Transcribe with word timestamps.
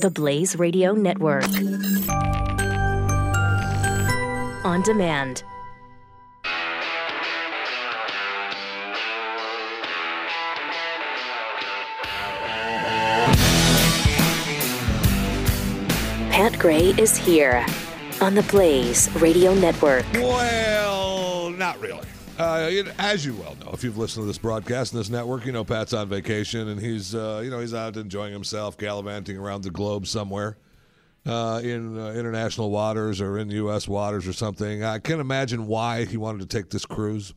the 0.00 0.10
Blaze 0.10 0.58
Radio 0.58 0.94
Network. 0.94 1.44
On 4.64 4.80
demand. 4.82 5.44
Pat 16.30 16.58
Gray 16.58 16.94
is 16.96 17.18
here 17.18 17.66
on 18.22 18.34
the 18.34 18.42
Blaze 18.44 19.14
Radio 19.16 19.52
Network. 19.52 20.06
Well, 20.14 21.50
not 21.50 21.78
really. 21.78 22.06
Uh, 22.40 22.84
as 22.98 23.26
you 23.26 23.34
well 23.34 23.54
know, 23.56 23.70
if 23.74 23.84
you've 23.84 23.98
listened 23.98 24.22
to 24.22 24.26
this 24.26 24.38
broadcast 24.38 24.94
and 24.94 25.00
this 25.00 25.10
network, 25.10 25.44
you 25.44 25.52
know 25.52 25.62
Pat's 25.62 25.92
on 25.92 26.08
vacation 26.08 26.68
and 26.68 26.80
he's, 26.80 27.14
uh, 27.14 27.42
you 27.44 27.50
know, 27.50 27.60
he's 27.60 27.74
out 27.74 27.98
enjoying 27.98 28.32
himself, 28.32 28.78
gallivanting 28.78 29.36
around 29.36 29.62
the 29.62 29.70
globe 29.70 30.06
somewhere 30.06 30.56
uh, 31.26 31.60
in 31.62 31.98
uh, 31.98 32.12
international 32.12 32.70
waters 32.70 33.20
or 33.20 33.36
in 33.36 33.50
U.S. 33.50 33.86
waters 33.86 34.26
or 34.26 34.32
something. 34.32 34.82
I 34.82 35.00
can't 35.00 35.20
imagine 35.20 35.66
why 35.66 36.06
he 36.06 36.16
wanted 36.16 36.40
to 36.40 36.46
take 36.46 36.70
this 36.70 36.86
cruise, 36.86 37.34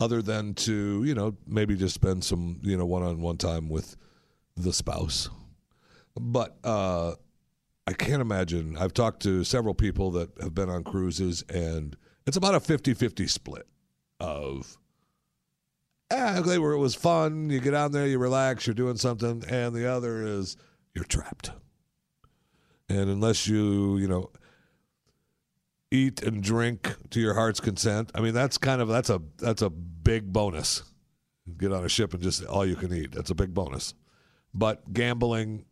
other 0.00 0.20
than 0.22 0.54
to, 0.54 1.04
you 1.04 1.14
know, 1.14 1.36
maybe 1.46 1.76
just 1.76 1.94
spend 1.94 2.24
some, 2.24 2.58
you 2.62 2.76
know, 2.76 2.84
one-on-one 2.84 3.36
time 3.36 3.68
with 3.68 3.96
the 4.56 4.72
spouse. 4.72 5.30
But 6.18 6.56
uh, 6.64 7.12
I 7.86 7.92
can't 7.92 8.22
imagine. 8.22 8.76
I've 8.76 8.92
talked 8.92 9.22
to 9.22 9.44
several 9.44 9.74
people 9.74 10.10
that 10.12 10.30
have 10.40 10.52
been 10.52 10.68
on 10.68 10.82
cruises, 10.82 11.44
and 11.48 11.96
it's 12.26 12.36
about 12.36 12.56
a 12.56 12.60
50 12.60 12.92
50 12.92 13.28
split 13.28 13.68
of, 14.20 14.78
they 16.10 16.58
were, 16.58 16.72
it 16.72 16.78
was 16.78 16.94
fun. 16.94 17.50
You 17.50 17.60
get 17.60 17.74
on 17.74 17.92
there, 17.92 18.06
you 18.06 18.18
relax, 18.18 18.66
you're 18.66 18.74
doing 18.74 18.96
something, 18.96 19.44
and 19.48 19.74
the 19.74 19.90
other 19.90 20.22
is 20.22 20.56
you're 20.94 21.04
trapped. 21.04 21.50
And 22.88 23.10
unless 23.10 23.46
you, 23.46 23.96
you 23.96 24.06
know, 24.06 24.30
eat 25.90 26.22
and 26.22 26.42
drink 26.42 26.94
to 27.10 27.20
your 27.20 27.34
heart's 27.34 27.60
consent, 27.60 28.10
I 28.14 28.20
mean, 28.20 28.34
that's 28.34 28.58
kind 28.58 28.80
of, 28.80 28.88
that's 28.88 29.10
a, 29.10 29.20
that's 29.38 29.62
a 29.62 29.70
big 29.70 30.32
bonus. 30.32 30.82
Get 31.58 31.72
on 31.72 31.84
a 31.84 31.88
ship 31.88 32.14
and 32.14 32.22
just 32.22 32.44
all 32.44 32.66
you 32.66 32.76
can 32.76 32.92
eat. 32.92 33.12
That's 33.12 33.30
a 33.30 33.34
big 33.34 33.54
bonus. 33.54 33.94
But 34.52 34.92
gambling, 34.92 35.64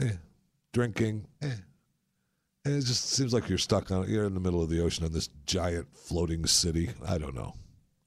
eh 0.00 0.12
drinking. 0.74 1.26
Eh. 1.40 1.54
It 2.66 2.80
just 2.80 3.10
seems 3.10 3.32
like 3.32 3.48
you're 3.48 3.58
stuck 3.58 3.90
on 3.90 4.10
you're 4.10 4.24
in 4.24 4.34
the 4.34 4.40
middle 4.40 4.62
of 4.62 4.68
the 4.68 4.82
ocean 4.82 5.04
on 5.04 5.12
this 5.12 5.28
giant 5.46 5.86
floating 5.96 6.44
city. 6.46 6.90
I 7.06 7.16
don't 7.16 7.34
know. 7.34 7.54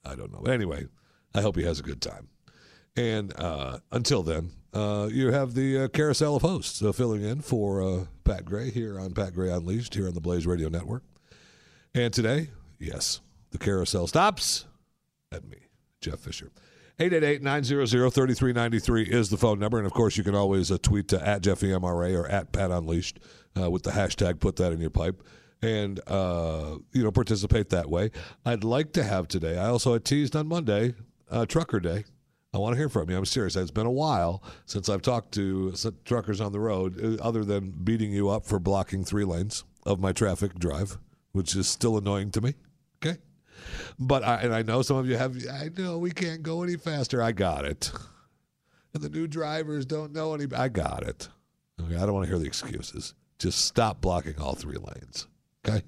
I 0.04 0.14
don't 0.14 0.32
know. 0.32 0.40
But 0.42 0.52
Anyway, 0.52 0.86
I 1.34 1.42
hope 1.42 1.56
he 1.56 1.64
has 1.64 1.80
a 1.80 1.82
good 1.82 2.00
time. 2.00 2.28
And 2.96 3.38
uh, 3.38 3.78
until 3.92 4.22
then, 4.22 4.50
uh, 4.74 5.08
you 5.10 5.32
have 5.32 5.54
the 5.54 5.84
uh, 5.84 5.88
carousel 5.88 6.36
of 6.36 6.42
hosts 6.42 6.82
uh, 6.82 6.92
filling 6.92 7.22
in 7.22 7.40
for 7.42 7.82
uh, 7.82 8.04
Pat 8.24 8.44
Gray 8.44 8.70
here 8.70 8.98
on 8.98 9.12
Pat 9.12 9.34
Gray 9.34 9.50
Unleashed 9.50 9.94
here 9.94 10.08
on 10.08 10.14
the 10.14 10.20
Blaze 10.20 10.46
Radio 10.46 10.68
Network. 10.68 11.04
And 11.94 12.12
today, 12.12 12.50
yes, 12.78 13.20
the 13.50 13.58
carousel 13.58 14.06
stops 14.08 14.66
at 15.32 15.48
me, 15.48 15.58
Jeff 16.00 16.20
Fisher. 16.20 16.50
888-900-3393 16.98 19.08
is 19.08 19.30
the 19.30 19.36
phone 19.36 19.60
number. 19.60 19.78
And, 19.78 19.86
of 19.86 19.92
course, 19.92 20.16
you 20.16 20.24
can 20.24 20.34
always 20.34 20.72
uh, 20.72 20.78
tweet 20.82 21.08
to 21.08 21.24
at 21.26 21.42
JeffyMRA 21.42 22.18
or 22.18 22.28
at 22.28 22.52
Pat 22.52 22.70
Unleashed 22.70 23.20
with 23.54 23.82
the 23.82 23.90
hashtag 23.90 24.38
put 24.38 24.54
that 24.56 24.72
in 24.72 24.80
your 24.80 24.90
pipe 24.90 25.20
and, 25.62 26.00
uh, 26.06 26.76
you 26.92 27.02
know, 27.02 27.10
participate 27.10 27.70
that 27.70 27.88
way. 27.88 28.10
I'd 28.44 28.64
like 28.64 28.92
to 28.92 29.02
have 29.02 29.28
today, 29.28 29.58
I 29.58 29.66
also 29.66 29.92
had 29.92 30.04
teased 30.04 30.36
on 30.36 30.46
Monday, 30.46 30.94
uh, 31.30 31.46
Trucker 31.46 31.80
Day. 31.80 32.04
I 32.54 32.58
want 32.58 32.74
to 32.74 32.78
hear 32.78 32.88
from 32.88 33.10
you. 33.10 33.16
I'm 33.16 33.26
serious. 33.26 33.56
It's 33.56 33.70
been 33.70 33.86
a 33.86 33.90
while 33.90 34.42
since 34.64 34.88
I've 34.88 35.02
talked 35.02 35.32
to 35.32 35.74
truckers 36.04 36.40
on 36.40 36.52
the 36.52 36.60
road, 36.60 36.98
uh, 37.02 37.22
other 37.22 37.44
than 37.44 37.70
beating 37.70 38.10
you 38.10 38.30
up 38.30 38.46
for 38.46 38.58
blocking 38.58 39.04
three 39.04 39.24
lanes 39.24 39.64
of 39.84 40.00
my 40.00 40.12
traffic 40.12 40.54
drive, 40.58 40.96
which 41.32 41.54
is 41.54 41.68
still 41.68 41.98
annoying 41.98 42.30
to 42.32 42.40
me. 42.40 42.54
Okay. 43.04 43.18
But 43.98 44.24
I, 44.24 44.36
and 44.36 44.54
I 44.54 44.62
know 44.62 44.82
some 44.82 44.96
of 44.96 45.06
you 45.06 45.16
have. 45.16 45.36
I 45.52 45.70
know 45.76 45.98
we 45.98 46.10
can't 46.10 46.42
go 46.42 46.62
any 46.62 46.76
faster. 46.76 47.22
I 47.22 47.32
got 47.32 47.64
it. 47.64 47.92
And 48.94 49.02
the 49.02 49.10
new 49.10 49.26
drivers 49.26 49.84
don't 49.84 50.12
know 50.12 50.32
any. 50.32 50.46
I 50.54 50.68
got 50.68 51.02
it. 51.02 51.28
Okay, 51.80 51.96
I 51.96 52.00
don't 52.00 52.14
want 52.14 52.24
to 52.24 52.30
hear 52.30 52.38
the 52.38 52.46
excuses. 52.46 53.14
Just 53.38 53.66
stop 53.66 54.00
blocking 54.00 54.38
all 54.38 54.54
three 54.54 54.78
lanes. 54.78 55.26
Okay. 55.68 55.82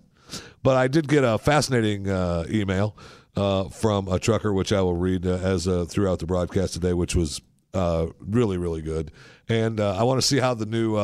But 0.62 0.76
I 0.76 0.88
did 0.88 1.08
get 1.08 1.24
a 1.24 1.38
fascinating 1.38 2.08
uh, 2.08 2.44
email 2.50 2.96
uh, 3.36 3.64
from 3.68 4.08
a 4.08 4.18
trucker, 4.18 4.52
which 4.52 4.72
I 4.72 4.80
will 4.82 4.96
read 4.96 5.26
uh, 5.26 5.36
as 5.36 5.66
uh, 5.66 5.86
throughout 5.86 6.18
the 6.18 6.26
broadcast 6.26 6.74
today, 6.74 6.92
which 6.92 7.14
was 7.14 7.40
uh, 7.74 8.06
really, 8.20 8.58
really 8.58 8.82
good. 8.82 9.10
And 9.48 9.80
uh, 9.80 9.96
I 9.96 10.02
want 10.02 10.20
to 10.20 10.26
see 10.26 10.38
how 10.38 10.54
the 10.54 10.66
new, 10.66 10.96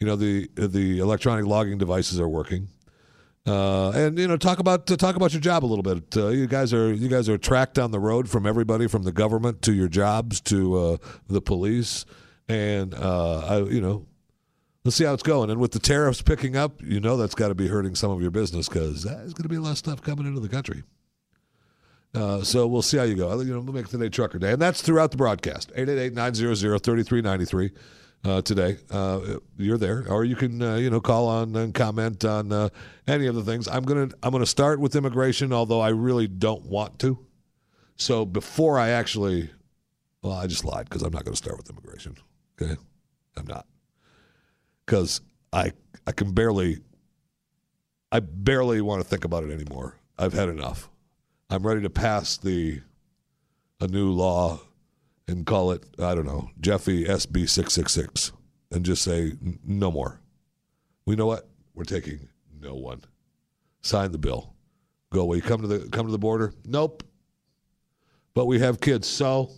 you 0.00 0.06
know, 0.06 0.16
the 0.16 0.48
the 0.54 1.00
electronic 1.00 1.46
logging 1.46 1.78
devices 1.78 2.18
are 2.20 2.28
working. 2.28 2.68
And 3.46 4.18
you 4.18 4.28
know, 4.28 4.36
talk 4.36 4.58
about 4.58 4.86
talk 4.86 5.16
about 5.16 5.32
your 5.32 5.40
job 5.40 5.64
a 5.64 5.66
little 5.66 5.82
bit. 5.82 6.14
You 6.16 6.46
guys 6.46 6.72
are 6.72 6.92
you 6.92 7.08
guys 7.08 7.28
are 7.28 7.38
tracked 7.38 7.74
down 7.74 7.90
the 7.90 8.00
road 8.00 8.28
from 8.28 8.46
everybody 8.46 8.86
from 8.88 9.02
the 9.02 9.12
government 9.12 9.62
to 9.62 9.72
your 9.72 9.88
jobs 9.88 10.40
to 10.42 10.98
the 11.28 11.40
police, 11.40 12.04
and 12.48 12.94
uh, 12.94 13.38
I, 13.46 13.58
you 13.60 13.80
know, 13.80 14.06
let's 14.84 14.96
see 14.96 15.04
how 15.04 15.14
it's 15.14 15.22
going. 15.22 15.50
And 15.50 15.60
with 15.60 15.72
the 15.72 15.78
tariffs 15.78 16.22
picking 16.22 16.56
up, 16.56 16.82
you 16.82 17.00
know 17.00 17.16
that's 17.16 17.34
got 17.34 17.48
to 17.48 17.54
be 17.54 17.68
hurting 17.68 17.94
some 17.94 18.10
of 18.10 18.20
your 18.20 18.30
business 18.30 18.68
because 18.68 19.02
there's 19.02 19.34
going 19.34 19.42
to 19.44 19.48
be 19.48 19.58
less 19.58 19.78
stuff 19.78 20.02
coming 20.02 20.26
into 20.26 20.40
the 20.40 20.48
country. 20.48 20.82
Uh, 22.14 22.42
so 22.42 22.66
we'll 22.66 22.82
see 22.82 22.96
how 22.96 23.02
you 23.02 23.14
go. 23.14 23.38
You 23.40 23.52
know, 23.52 23.60
we'll 23.60 23.74
make 23.74 23.88
today 23.88 24.08
Trucker 24.08 24.38
Day, 24.38 24.52
and 24.52 24.62
that's 24.62 24.80
throughout 24.80 25.10
the 25.10 25.18
broadcast. 25.18 25.72
888-900-3393 25.74 27.70
uh, 28.24 28.42
today. 28.42 28.78
Uh, 28.90 29.38
you're 29.56 29.78
there, 29.78 30.06
or 30.08 30.24
you 30.24 30.34
can 30.34 30.62
uh, 30.62 30.76
you 30.76 30.90
know 30.90 31.00
call 31.00 31.28
on 31.28 31.54
and 31.56 31.74
comment 31.74 32.24
on 32.24 32.50
uh, 32.50 32.68
any 33.06 33.26
of 33.26 33.34
the 33.34 33.42
things. 33.42 33.68
I'm 33.68 33.84
gonna 33.84 34.08
I'm 34.22 34.32
gonna 34.32 34.46
start 34.46 34.80
with 34.80 34.96
immigration, 34.96 35.52
although 35.52 35.80
I 35.80 35.90
really 35.90 36.26
don't 36.26 36.64
want 36.64 36.98
to. 37.00 37.18
So 37.96 38.24
before 38.24 38.78
I 38.78 38.90
actually, 38.90 39.50
well, 40.22 40.32
I 40.32 40.46
just 40.46 40.64
lied 40.64 40.88
because 40.88 41.02
I'm 41.02 41.12
not 41.12 41.24
going 41.24 41.34
to 41.34 41.38
start 41.38 41.58
with 41.58 41.68
immigration. 41.68 42.16
Okay, 42.60 42.76
I'm 43.36 43.46
not 43.46 43.66
because 44.88 45.20
I 45.52 45.72
I 46.06 46.12
can 46.12 46.32
barely 46.32 46.78
I 48.10 48.20
barely 48.20 48.80
want 48.80 49.02
to 49.02 49.08
think 49.08 49.24
about 49.26 49.44
it 49.44 49.50
anymore. 49.50 49.98
I've 50.18 50.32
had 50.32 50.48
enough. 50.48 50.88
I'm 51.50 51.66
ready 51.66 51.82
to 51.82 51.90
pass 51.90 52.38
the 52.38 52.80
a 53.80 53.86
new 53.86 54.10
law 54.10 54.60
and 55.28 55.44
call 55.44 55.72
it, 55.72 55.84
I 55.98 56.14
don't 56.14 56.24
know, 56.24 56.50
Jeffy 56.60 57.04
SB666 57.04 58.32
and 58.72 58.84
just 58.84 59.02
say, 59.02 59.34
no 59.64 59.90
more. 59.90 60.20
We 61.04 61.16
know 61.16 61.26
what? 61.26 61.46
We're 61.74 61.84
taking 61.84 62.28
no 62.58 62.74
one. 62.74 63.02
Sign 63.82 64.10
the 64.10 64.18
bill. 64.18 64.54
Go 65.10 65.20
away. 65.20 65.40
Come 65.40 65.60
to 65.60 65.66
the 65.66 65.88
come 65.90 66.06
to 66.06 66.12
the 66.12 66.18
border? 66.18 66.52
Nope. 66.64 67.02
But 68.34 68.46
we 68.46 68.58
have 68.58 68.80
kids, 68.80 69.06
so 69.06 69.50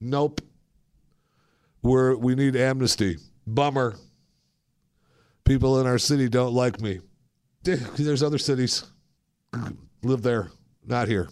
nope. 0.00 0.40
We're 1.82 2.16
we 2.16 2.34
need 2.34 2.56
amnesty. 2.56 3.18
Bummer. 3.46 3.96
People 5.46 5.80
in 5.80 5.86
our 5.86 5.96
city 5.96 6.28
don't 6.28 6.52
like 6.52 6.80
me. 6.80 6.98
There's 7.62 8.22
other 8.22 8.38
cities. 8.38 8.84
Live 10.02 10.22
there, 10.22 10.50
not 10.84 11.06
here. 11.06 11.28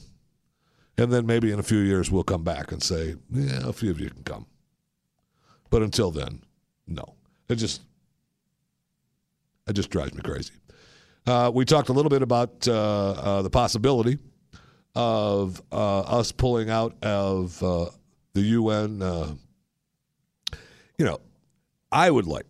And 0.97 1.13
then 1.13 1.27
maybe 1.27 1.51
in 1.51 1.59
a 1.59 1.65
few 1.65 1.79
years 1.79 2.13
we'll 2.13 2.23
come 2.23 2.45
back 2.45 2.71
and 2.71 2.81
say, 2.81 3.17
yeah, 3.31 3.69
a 3.69 3.73
few 3.73 3.91
of 3.91 4.01
you 4.01 4.09
can 4.11 4.23
come. 4.23 4.47
But 5.69 5.83
until 5.83 6.13
then, 6.13 6.43
no. 6.87 7.17
It 7.49 7.57
just 7.57 7.83
it 9.67 9.73
just 9.73 9.91
drives 9.91 10.15
me 10.15 10.23
crazy. 10.23 10.53
Uh, 11.27 11.51
we 11.53 11.65
talked 11.65 11.89
a 11.89 11.93
little 11.93 12.11
bit 12.11 12.23
about 12.23 12.69
uh, 12.69 13.11
uh, 13.11 13.43
the 13.43 13.51
possibility 13.51 14.19
of 14.95 15.61
uh, 15.73 16.01
us 16.01 16.31
pulling 16.31 16.71
out 16.71 16.95
of 17.03 17.61
uh, 17.63 17.87
the 18.35 18.43
UN. 18.43 19.03
Uh, 19.03 19.35
you 20.99 21.05
know, 21.05 21.21
I 21.91 22.11
would 22.11 22.27
like 22.29 22.47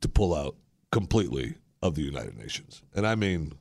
to 0.00 0.08
pull 0.08 0.34
out 0.34 0.56
completely 0.94 1.54
of 1.82 1.96
the 1.96 2.02
United 2.02 2.38
Nations, 2.38 2.82
and 2.94 3.04
I 3.04 3.16
mean 3.16 3.52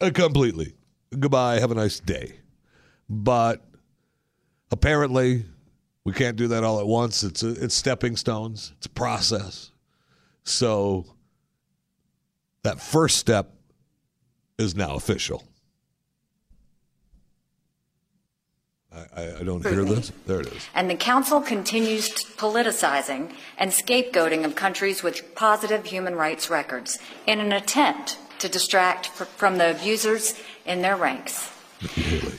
uh, 0.00 0.10
completely. 0.14 0.74
Goodbye. 1.18 1.58
Have 1.58 1.72
a 1.72 1.74
nice 1.74 1.98
day. 1.98 2.36
But 3.08 3.66
apparently, 4.70 5.44
we 6.04 6.12
can't 6.12 6.36
do 6.36 6.46
that 6.48 6.62
all 6.62 6.78
at 6.78 6.86
once. 6.86 7.24
It's 7.24 7.42
a, 7.42 7.50
it's 7.62 7.74
stepping 7.74 8.16
stones. 8.16 8.72
It's 8.76 8.86
a 8.86 8.90
process. 8.90 9.72
So 10.44 11.04
that 12.62 12.80
first 12.80 13.18
step 13.18 13.52
is 14.56 14.76
now 14.76 14.94
official. 14.94 15.42
I, 18.92 19.36
I, 19.40 19.42
don't 19.44 19.62
hear 19.62 19.84
this. 19.84 20.10
There 20.26 20.40
it 20.40 20.48
is. 20.48 20.68
And 20.74 20.90
the 20.90 20.96
Council 20.96 21.40
continues 21.40 22.08
politicizing 22.08 23.32
and 23.56 23.70
scapegoating 23.70 24.44
of 24.44 24.56
countries 24.56 25.02
with 25.02 25.34
positive 25.36 25.86
human 25.86 26.16
rights 26.16 26.50
records 26.50 26.98
in 27.26 27.38
an 27.38 27.52
attempt 27.52 28.18
to 28.40 28.48
distract 28.48 29.06
from 29.06 29.58
the 29.58 29.70
abusers 29.70 30.34
in 30.66 30.82
their 30.82 30.96
ranks. 30.96 31.52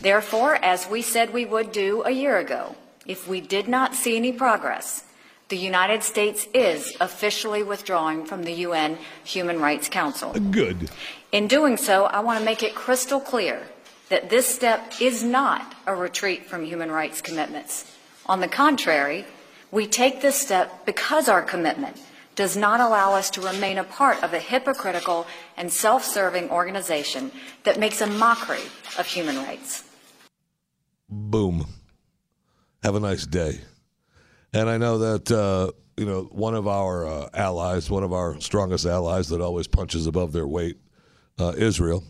Therefore, 0.01 0.55
as 0.55 0.87
we 0.87 1.01
said 1.01 1.33
we 1.33 1.45
would 1.45 1.71
do 1.71 2.03
a 2.03 2.11
year 2.11 2.37
ago, 2.37 2.75
if 3.05 3.27
we 3.27 3.39
did 3.39 3.67
not 3.67 3.95
see 3.95 4.17
any 4.17 4.33
progress, 4.33 5.05
the 5.47 5.57
United 5.57 6.03
States 6.03 6.47
is 6.53 6.95
officially 6.99 7.63
withdrawing 7.63 8.25
from 8.25 8.43
the 8.43 8.53
UN 8.65 8.97
Human 9.23 9.59
Rights 9.59 9.89
Council. 9.89 10.33
Good. 10.33 10.89
In 11.31 11.47
doing 11.47 11.77
so, 11.77 12.05
I 12.05 12.19
want 12.19 12.39
to 12.39 12.45
make 12.45 12.61
it 12.61 12.75
crystal 12.75 13.19
clear 13.19 13.63
that 14.11 14.29
this 14.29 14.45
step 14.45 14.91
is 14.99 15.23
not 15.23 15.73
a 15.87 15.95
retreat 15.95 16.45
from 16.45 16.65
human 16.65 16.91
rights 16.91 17.21
commitments. 17.21 17.89
On 18.25 18.41
the 18.41 18.47
contrary, 18.47 19.25
we 19.71 19.87
take 19.87 20.19
this 20.21 20.35
step 20.35 20.85
because 20.85 21.29
our 21.29 21.41
commitment 21.41 21.95
does 22.35 22.57
not 22.57 22.81
allow 22.81 23.13
us 23.13 23.29
to 23.29 23.39
remain 23.39 23.77
a 23.77 23.85
part 23.85 24.21
of 24.21 24.33
a 24.33 24.39
hypocritical 24.39 25.25
and 25.55 25.71
self 25.71 26.03
serving 26.03 26.49
organization 26.49 27.31
that 27.63 27.79
makes 27.79 28.01
a 28.01 28.07
mockery 28.07 28.65
of 28.99 29.05
human 29.05 29.37
rights. 29.37 29.85
Boom. 31.07 31.65
Have 32.83 32.95
a 32.95 32.99
nice 32.99 33.25
day. 33.25 33.61
And 34.51 34.69
I 34.69 34.77
know 34.77 34.97
that, 34.97 35.31
uh, 35.31 35.71
you 35.95 36.05
know, 36.05 36.23
one 36.33 36.55
of 36.55 36.67
our 36.67 37.07
uh, 37.07 37.29
allies, 37.33 37.89
one 37.89 38.03
of 38.03 38.11
our 38.11 38.41
strongest 38.41 38.85
allies 38.85 39.29
that 39.29 39.39
always 39.39 39.67
punches 39.67 40.05
above 40.05 40.33
their 40.33 40.47
weight, 40.47 40.79
uh, 41.39 41.53
Israel. 41.55 42.03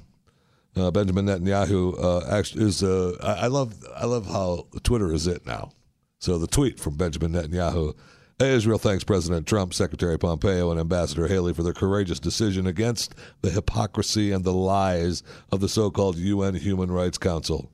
Uh, 0.75 0.89
Benjamin 0.89 1.25
Netanyahu 1.25 2.01
uh, 2.01 2.27
actually 2.29 2.65
is. 2.65 2.81
Uh, 2.81 3.17
I, 3.21 3.45
I 3.45 3.47
love. 3.47 3.73
I 3.95 4.05
love 4.05 4.25
how 4.27 4.67
Twitter 4.83 5.13
is 5.13 5.27
it 5.27 5.45
now. 5.45 5.71
So 6.19 6.37
the 6.37 6.47
tweet 6.47 6.79
from 6.79 6.95
Benjamin 6.95 7.33
Netanyahu: 7.33 7.93
Israel 8.39 8.77
thanks 8.77 9.03
President 9.03 9.47
Trump, 9.47 9.73
Secretary 9.73 10.17
Pompeo, 10.17 10.71
and 10.71 10.79
Ambassador 10.79 11.27
Haley 11.27 11.53
for 11.53 11.63
their 11.63 11.73
courageous 11.73 12.19
decision 12.19 12.67
against 12.67 13.15
the 13.41 13.49
hypocrisy 13.49 14.31
and 14.31 14.43
the 14.43 14.53
lies 14.53 15.23
of 15.51 15.59
the 15.59 15.69
so-called 15.69 16.15
UN 16.17 16.55
Human 16.55 16.89
Rights 16.89 17.17
Council. 17.17 17.69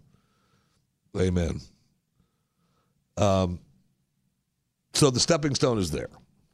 Amen. 1.16 1.62
Um, 3.18 3.60
so 4.94 5.10
the 5.10 5.20
stepping 5.20 5.56
stone 5.56 5.78
is 5.78 5.92
there. 5.92 6.10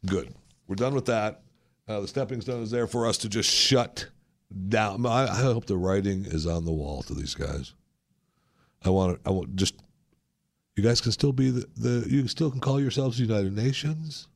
Good. 0.06 0.34
We're 0.68 0.76
done 0.76 0.94
with 0.94 1.06
that. 1.06 1.42
Uh, 1.88 2.02
the 2.02 2.08
stepping 2.08 2.42
stone 2.42 2.64
is 2.64 2.72
there 2.72 2.88
for 2.88 3.08
us 3.08 3.18
to 3.20 3.30
just 3.30 3.50
shut 3.50 4.08
down. 4.70 5.06
I, 5.06 5.24
I 5.24 5.42
hope 5.42 5.66
the 5.66 5.78
writing 5.78 6.26
is 6.26 6.48
on 6.48 6.66
the 6.66 6.72
wall 6.72 7.04
to 7.04 7.14
these 7.14 7.36
guys. 7.36 7.74
I 8.84 8.90
want 8.90 9.24
to, 9.24 9.30
I 9.30 9.32
want 9.32 9.56
just 9.56 9.76
you 10.76 10.84
guys 10.84 11.02
can 11.02 11.12
still 11.12 11.34
be 11.34 11.52
the, 11.52 11.68
the 11.76 12.06
you 12.10 12.28
still 12.28 12.52
can 12.52 12.60
call 12.60 12.80
yourselves 12.80 13.20
United 13.20 13.56
Nations. 13.56 14.28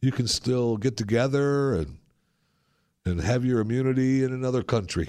You 0.00 0.12
can 0.12 0.26
still 0.26 0.76
get 0.76 0.96
together 0.96 1.74
and 1.74 1.98
and 3.04 3.20
have 3.20 3.44
your 3.44 3.60
immunity 3.60 4.24
in 4.24 4.32
another 4.32 4.62
country. 4.62 5.08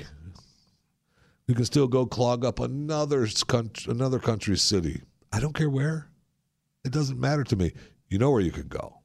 You 1.48 1.56
can 1.56 1.66
still 1.66 1.88
go 1.88 2.06
clog 2.06 2.46
up 2.46 2.60
another 2.60 3.28
country, 3.48 3.92
another 3.92 4.20
country's 4.20 4.62
city. 4.62 5.02
I 5.32 5.40
don't 5.40 5.56
care 5.56 5.70
where. 5.70 6.10
It 6.86 6.92
doesn't 6.92 7.20
matter 7.20 7.44
to 7.44 7.56
me. 7.56 7.74
You 8.10 8.18
know 8.18 8.32
where 8.32 8.42
you 8.42 8.52
could 8.52 8.70
go. 8.70 9.02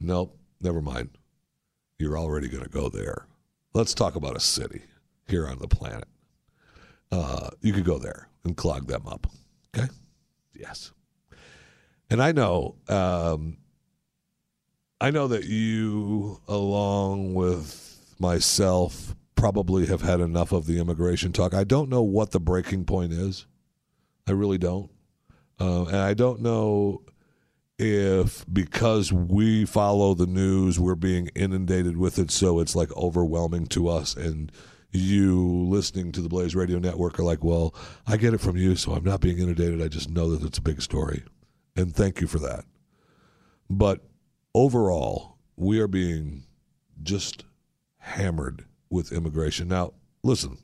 Nope, 0.00 0.36
never 0.60 0.82
mind. 0.82 1.10
You're 2.02 2.18
already 2.18 2.48
going 2.48 2.64
to 2.64 2.68
go 2.68 2.88
there. 2.88 3.28
Let's 3.74 3.94
talk 3.94 4.16
about 4.16 4.36
a 4.36 4.40
city 4.40 4.82
here 5.28 5.46
on 5.46 5.60
the 5.60 5.68
planet. 5.68 6.08
Uh, 7.12 7.50
you 7.60 7.72
could 7.72 7.84
go 7.84 7.96
there 7.96 8.28
and 8.42 8.56
clog 8.56 8.88
them 8.88 9.06
up. 9.06 9.28
Okay? 9.72 9.86
Yes. 10.52 10.90
And 12.10 12.20
I 12.20 12.32
know, 12.32 12.74
um, 12.88 13.56
I 15.00 15.12
know 15.12 15.28
that 15.28 15.44
you, 15.44 16.40
along 16.48 17.34
with 17.34 18.16
myself, 18.18 19.14
probably 19.36 19.86
have 19.86 20.02
had 20.02 20.18
enough 20.18 20.50
of 20.50 20.66
the 20.66 20.80
immigration 20.80 21.32
talk. 21.32 21.54
I 21.54 21.62
don't 21.62 21.88
know 21.88 22.02
what 22.02 22.32
the 22.32 22.40
breaking 22.40 22.84
point 22.84 23.12
is. 23.12 23.46
I 24.26 24.32
really 24.32 24.58
don't. 24.58 24.90
Uh, 25.60 25.84
and 25.84 25.98
I 25.98 26.14
don't 26.14 26.40
know 26.40 27.02
if 27.82 28.46
because 28.52 29.12
we 29.12 29.64
follow 29.64 30.14
the 30.14 30.26
news, 30.26 30.78
we're 30.78 30.94
being 30.94 31.28
inundated 31.34 31.96
with 31.96 32.18
it, 32.18 32.30
so 32.30 32.60
it's 32.60 32.76
like 32.76 32.94
overwhelming 32.96 33.66
to 33.68 33.88
us. 33.88 34.14
And 34.14 34.52
you 34.92 35.66
listening 35.68 36.12
to 36.12 36.20
the 36.20 36.28
Blaze 36.28 36.54
Radio 36.54 36.78
Network 36.78 37.18
are 37.18 37.24
like, 37.24 37.42
well, 37.42 37.74
I 38.06 38.16
get 38.16 38.34
it 38.34 38.40
from 38.40 38.56
you, 38.56 38.76
so 38.76 38.92
I'm 38.92 39.04
not 39.04 39.20
being 39.20 39.38
inundated. 39.38 39.82
I 39.82 39.88
just 39.88 40.10
know 40.10 40.30
that 40.30 40.46
it's 40.46 40.58
a 40.58 40.62
big 40.62 40.80
story. 40.80 41.24
And 41.76 41.94
thank 41.94 42.20
you 42.20 42.26
for 42.26 42.38
that. 42.40 42.64
But 43.68 44.00
overall, 44.54 45.38
we 45.56 45.80
are 45.80 45.88
being 45.88 46.44
just 47.02 47.44
hammered 47.98 48.64
with 48.90 49.12
immigration. 49.12 49.68
Now, 49.68 49.94
listen, 50.22 50.58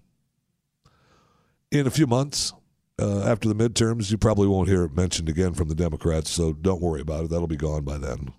in 1.71 1.87
a 1.87 1.91
few 1.91 2.07
months, 2.07 2.53
uh, 3.01 3.23
after 3.23 3.49
the 3.49 3.55
midterms, 3.55 4.11
you 4.11 4.19
probably 4.19 4.49
won't 4.49 4.69
hear 4.69 4.85
it 4.85 4.97
mentioned 4.97 5.29
again 5.29 5.55
from 5.55 5.69
the 5.69 5.75
Democrats, 5.75 6.31
so 6.31 6.53
don't 6.53 6.83
worry 6.83 7.01
about 7.01 7.25
it. 7.25 7.31
That'll 7.31 7.47
be 7.47 7.57
gone 7.57 7.85
by 7.85 7.99
then. 7.99 8.33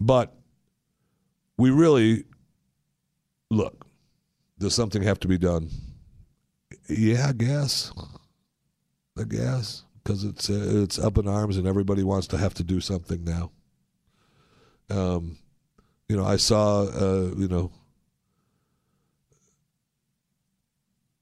But 0.00 0.34
we 1.56 1.70
really 1.70 2.24
look, 3.50 3.86
does 4.58 4.74
something 4.74 5.02
have 5.02 5.20
to 5.20 5.28
be 5.28 5.38
done? 5.38 5.70
Yeah, 6.88 7.28
I 7.28 7.32
guess. 7.32 7.92
I 9.18 9.24
guess 9.24 9.84
because 10.02 10.24
it's 10.24 10.48
it's 10.48 10.98
up 10.98 11.18
in 11.18 11.28
arms 11.28 11.56
and 11.56 11.66
everybody 11.66 12.02
wants 12.02 12.28
to 12.28 12.38
have 12.38 12.54
to 12.54 12.64
do 12.64 12.80
something 12.80 13.24
now. 13.24 13.50
Um, 14.90 15.38
you 16.08 16.16
know, 16.16 16.24
I 16.24 16.36
saw 16.36 16.84
uh, 16.84 17.32
you 17.36 17.48
know, 17.48 17.72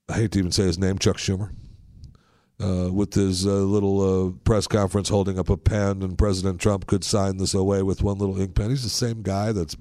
I 0.07 0.13
hate 0.13 0.31
to 0.33 0.39
even 0.39 0.51
say 0.51 0.63
his 0.63 0.77
name, 0.77 0.99
Chuck 0.99 1.17
Schumer 1.17 1.51
uh, 2.61 2.89
with 2.91 3.13
his 3.13 3.45
uh, 3.45 3.49
little 3.49 4.27
uh, 4.27 4.31
press 4.43 4.67
conference 4.67 5.09
holding 5.09 5.37
up 5.37 5.49
a 5.49 5.57
pen, 5.57 6.01
and 6.01 6.17
President 6.17 6.59
Trump 6.59 6.87
could 6.87 7.03
sign 7.03 7.37
this 7.37 7.53
away 7.53 7.83
with 7.83 8.01
one 8.01 8.17
little 8.17 8.39
ink 8.39 8.55
pen. 8.55 8.69
He's 8.69 8.83
the 8.83 8.89
same 8.89 9.21
guy 9.21 9.51
that's 9.51 9.75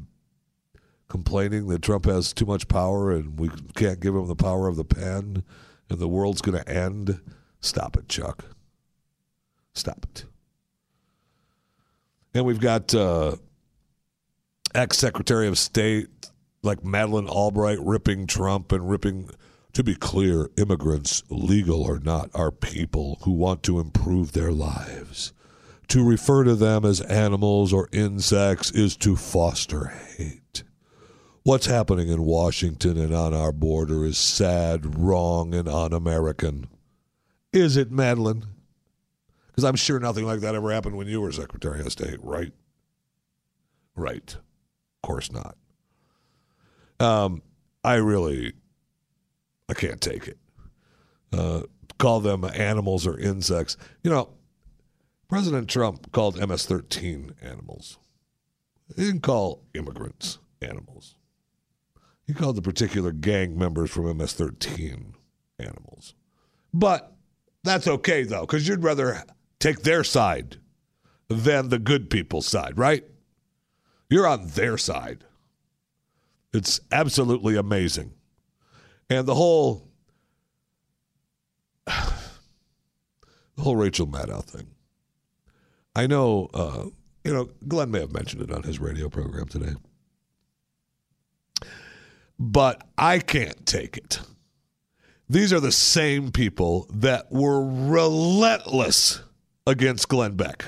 complaining 1.08 1.68
that 1.68 1.82
Trump 1.82 2.04
has 2.04 2.32
too 2.32 2.46
much 2.46 2.68
power 2.68 3.12
and 3.12 3.38
we 3.38 3.48
can't 3.74 4.00
give 4.00 4.14
him 4.14 4.26
the 4.26 4.34
power 4.34 4.66
of 4.68 4.76
the 4.76 4.84
pen 4.84 5.44
and 5.88 5.98
the 5.98 6.08
world's 6.08 6.42
going 6.42 6.58
to 6.58 6.68
end. 6.68 7.20
Stop 7.60 7.96
it, 7.96 8.08
Chuck. 8.08 8.44
Stop 9.74 10.04
it. 10.10 10.24
And 12.34 12.44
we've 12.44 12.60
got 12.60 12.94
uh, 12.94 13.36
ex 14.74 14.98
Secretary 14.98 15.46
of 15.48 15.58
State 15.58 16.08
like 16.62 16.84
Madeleine 16.84 17.28
Albright 17.28 17.78
ripping 17.80 18.26
Trump 18.26 18.72
and 18.72 18.90
ripping 18.90 19.30
to 19.76 19.84
be 19.84 19.94
clear, 19.94 20.48
immigrants, 20.56 21.22
legal 21.28 21.82
or 21.82 21.98
not, 21.98 22.30
are 22.34 22.50
people 22.50 23.18
who 23.24 23.30
want 23.30 23.62
to 23.62 23.78
improve 23.78 24.32
their 24.32 24.50
lives. 24.50 25.34
To 25.88 26.02
refer 26.02 26.44
to 26.44 26.54
them 26.54 26.86
as 26.86 27.02
animals 27.02 27.74
or 27.74 27.90
insects 27.92 28.70
is 28.70 28.96
to 28.96 29.16
foster 29.16 29.88
hate. 29.88 30.62
What's 31.42 31.66
happening 31.66 32.08
in 32.08 32.22
Washington 32.22 32.96
and 32.96 33.14
on 33.14 33.34
our 33.34 33.52
border 33.52 34.06
is 34.06 34.16
sad, 34.16 34.96
wrong, 34.98 35.52
and 35.52 35.68
un 35.68 35.92
American. 35.92 36.68
Is 37.52 37.76
it, 37.76 37.92
Madeleine? 37.92 38.46
Because 39.48 39.64
I'm 39.64 39.76
sure 39.76 40.00
nothing 40.00 40.24
like 40.24 40.40
that 40.40 40.54
ever 40.54 40.72
happened 40.72 40.96
when 40.96 41.06
you 41.06 41.20
were 41.20 41.32
Secretary 41.32 41.80
of 41.80 41.92
State, 41.92 42.22
right? 42.22 42.52
Right. 43.94 44.34
Of 44.34 45.02
course 45.02 45.30
not. 45.30 45.54
Um, 46.98 47.42
I 47.84 47.96
really 47.96 48.54
I 49.68 49.74
can't 49.74 50.00
take 50.00 50.28
it. 50.28 50.38
Uh, 51.32 51.62
call 51.98 52.20
them 52.20 52.44
animals 52.44 53.06
or 53.06 53.18
insects. 53.18 53.76
You 54.02 54.10
know, 54.10 54.30
President 55.28 55.68
Trump 55.68 56.12
called 56.12 56.36
MS 56.46 56.66
13 56.66 57.34
animals. 57.42 57.98
He 58.96 59.04
didn't 59.04 59.22
call 59.22 59.64
immigrants 59.74 60.38
animals. 60.62 61.16
He 62.26 62.34
called 62.34 62.56
the 62.56 62.62
particular 62.62 63.12
gang 63.12 63.58
members 63.58 63.90
from 63.90 64.16
MS 64.16 64.32
13 64.34 65.14
animals. 65.58 66.14
But 66.72 67.12
that's 67.64 67.86
okay, 67.86 68.22
though, 68.22 68.42
because 68.42 68.66
you'd 68.68 68.84
rather 68.84 69.22
take 69.58 69.82
their 69.82 70.04
side 70.04 70.58
than 71.28 71.68
the 71.68 71.78
good 71.78 72.10
people's 72.10 72.46
side, 72.46 72.78
right? 72.78 73.04
You're 74.08 74.26
on 74.26 74.48
their 74.48 74.78
side. 74.78 75.24
It's 76.52 76.80
absolutely 76.92 77.56
amazing. 77.56 78.12
And 79.08 79.26
the 79.26 79.34
whole 79.34 79.88
the 81.86 83.62
whole 83.62 83.76
Rachel 83.76 84.06
Maddow 84.06 84.44
thing. 84.44 84.66
I 85.94 86.06
know, 86.06 86.50
uh, 86.52 86.86
you 87.24 87.32
know, 87.32 87.48
Glenn 87.66 87.90
may 87.90 88.00
have 88.00 88.12
mentioned 88.12 88.42
it 88.42 88.50
on 88.50 88.62
his 88.64 88.78
radio 88.78 89.08
program 89.08 89.46
today, 89.46 89.74
but 92.38 92.86
I 92.98 93.18
can't 93.18 93.64
take 93.64 93.96
it. 93.96 94.20
These 95.28 95.52
are 95.52 95.60
the 95.60 95.72
same 95.72 96.30
people 96.30 96.86
that 96.92 97.32
were 97.32 97.64
relentless 97.64 99.22
against 99.66 100.08
Glenn 100.08 100.36
Beck, 100.36 100.66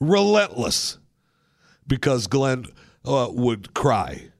relentless, 0.00 0.98
because 1.86 2.26
Glenn 2.26 2.66
uh, 3.04 3.28
would 3.30 3.72
cry, 3.74 4.30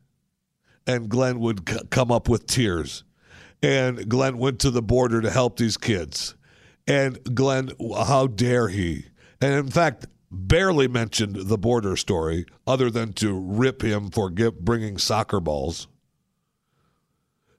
and 0.86 1.08
Glenn 1.08 1.38
would 1.40 1.68
c- 1.68 1.78
come 1.90 2.10
up 2.10 2.28
with 2.28 2.46
tears 2.46 3.04
and 3.64 4.08
Glenn 4.10 4.36
went 4.36 4.58
to 4.60 4.70
the 4.70 4.82
border 4.82 5.22
to 5.22 5.30
help 5.30 5.56
these 5.56 5.78
kids. 5.78 6.34
And 6.86 7.18
Glenn, 7.34 7.72
how 7.96 8.26
dare 8.26 8.68
he? 8.68 9.06
And 9.40 9.54
in 9.54 9.70
fact, 9.70 10.06
barely 10.30 10.86
mentioned 10.86 11.36
the 11.36 11.56
border 11.56 11.96
story 11.96 12.44
other 12.66 12.90
than 12.90 13.14
to 13.14 13.32
rip 13.32 13.82
him 13.82 14.10
for 14.10 14.28
give, 14.28 14.60
bringing 14.60 14.98
soccer 14.98 15.40
balls. 15.40 15.88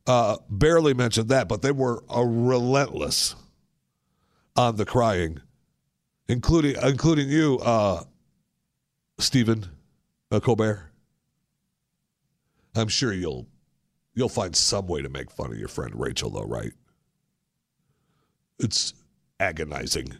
Uh, 0.05 0.37
barely 0.47 0.93
mentioned 0.93 1.29
that, 1.29 1.47
but 1.47 1.63
they 1.63 1.71
were 1.71 2.03
uh, 2.15 2.21
relentless 2.21 3.35
on 4.55 4.75
the 4.75 4.85
crying, 4.85 5.41
including 6.27 6.75
including 6.83 7.29
you, 7.29 7.57
uh, 7.63 8.03
Stephen 9.17 9.65
uh, 10.31 10.39
Colbert. 10.39 10.91
I'm 12.75 12.89
sure 12.89 13.11
you'll 13.11 13.47
you'll 14.15 14.29
find 14.29 14.55
some 14.55 14.87
way 14.87 15.01
to 15.01 15.09
make 15.09 15.29
fun 15.29 15.51
of 15.51 15.59
your 15.59 15.67
friend 15.67 15.93
Rachel, 15.93 16.29
though, 16.29 16.45
right? 16.45 16.71
It's 18.59 18.93
agonizing, 19.39 20.13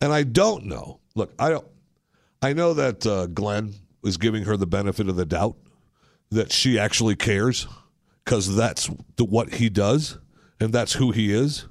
and 0.00 0.12
I 0.12 0.22
don't 0.22 0.64
know. 0.64 1.00
Look, 1.14 1.32
I 1.38 1.50
don't. 1.50 1.66
I 2.40 2.52
know 2.52 2.74
that 2.74 3.06
uh, 3.06 3.26
Glenn 3.26 3.74
is 4.04 4.16
giving 4.16 4.44
her 4.44 4.56
the 4.56 4.66
benefit 4.66 5.08
of 5.08 5.16
the 5.16 5.26
doubt 5.26 5.56
that 6.30 6.52
she 6.52 6.78
actually 6.78 7.16
cares 7.16 7.66
because 8.24 8.54
that's 8.54 8.90
the, 9.16 9.24
what 9.24 9.54
he 9.54 9.68
does 9.68 10.18
and 10.60 10.72
that's 10.72 10.94
who 10.94 11.10
he 11.10 11.32
is. 11.32 11.66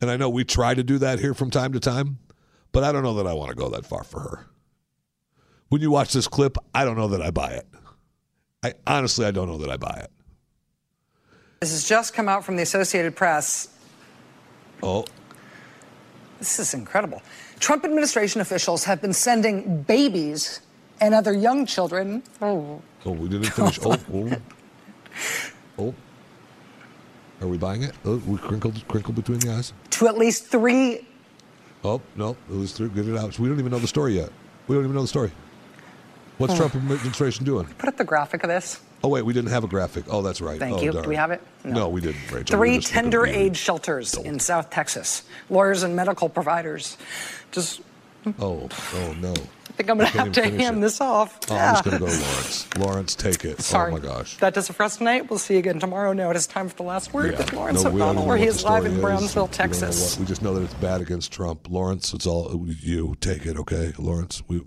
And 0.00 0.10
I 0.10 0.16
know 0.16 0.28
we 0.28 0.44
try 0.44 0.74
to 0.74 0.82
do 0.82 0.98
that 0.98 1.18
here 1.18 1.34
from 1.34 1.50
time 1.50 1.72
to 1.72 1.80
time, 1.80 2.18
but 2.72 2.84
I 2.84 2.92
don't 2.92 3.02
know 3.02 3.14
that 3.14 3.26
I 3.26 3.32
want 3.32 3.50
to 3.50 3.56
go 3.56 3.70
that 3.70 3.86
far 3.86 4.04
for 4.04 4.20
her. 4.20 4.46
When 5.68 5.80
you 5.80 5.90
watch 5.90 6.12
this 6.12 6.28
clip, 6.28 6.58
I 6.74 6.84
don't 6.84 6.96
know 6.96 7.08
that 7.08 7.22
I 7.22 7.30
buy 7.30 7.50
it. 7.50 7.66
I 8.66 8.74
honestly, 8.96 9.26
I 9.26 9.30
don't 9.30 9.48
know 9.48 9.58
that 9.58 9.70
I 9.70 9.76
buy 9.76 10.00
it. 10.02 10.10
This 11.60 11.70
has 11.70 11.88
just 11.88 12.14
come 12.14 12.28
out 12.28 12.44
from 12.44 12.56
the 12.56 12.62
Associated 12.62 13.14
Press. 13.16 13.68
Oh, 14.82 15.04
This 16.38 16.58
is 16.58 16.74
incredible. 16.74 17.22
Trump 17.60 17.84
administration 17.84 18.40
officials 18.40 18.84
have 18.84 19.00
been 19.00 19.12
sending 19.12 19.82
babies 19.82 20.60
and 21.00 21.14
other 21.14 21.32
young 21.32 21.64
children. 21.64 22.22
Oh, 22.42 22.82
oh, 23.06 23.10
we 23.12 23.28
didn't 23.28 23.46
finish. 23.50 23.78
Oh, 23.82 23.96
oh, 24.12 24.36
oh. 25.78 25.94
Are 27.40 27.46
we 27.48 27.56
buying 27.58 27.82
it? 27.82 27.92
Oh, 28.04 28.16
we 28.26 28.36
crinkled, 28.38 28.86
crinkled 28.88 29.14
between 29.16 29.38
the 29.38 29.52
eyes. 29.52 29.72
to 29.90 30.08
at 30.08 30.18
least 30.18 30.46
three. 30.46 31.06
Oh 31.84 32.00
no, 32.16 32.36
it 32.50 32.56
was 32.56 32.72
through. 32.72 32.88
Get 32.90 33.06
it 33.08 33.16
out. 33.16 33.34
So 33.34 33.42
we 33.42 33.48
don't 33.48 33.58
even 33.60 33.70
know 33.70 33.78
the 33.78 33.86
story 33.86 34.14
yet. 34.16 34.30
We 34.66 34.74
don't 34.74 34.84
even 34.84 34.96
know 34.96 35.02
the 35.02 35.08
story. 35.08 35.30
What's 36.38 36.52
hmm. 36.52 36.58
Trump 36.58 36.74
administration 36.74 37.44
doing? 37.44 37.66
Put 37.78 37.88
up 37.88 37.96
the 37.96 38.04
graphic 38.04 38.42
of 38.42 38.48
this. 38.48 38.80
Oh 39.02 39.08
wait, 39.08 39.22
we 39.22 39.32
didn't 39.32 39.50
have 39.50 39.64
a 39.64 39.68
graphic. 39.68 40.04
Oh, 40.08 40.22
that's 40.22 40.40
right. 40.40 40.58
Thank 40.58 40.78
oh, 40.78 40.82
you. 40.82 40.92
darn. 40.92 41.04
Do 41.04 41.08
we 41.08 41.16
have 41.16 41.30
it? 41.30 41.40
No, 41.64 41.88
we 41.88 42.00
didn't, 42.00 42.30
Rachel. 42.30 42.58
Three 42.58 42.76
looking 42.76 42.88
tender 42.88 43.26
age 43.26 43.56
shelters 43.56 44.14
in 44.14 44.38
South 44.40 44.70
Texas. 44.70 45.24
Lawyers 45.50 45.82
and 45.82 45.94
medical 45.94 46.28
providers. 46.28 46.96
Just 47.52 47.80
hmm. 48.24 48.32
Oh, 48.38 48.68
oh 48.94 49.16
no. 49.20 49.34
I 49.68 49.72
think 49.76 49.90
I'm 49.90 49.98
going 49.98 50.10
to 50.10 50.18
have 50.18 50.32
to 50.32 50.42
hand 50.48 50.78
it. 50.78 50.80
this 50.80 51.02
off. 51.02 51.38
Oh, 51.50 51.54
I'm 51.54 51.74
just 51.74 51.84
gonna 51.84 51.98
go 51.98 52.06
to 52.06 52.12
Lawrence. 52.12 52.76
Lawrence, 52.78 53.14
take 53.14 53.44
it. 53.44 53.56
Oh, 53.58 53.62
Sorry. 53.62 53.92
Oh 53.92 53.96
my 53.96 54.00
gosh. 54.00 54.38
That 54.38 54.54
does 54.54 54.70
it 54.70 54.72
for 54.72 54.84
us 54.84 54.96
tonight. 54.96 55.28
We'll 55.28 55.38
see 55.38 55.54
you 55.54 55.60
again 55.60 55.78
tomorrow. 55.78 56.14
Now 56.14 56.30
it 56.30 56.36
is 56.36 56.46
time 56.46 56.70
for 56.70 56.76
the 56.76 56.82
last 56.82 57.12
word 57.12 57.32
Yeah. 57.32 57.38
with 57.38 57.52
Lawrence 57.52 57.84
No, 57.84 57.90
we 57.90 58.00
O'Donnell, 58.00 58.26
where 58.26 58.38
he 58.38 58.46
is 58.46 58.64
live 58.64 58.86
in. 58.86 59.00
Brownsville, 59.02 59.44
We 59.44 59.48
don't 59.48 59.52
Texas. 59.52 60.14
what- 60.14 60.20
We 60.20 60.26
just 60.26 60.40
know 60.40 60.54
that 60.54 60.62
it's 60.62 60.74
bad 60.74 61.02
against 61.02 61.30
Trump. 61.30 61.68
Lawrence, 61.68 62.14
it's 62.14 62.26
all 62.26 62.66
you. 62.66 63.16
Take 63.20 63.44
it, 63.44 63.58
okay, 63.58 63.92
Lawrence. 63.98 64.42
We 64.48 64.62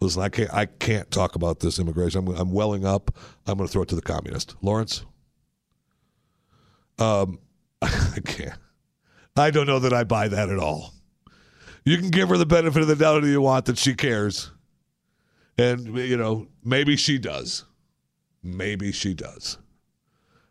listen. 0.00 0.22
I 0.22 0.28
can't. 0.28 0.52
I 0.52 0.66
can't 0.66 1.10
talk 1.10 1.34
about 1.34 1.60
this 1.60 1.78
immigration. 1.78 2.26
I'm, 2.26 2.34
I'm 2.36 2.52
welling 2.52 2.84
up. 2.84 3.14
I'm 3.46 3.56
going 3.56 3.66
to 3.66 3.72
throw 3.72 3.82
it 3.82 3.88
to 3.88 3.96
the 3.96 4.02
communist. 4.02 4.56
Lawrence. 4.62 5.04
Um, 6.98 7.38
I 7.82 8.18
can't. 8.24 8.58
I 9.36 9.50
don't 9.50 9.66
know 9.66 9.78
that 9.78 9.92
I 9.92 10.04
buy 10.04 10.28
that 10.28 10.48
at 10.48 10.58
all. 10.58 10.92
You 11.84 11.96
can 11.96 12.10
give 12.10 12.28
her 12.28 12.36
the 12.36 12.46
benefit 12.46 12.82
of 12.82 12.88
the 12.88 12.96
doubt 12.96 13.22
if 13.22 13.30
you 13.30 13.40
want 13.40 13.66
that 13.66 13.78
she 13.78 13.94
cares, 13.94 14.50
and 15.56 15.96
you 15.96 16.16
know 16.16 16.48
maybe 16.64 16.96
she 16.96 17.18
does. 17.18 17.64
Maybe 18.42 18.92
she 18.92 19.14
does 19.14 19.58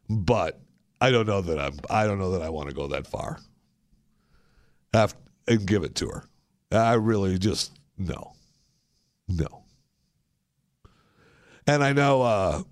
but 0.10 0.60
I 1.02 1.12
don't 1.12 1.28
know 1.28 1.42
that 1.42 1.60
I'm. 1.60 1.78
I 1.90 2.06
don't 2.06 2.20
know 2.20 2.32
that 2.32 2.42
I 2.42 2.50
want 2.50 2.70
to 2.70 2.76
go 2.76 2.88
that 2.88 3.08
far. 3.08 3.40
Have 4.94 5.16
and 5.48 5.66
give 5.66 5.84
it 5.84 5.96
to 5.96 6.08
her. 6.08 6.24
I 6.72 6.94
really 6.94 7.38
just 7.38 7.74
no, 7.98 8.34
no. 9.28 9.64
And 11.66 11.84
I 11.84 11.94
know, 11.94 12.22
uh, 12.22 12.64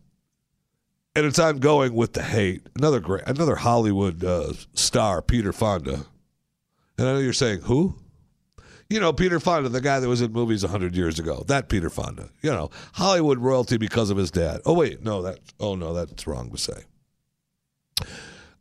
and 1.15 1.25
it's 1.25 1.39
ongoing 1.39 1.93
with 1.93 2.13
the 2.13 2.23
hate. 2.23 2.67
Another 2.75 2.99
great, 2.99 3.23
another 3.27 3.55
Hollywood 3.55 4.23
uh, 4.23 4.53
star, 4.73 5.21
Peter 5.21 5.51
Fonda. 5.51 6.05
And 6.97 7.07
I 7.07 7.13
know 7.13 7.19
you're 7.19 7.33
saying 7.33 7.61
who? 7.61 7.95
You 8.89 8.99
know, 8.99 9.11
Peter 9.11 9.39
Fonda, 9.39 9.67
the 9.67 9.81
guy 9.81 9.99
that 9.99 10.07
was 10.07 10.21
in 10.21 10.31
movies 10.31 10.63
100 10.63 10.95
years 10.95 11.19
ago. 11.19 11.43
That 11.47 11.69
Peter 11.69 11.89
Fonda. 11.89 12.29
You 12.41 12.51
know, 12.51 12.69
Hollywood 12.93 13.39
royalty 13.39 13.77
because 13.77 14.09
of 14.09 14.17
his 14.17 14.31
dad. 14.31 14.61
Oh, 14.65 14.73
wait. 14.73 15.01
No, 15.01 15.23
that, 15.23 15.39
oh, 15.59 15.75
no, 15.75 15.93
that's 15.93 16.27
wrong 16.27 16.51
to 16.51 16.57
say. 16.57 16.83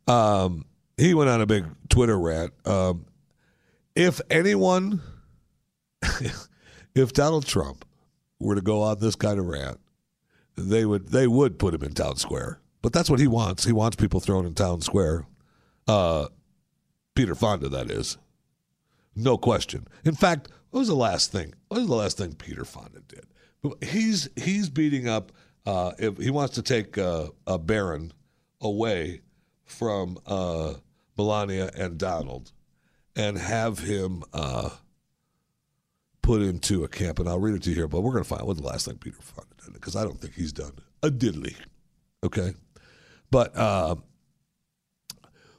Um, 0.07 0.65
he 0.97 1.13
went 1.13 1.29
on 1.29 1.41
a 1.41 1.45
big 1.45 1.65
Twitter 1.89 2.17
rant. 2.19 2.53
Um, 2.65 3.05
if 3.95 4.19
anyone, 4.29 5.01
if 6.95 7.13
Donald 7.13 7.45
Trump 7.45 7.84
were 8.45 8.55
to 8.55 8.61
go 8.61 8.81
on 8.81 8.99
this 8.99 9.15
kind 9.15 9.39
of 9.39 9.47
rant, 9.47 9.79
they 10.55 10.85
would 10.85 11.09
they 11.09 11.27
would 11.27 11.59
put 11.59 11.73
him 11.73 11.83
in 11.83 11.93
town 11.93 12.17
square. 12.17 12.59
But 12.81 12.93
that's 12.93 13.09
what 13.09 13.19
he 13.19 13.27
wants. 13.27 13.63
He 13.63 13.73
wants 13.73 13.95
people 13.95 14.19
thrown 14.19 14.45
in 14.45 14.53
town 14.53 14.81
square. 14.81 15.25
Uh, 15.87 16.27
Peter 17.15 17.35
Fonda, 17.35 17.69
that 17.69 17.89
is, 17.89 18.17
no 19.15 19.37
question. 19.37 19.87
In 20.03 20.13
fact, 20.13 20.49
what 20.69 20.79
was 20.79 20.87
the 20.87 20.95
last 20.95 21.31
thing? 21.31 21.53
What 21.69 21.79
was 21.79 21.87
the 21.87 21.95
last 21.95 22.17
thing 22.17 22.33
Peter 22.33 22.65
Fonda 22.65 23.01
did? 23.07 23.25
He's 23.81 24.29
he's 24.35 24.69
beating 24.69 25.07
up. 25.07 25.31
Uh, 25.65 25.93
if 25.97 26.17
he 26.17 26.29
wants 26.29 26.53
to 26.55 26.61
take 26.61 26.97
uh, 26.97 27.27
a 27.47 27.57
Barron 27.57 28.13
away 28.61 29.21
from 29.63 30.19
uh, 30.27 30.75
Melania 31.17 31.71
and 31.75 31.97
Donald 31.97 32.51
and 33.15 33.37
have 33.37 33.79
him 33.79 34.23
uh, 34.33 34.69
put 36.25 36.41
into 36.41 36.83
a 36.83 36.87
camp. 36.87 37.19
And 37.19 37.29
I'll 37.29 37.39
read 37.39 37.53
it 37.53 37.63
to 37.63 37.69
you 37.69 37.75
here, 37.75 37.87
but 37.87 38.01
we're 38.01 38.11
going 38.11 38.23
to 38.23 38.27
find 38.27 38.41
out 38.41 38.47
what 38.47 38.57
the 38.57 38.63
last 38.63 38.85
thing 38.85 38.97
Peter 38.97 39.17
Fonda 39.21 39.53
did 39.63 39.73
because 39.73 39.95
I 39.95 40.03
don't 40.03 40.19
think 40.19 40.33
he's 40.33 40.51
done 40.51 40.73
a 41.03 41.09
diddly. 41.09 41.55
Okay. 42.23 42.53
But 43.29 43.55
uh, 43.55 43.95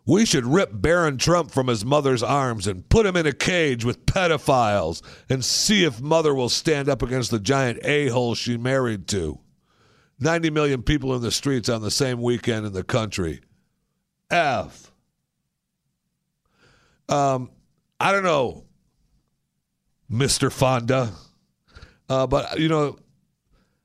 we 0.04 0.26
should 0.26 0.44
rip 0.44 0.70
Barron 0.72 1.18
Trump 1.18 1.52
from 1.52 1.68
his 1.68 1.84
mother's 1.84 2.22
arms 2.22 2.66
and 2.66 2.88
put 2.88 3.06
him 3.06 3.16
in 3.16 3.26
a 3.26 3.32
cage 3.32 3.84
with 3.84 4.06
pedophiles 4.06 5.02
and 5.30 5.44
see 5.44 5.84
if 5.84 6.00
mother 6.00 6.34
will 6.34 6.48
stand 6.48 6.88
up 6.88 7.00
against 7.00 7.30
the 7.30 7.38
giant 7.38 7.78
a 7.84 8.08
hole 8.08 8.34
she 8.34 8.56
married 8.56 9.06
to. 9.08 9.38
90 10.18 10.50
million 10.50 10.82
people 10.82 11.14
in 11.14 11.22
the 11.22 11.30
streets 11.30 11.68
on 11.68 11.82
the 11.82 11.90
same 11.90 12.20
weekend 12.20 12.66
in 12.66 12.72
the 12.72 12.82
country. 12.82 13.40
F. 14.30 14.90
Um, 17.08 17.50
I 18.00 18.10
don't 18.10 18.24
know, 18.24 18.65
Mr. 20.10 20.52
Fonda. 20.52 21.12
Uh, 22.08 22.26
but, 22.26 22.58
you 22.58 22.68
know, 22.68 22.98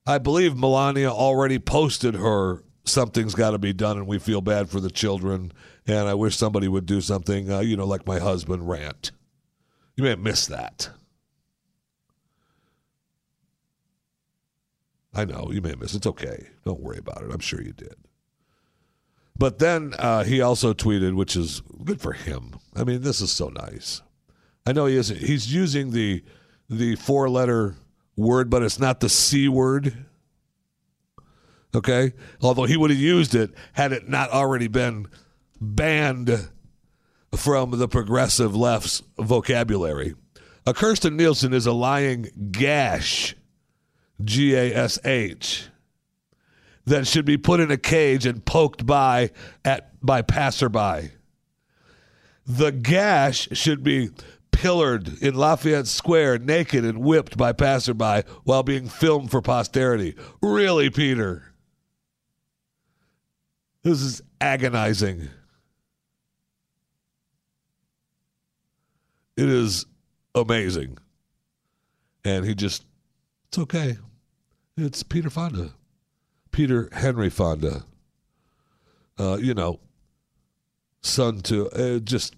I 0.06 0.18
believe 0.18 0.56
Melania 0.56 1.12
already 1.12 1.60
posted 1.60 2.16
her 2.16 2.64
something's 2.84 3.36
got 3.36 3.52
to 3.52 3.58
be 3.60 3.74
done 3.74 3.98
and 3.98 4.08
we 4.08 4.20
feel 4.20 4.42
bad 4.42 4.70
for 4.70 4.80
the 4.80 4.90
children 4.90 5.52
and 5.88 6.08
I 6.08 6.14
wish 6.14 6.36
somebody 6.36 6.68
would 6.68 6.86
do 6.86 7.02
something, 7.02 7.52
uh, 7.52 7.60
you 7.60 7.76
know, 7.76 7.86
like 7.86 8.06
my 8.06 8.20
husband 8.20 8.68
rant. 8.68 9.12
You 9.96 10.04
may 10.04 10.12
have 10.12 10.20
missed 10.20 10.50
that. 10.50 10.90
I 15.14 15.26
know 15.26 15.50
you 15.52 15.62
may 15.62 15.70
have 15.70 15.80
missed. 15.80 15.96
It's 15.96 16.08
okay. 16.08 16.48
Don't 16.66 16.80
worry 16.80 16.98
about 16.98 17.22
it. 17.24 17.32
I'm 17.32 17.40
sure 17.40 17.62
you 17.62 17.74
did. 17.74 17.96
But 19.38 19.60
then 19.60 19.94
uh, 19.98 20.24
he 20.24 20.42
also 20.42 20.74
tweeted, 20.74 21.16
which 21.16 21.36
is 21.36 21.62
good 21.84 22.00
for 22.00 22.14
him. 22.14 22.54
I 22.76 22.84
mean, 22.84 23.02
this 23.02 23.22
is 23.22 23.32
so 23.32 23.50
nice. 23.50 24.02
I 24.66 24.74
know 24.74 24.86
he 24.86 24.96
isn't. 24.96 25.20
He's 25.20 25.54
using 25.54 25.92
the 25.92 26.24
the 26.70 26.96
four 26.96 27.30
letter 27.30 27.76
word, 28.16 28.50
but 28.50 28.64
it's 28.64 28.80
not 28.80 29.00
the 29.00 29.10
c 29.10 29.48
word. 29.48 30.06
Okay, 31.74 32.14
although 32.42 32.66
he 32.66 32.78
would 32.78 32.92
have 32.92 33.00
used 33.00 33.34
it 33.34 33.52
had 33.74 33.92
it 33.92 34.10
not 34.10 34.30
already 34.32 34.68
been 34.68 35.08
banned 35.60 36.50
from 37.36 37.72
the 37.72 37.88
progressive 37.88 38.56
left's 38.56 39.02
vocabulary. 39.18 40.16
A 40.66 40.74
Kirstjen 40.74 41.16
Nielsen 41.16 41.54
is 41.54 41.66
a 41.66 41.72
lying 41.72 42.30
gash, 42.52 43.36
G 44.24 44.54
A 44.54 44.76
S 44.76 45.00
H, 45.06 45.70
that 46.86 47.08
should 47.08 47.26
be 47.26 47.38
put 47.38 47.60
in 47.60 47.72
a 47.72 47.78
cage 47.78 48.26
and 48.26 48.46
poked 48.46 48.86
by 48.86 49.32
at 49.66 50.06
by 50.06 50.22
passerby. 50.22 51.12
The 52.46 52.72
gash 52.72 53.48
should 53.54 53.84
be 53.84 54.10
pillared 54.62 55.24
in 55.24 55.34
Lafayette 55.34 55.88
Square, 55.88 56.38
naked 56.40 56.86
and 56.86 57.00
whipped 57.00 57.36
by 57.36 57.52
passerby 57.52 58.22
while 58.44 58.62
being 58.62 58.88
filmed 58.88 59.32
for 59.32 59.42
posterity. 59.42 60.16
Really, 60.40 60.92
Peter? 60.92 61.52
This 63.82 64.02
is 64.04 64.22
agonizing. 64.40 65.30
It 69.36 69.50
is 69.50 69.88
amazing. 70.36 71.00
and 72.24 72.46
he 72.46 72.54
just 72.54 72.86
it's 73.48 73.58
okay. 73.58 73.98
It's 74.78 75.02
Peter 75.02 75.32
Fonda, 75.32 75.72
Peter 76.52 76.88
Henry 76.92 77.32
Fonda. 77.32 77.84
Uh, 79.18 79.38
you 79.42 79.56
know, 79.56 79.80
son 81.02 81.42
to 81.42 81.68
uh, 81.72 81.98
just 81.98 82.36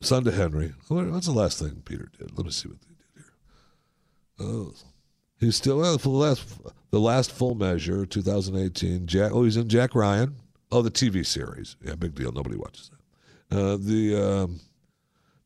son 0.00 0.24
to 0.24 0.32
Henry. 0.32 0.72
What's 0.88 1.26
the 1.26 1.32
last 1.32 1.58
thing 1.58 1.82
Peter 1.84 2.08
did? 2.18 2.36
Let 2.36 2.46
me 2.46 2.52
see 2.52 2.68
what 2.68 2.80
they 2.80 2.88
did 2.88 2.96
here. 3.14 4.46
Oh, 4.48 4.74
he's 5.38 5.56
still 5.56 5.84
uh, 5.84 5.98
for 5.98 6.08
the 6.08 6.16
last 6.16 6.60
the 6.90 7.00
last 7.00 7.32
full 7.32 7.54
measure, 7.54 8.06
2018. 8.06 9.06
Jack. 9.06 9.32
Oh, 9.32 9.44
he's 9.44 9.56
in 9.56 9.68
Jack 9.68 9.94
Ryan. 9.94 10.36
Oh, 10.70 10.82
the 10.82 10.90
TV 10.90 11.24
series. 11.24 11.76
Yeah, 11.84 11.94
big 11.94 12.14
deal. 12.14 12.32
Nobody 12.32 12.56
watches 12.56 12.90
that. 12.90 13.56
Uh, 13.56 13.76
the 13.78 14.16
um, 14.16 14.60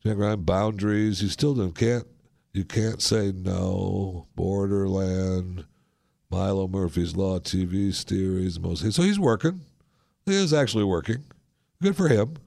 Jack 0.03 0.17
Ryan 0.17 0.41
boundaries. 0.41 1.21
You 1.21 1.29
still 1.29 1.53
don't 1.53 1.75
can't 1.75 2.05
you 2.53 2.65
can't 2.65 3.01
say 3.01 3.31
no. 3.31 4.27
Borderland. 4.35 5.65
Milo 6.29 6.67
Murphy's 6.67 7.15
Law 7.15 7.39
TV 7.39 7.93
series. 7.93 8.59
Most 8.59 8.89
so 8.93 9.03
he's 9.03 9.19
working. 9.19 9.61
He 10.25 10.33
is 10.33 10.53
actually 10.53 10.85
working. 10.85 11.25
Good 11.81 11.97
for 11.97 12.07
him. 12.07 12.37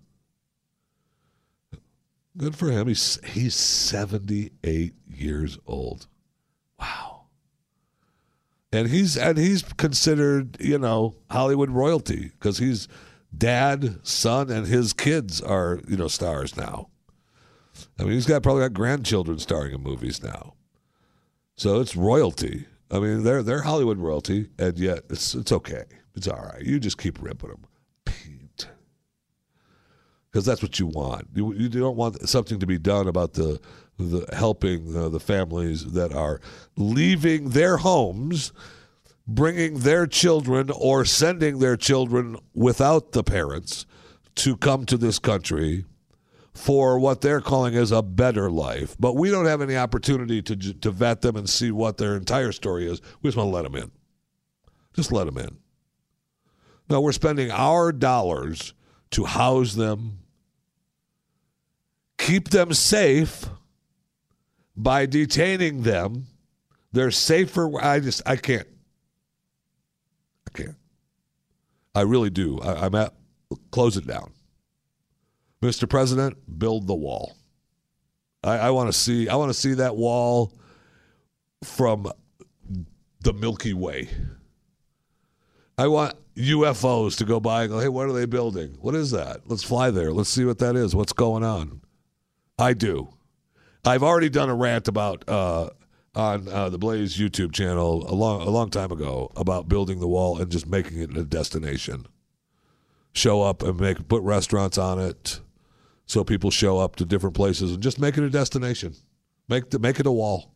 Good 2.36 2.56
for 2.56 2.70
him. 2.70 2.88
He's 2.88 3.20
he's 3.24 3.54
78 3.54 4.94
years 5.06 5.58
old. 5.66 6.08
Wow. 6.80 7.26
And 8.72 8.88
he's 8.88 9.16
and 9.16 9.38
he's 9.38 9.62
considered, 9.62 10.56
you 10.58 10.78
know, 10.78 11.16
Hollywood 11.30 11.70
royalty 11.70 12.32
because 12.32 12.58
he's 12.58 12.88
dad, 13.36 14.00
son, 14.02 14.50
and 14.50 14.66
his 14.66 14.92
kids 14.92 15.40
are, 15.40 15.80
you 15.86 15.96
know, 15.96 16.08
stars 16.08 16.56
now. 16.56 16.88
I 17.98 18.02
mean, 18.02 18.12
he's 18.12 18.26
got 18.26 18.42
probably 18.42 18.62
got 18.62 18.72
grandchildren 18.72 19.38
starring 19.38 19.72
in 19.74 19.82
movies 19.82 20.22
now. 20.22 20.54
So 21.56 21.80
it's 21.80 21.94
royalty. 21.94 22.66
I 22.90 22.98
mean, 22.98 23.22
they're 23.22 23.44
they're 23.44 23.62
Hollywood 23.62 23.98
royalty, 23.98 24.48
and 24.58 24.76
yet 24.76 25.04
it's 25.08 25.36
it's 25.36 25.52
okay. 25.52 25.84
It's 26.16 26.26
all 26.26 26.50
right. 26.52 26.62
You 26.62 26.80
just 26.80 26.98
keep 26.98 27.22
ripping 27.22 27.50
them 27.50 27.64
because 30.34 30.44
that's 30.44 30.62
what 30.62 30.80
you 30.80 30.88
want. 30.88 31.28
You, 31.32 31.54
you 31.54 31.68
don't 31.68 31.94
want 31.94 32.28
something 32.28 32.58
to 32.58 32.66
be 32.66 32.76
done 32.76 33.06
about 33.06 33.34
the 33.34 33.60
the 33.98 34.26
helping 34.32 34.96
uh, 34.96 35.08
the 35.08 35.20
families 35.20 35.92
that 35.92 36.12
are 36.12 36.40
leaving 36.76 37.50
their 37.50 37.76
homes, 37.76 38.52
bringing 39.28 39.78
their 39.78 40.08
children 40.08 40.70
or 40.74 41.04
sending 41.04 41.60
their 41.60 41.76
children 41.76 42.36
without 42.52 43.12
the 43.12 43.22
parents 43.22 43.86
to 44.34 44.56
come 44.56 44.84
to 44.86 44.96
this 44.96 45.20
country 45.20 45.84
for 46.52 46.98
what 46.98 47.20
they're 47.20 47.40
calling 47.40 47.76
as 47.76 47.92
a 47.92 48.02
better 48.02 48.50
life. 48.50 48.96
But 48.98 49.14
we 49.14 49.30
don't 49.30 49.46
have 49.46 49.62
any 49.62 49.76
opportunity 49.76 50.42
to 50.42 50.56
to 50.56 50.90
vet 50.90 51.20
them 51.20 51.36
and 51.36 51.48
see 51.48 51.70
what 51.70 51.96
their 51.98 52.16
entire 52.16 52.50
story 52.50 52.90
is. 52.90 53.00
We 53.22 53.28
just 53.28 53.36
want 53.36 53.50
to 53.50 53.54
let 53.54 53.62
them 53.62 53.76
in. 53.76 53.92
Just 54.94 55.12
let 55.12 55.26
them 55.26 55.38
in. 55.38 55.58
No, 56.90 57.00
we're 57.00 57.12
spending 57.12 57.52
our 57.52 57.92
dollars 57.92 58.74
to 59.14 59.24
house 59.24 59.74
them, 59.74 60.18
keep 62.24 62.48
them 62.48 62.72
safe 62.72 63.46
by 64.76 65.06
detaining 65.06 65.82
them. 65.82 66.26
They're 66.92 67.10
safer. 67.10 67.70
I 67.82 68.00
just, 68.00 68.22
I 68.26 68.36
can't. 68.36 68.66
I 70.48 70.58
can't. 70.58 70.76
I 71.94 72.00
really 72.02 72.30
do. 72.30 72.60
I, 72.60 72.86
I'm 72.86 72.94
at, 72.94 73.12
close 73.70 73.96
it 73.96 74.06
down. 74.06 74.32
Mr. 75.62 75.88
President, 75.88 76.36
build 76.58 76.86
the 76.86 76.94
wall. 76.94 77.36
I, 78.42 78.58
I 78.58 78.70
want 78.70 78.88
to 78.88 78.92
see, 78.92 79.28
I 79.28 79.36
want 79.36 79.50
to 79.50 79.58
see 79.58 79.74
that 79.74 79.96
wall 79.96 80.52
from 81.62 82.10
the 83.20 83.32
Milky 83.32 83.74
Way. 83.74 84.08
I 85.76 85.88
want 85.88 86.14
UFOs 86.36 87.16
to 87.18 87.24
go 87.24 87.40
by 87.40 87.62
and 87.62 87.72
go, 87.72 87.80
hey, 87.80 87.88
what 87.88 88.06
are 88.06 88.12
they 88.12 88.26
building? 88.26 88.76
What 88.80 88.94
is 88.94 89.10
that? 89.10 89.40
Let's 89.46 89.64
fly 89.64 89.90
there. 89.90 90.12
Let's 90.12 90.30
see 90.30 90.44
what 90.44 90.58
that 90.58 90.76
is. 90.76 90.94
What's 90.94 91.12
going 91.12 91.42
on? 91.42 91.80
I 92.58 92.74
do. 92.74 93.08
I've 93.84 94.02
already 94.02 94.30
done 94.30 94.48
a 94.48 94.54
rant 94.54 94.88
about 94.88 95.28
uh, 95.28 95.70
on 96.14 96.48
uh, 96.48 96.68
the 96.68 96.78
Blaze 96.78 97.16
YouTube 97.16 97.52
channel 97.52 98.08
a 98.10 98.14
long 98.14 98.42
a 98.42 98.50
long 98.50 98.70
time 98.70 98.92
ago 98.92 99.30
about 99.36 99.68
building 99.68 100.00
the 100.00 100.08
wall 100.08 100.40
and 100.40 100.50
just 100.50 100.66
making 100.66 101.00
it 101.00 101.16
a 101.16 101.24
destination. 101.24 102.06
Show 103.12 103.42
up 103.42 103.62
and 103.62 103.78
make 103.78 104.08
put 104.08 104.22
restaurants 104.22 104.78
on 104.78 104.98
it, 104.98 105.40
so 106.06 106.24
people 106.24 106.50
show 106.50 106.78
up 106.78 106.96
to 106.96 107.04
different 107.04 107.36
places 107.36 107.72
and 107.72 107.82
just 107.82 107.98
make 108.00 108.16
it 108.16 108.24
a 108.24 108.30
destination. 108.30 108.94
Make 109.48 109.70
the 109.70 109.78
make 109.78 110.00
it 110.00 110.06
a 110.06 110.12
wall. 110.12 110.54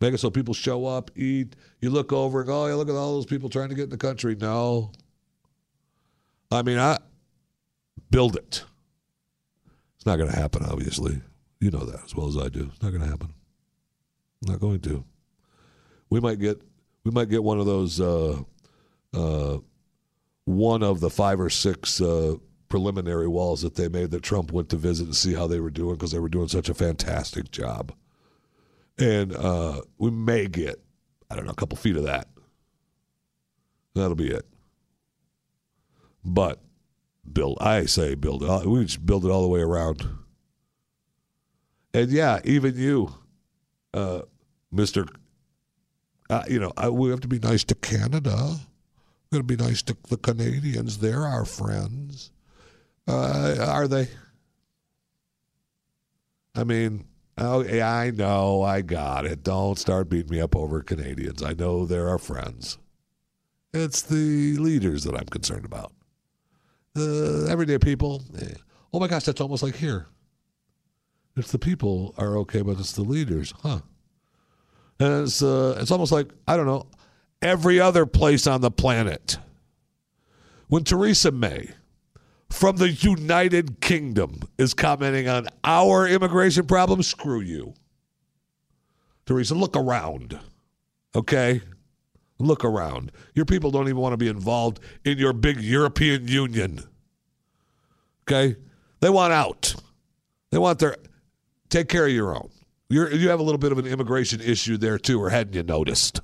Make 0.00 0.14
it 0.14 0.18
so 0.18 0.30
people 0.30 0.54
show 0.54 0.86
up, 0.86 1.10
eat. 1.16 1.54
You 1.80 1.90
look 1.90 2.12
over 2.12 2.40
and 2.40 2.48
go, 2.48 2.64
oh, 2.64 2.66
yeah, 2.66 2.74
look 2.74 2.88
at 2.88 2.94
all 2.94 3.14
those 3.14 3.26
people 3.26 3.48
trying 3.48 3.68
to 3.68 3.74
get 3.74 3.84
in 3.84 3.90
the 3.90 3.96
country. 3.96 4.34
No. 4.34 4.90
I 6.50 6.62
mean, 6.62 6.78
I 6.78 6.98
build 8.10 8.36
it. 8.36 8.64
It's 9.96 10.04
not 10.04 10.16
going 10.16 10.30
to 10.30 10.36
happen, 10.36 10.64
obviously. 10.64 11.22
You 11.64 11.70
know 11.70 11.86
that 11.86 12.04
as 12.04 12.14
well 12.14 12.28
as 12.28 12.36
I 12.36 12.50
do. 12.50 12.68
It's 12.70 12.82
not 12.82 12.90
going 12.90 13.00
to 13.00 13.08
happen. 13.08 13.32
Not 14.42 14.60
going 14.60 14.80
to. 14.80 15.02
We 16.10 16.20
might 16.20 16.38
get 16.38 16.60
we 17.04 17.10
might 17.10 17.30
get 17.30 17.42
one 17.42 17.58
of 17.58 17.64
those 17.64 18.02
uh, 18.02 18.42
uh, 19.14 19.60
one 20.44 20.82
of 20.82 21.00
the 21.00 21.08
five 21.08 21.40
or 21.40 21.48
six 21.48 22.02
uh, 22.02 22.34
preliminary 22.68 23.28
walls 23.28 23.62
that 23.62 23.76
they 23.76 23.88
made 23.88 24.10
that 24.10 24.22
Trump 24.22 24.52
went 24.52 24.68
to 24.68 24.76
visit 24.76 25.06
and 25.06 25.16
see 25.16 25.32
how 25.32 25.46
they 25.46 25.58
were 25.58 25.70
doing 25.70 25.94
because 25.94 26.12
they 26.12 26.18
were 26.18 26.28
doing 26.28 26.48
such 26.48 26.68
a 26.68 26.74
fantastic 26.74 27.50
job. 27.50 27.94
And 28.98 29.34
uh, 29.34 29.80
we 29.96 30.10
may 30.10 30.48
get 30.48 30.84
I 31.30 31.34
don't 31.34 31.46
know 31.46 31.52
a 31.52 31.56
couple 31.56 31.78
feet 31.78 31.96
of 31.96 32.04
that. 32.04 32.28
That'll 33.94 34.16
be 34.16 34.28
it. 34.28 34.44
But 36.22 36.60
build, 37.32 37.56
I 37.58 37.86
say 37.86 38.16
build 38.16 38.42
it. 38.42 38.66
We 38.66 38.84
just 38.84 39.06
build 39.06 39.24
it 39.24 39.30
all 39.30 39.40
the 39.40 39.48
way 39.48 39.60
around. 39.60 40.06
And 41.94 42.10
yeah, 42.10 42.40
even 42.44 42.76
you, 42.76 43.14
uh, 43.94 44.22
Mister, 44.72 45.06
uh, 46.28 46.42
you 46.48 46.58
know, 46.58 46.72
I, 46.76 46.88
we 46.88 47.10
have 47.10 47.20
to 47.20 47.28
be 47.28 47.38
nice 47.38 47.62
to 47.64 47.76
Canada. 47.76 48.56
We're 49.30 49.38
going 49.38 49.46
to 49.46 49.56
be 49.56 49.64
nice 49.64 49.80
to 49.82 49.96
the 50.08 50.16
Canadians. 50.16 50.98
They're 50.98 51.22
our 51.22 51.44
friends. 51.44 52.32
Uh, 53.06 53.64
are 53.68 53.86
they? 53.86 54.08
I 56.56 56.64
mean, 56.64 57.06
oh, 57.38 57.64
I 57.64 58.10
know, 58.10 58.62
I 58.62 58.80
got 58.82 59.26
it. 59.26 59.44
Don't 59.44 59.78
start 59.78 60.08
beating 60.08 60.30
me 60.30 60.40
up 60.40 60.56
over 60.56 60.82
Canadians. 60.82 61.42
I 61.42 61.52
know 61.52 61.86
they're 61.86 62.08
our 62.08 62.18
friends. 62.18 62.78
It's 63.72 64.02
the 64.02 64.56
leaders 64.56 65.04
that 65.04 65.16
I'm 65.16 65.26
concerned 65.26 65.64
about. 65.64 65.92
The 66.94 67.48
everyday 67.50 67.78
people. 67.78 68.22
Eh. 68.38 68.54
Oh 68.92 69.00
my 69.00 69.08
gosh, 69.08 69.24
that's 69.24 69.40
almost 69.40 69.62
like 69.62 69.76
here. 69.76 70.06
If 71.36 71.48
the 71.48 71.58
people 71.58 72.14
are 72.16 72.36
okay, 72.38 72.62
but 72.62 72.78
it's 72.78 72.92
the 72.92 73.02
leaders, 73.02 73.52
huh? 73.62 73.80
And 75.00 75.24
it's 75.24 75.42
uh, 75.42 75.76
it's 75.80 75.90
almost 75.90 76.12
like 76.12 76.28
I 76.46 76.56
don't 76.56 76.66
know 76.66 76.86
every 77.42 77.80
other 77.80 78.06
place 78.06 78.46
on 78.46 78.60
the 78.60 78.70
planet. 78.70 79.38
When 80.68 80.84
Theresa 80.84 81.30
May 81.30 81.70
from 82.50 82.76
the 82.76 82.90
United 82.90 83.80
Kingdom 83.80 84.40
is 84.58 84.74
commenting 84.74 85.28
on 85.28 85.48
our 85.64 86.06
immigration 86.06 86.66
problems, 86.66 87.08
screw 87.08 87.40
you. 87.40 87.74
Theresa, 89.26 89.54
look 89.54 89.76
around. 89.76 90.38
Okay? 91.14 91.60
Look 92.38 92.64
around. 92.64 93.12
Your 93.34 93.44
people 93.44 93.70
don't 93.70 93.88
even 93.88 94.00
want 94.00 94.12
to 94.12 94.16
be 94.16 94.28
involved 94.28 94.80
in 95.04 95.18
your 95.18 95.32
big 95.32 95.60
European 95.60 96.28
Union. 96.28 96.80
Okay? 98.22 98.56
They 99.00 99.10
want 99.10 99.32
out. 99.32 99.74
They 100.50 100.58
want 100.58 100.78
their 100.78 100.96
take 101.74 101.88
care 101.88 102.06
of 102.06 102.12
your 102.12 102.34
own. 102.34 102.50
You're, 102.88 103.12
you 103.12 103.28
have 103.30 103.40
a 103.40 103.42
little 103.42 103.58
bit 103.58 103.72
of 103.72 103.78
an 103.78 103.86
immigration 103.86 104.40
issue 104.40 104.76
there 104.76 104.98
too, 104.98 105.20
or 105.20 105.30
hadn't 105.30 105.54
you 105.54 105.64
noticed? 105.64 106.20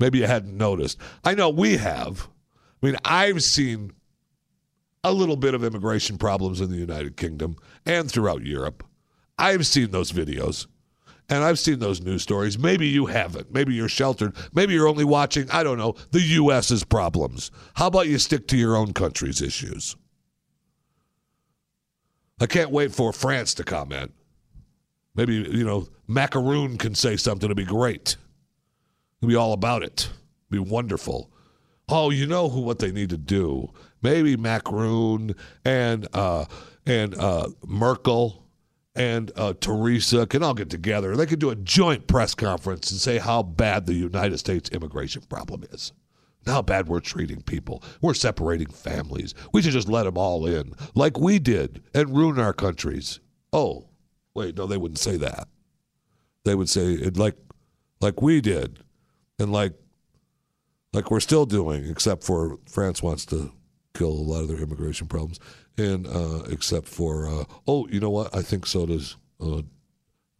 Maybe 0.00 0.18
you 0.18 0.26
hadn't 0.26 0.56
noticed. 0.56 0.98
I 1.24 1.34
know 1.34 1.50
we 1.50 1.76
have. 1.76 2.28
I 2.82 2.86
mean, 2.86 2.96
I've 3.04 3.42
seen 3.42 3.92
a 5.04 5.12
little 5.12 5.36
bit 5.36 5.54
of 5.54 5.62
immigration 5.62 6.16
problems 6.16 6.60
in 6.60 6.70
the 6.70 6.78
United 6.78 7.16
Kingdom 7.18 7.56
and 7.84 8.10
throughout 8.10 8.44
Europe. 8.44 8.82
I've 9.36 9.66
seen 9.66 9.90
those 9.90 10.10
videos 10.10 10.66
and 11.28 11.44
I've 11.44 11.58
seen 11.58 11.78
those 11.78 12.00
news 12.00 12.22
stories. 12.22 12.58
Maybe 12.58 12.86
you 12.86 13.06
haven't. 13.06 13.52
Maybe 13.52 13.74
you're 13.74 13.88
sheltered. 13.88 14.34
Maybe 14.54 14.72
you're 14.72 14.88
only 14.88 15.04
watching, 15.04 15.50
I 15.50 15.62
don't 15.64 15.78
know, 15.78 15.96
the 16.12 16.20
U.S.'s 16.20 16.84
problems. 16.84 17.50
How 17.74 17.88
about 17.88 18.08
you 18.08 18.18
stick 18.18 18.48
to 18.48 18.56
your 18.56 18.76
own 18.76 18.94
country's 18.94 19.42
issues? 19.42 19.96
I 22.40 22.46
can't 22.46 22.70
wait 22.70 22.92
for 22.92 23.12
France 23.12 23.52
to 23.54 23.64
comment. 23.64 24.12
Maybe, 25.14 25.34
you 25.34 25.64
know, 25.64 25.88
Macaroon 26.06 26.78
can 26.78 26.94
say 26.94 27.16
something 27.16 27.48
to 27.48 27.54
be 27.54 27.64
great. 27.64 28.16
It'll 29.20 29.28
be 29.28 29.36
all 29.36 29.52
about 29.52 29.82
it. 29.82 30.10
It'll 30.50 30.64
be 30.64 30.70
wonderful. 30.70 31.30
Oh, 31.88 32.10
you 32.10 32.26
know 32.26 32.48
who 32.48 32.60
what 32.60 32.78
they 32.78 32.92
need 32.92 33.10
to 33.10 33.18
do. 33.18 33.70
Maybe 34.00 34.36
Macaroon 34.36 35.34
and 35.64 36.08
uh, 36.14 36.46
and 36.86 37.14
uh, 37.14 37.48
Merkel 37.66 38.42
and 38.94 39.30
uh, 39.36 39.54
Theresa 39.54 40.26
can 40.26 40.42
all 40.42 40.54
get 40.54 40.70
together. 40.70 41.16
They 41.16 41.26
could 41.26 41.38
do 41.38 41.50
a 41.50 41.56
joint 41.56 42.06
press 42.06 42.34
conference 42.34 42.90
and 42.90 43.00
say 43.00 43.18
how 43.18 43.42
bad 43.42 43.86
the 43.86 43.94
United 43.94 44.38
States 44.38 44.70
immigration 44.70 45.22
problem 45.28 45.64
is. 45.70 45.92
How 46.46 46.60
bad 46.62 46.88
we're 46.88 47.00
treating 47.00 47.40
people. 47.42 47.82
We're 48.00 48.14
separating 48.14 48.68
families. 48.68 49.34
We 49.52 49.62
should 49.62 49.72
just 49.72 49.88
let 49.88 50.04
them 50.04 50.18
all 50.18 50.46
in, 50.46 50.74
like 50.94 51.18
we 51.18 51.38
did, 51.38 51.82
and 51.94 52.16
ruin 52.16 52.40
our 52.40 52.52
countries. 52.52 53.20
Oh, 53.52 53.86
wait, 54.34 54.56
no, 54.56 54.66
they 54.66 54.76
wouldn't 54.76 54.98
say 54.98 55.16
that. 55.16 55.48
They 56.44 56.54
would 56.54 56.68
say 56.68 56.92
it 56.92 57.16
like, 57.16 57.36
like 58.00 58.20
we 58.20 58.40
did, 58.40 58.80
and 59.38 59.52
like, 59.52 59.74
like 60.92 61.10
we're 61.10 61.20
still 61.20 61.46
doing, 61.46 61.88
except 61.88 62.24
for 62.24 62.58
France 62.68 63.02
wants 63.02 63.24
to 63.26 63.52
kill 63.94 64.10
a 64.10 64.10
lot 64.10 64.42
of 64.42 64.48
their 64.48 64.58
immigration 64.58 65.06
problems, 65.06 65.38
and 65.78 66.06
uh, 66.06 66.42
except 66.50 66.88
for 66.88 67.28
uh, 67.28 67.44
oh, 67.66 67.86
you 67.88 68.00
know 68.00 68.10
what? 68.10 68.34
I 68.34 68.42
think 68.42 68.66
so 68.66 68.86
does. 68.86 69.16
Uh, 69.40 69.62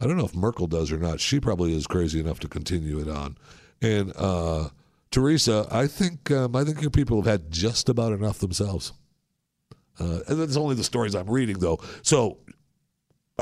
I 0.00 0.06
don't 0.06 0.16
know 0.16 0.24
if 0.24 0.34
Merkel 0.34 0.66
does 0.66 0.90
or 0.90 0.98
not. 0.98 1.20
She 1.20 1.38
probably 1.38 1.74
is 1.76 1.86
crazy 1.86 2.18
enough 2.18 2.40
to 2.40 2.48
continue 2.48 2.98
it 2.98 3.08
on, 3.08 3.38
and 3.80 4.12
uh, 4.16 4.68
Theresa, 5.12 5.66
I 5.70 5.86
think 5.86 6.30
um, 6.30 6.56
I 6.56 6.64
think 6.64 6.80
your 6.80 6.90
people 6.90 7.18
have 7.18 7.26
had 7.30 7.50
just 7.52 7.88
about 7.88 8.12
enough 8.12 8.38
themselves. 8.38 8.92
Uh, 10.00 10.20
and 10.26 10.40
that's 10.40 10.56
only 10.56 10.74
the 10.74 10.82
stories 10.82 11.14
I'm 11.14 11.28
reading, 11.28 11.58
though. 11.58 11.78
So 12.02 12.38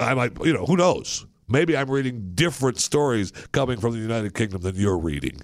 I 0.01 0.15
might, 0.15 0.33
you 0.45 0.53
know, 0.53 0.65
who 0.67 0.77
knows? 0.77 1.27
Maybe 1.49 1.77
I'm 1.77 1.91
reading 1.91 2.33
different 2.35 2.79
stories 2.79 3.33
coming 3.53 3.81
from 3.81 3.93
the 3.93 3.99
United 3.99 4.35
Kingdom 4.35 4.63
than 4.63 4.77
you're 4.77 4.99
reading. 4.99 5.41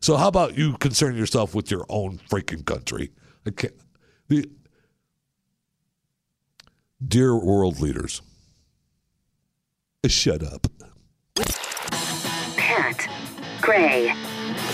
So 0.00 0.16
how 0.16 0.28
about 0.28 0.56
you 0.56 0.76
concern 0.78 1.16
yourself 1.16 1.54
with 1.54 1.70
your 1.70 1.86
own 1.88 2.18
freaking 2.30 2.64
country? 2.64 3.12
I 3.46 3.50
can't. 3.50 3.74
The 4.28 4.50
dear 7.06 7.36
world 7.36 7.80
leaders, 7.80 8.22
shut 10.06 10.42
up. 10.42 10.66
Pat 12.56 13.08
Gray 13.60 14.12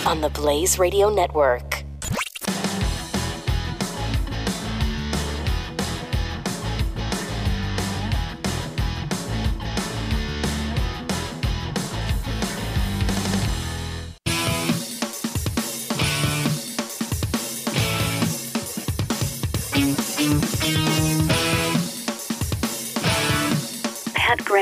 on 0.05 0.21
the 0.21 0.29
Blaze 0.29 0.79
Radio 0.79 1.09
Network. 1.09 1.80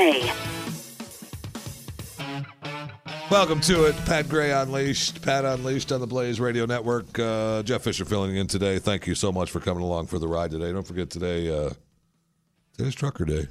Gray. 0.00 0.32
Welcome 3.30 3.60
to 3.60 3.84
it. 3.84 3.94
Pat 4.06 4.30
Gray 4.30 4.50
Unleashed. 4.50 5.20
Pat 5.20 5.44
Unleashed 5.44 5.92
on 5.92 6.00
the 6.00 6.06
Blaze 6.06 6.40
Radio 6.40 6.64
Network. 6.64 7.18
Uh, 7.18 7.62
Jeff 7.62 7.82
Fisher 7.82 8.06
filling 8.06 8.34
in 8.34 8.46
today. 8.46 8.78
Thank 8.78 9.06
you 9.06 9.14
so 9.14 9.30
much 9.30 9.50
for 9.50 9.60
coming 9.60 9.82
along 9.82 10.06
for 10.06 10.18
the 10.18 10.26
ride 10.26 10.52
today. 10.52 10.72
Don't 10.72 10.86
forget 10.86 11.10
today, 11.10 11.54
uh, 11.54 11.70
today's 12.76 12.94
Trucker 12.94 13.26
Day. 13.26 13.46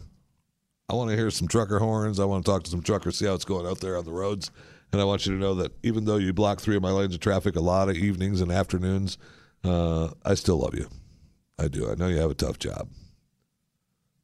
I 0.89 0.95
want 0.95 1.11
to 1.11 1.15
hear 1.15 1.29
some 1.29 1.47
trucker 1.47 1.77
horns. 1.77 2.19
I 2.19 2.25
want 2.25 2.43
to 2.43 2.51
talk 2.51 2.63
to 2.63 2.71
some 2.71 2.81
truckers, 2.81 3.19
see 3.19 3.27
how 3.27 3.35
it's 3.35 3.45
going 3.45 3.67
out 3.67 3.79
there 3.79 3.95
on 3.95 4.05
the 4.05 4.11
roads. 4.11 4.49
And 4.91 4.99
I 4.99 5.03
want 5.03 5.27
you 5.27 5.33
to 5.33 5.39
know 5.39 5.53
that 5.55 5.71
even 5.83 6.05
though 6.05 6.17
you 6.17 6.33
block 6.33 6.59
three 6.59 6.75
of 6.75 6.81
my 6.81 6.89
lanes 6.89 7.13
of 7.13 7.19
traffic 7.19 7.55
a 7.55 7.61
lot 7.61 7.89
of 7.89 7.95
evenings 7.95 8.41
and 8.41 8.51
afternoons, 8.51 9.19
uh, 9.63 10.09
I 10.25 10.33
still 10.33 10.57
love 10.57 10.73
you. 10.73 10.89
I 11.59 11.67
do. 11.67 11.91
I 11.91 11.93
know 11.93 12.07
you 12.07 12.17
have 12.17 12.31
a 12.31 12.35
tough 12.35 12.57
job, 12.57 12.89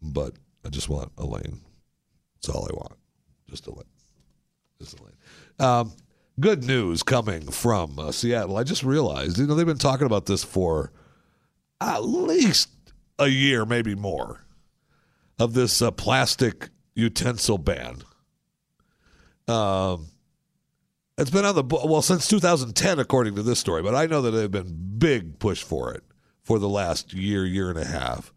but 0.01 0.33
I 0.65 0.69
just 0.69 0.89
want 0.89 1.11
a 1.19 1.25
lane. 1.25 1.61
That's 2.45 2.55
all 2.55 2.67
I 2.69 2.75
want. 2.75 2.93
Just 3.49 3.65
a 3.65 3.71
lane. 3.71 3.84
Just 4.79 4.99
a 4.99 5.03
lane. 5.03 5.13
Um, 5.60 5.93
good 6.39 6.63
news 6.63 7.01
coming 7.01 7.49
from 7.49 7.97
uh, 7.97 8.12
Seattle. 8.12 8.58
I 8.58 8.63
just 8.63 8.84
realized, 8.84 9.39
you 9.39 9.47
know, 9.47 9.55
they've 9.55 9.65
been 9.65 9.77
talking 9.77 10.05
about 10.05 10.27
this 10.27 10.43
for 10.43 10.91
at 11.81 12.03
least 12.03 12.69
a 13.17 13.27
year, 13.27 13.65
maybe 13.65 13.95
more, 13.95 14.45
of 15.39 15.53
this 15.53 15.81
uh, 15.81 15.89
plastic 15.89 16.69
utensil 16.93 17.58
ban. 17.58 18.03
Um, 19.47 20.08
it's 21.17 21.31
been 21.31 21.45
on 21.45 21.55
the 21.55 21.63
well 21.63 22.03
since 22.03 22.27
2010, 22.27 22.99
according 22.99 23.36
to 23.36 23.43
this 23.43 23.60
story, 23.60 23.81
but 23.81 23.95
I 23.95 24.05
know 24.05 24.21
that 24.21 24.31
they've 24.31 24.51
been 24.51 24.97
big 24.99 25.39
push 25.39 25.63
for 25.63 25.93
it 25.93 26.03
for 26.43 26.60
the 26.60 26.69
last 26.69 27.12
year, 27.12 27.43
year 27.43 27.71
and 27.71 27.79
a 27.79 27.86
half. 27.86 28.31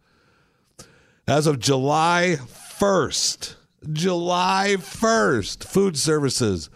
As 1.26 1.46
of 1.46 1.58
July 1.58 2.38
1st, 2.40 3.56
July 3.92 4.76
1st, 4.78 5.64
food 5.64 5.96
services 5.96 6.68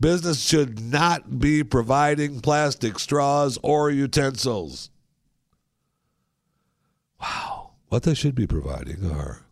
business 0.00 0.40
should 0.40 0.80
not 0.80 1.38
be 1.38 1.64
providing 1.64 2.40
plastic 2.40 2.98
straws 2.98 3.58
or 3.62 3.90
utensils. 3.90 4.90
Wow. 7.20 7.70
What 7.88 8.02
they 8.02 8.14
should 8.14 8.34
be 8.34 8.46
providing 8.46 9.10
are 9.10 9.46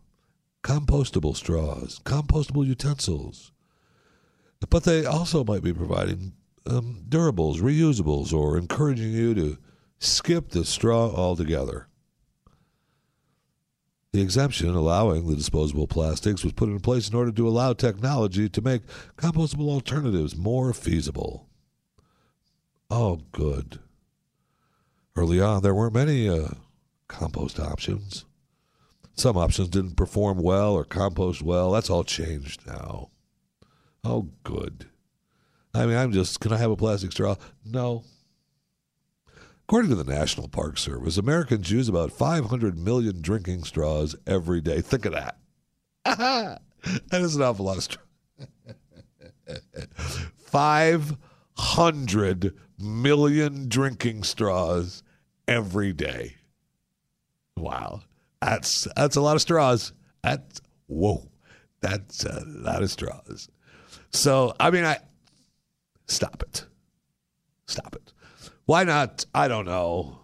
compostable 0.63 1.35
straws, 1.35 1.99
compostable 2.05 2.65
utensils. 2.65 3.51
But 4.69 4.83
they 4.83 5.05
also 5.05 5.43
might 5.43 5.63
be 5.63 5.73
providing 5.73 6.33
um, 6.65 7.03
durables, 7.07 7.59
reusables, 7.59 8.33
or 8.33 8.57
encouraging 8.57 9.11
you 9.11 9.33
to 9.35 9.57
skip 9.99 10.49
the 10.49 10.65
straw 10.65 11.13
altogether. 11.13 11.87
The 14.17 14.23
exemption 14.23 14.73
allowing 14.73 15.27
the 15.27 15.35
disposable 15.35 15.85
plastics 15.85 16.43
was 16.43 16.51
put 16.51 16.69
in 16.69 16.79
place 16.79 17.07
in 17.07 17.13
order 17.13 17.31
to 17.31 17.47
allow 17.47 17.73
technology 17.73 18.49
to 18.49 18.61
make 18.63 18.81
compostable 19.15 19.69
alternatives 19.69 20.35
more 20.35 20.73
feasible. 20.73 21.47
Oh, 22.89 23.19
good. 23.31 23.77
Early 25.15 25.39
on, 25.39 25.61
there 25.61 25.75
weren't 25.75 25.93
many 25.93 26.27
uh, 26.27 26.47
compost 27.07 27.59
options. 27.59 28.25
Some 29.13 29.37
options 29.37 29.69
didn't 29.69 29.97
perform 29.97 30.39
well 30.39 30.73
or 30.73 30.83
compost 30.83 31.43
well. 31.43 31.71
That's 31.71 31.91
all 31.91 32.03
changed 32.03 32.65
now. 32.65 33.11
Oh, 34.03 34.29
good. 34.43 34.87
I 35.75 35.85
mean, 35.85 35.95
I'm 35.95 36.11
just, 36.11 36.39
can 36.39 36.51
I 36.51 36.57
have 36.57 36.71
a 36.71 36.75
plastic 36.75 37.11
straw? 37.11 37.35
No. 37.63 38.03
According 39.67 39.89
to 39.89 40.01
the 40.01 40.05
National 40.05 40.47
Park 40.47 40.77
Service, 40.77 41.17
Americans 41.17 41.69
use 41.69 41.89
about 41.89 42.13
500 42.13 42.77
million 42.77 43.21
drinking 43.21 43.65
straws 43.65 44.15
every 44.25 44.61
day. 44.61 44.79
Think 44.79 45.03
of 45.03 45.11
that. 45.11 45.39
that 46.05 46.61
is 47.11 47.35
an 47.35 47.41
awful 47.41 47.65
lot 47.65 47.75
of 47.75 47.83
straws. 47.83 48.05
500 50.37 52.55
million 52.79 53.67
drinking 53.67 54.23
straws 54.23 55.03
every 55.49 55.91
day. 55.91 56.35
Wow. 57.57 58.03
That's 58.41 58.87
that's 58.95 59.17
a 59.17 59.21
lot 59.21 59.35
of 59.35 59.41
straws. 59.41 59.91
That's 60.23 60.61
whoa. 60.85 61.27
That's 61.81 62.23
a 62.23 62.41
lot 62.45 62.83
of 62.83 62.89
straws. 62.89 63.49
So, 64.11 64.55
I 64.61 64.71
mean, 64.71 64.85
I 64.85 64.99
stop 66.07 66.41
it. 66.41 66.65
Stop 67.67 67.97
it. 67.97 68.13
Why 68.67 68.83
not? 68.83 69.25
I 69.33 69.47
don't 69.47 69.65
know. 69.65 70.19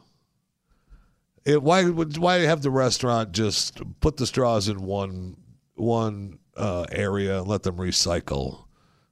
It, 1.46 1.64
why 1.64 1.86
would 1.86 2.18
why 2.18 2.40
have 2.40 2.62
the 2.62 2.70
restaurant 2.70 3.32
just 3.32 3.82
put 4.02 4.18
the 4.18 4.28
straws 4.28 4.68
in 4.68 4.84
one 4.84 5.38
one 5.76 6.40
uh, 6.58 6.86
area 6.92 7.40
and 7.40 7.48
let 7.48 7.64
them 7.64 7.78
recycle? 7.78 8.66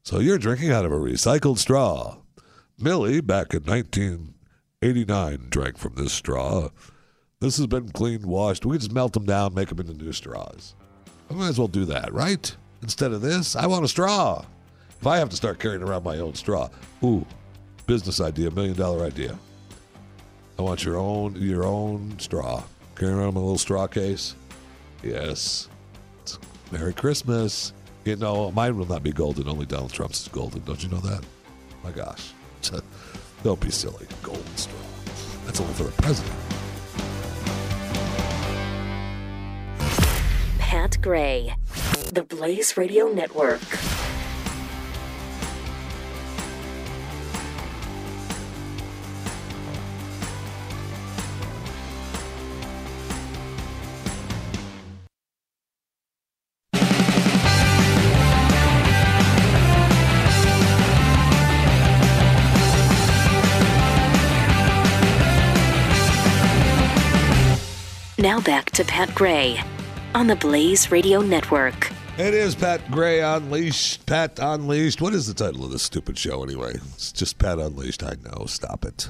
So 0.03 0.19
you're 0.19 0.37
drinking 0.37 0.71
out 0.71 0.83
of 0.83 0.91
a 0.91 0.99
recycled 0.99 1.59
straw. 1.59 2.17
Millie, 2.77 3.21
back 3.21 3.53
in 3.53 3.63
1989, 3.63 5.47
drank 5.49 5.77
from 5.77 5.95
this 5.95 6.11
straw. 6.11 6.67
This 7.39 7.55
has 7.55 7.67
been 7.67 7.89
cleaned, 7.89 8.25
washed. 8.25 8.65
We 8.65 8.77
just 8.77 8.91
melt 8.91 9.13
them 9.13 9.25
down, 9.25 9.53
make 9.53 9.69
them 9.69 9.79
into 9.79 9.93
new 9.93 10.11
straws. 10.11 10.75
I 11.29 11.35
might 11.35 11.47
as 11.47 11.57
well 11.57 11.69
do 11.69 11.85
that, 11.85 12.11
right? 12.11 12.53
Instead 12.81 13.13
of 13.13 13.21
this, 13.21 13.55
I 13.55 13.65
want 13.67 13.85
a 13.85 13.87
straw. 13.87 14.43
If 14.99 15.07
I 15.07 15.19
have 15.19 15.29
to 15.29 15.37
start 15.37 15.59
carrying 15.59 15.83
around 15.83 16.03
my 16.03 16.17
own 16.17 16.33
straw, 16.35 16.69
ooh, 17.01 17.25
business 17.91 18.21
idea, 18.21 18.49
million 18.51 18.73
dollar 18.73 19.05
idea. 19.05 19.37
I 20.57 20.61
want 20.61 20.85
your 20.85 20.95
own 20.95 21.35
your 21.35 21.65
own 21.65 22.17
straw. 22.19 22.63
Carrying 22.95 23.19
around 23.19 23.33
my 23.33 23.41
little 23.41 23.57
straw 23.57 23.85
case. 23.85 24.33
Yes. 25.03 25.67
Merry 26.71 26.93
Christmas. 26.93 27.73
You 28.05 28.15
know, 28.15 28.49
mine 28.51 28.77
will 28.77 28.85
not 28.85 29.03
be 29.03 29.11
golden. 29.11 29.49
Only 29.49 29.65
Donald 29.65 29.91
Trump's 29.91 30.21
is 30.21 30.29
golden. 30.29 30.63
Don't 30.63 30.81
you 30.81 30.87
know 30.87 31.01
that? 31.01 31.21
My 31.83 31.91
gosh. 31.91 32.31
Don't 33.43 33.59
be 33.59 33.69
silly. 33.69 34.07
Golden 34.23 34.55
straw. 34.55 34.79
That's 35.45 35.59
only 35.59 35.73
for 35.73 35.83
the 35.83 35.91
president. 36.01 36.35
Pat 40.59 40.97
Gray, 41.01 41.53
the 42.13 42.23
Blaze 42.23 42.77
Radio 42.77 43.09
Network. 43.09 43.59
Back 68.45 68.71
to 68.71 68.83
Pat 68.83 69.13
Gray 69.13 69.61
on 70.15 70.25
the 70.25 70.35
Blaze 70.35 70.89
Radio 70.89 71.21
Network. 71.21 71.91
It 72.17 72.33
is 72.33 72.55
Pat 72.55 72.89
Gray 72.89 73.19
Unleashed. 73.19 74.05
Pat 74.05 74.39
Unleashed. 74.39 74.99
What 74.99 75.13
is 75.13 75.27
the 75.27 75.33
title 75.33 75.63
of 75.63 75.71
this 75.71 75.83
stupid 75.83 76.17
show 76.17 76.41
anyway? 76.41 76.73
It's 76.73 77.11
just 77.11 77.37
Pat 77.37 77.59
Unleashed. 77.59 78.03
I 78.03 78.15
know. 78.23 78.45
Stop 78.47 78.85
it. 78.85 79.09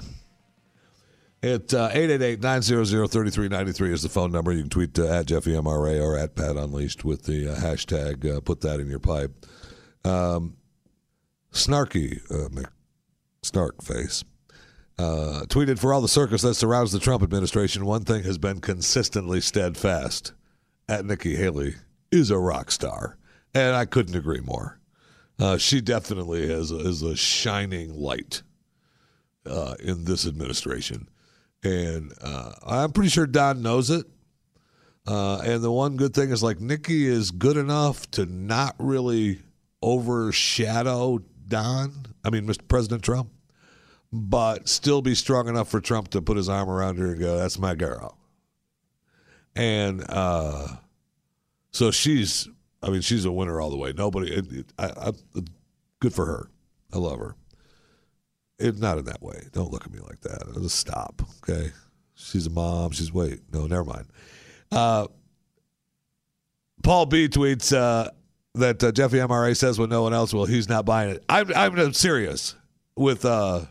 At 1.44 1.74
uh, 1.74 1.90
888-900-3393 1.92 3.94
is 3.94 4.04
the 4.04 4.10
phone 4.10 4.32
number. 4.32 4.52
You 4.52 4.62
can 4.62 4.70
tweet 4.70 5.00
uh, 5.00 5.08
at 5.08 5.28
Jeffy 5.28 5.52
MRA 5.52 6.02
or 6.02 6.18
at 6.18 6.36
Pat 6.36 6.58
Unleashed 6.58 7.06
with 7.06 7.24
the 7.24 7.54
uh, 7.54 7.56
hashtag. 7.56 8.30
Uh, 8.30 8.42
put 8.42 8.62
that 8.62 8.80
in 8.80 8.90
your 8.90 9.00
pipe. 9.00 9.46
Um, 10.04 10.58
snarky 11.54 12.20
uh, 12.30 12.50
face 13.82 14.24
uh, 15.02 15.46
tweeted 15.48 15.80
for 15.80 15.94
all 15.94 16.02
the 16.02 16.08
circus 16.08 16.44
that 16.44 16.54
surrounds 16.54 16.92
the 16.92 17.00
Trump 17.00 17.24
administration. 17.24 17.86
One 17.86 18.04
thing 18.04 18.24
has 18.24 18.38
been 18.38 18.62
consistently 18.62 19.42
steadfast: 19.42 20.34
at 20.88 21.06
Nikki 21.06 21.36
Haley 21.36 21.76
is 22.12 22.30
a 22.30 22.38
rock 22.38 22.72
star, 22.72 23.18
and 23.54 23.76
I 23.76 23.86
couldn't 23.86 24.16
agree 24.16 24.42
more. 24.42 24.80
Uh, 25.40 25.58
she 25.58 25.82
definitely 25.82 26.44
is 26.44 26.72
a, 26.72 26.78
is 26.78 27.02
a 27.02 27.16
shining 27.16 27.94
light 27.94 28.44
uh, 29.46 29.76
in 29.80 30.06
this 30.06 30.28
administration, 30.28 31.10
and 31.64 32.14
uh, 32.22 32.52
I'm 32.66 32.92
pretty 32.92 33.10
sure 33.10 33.26
Don 33.26 33.62
knows 33.62 33.90
it. 33.90 34.06
Uh, 35.08 35.42
and 35.44 35.64
the 35.64 35.72
one 35.72 35.98
good 35.98 36.14
thing 36.14 36.30
is 36.30 36.44
like 36.44 36.60
Nikki 36.60 37.08
is 37.08 37.32
good 37.32 37.58
enough 37.58 38.10
to 38.12 38.28
not 38.28 38.76
really 38.78 39.40
overshadow 39.82 41.20
Don. 41.48 42.06
I 42.24 42.30
mean, 42.30 42.46
Mr. 42.46 42.68
President 42.68 43.02
Trump, 43.02 43.32
but 44.12 44.68
still 44.68 45.02
be 45.02 45.16
strong 45.16 45.48
enough 45.48 45.70
for 45.70 45.80
Trump 45.80 46.10
to 46.10 46.22
put 46.22 46.38
his 46.38 46.50
arm 46.50 46.70
around 46.70 46.98
her 46.98 47.12
and 47.12 47.20
go, 47.20 47.38
"That's 47.38 47.60
my 47.60 47.76
girl." 47.76 48.18
And 49.56 50.04
uh, 50.10 50.68
so 51.72 51.92
she's, 51.92 52.48
I 52.82 52.90
mean, 52.90 53.02
she's 53.02 53.26
a 53.26 53.32
winner 53.32 53.60
all 53.60 53.70
the 53.70 53.78
way. 53.78 53.94
Nobody, 53.94 54.32
it, 54.32 54.52
it, 54.52 54.74
I, 54.78 54.86
I, 54.86 55.12
good 56.00 56.14
for 56.14 56.26
her. 56.26 56.50
I 56.94 56.98
love 56.98 57.20
her. 57.20 57.36
It, 58.60 58.80
not 58.80 58.98
in 58.98 59.06
that 59.06 59.22
way. 59.22 59.44
Don't 59.52 59.72
look 59.72 59.86
at 59.86 59.92
me 59.92 60.00
like 60.00 60.22
that. 60.22 60.54
Just 60.62 60.78
stop, 60.78 61.22
okay? 61.44 61.72
She's 62.16 62.46
a 62.48 62.50
mom. 62.50 62.92
She's 62.92 63.12
wait. 63.12 63.42
No, 63.52 63.66
never 63.66 63.84
mind. 63.84 64.08
Uh, 64.72 65.08
Paul 66.84 67.08
B 67.08 67.28
tweets 67.28 67.76
uh, 67.76 68.10
that 68.56 68.84
uh, 68.84 68.92
Jeffy 68.92 69.18
MRA 69.18 69.56
says 69.58 69.80
when 69.80 69.90
no 69.90 70.04
one 70.04 70.14
else 70.14 70.34
will, 70.34 70.46
he's 70.46 70.70
not 70.70 70.86
buying 70.86 71.10
it. 71.10 71.24
I'm 71.28 71.52
I'm 71.56 71.94
serious 71.94 72.56
with 72.96 73.26
uh 73.26 73.66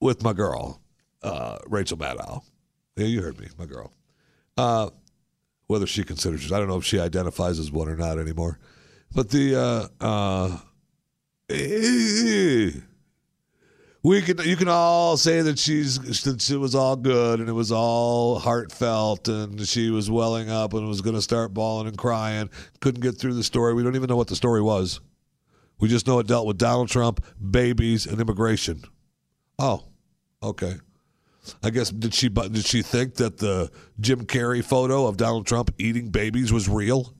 with 0.00 0.22
my 0.22 0.32
girl, 0.32 0.80
uh, 1.22 1.58
Rachel 1.66 1.98
Maddow. 1.98 2.42
Yeah, 2.96 3.06
you 3.06 3.22
heard 3.22 3.38
me, 3.38 3.48
my 3.58 3.66
girl. 3.66 3.92
Uh, 4.56 4.90
whether 5.66 5.86
she 5.86 6.02
considers 6.02 6.50
I 6.50 6.58
don't 6.58 6.68
know 6.68 6.78
if 6.78 6.84
she 6.84 6.98
identifies 6.98 7.58
as 7.58 7.70
one 7.70 7.88
or 7.88 7.96
not 7.96 8.18
anymore. 8.18 8.58
But 9.14 9.30
the 9.30 9.88
uh, 10.02 10.04
uh, 10.04 10.58
we 14.02 14.22
can 14.22 14.38
you 14.38 14.56
can 14.56 14.68
all 14.68 15.16
say 15.16 15.42
that 15.42 15.58
she's 15.58 15.98
that 16.22 16.50
it 16.50 16.56
was 16.56 16.74
all 16.74 16.96
good 16.96 17.40
and 17.40 17.48
it 17.48 17.52
was 17.52 17.70
all 17.70 18.38
heartfelt 18.38 19.28
and 19.28 19.60
she 19.66 19.90
was 19.90 20.10
welling 20.10 20.48
up 20.48 20.74
and 20.74 20.88
was 20.88 21.00
going 21.00 21.16
to 21.16 21.22
start 21.22 21.52
bawling 21.52 21.88
and 21.88 21.98
crying 21.98 22.48
couldn't 22.80 23.00
get 23.00 23.18
through 23.18 23.34
the 23.34 23.44
story 23.44 23.74
we 23.74 23.82
don't 23.82 23.96
even 23.96 24.08
know 24.08 24.16
what 24.16 24.28
the 24.28 24.36
story 24.36 24.62
was 24.62 25.00
we 25.80 25.88
just 25.88 26.06
know 26.06 26.18
it 26.18 26.26
dealt 26.26 26.46
with 26.46 26.56
donald 26.56 26.88
trump 26.88 27.24
babies 27.50 28.06
and 28.06 28.20
immigration 28.20 28.82
oh 29.58 29.84
okay 30.42 30.74
i 31.62 31.70
guess 31.70 31.90
did 31.90 32.14
she 32.14 32.28
did 32.28 32.64
she 32.64 32.82
think 32.82 33.14
that 33.14 33.38
the 33.38 33.70
jim 33.98 34.24
carrey 34.24 34.64
photo 34.64 35.06
of 35.06 35.16
donald 35.16 35.46
trump 35.46 35.70
eating 35.78 36.10
babies 36.10 36.52
was 36.52 36.68
real 36.68 37.14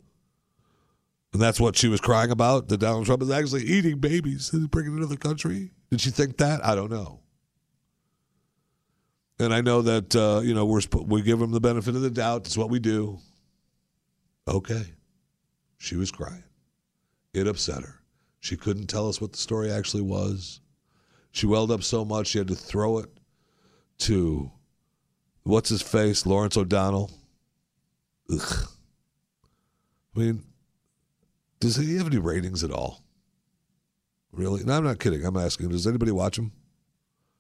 and 1.33 1.41
that's 1.41 1.61
what 1.61 1.77
she 1.77 1.89
was 1.89 2.01
crying 2.01 2.31
about 2.31 2.69
that 2.69 2.79
donald 2.79 3.07
trump 3.07 3.23
is 3.23 3.31
actually 3.31 3.65
eating 3.65 3.99
babies 3.99 4.53
and 4.53 4.71
bringing 4.71 4.93
it 4.93 4.97
into 4.97 5.07
the 5.07 5.17
country 5.17 5.71
did 5.91 6.01
she 6.01 6.11
think 6.11 6.37
that? 6.39 6.65
I 6.65 6.75
don't 6.75 6.91
know. 6.91 7.21
And 9.39 9.53
I 9.53 9.61
know 9.61 9.83
that 9.83 10.15
uh, 10.15 10.41
you 10.43 10.55
know 10.55 10.67
we're 10.67 10.83
we 11.07 11.23
give 11.23 11.41
him 11.41 11.51
the 11.51 11.61
benefit 11.61 11.97
of 11.97 12.03
the 12.03 12.11
doubt. 12.11 12.47
It's 12.47 12.59
what 12.59 12.71
we 12.71 12.79
do. 12.79 13.19
Okay, 14.47 14.85
she 15.79 15.97
was 15.97 16.11
crying. 16.11 16.45
It 17.33 17.47
upset 17.47 17.83
her. 17.83 18.03
She 18.41 18.57
couldn't 18.57 18.87
tell 18.87 19.09
us 19.09 19.21
what 19.21 19.33
the 19.33 19.39
story 19.39 19.71
actually 19.71 20.03
was. 20.03 20.61
She 21.33 21.47
welled 21.47 21.71
up 21.71 21.83
so 21.83 22.05
much 22.05 22.29
she 22.29 22.39
had 22.39 22.49
to 22.49 22.55
throw 22.55 22.99
it 22.99 23.09
to 23.99 24.51
what's 25.45 25.69
his 25.69 25.83
face, 25.83 26.27
Lawrence 26.27 26.57
O'Donnell. 26.57 27.11
Ugh. 28.33 28.69
I 30.17 30.19
mean, 30.19 30.43
does 31.61 31.77
he 31.77 31.97
have 31.97 32.07
any 32.07 32.19
ratings 32.19 32.65
at 32.65 32.73
all? 32.73 33.05
Really? 34.33 34.65
No, 34.65 34.75
I'm 34.77 34.85
not 34.85 34.99
kidding. 34.99 35.25
I'm 35.25 35.37
asking. 35.37 35.69
Does 35.69 35.87
anybody 35.87 36.13
watch 36.13 36.39
him? 36.39 36.53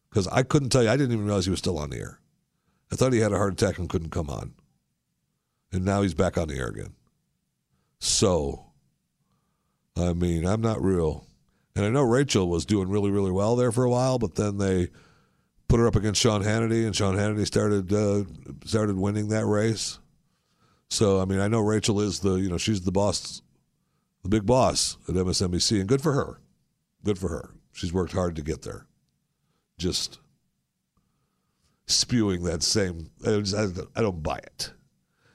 Because 0.09 0.26
I 0.29 0.42
couldn't 0.42 0.70
tell 0.70 0.83
you. 0.83 0.88
I 0.88 0.96
didn't 0.96 1.12
even 1.12 1.24
realize 1.24 1.44
he 1.44 1.50
was 1.50 1.61
still 1.61 1.79
on 1.79 1.90
the 1.90 1.98
air. 1.98 2.20
I 2.92 2.96
thought 2.96 3.12
he 3.12 3.20
had 3.20 3.33
a 3.33 3.37
heart 3.37 3.53
attack 3.53 3.79
and 3.79 3.88
couldn't 3.88 4.11
come 4.11 4.29
on. 4.29 4.55
And 5.72 5.85
now 5.85 6.03
he's 6.03 6.14
back 6.14 6.37
on 6.37 6.48
the 6.48 6.57
air 6.57 6.66
again. 6.66 6.94
So, 8.00 8.66
I 9.96 10.12
mean, 10.14 10.44
I'm 10.44 10.61
not 10.61 10.83
real. 10.83 11.26
And 11.77 11.85
I 11.85 11.89
know 11.89 12.03
Rachel 12.03 12.49
was 12.49 12.67
doing 12.67 12.89
really, 12.89 13.11
really 13.11 13.31
well 13.31 13.57
there 13.57 13.73
for 13.73 13.85
a 13.85 13.91
while, 13.91 14.19
but 14.19 14.35
then 14.35 14.59
they 14.59 14.89
put 15.69 15.79
her 15.79 15.87
up 15.87 15.97
against 15.97 16.21
Sean 16.21 16.43
Hannity, 16.43 16.85
and 16.85 16.95
Sean 16.95 17.17
Hannity 17.17 17.47
started 17.47 17.93
uh, 17.93 18.25
started 18.65 18.97
winning 18.97 19.29
that 19.29 19.47
race. 19.47 19.99
So, 20.89 21.21
I 21.21 21.25
mean, 21.25 21.39
I 21.39 21.47
know 21.47 21.61
Rachel 21.61 22.01
is 22.01 22.21
the 22.21 22.35
you 22.35 22.49
know 22.49 22.59
she's 22.59 22.83
the 22.83 22.93
boss, 22.93 23.41
the 24.23 24.29
big 24.29 24.45
boss 24.45 24.99
at 25.09 25.15
MSNBC, 25.15 25.79
and 25.81 25.89
good 25.89 26.03
for 26.03 26.13
her. 26.13 26.41
Good 27.05 27.19
for 27.19 27.29
her. 27.29 27.55
She's 27.73 27.93
worked 27.93 28.13
hard 28.13 28.37
to 28.37 28.43
get 28.43 28.63
there. 28.63 28.87
Just 29.79 30.19
spewing 31.87 32.43
that 32.45 32.63
same. 32.63 33.11
I, 33.27 34.01
don't 34.01 34.23
buy 34.23 34.39
it. 34.39 34.73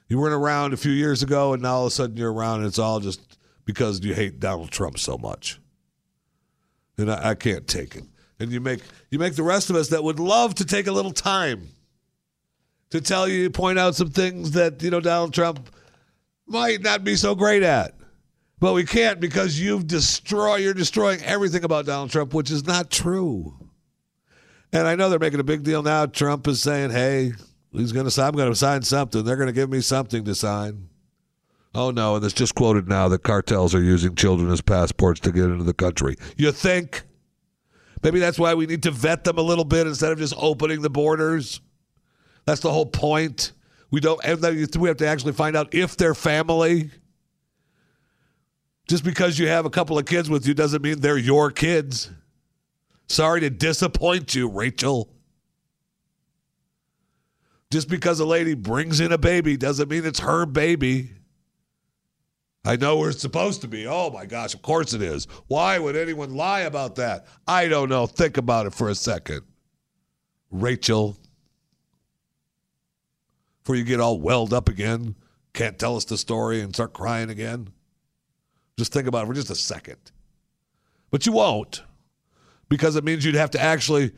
You 0.08 0.18
weren't 0.18 0.34
around 0.34 0.72
a 0.72 0.76
few 0.76 0.92
years 0.92 1.22
ago, 1.22 1.52
and 1.52 1.62
now 1.62 1.76
all 1.76 1.86
of 1.86 1.88
a 1.88 1.90
sudden 1.90 2.16
you're 2.16 2.32
around, 2.32 2.60
and 2.60 2.68
it's 2.68 2.78
all 2.78 3.00
just 3.00 3.38
because 3.64 4.04
you 4.04 4.14
hate 4.14 4.38
Donald 4.38 4.70
Trump 4.70 4.98
so 4.98 5.18
much. 5.18 5.58
And 6.98 7.10
I, 7.10 7.30
I 7.30 7.34
can't 7.34 7.66
take 7.66 7.96
it. 7.96 8.04
And 8.38 8.50
you 8.50 8.60
make 8.60 8.80
you 9.10 9.18
make 9.18 9.34
the 9.34 9.42
rest 9.42 9.70
of 9.70 9.76
us 9.76 9.88
that 9.88 10.04
would 10.04 10.20
love 10.20 10.54
to 10.56 10.64
take 10.64 10.86
a 10.86 10.92
little 10.92 11.12
time 11.12 11.68
to 12.90 13.00
tell 13.00 13.28
you, 13.28 13.50
point 13.50 13.78
out 13.78 13.94
some 13.94 14.10
things 14.10 14.52
that 14.52 14.82
you 14.82 14.90
know 14.90 15.00
Donald 15.00 15.32
Trump 15.32 15.70
might 16.46 16.82
not 16.82 17.04
be 17.04 17.16
so 17.16 17.34
great 17.34 17.62
at. 17.62 17.94
But 18.58 18.72
we 18.72 18.84
can't 18.84 19.20
because 19.20 19.60
you've 19.60 19.86
destroyed 19.86 20.62
you're 20.62 20.74
destroying 20.74 21.22
everything 21.22 21.64
about 21.64 21.86
Donald 21.86 22.10
Trump, 22.10 22.32
which 22.32 22.50
is 22.50 22.66
not 22.66 22.90
true. 22.90 23.54
And 24.72 24.86
I 24.86 24.94
know 24.94 25.08
they're 25.08 25.18
making 25.18 25.40
a 25.40 25.44
big 25.44 25.62
deal 25.62 25.82
now. 25.82 26.06
Trump 26.06 26.46
is 26.48 26.62
saying, 26.62 26.90
"Hey, 26.90 27.32
he's 27.72 27.92
going 27.92 28.06
to 28.06 28.10
sign. 28.10 28.28
I'm 28.28 28.34
going 28.34 28.50
to 28.50 28.56
sign 28.56 28.82
something. 28.82 29.24
They're 29.24 29.36
going 29.36 29.48
to 29.48 29.52
give 29.52 29.70
me 29.70 29.80
something 29.80 30.24
to 30.24 30.34
sign." 30.34 30.88
Oh 31.76 31.90
no! 31.90 32.16
And 32.16 32.24
it's 32.24 32.32
just 32.32 32.54
quoted 32.54 32.88
now 32.88 33.06
that 33.08 33.22
cartels 33.22 33.74
are 33.74 33.82
using 33.82 34.14
children 34.14 34.50
as 34.50 34.62
passports 34.62 35.20
to 35.20 35.30
get 35.30 35.44
into 35.44 35.62
the 35.62 35.74
country. 35.74 36.16
You 36.38 36.50
think? 36.50 37.02
Maybe 38.02 38.18
that's 38.18 38.38
why 38.38 38.54
we 38.54 38.64
need 38.66 38.82
to 38.84 38.90
vet 38.90 39.24
them 39.24 39.36
a 39.36 39.42
little 39.42 39.64
bit 39.64 39.86
instead 39.86 40.10
of 40.10 40.18
just 40.18 40.32
opening 40.38 40.80
the 40.80 40.88
borders. 40.88 41.60
That's 42.46 42.60
the 42.62 42.72
whole 42.72 42.86
point. 42.86 43.52
We 43.90 44.00
don't. 44.00 44.18
We 44.24 44.88
have 44.88 44.96
to 44.96 45.06
actually 45.06 45.34
find 45.34 45.54
out 45.54 45.74
if 45.74 45.98
they're 45.98 46.14
family. 46.14 46.90
Just 48.88 49.04
because 49.04 49.38
you 49.38 49.48
have 49.48 49.66
a 49.66 49.70
couple 49.70 49.98
of 49.98 50.06
kids 50.06 50.30
with 50.30 50.46
you 50.46 50.54
doesn't 50.54 50.80
mean 50.80 51.00
they're 51.00 51.18
your 51.18 51.50
kids. 51.50 52.10
Sorry 53.06 53.40
to 53.40 53.50
disappoint 53.50 54.34
you, 54.34 54.48
Rachel. 54.48 55.10
Just 57.70 57.88
because 57.90 58.18
a 58.18 58.24
lady 58.24 58.54
brings 58.54 59.00
in 59.00 59.12
a 59.12 59.18
baby 59.18 59.58
doesn't 59.58 59.90
mean 59.90 60.06
it's 60.06 60.20
her 60.20 60.46
baby. 60.46 61.10
I 62.66 62.74
know 62.74 62.98
we're 62.98 63.12
supposed 63.12 63.60
to 63.60 63.68
be. 63.68 63.86
Oh 63.86 64.10
my 64.10 64.26
gosh, 64.26 64.52
of 64.52 64.60
course 64.60 64.92
it 64.92 65.00
is. 65.00 65.26
Why 65.46 65.78
would 65.78 65.94
anyone 65.94 66.34
lie 66.34 66.62
about 66.62 66.96
that? 66.96 67.26
I 67.46 67.68
don't 67.68 67.88
know. 67.88 68.06
Think 68.06 68.36
about 68.36 68.66
it 68.66 68.74
for 68.74 68.88
a 68.88 68.94
second. 68.94 69.42
Rachel. 70.50 71.16
Before 73.62 73.76
you 73.76 73.84
get 73.84 74.00
all 74.00 74.20
welled 74.20 74.52
up 74.52 74.68
again, 74.68 75.14
can't 75.52 75.78
tell 75.78 75.96
us 75.96 76.04
the 76.04 76.18
story 76.18 76.60
and 76.60 76.74
start 76.74 76.92
crying 76.92 77.30
again. 77.30 77.68
Just 78.76 78.92
think 78.92 79.06
about 79.06 79.24
it 79.24 79.26
for 79.28 79.34
just 79.34 79.50
a 79.50 79.54
second. 79.54 79.98
But 81.10 81.24
you 81.24 81.32
won't 81.32 81.82
because 82.68 82.96
it 82.96 83.04
means 83.04 83.24
you'd 83.24 83.36
have 83.36 83.52
to 83.52 83.60
actually 83.60 84.12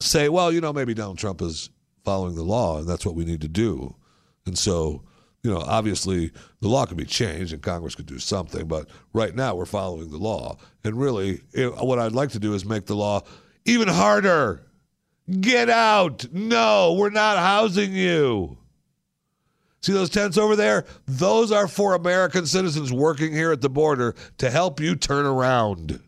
say, 0.00 0.28
well, 0.28 0.52
you 0.52 0.60
know, 0.60 0.72
maybe 0.72 0.94
Donald 0.94 1.18
Trump 1.18 1.42
is 1.42 1.70
following 2.04 2.36
the 2.36 2.44
law 2.44 2.78
and 2.78 2.88
that's 2.88 3.04
what 3.04 3.16
we 3.16 3.24
need 3.24 3.40
to 3.40 3.48
do. 3.48 3.96
And 4.46 4.56
so, 4.56 5.02
you 5.42 5.50
know, 5.50 5.60
obviously 5.60 6.30
the 6.60 6.68
law 6.68 6.84
can 6.86 6.96
be 6.96 7.04
changed 7.04 7.52
and 7.52 7.62
Congress 7.62 7.94
could 7.94 8.06
do 8.06 8.18
something, 8.18 8.66
but 8.66 8.88
right 9.12 9.34
now 9.34 9.54
we're 9.54 9.64
following 9.64 10.10
the 10.10 10.18
law. 10.18 10.58
And 10.84 11.00
really, 11.00 11.40
it, 11.52 11.74
what 11.76 11.98
I'd 11.98 12.12
like 12.12 12.30
to 12.30 12.38
do 12.38 12.54
is 12.54 12.64
make 12.64 12.86
the 12.86 12.96
law 12.96 13.22
even 13.64 13.88
harder. 13.88 14.66
Get 15.40 15.70
out. 15.70 16.26
No, 16.32 16.94
we're 16.98 17.10
not 17.10 17.38
housing 17.38 17.94
you. 17.94 18.58
See 19.82 19.92
those 19.92 20.10
tents 20.10 20.36
over 20.36 20.56
there? 20.56 20.84
Those 21.06 21.52
are 21.52 21.66
for 21.66 21.94
American 21.94 22.44
citizens 22.44 22.92
working 22.92 23.32
here 23.32 23.52
at 23.52 23.62
the 23.62 23.70
border 23.70 24.14
to 24.38 24.50
help 24.50 24.78
you 24.78 24.94
turn 24.94 25.24
around. 25.24 26.00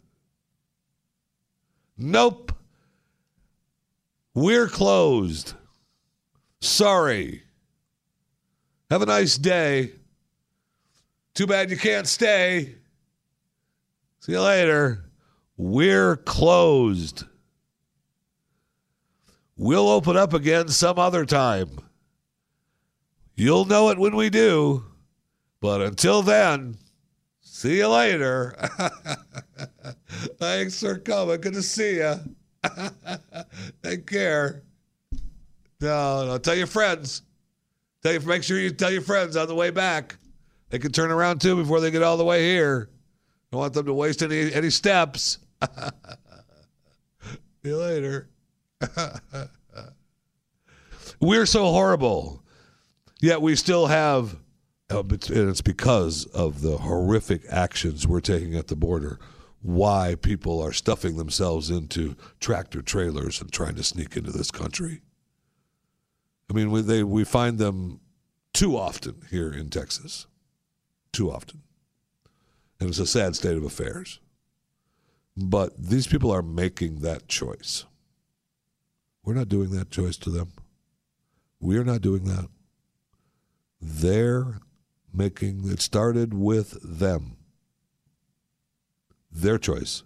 Nope. 1.97 2.53
We're 4.35 4.69
closed. 4.69 5.55
Sorry. 6.61 7.42
Have 8.93 9.01
a 9.01 9.07
nice 9.07 9.39
day. 9.39 9.93
Too 11.33 11.47
bad 11.47 11.71
you 11.71 11.79
can't 11.79 12.07
stay. 12.07 12.75
See 14.21 14.33
you 14.33 14.43
later. 14.43 15.07
We're 15.57 16.17
closed. 16.17 17.25
We'll 19.57 19.89
open 19.89 20.19
up 20.19 20.35
again 20.35 20.69
some 20.69 20.99
other 20.99 21.25
time. 21.25 21.71
You'll 23.35 23.65
know 23.65 23.89
it 23.89 23.97
when 23.97 24.15
we 24.15 24.29
do. 24.29 24.85
But 25.63 25.81
until 25.81 26.21
then, 26.21 26.77
see 27.41 27.79
you 27.79 27.89
later. 27.89 28.55
Thanks 30.39 30.81
for 30.81 30.99
coming. 30.99 31.41
Good 31.41 31.55
to 31.55 31.63
see 31.63 31.95
you. 31.95 32.17
Take 33.83 34.07
care. 34.07 34.65
No, 35.81 36.27
no, 36.27 36.37
tell 36.37 36.55
your 36.55 36.67
friends. 36.67 37.23
Tell 38.03 38.13
you, 38.13 38.21
make 38.21 38.43
sure 38.43 38.59
you 38.59 38.71
tell 38.71 38.91
your 38.91 39.03
friends 39.03 39.37
on 39.37 39.47
the 39.47 39.55
way 39.55 39.71
back. 39.71 40.17
They 40.71 40.79
can 40.79 40.91
turn 40.91 41.11
around 41.11 41.41
too 41.41 41.55
before 41.57 41.81
they 41.81 41.91
get 41.91 42.03
all 42.03 42.17
the 42.17 42.25
way 42.25 42.45
here. 42.45 42.89
Don't 43.51 43.61
want 43.61 43.75
them 43.75 43.87
to 43.87 43.95
waste 43.95 44.23
any 44.23 44.53
any 44.53 44.71
steps. 44.71 45.39
See 47.23 47.39
you 47.63 47.77
later. 47.77 48.29
We're 51.21 51.47
so 51.47 51.67
horrible, 51.67 52.43
yet 53.21 53.41
we 53.41 53.55
still 53.55 53.87
have, 53.87 54.35
uh, 54.91 55.01
and 55.01 55.49
it's 55.49 55.61
because 55.61 56.25
of 56.27 56.63
the 56.63 56.79
horrific 56.79 57.43
actions 57.49 58.09
we're 58.09 58.21
taking 58.21 58.57
at 58.57 58.67
the 58.67 58.75
border. 58.75 59.21
Why 59.61 60.17
people 60.21 60.61
are 60.61 60.73
stuffing 60.73 61.17
themselves 61.17 61.71
into 61.71 62.17
tractor 62.41 62.83
trailers 62.83 63.41
and 63.41 63.53
trying 63.53 63.77
to 63.77 63.85
sneak 63.85 64.17
into 64.17 64.33
this 64.33 64.51
country. 64.51 65.03
I 66.53 66.55
mean, 66.55 66.71
we, 66.71 66.83
they, 66.83 67.03
we 67.03 67.25
find 67.25 67.57
them 67.57 68.01
too 68.53 68.77
often 68.77 69.23
here 69.31 69.51
in 69.51 69.71
Texas. 69.71 70.27
Too 71.11 71.33
often. 71.33 71.63
And 72.79 72.91
it's 72.91 72.99
a 72.99 73.07
sad 73.07 73.35
state 73.35 73.57
of 73.57 73.65
affairs. 73.65 74.21
But 75.35 75.73
these 75.83 76.07
people 76.07 76.31
are 76.31 76.43
making 76.43 77.01
that 77.01 77.27
choice. 77.27 77.87
We're 79.25 79.33
not 79.33 79.49
doing 79.49 79.71
that 79.71 79.91
choice 79.91 80.19
to 80.19 80.31
them. 80.31 80.53
We 81.59 81.79
are 81.79 81.85
not 81.85 82.03
doing 82.03 82.25
that. 82.25 82.49
They're 83.81 84.59
making 85.11 85.71
it 85.71 85.81
started 85.81 86.35
with 86.35 86.77
them. 86.83 87.39
Their 89.31 89.57
choice. 89.57 90.03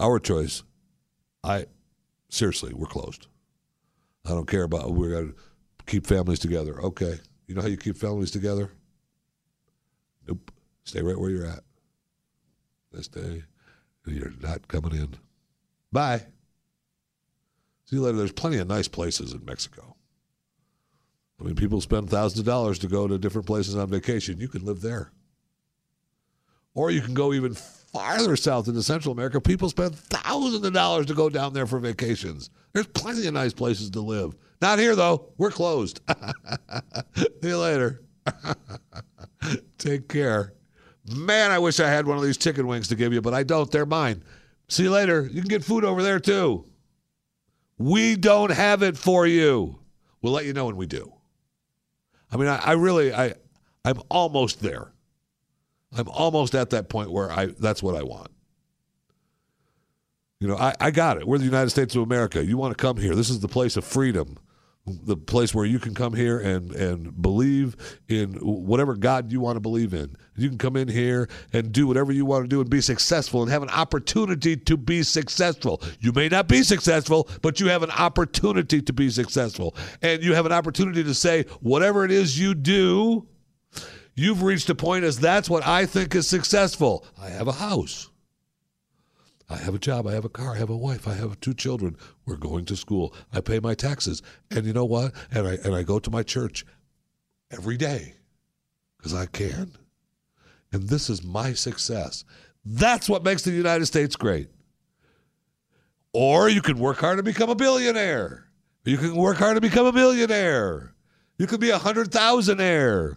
Our 0.00 0.18
choice. 0.18 0.64
I 1.44 1.66
seriously, 2.28 2.72
we're 2.74 2.86
closed. 2.86 3.28
I 4.28 4.32
don't 4.32 4.46
care 4.46 4.64
about 4.64 4.92
we're 4.92 5.20
gonna 5.20 5.32
keep 5.86 6.06
families 6.06 6.38
together. 6.38 6.80
Okay. 6.82 7.18
You 7.46 7.54
know 7.54 7.62
how 7.62 7.68
you 7.68 7.78
keep 7.78 7.96
families 7.96 8.30
together? 8.30 8.70
Nope. 10.26 10.52
Stay 10.84 11.00
right 11.00 11.18
where 11.18 11.30
you're 11.30 11.46
at. 11.46 11.60
Stay. 13.00 13.42
You're 14.06 14.32
not 14.40 14.68
coming 14.68 14.92
in. 14.92 15.14
Bye. 15.92 16.26
See 17.86 17.96
you 17.96 18.02
later. 18.02 18.18
There's 18.18 18.32
plenty 18.32 18.58
of 18.58 18.68
nice 18.68 18.88
places 18.88 19.32
in 19.32 19.44
Mexico. 19.44 19.96
I 21.40 21.44
mean, 21.44 21.54
people 21.54 21.80
spend 21.80 22.10
thousands 22.10 22.40
of 22.40 22.46
dollars 22.46 22.78
to 22.80 22.88
go 22.88 23.06
to 23.06 23.18
different 23.18 23.46
places 23.46 23.76
on 23.76 23.88
vacation. 23.88 24.40
You 24.40 24.48
can 24.48 24.64
live 24.64 24.80
there. 24.80 25.12
Or 26.74 26.90
you 26.90 27.00
can 27.00 27.14
go 27.14 27.32
even 27.32 27.56
farther 27.92 28.36
south 28.36 28.68
into 28.68 28.82
Central 28.82 29.12
America. 29.12 29.40
People 29.40 29.68
spend 29.68 29.94
thousands 29.94 30.64
of 30.64 30.72
dollars 30.72 31.06
to 31.06 31.14
go 31.14 31.28
down 31.28 31.52
there 31.52 31.66
for 31.66 31.78
vacations. 31.78 32.50
There's 32.72 32.86
plenty 32.86 33.26
of 33.26 33.34
nice 33.34 33.52
places 33.52 33.90
to 33.90 34.00
live. 34.00 34.34
Not 34.60 34.78
here, 34.78 34.96
though. 34.96 35.30
We're 35.38 35.50
closed. 35.50 36.00
See 37.16 37.28
you 37.42 37.58
later. 37.58 38.02
Take 39.78 40.08
care. 40.08 40.54
Man, 41.14 41.50
I 41.50 41.58
wish 41.58 41.80
I 41.80 41.88
had 41.88 42.06
one 42.06 42.18
of 42.18 42.24
these 42.24 42.36
chicken 42.36 42.66
wings 42.66 42.88
to 42.88 42.94
give 42.94 43.12
you, 43.12 43.20
but 43.22 43.34
I 43.34 43.42
don't. 43.42 43.70
They're 43.70 43.86
mine. 43.86 44.22
See 44.68 44.82
you 44.82 44.90
later. 44.90 45.28
You 45.32 45.40
can 45.40 45.48
get 45.48 45.64
food 45.64 45.84
over 45.84 46.02
there, 46.02 46.20
too. 46.20 46.66
We 47.78 48.16
don't 48.16 48.50
have 48.50 48.82
it 48.82 48.98
for 48.98 49.26
you. 49.26 49.78
We'll 50.20 50.32
let 50.32 50.44
you 50.44 50.52
know 50.52 50.66
when 50.66 50.76
we 50.76 50.86
do. 50.86 51.12
I 52.30 52.36
mean, 52.36 52.48
I, 52.48 52.56
I 52.56 52.72
really, 52.72 53.14
I, 53.14 53.34
I'm 53.84 54.02
almost 54.10 54.60
there. 54.60 54.92
I'm 55.96 56.08
almost 56.08 56.54
at 56.54 56.70
that 56.70 56.88
point 56.88 57.10
where 57.10 57.30
I 57.30 57.46
that's 57.46 57.82
what 57.82 57.96
I 57.96 58.02
want. 58.02 58.30
You 60.40 60.46
know, 60.46 60.56
I, 60.56 60.74
I 60.78 60.90
got 60.92 61.18
it. 61.18 61.26
We're 61.26 61.38
the 61.38 61.44
United 61.44 61.70
States 61.70 61.96
of 61.96 62.02
America. 62.02 62.44
You 62.44 62.56
want 62.56 62.76
to 62.76 62.80
come 62.80 62.96
here. 62.96 63.14
This 63.14 63.28
is 63.28 63.40
the 63.40 63.48
place 63.48 63.76
of 63.76 63.84
freedom, 63.84 64.38
the 64.86 65.16
place 65.16 65.52
where 65.52 65.64
you 65.64 65.80
can 65.80 65.94
come 65.94 66.14
here 66.14 66.38
and, 66.38 66.70
and 66.72 67.20
believe 67.20 67.74
in 68.06 68.34
whatever 68.34 68.94
God 68.94 69.32
you 69.32 69.40
want 69.40 69.56
to 69.56 69.60
believe 69.60 69.94
in. 69.94 70.14
You 70.36 70.48
can 70.48 70.56
come 70.56 70.76
in 70.76 70.86
here 70.86 71.28
and 71.52 71.72
do 71.72 71.88
whatever 71.88 72.12
you 72.12 72.24
want 72.24 72.44
to 72.44 72.48
do 72.48 72.60
and 72.60 72.70
be 72.70 72.80
successful 72.80 73.42
and 73.42 73.50
have 73.50 73.64
an 73.64 73.70
opportunity 73.70 74.56
to 74.56 74.76
be 74.76 75.02
successful. 75.02 75.82
You 75.98 76.12
may 76.12 76.28
not 76.28 76.46
be 76.46 76.62
successful, 76.62 77.28
but 77.42 77.58
you 77.58 77.68
have 77.70 77.82
an 77.82 77.90
opportunity 77.90 78.80
to 78.80 78.92
be 78.92 79.10
successful. 79.10 79.74
And 80.02 80.22
you 80.22 80.34
have 80.34 80.46
an 80.46 80.52
opportunity 80.52 81.02
to 81.02 81.14
say, 81.14 81.46
whatever 81.62 82.04
it 82.04 82.12
is 82.12 82.38
you 82.38 82.54
do, 82.54 83.26
You've 84.18 84.42
reached 84.42 84.68
a 84.68 84.74
point 84.74 85.04
as 85.04 85.20
that's 85.20 85.48
what 85.48 85.64
I 85.64 85.86
think 85.86 86.12
is 86.16 86.26
successful. 86.26 87.06
I 87.22 87.28
have 87.28 87.46
a 87.46 87.52
house. 87.52 88.10
I 89.48 89.56
have 89.58 89.76
a 89.76 89.78
job. 89.78 90.08
I 90.08 90.12
have 90.14 90.24
a 90.24 90.28
car. 90.28 90.56
I 90.56 90.58
have 90.58 90.70
a 90.70 90.76
wife. 90.76 91.06
I 91.06 91.14
have 91.14 91.38
two 91.38 91.54
children. 91.54 91.96
We're 92.26 92.34
going 92.34 92.64
to 92.64 92.74
school. 92.74 93.14
I 93.32 93.40
pay 93.40 93.60
my 93.60 93.74
taxes. 93.74 94.20
And 94.50 94.66
you 94.66 94.72
know 94.72 94.86
what? 94.86 95.12
And 95.30 95.46
I 95.46 95.52
and 95.62 95.72
I 95.72 95.84
go 95.84 96.00
to 96.00 96.10
my 96.10 96.24
church 96.24 96.66
every 97.52 97.76
day 97.76 98.14
because 98.96 99.14
I 99.14 99.26
can. 99.26 99.76
And 100.72 100.88
this 100.88 101.08
is 101.08 101.22
my 101.22 101.52
success. 101.52 102.24
That's 102.64 103.08
what 103.08 103.22
makes 103.22 103.42
the 103.42 103.52
United 103.52 103.86
States 103.86 104.16
great. 104.16 104.48
Or 106.12 106.48
you 106.48 106.60
can 106.60 106.80
work 106.80 106.98
hard 106.98 107.18
to 107.18 107.22
become 107.22 107.50
a 107.50 107.54
billionaire. 107.54 108.48
You 108.84 108.98
can 108.98 109.14
work 109.14 109.36
hard 109.36 109.54
to 109.54 109.60
become 109.60 109.86
a 109.86 109.92
millionaire. 109.92 110.92
You 111.38 111.46
can 111.46 111.60
be 111.60 111.70
a 111.70 111.78
hundred 111.78 112.10
thousandaire. 112.10 113.14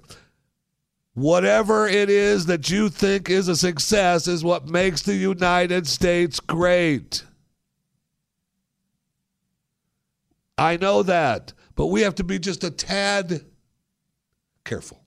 Whatever 1.13 1.87
it 1.87 2.09
is 2.09 2.45
that 2.45 2.69
you 2.69 2.89
think 2.89 3.29
is 3.29 3.47
a 3.47 3.55
success 3.55 4.27
is 4.27 4.43
what 4.43 4.69
makes 4.69 5.01
the 5.01 5.15
United 5.15 5.85
States 5.87 6.39
great. 6.39 7.25
I 10.57 10.77
know 10.77 11.03
that, 11.03 11.53
but 11.75 11.87
we 11.87 12.01
have 12.01 12.15
to 12.15 12.23
be 12.23 12.39
just 12.39 12.63
a 12.63 12.71
tad 12.71 13.45
careful 14.63 15.00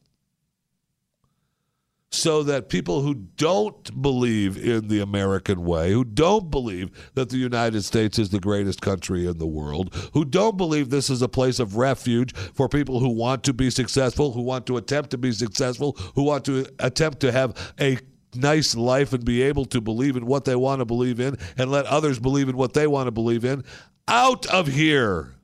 so 2.15 2.43
that 2.45 2.69
people 2.69 3.03
who 3.03 3.15
don't 3.15 4.01
believe 4.01 4.57
in 4.57 4.89
the 4.89 5.01
American 5.01 5.65
way, 5.65 5.93
who 5.93 6.05
don't 6.05 6.51
believe 6.51 6.91
that 7.15 7.31
the 7.31 7.37
United 7.37 7.83
States 7.83 8.19
is 8.19 8.31
the 8.31 8.41
greatest 8.41 8.81
country 8.81 9.27
in 9.27 9.39
the 9.39 9.47
world, 9.47 9.95
who 10.13 10.25
don't 10.25 10.57
believe 10.57 10.91
this 10.91 11.11
is 11.11 11.23
a 11.23 11.29
place 11.29 11.59
of 11.59 11.77
refuge 11.77 12.35
for 12.35 12.69
people 12.69 13.01
who 13.01 13.09
want 13.09 13.45
to 13.45 13.53
be 13.53 13.71
successful, 13.71 14.33
who 14.33 14.43
want 14.43 14.67
to 14.67 14.77
attempt 14.77 15.11
to 15.11 15.19
be 15.19 15.33
successful, 15.33 15.93
who 16.15 16.23
want 16.23 16.45
to 16.45 16.67
attempt 16.79 17.21
to 17.21 17.33
have 17.33 17.75
a 17.81 17.99
nice 18.35 18.75
life 18.75 19.13
and 19.13 19.25
be 19.25 19.43
able 19.43 19.65
to 19.65 19.81
believe 19.81 20.17
in 20.17 20.27
what 20.27 20.45
they 20.45 20.57
want 20.57 20.81
to 20.81 20.85
believe 20.85 21.21
in 21.21 21.37
and 21.57 21.71
let 21.71 21.87
others 21.87 22.19
believe 22.19 22.49
in 22.49 22.57
what 22.57 22.75
they 22.75 22.87
want 22.87 23.07
to 23.07 23.13
believe 23.13 23.45
in, 23.45 23.65
out 24.09 24.47
of 24.47 24.67
here. 24.67 25.35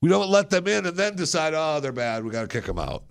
We 0.00 0.10
don't 0.10 0.28
let 0.28 0.50
them 0.50 0.66
in 0.66 0.84
and 0.84 0.96
then 0.96 1.16
decide, 1.16 1.54
oh, 1.54 1.80
they're 1.80 1.92
bad. 1.92 2.24
We 2.24 2.30
got 2.30 2.42
to 2.42 2.48
kick 2.48 2.66
them 2.66 2.78
out. 2.78 3.04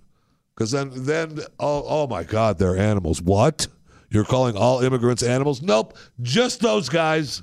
Because 0.54 0.70
then, 0.70 0.90
then 0.94 1.40
oh, 1.58 1.84
oh 1.86 2.06
my 2.06 2.22
God, 2.22 2.58
they're 2.58 2.76
animals. 2.76 3.20
What? 3.20 3.66
You're 4.10 4.24
calling 4.24 4.56
all 4.56 4.80
immigrants 4.80 5.22
animals? 5.22 5.62
Nope, 5.62 5.96
just 6.22 6.60
those 6.60 6.88
guys. 6.88 7.42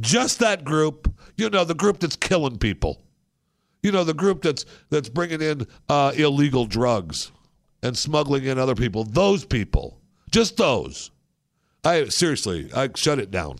Just 0.00 0.40
that 0.40 0.64
group. 0.64 1.12
You 1.36 1.50
know, 1.50 1.64
the 1.64 1.74
group 1.74 2.00
that's 2.00 2.16
killing 2.16 2.58
people. 2.58 3.02
You 3.82 3.92
know, 3.92 4.02
the 4.02 4.14
group 4.14 4.42
that's 4.42 4.64
that's 4.90 5.08
bringing 5.08 5.40
in 5.40 5.66
uh, 5.88 6.12
illegal 6.16 6.66
drugs 6.66 7.30
and 7.82 7.96
smuggling 7.96 8.44
in 8.44 8.58
other 8.58 8.74
people. 8.74 9.04
Those 9.04 9.44
people. 9.44 10.00
Just 10.30 10.56
those. 10.56 11.12
I 11.84 12.06
seriously, 12.06 12.68
I 12.74 12.88
shut 12.96 13.20
it 13.20 13.30
down. 13.30 13.58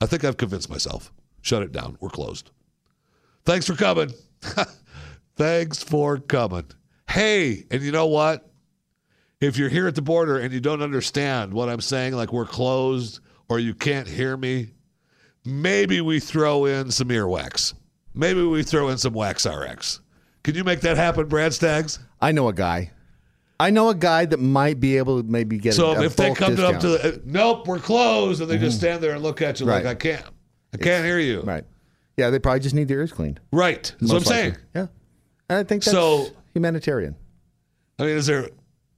I 0.00 0.06
think 0.06 0.24
I've 0.24 0.38
convinced 0.38 0.70
myself. 0.70 1.12
Shut 1.42 1.62
it 1.62 1.72
down. 1.72 1.98
We're 2.00 2.08
closed. 2.08 2.50
Thanks 3.44 3.66
for 3.66 3.74
coming. 3.74 4.12
Thanks 5.36 5.82
for 5.82 6.18
coming. 6.18 6.64
Hey, 7.12 7.66
and 7.70 7.82
you 7.82 7.92
know 7.92 8.06
what? 8.06 8.50
If 9.38 9.58
you're 9.58 9.68
here 9.68 9.86
at 9.86 9.94
the 9.94 10.00
border 10.00 10.38
and 10.38 10.50
you 10.50 10.60
don't 10.60 10.80
understand 10.80 11.52
what 11.52 11.68
I'm 11.68 11.82
saying, 11.82 12.14
like 12.14 12.32
we're 12.32 12.46
closed 12.46 13.20
or 13.50 13.58
you 13.58 13.74
can't 13.74 14.08
hear 14.08 14.34
me, 14.34 14.70
maybe 15.44 16.00
we 16.00 16.20
throw 16.20 16.64
in 16.64 16.90
some 16.90 17.08
earwax. 17.08 17.74
maybe 18.14 18.42
we 18.42 18.62
throw 18.62 18.88
in 18.88 18.96
some 18.96 19.12
Wax 19.12 19.44
RX. 19.44 20.00
Can 20.42 20.54
you 20.54 20.64
make 20.64 20.80
that 20.80 20.96
happen, 20.96 21.28
Brad 21.28 21.52
Staggs? 21.52 21.98
I 22.22 22.32
know 22.32 22.48
a 22.48 22.54
guy. 22.54 22.92
I 23.60 23.68
know 23.68 23.90
a 23.90 23.94
guy 23.94 24.24
that 24.24 24.40
might 24.40 24.80
be 24.80 24.96
able 24.96 25.22
to 25.22 25.28
maybe 25.28 25.58
get. 25.58 25.74
So 25.74 25.92
a, 25.92 26.00
a 26.00 26.04
if 26.04 26.16
they 26.16 26.32
come 26.32 26.56
discount. 26.56 26.76
up 26.76 26.80
to 26.80 26.88
the, 26.88 27.22
nope, 27.26 27.66
we're 27.68 27.78
closed, 27.78 28.40
and 28.40 28.50
they 28.50 28.56
just 28.56 28.78
mm-hmm. 28.78 28.86
stand 28.86 29.02
there 29.02 29.12
and 29.12 29.22
look 29.22 29.42
at 29.42 29.60
you 29.60 29.66
like 29.66 29.84
I 29.84 29.94
can't, 29.94 30.24
I 30.72 30.78
can't 30.78 31.04
hear 31.04 31.18
you. 31.18 31.42
right, 31.42 31.64
yeah, 32.16 32.30
they 32.30 32.38
probably 32.38 32.60
just 32.60 32.74
need 32.74 32.88
their 32.88 33.00
ears 33.00 33.12
cleaned. 33.12 33.38
Right. 33.52 33.82
That's 33.82 34.00
what 34.00 34.10
I'm 34.10 34.14
likely. 34.16 34.32
saying. 34.32 34.56
Yeah, 34.74 34.86
and 35.50 35.58
I 35.58 35.62
think 35.64 35.84
that's 35.84 35.94
So- 35.94 36.30
humanitarian. 36.54 37.16
I 37.98 38.04
mean, 38.04 38.16
is 38.16 38.26
there? 38.26 38.48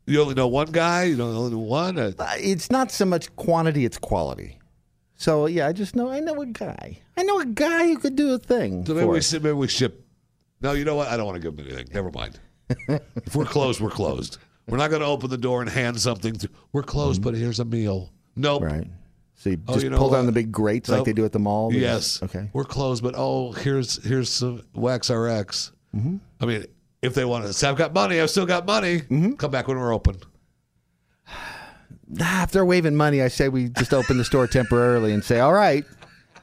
You 0.07 0.21
only 0.21 0.35
know 0.35 0.49
one 0.49 0.71
guy. 0.71 1.05
You 1.05 1.17
don't 1.17 1.35
only 1.35 1.53
know 1.53 1.59
one. 1.59 1.99
Uh, 1.99 2.13
Uh, 2.19 2.35
It's 2.39 2.71
not 2.71 2.91
so 2.91 3.05
much 3.05 3.35
quantity; 3.37 3.85
it's 3.85 3.99
quality. 3.99 4.59
So 5.17 5.47
yeah, 5.47 5.67
I 5.69 5.73
just 5.73 5.95
know 5.97 6.11
I 6.11 6.21
know 6.21 6.41
a 6.43 6.47
guy. 6.47 6.99
I 7.17 7.23
know 7.23 7.41
a 7.41 7.47
guy 7.47 7.87
who 7.89 7.99
could 7.99 8.17
do 8.17 8.35
a 8.35 8.39
thing. 8.39 8.85
So 8.87 8.95
maybe 8.95 9.07
we 9.07 9.19
us. 9.19 9.33
maybe 9.33 9.53
we 9.53 9.69
ship. 9.69 10.05
No, 10.61 10.73
you 10.73 10.85
know 10.85 10.95
what? 10.97 11.09
I 11.09 11.17
don't 11.17 11.27
want 11.27 11.37
to 11.37 11.43
give 11.43 11.57
them 11.57 11.67
anything. 11.67 11.89
Never 11.95 12.11
mind. 12.11 12.39
if 12.89 13.35
we're 13.37 13.45
closed, 13.45 13.81
we're 13.81 13.91
closed. 13.91 14.39
We're 14.67 14.79
not 14.79 14.89
going 14.89 15.03
to 15.03 15.07
open 15.07 15.29
the 15.29 15.37
door 15.39 15.61
and 15.61 15.69
hand 15.71 16.01
something. 16.01 16.35
To, 16.37 16.49
we're 16.73 16.83
closed, 16.83 17.23
but 17.23 17.35
here's 17.35 17.61
a 17.61 17.65
meal. 17.67 18.11
Nope. 18.35 18.63
right. 18.63 18.87
So 19.37 19.51
you 19.51 19.59
Oh, 19.69 19.75
just 19.75 19.85
you 19.85 19.91
know 19.91 19.99
pull 19.99 20.11
down 20.11 20.25
the 20.27 20.33
big 20.33 20.51
grates 20.51 20.89
Nope. 20.89 20.99
like 21.01 21.07
they 21.07 21.13
do 21.13 21.25
at 21.25 21.33
the 21.33 21.39
mall. 21.39 21.73
Yes. 21.73 22.23
Okay. 22.23 22.49
We're 22.55 22.65
closed, 22.65 23.03
but 23.03 23.15
oh, 23.17 23.53
here's 23.53 24.03
here's 24.05 24.31
some 24.31 24.63
Wax 24.75 25.11
RX. 25.11 25.73
Mm-hmm. 25.95 26.17
I 26.41 26.47
mean, 26.47 26.65
if 27.05 27.15
they 27.15 27.25
want 27.25 27.45
to 27.45 27.53
say, 27.53 27.69
I've 27.69 27.77
got 27.77 27.93
money. 27.93 28.19
I've 28.21 28.31
still 28.31 28.47
got 28.47 28.65
money. 28.67 29.01
Mm-hmm. 29.01 29.33
Come 29.33 29.51
back 29.51 29.69
when 29.69 29.79
we're 29.79 29.93
open. 29.95 30.19
Nah, 32.09 32.43
if 32.45 32.51
they're 32.51 32.65
waving 32.65 32.97
money, 32.97 33.23
I 33.23 33.29
say 33.29 33.49
we 33.49 33.69
just 33.69 33.93
open 33.93 34.19
the 34.19 34.25
store 34.25 34.47
temporarily 34.47 35.13
and 35.13 35.25
say, 35.25 35.41
"All 35.41 35.53
right, 35.53 35.85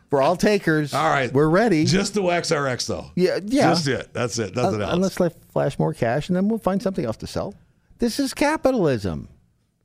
for 0.10 0.22
all 0.22 0.36
takers, 0.36 0.94
All 0.94 1.10
right. 1.10 1.32
we're 1.32 1.50
ready." 1.50 1.86
Just 1.86 2.14
the 2.14 2.22
Wax 2.22 2.52
RX, 2.52 2.88
though. 2.88 3.12
yeah, 3.16 3.40
yeah. 3.46 3.70
Just 3.70 3.88
it. 3.88 4.14
That's 4.14 4.38
it. 4.40 4.56
Nothing 4.56 4.82
else. 4.82 4.94
Unless 4.94 5.16
they 5.16 5.30
flash 5.52 5.78
more 5.80 5.94
cash, 5.94 6.30
and 6.30 6.36
then 6.36 6.48
we'll 6.50 6.60
find 6.60 6.82
something 6.82 7.06
else 7.06 7.18
to 7.18 7.28
sell. 7.28 7.54
This 8.00 8.20
is 8.20 8.34
capitalism. 8.34 9.30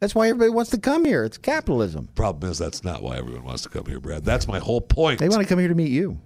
That's 0.01 0.15
why 0.15 0.29
everybody 0.29 0.51
wants 0.51 0.71
to 0.73 0.79
come 0.79 1.05
here. 1.05 1.25
It's 1.25 1.39
capitalism. 1.39 2.09
Problem 2.15 2.51
is, 2.51 2.59
that's 2.59 2.83
not 2.83 3.03
why 3.03 3.17
everyone 3.17 3.45
wants 3.45 3.63
to 3.63 3.69
come 3.69 3.87
here, 3.87 4.01
Brad. 4.01 4.25
That's 4.25 4.49
my 4.49 4.59
whole 4.59 4.81
point. 4.81 5.21
They 5.21 5.29
want 5.29 5.43
to 5.43 5.49
come 5.49 5.59
here 5.59 5.69
to 5.69 5.75
meet 5.75 5.91
you. 5.91 6.19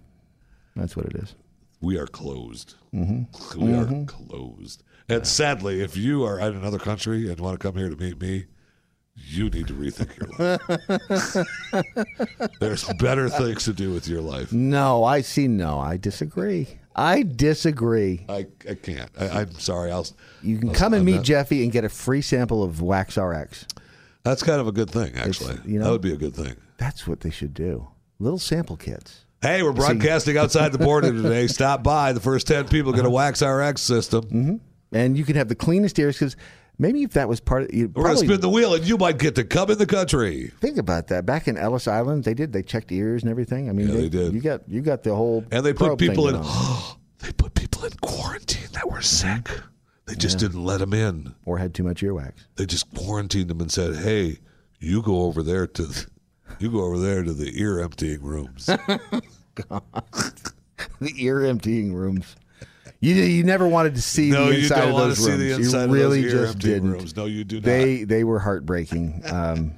That's 0.76 0.96
what 0.96 1.06
it 1.06 1.16
is. 1.16 1.34
We 1.80 1.96
are 1.98 2.06
closed. 2.06 2.74
Mm-hmm. 2.94 3.60
We 3.64 3.74
are 3.74 4.04
closed. 4.06 4.82
And 5.08 5.26
sadly, 5.26 5.82
if 5.82 5.96
you 5.96 6.24
are 6.24 6.38
in 6.38 6.54
another 6.56 6.78
country 6.78 7.28
and 7.30 7.40
want 7.40 7.58
to 7.58 7.66
come 7.66 7.76
here 7.76 7.88
to 7.90 7.96
meet 7.96 8.20
me, 8.20 8.46
you 9.16 9.50
need 9.50 9.66
to 9.66 9.74
rethink 9.74 10.16
your 10.16 10.28
life. 11.72 12.50
There's 12.60 12.84
better 12.94 13.28
things 13.28 13.64
to 13.64 13.72
do 13.72 13.92
with 13.92 14.08
your 14.08 14.20
life. 14.20 14.52
No, 14.52 15.04
I 15.04 15.20
see. 15.22 15.48
No, 15.48 15.78
I 15.78 15.96
disagree. 15.96 16.68
I 16.94 17.22
disagree. 17.22 18.24
I, 18.28 18.46
I 18.68 18.74
can't. 18.74 19.10
I, 19.18 19.40
I'm 19.40 19.52
sorry. 19.52 19.90
I'll. 19.90 20.06
You 20.42 20.58
can 20.58 20.68
I'll- 20.70 20.74
come 20.74 20.92
and 20.94 21.00
I'm 21.00 21.06
meet 21.06 21.16
not- 21.16 21.24
Jeffy 21.24 21.62
and 21.64 21.72
get 21.72 21.84
a 21.84 21.88
free 21.88 22.22
sample 22.22 22.62
of 22.62 22.80
Wax 22.80 23.16
RX. 23.18 23.66
That's 24.22 24.42
kind 24.42 24.60
of 24.60 24.66
a 24.68 24.72
good 24.72 24.90
thing, 24.90 25.14
actually. 25.16 25.58
you 25.64 25.78
know- 25.78 25.86
that 25.86 25.90
would 25.92 26.00
be 26.02 26.12
a 26.12 26.16
good 26.16 26.34
thing. 26.34 26.54
That's 26.78 27.06
what 27.06 27.20
they 27.20 27.30
should 27.30 27.52
do. 27.54 27.88
Little 28.18 28.38
sample 28.38 28.76
kits. 28.76 29.24
Hey, 29.42 29.62
we're 29.62 29.72
broadcasting 29.72 30.36
outside 30.36 30.70
the 30.70 30.78
border 30.78 31.12
today. 31.12 31.46
Stop 31.46 31.82
by. 31.82 32.12
The 32.12 32.20
first 32.20 32.46
10 32.46 32.68
people 32.68 32.92
get 32.92 33.06
a 33.06 33.08
uh-huh. 33.08 33.10
Wax 33.10 33.40
RX 33.40 33.80
system. 33.80 34.24
Mm-hmm. 34.24 34.56
And 34.92 35.16
you 35.16 35.24
can 35.24 35.36
have 35.36 35.48
the 35.48 35.54
cleanest 35.54 35.98
ears 35.98 36.18
because 36.18 36.36
maybe 36.78 37.04
if 37.04 37.12
that 37.12 37.26
was 37.26 37.40
part 37.40 37.62
of 37.62 37.72
you 37.72 37.90
We're 37.94 38.02
going 38.02 38.16
to 38.16 38.24
spin 38.24 38.40
the 38.42 38.50
wheel, 38.50 38.74
and 38.74 38.86
you 38.86 38.98
might 38.98 39.16
get 39.16 39.36
to 39.36 39.44
come 39.44 39.70
in 39.70 39.78
the 39.78 39.86
country. 39.86 40.52
think 40.60 40.76
about 40.76 41.06
that. 41.06 41.24
Back 41.24 41.48
in 41.48 41.56
Ellis 41.56 41.88
Island, 41.88 42.24
they 42.24 42.34
did. 42.34 42.52
They 42.52 42.62
checked 42.62 42.92
ears 42.92 43.22
and 43.22 43.30
everything. 43.30 43.70
I 43.70 43.72
mean, 43.72 43.88
Yeah, 43.88 43.94
they 43.94 44.08
did. 44.10 44.34
You 44.34 44.40
got 44.42 44.68
you 44.68 44.82
got 44.82 45.04
the 45.04 45.14
whole 45.14 45.44
And 45.50 45.64
they 45.64 45.72
put 45.72 45.98
people 45.98 46.28
in. 46.28 46.34
they 47.20 47.32
put 47.32 47.54
people 47.54 47.86
in 47.86 47.92
quarantine 48.02 48.68
that 48.72 48.90
were 48.90 48.98
mm-hmm. 48.98 49.42
sick. 49.42 49.50
They 50.04 50.16
just 50.16 50.38
didn't 50.38 50.62
let 50.62 50.80
them 50.80 50.92
in. 50.92 51.34
or 51.46 51.56
had 51.56 51.72
too 51.72 51.84
much 51.84 52.02
earwax. 52.02 52.32
They 52.56 52.66
just 52.66 52.92
quarantined 52.94 53.48
them 53.48 53.60
and 53.60 53.72
said, 53.72 53.96
"Hey, 53.96 54.38
you 54.80 55.00
go 55.00 55.22
over 55.22 55.42
there 55.42 55.66
to, 55.66 56.06
you 56.58 56.70
go 56.70 56.84
over 56.84 56.98
there 56.98 57.22
to 57.22 57.32
the 57.32 57.60
ear 57.60 57.80
emptying 57.80 58.22
rooms." 58.22 58.68
The 61.00 61.12
ear 61.16 61.44
emptying 61.44 61.94
rooms. 61.94 62.36
You 63.00 63.14
you 63.14 63.44
never 63.44 63.66
wanted 63.66 63.94
to 63.94 64.02
see 64.02 64.30
no, 64.30 64.50
the 64.50 64.58
inside 64.58 64.88
of 64.88 64.96
those 64.96 65.26
rooms. 65.26 65.72
you 65.72 65.86
really 65.86 66.22
just 66.22 66.58
didn't. 66.58 66.92
rooms. 66.92 67.16
No, 67.16 67.24
you 67.24 67.44
do 67.44 67.56
not. 67.56 67.64
They 67.64 68.04
they 68.04 68.24
were 68.24 68.38
heartbreaking. 68.38 69.22
Um, 69.24 69.72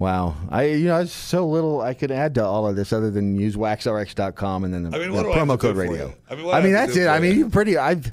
wow, 0.00 0.34
I 0.50 0.64
you 0.64 0.86
know 0.86 1.04
so 1.04 1.46
little 1.46 1.80
I 1.80 1.94
could 1.94 2.10
add 2.10 2.34
to 2.34 2.44
all 2.44 2.66
of 2.66 2.74
this 2.74 2.92
other 2.92 3.12
than 3.12 3.36
use 3.36 3.54
waxrx.com 3.54 4.64
and 4.64 4.74
then 4.74 4.90
the, 4.90 4.96
I 4.96 5.00
mean, 5.00 5.10
the 5.10 5.16
what 5.16 5.22
do 5.22 5.32
I 5.32 5.38
have 5.38 5.46
promo 5.46 5.60
code 5.60 5.76
radio. 5.76 6.12
I 6.28 6.34
mean, 6.34 6.48
I 6.48 6.60
have 6.60 6.72
that's 6.72 6.96
it. 6.96 7.06
I 7.06 7.20
mean, 7.20 7.34
you? 7.34 7.38
you're 7.40 7.50
pretty. 7.50 7.78
I've 7.78 8.10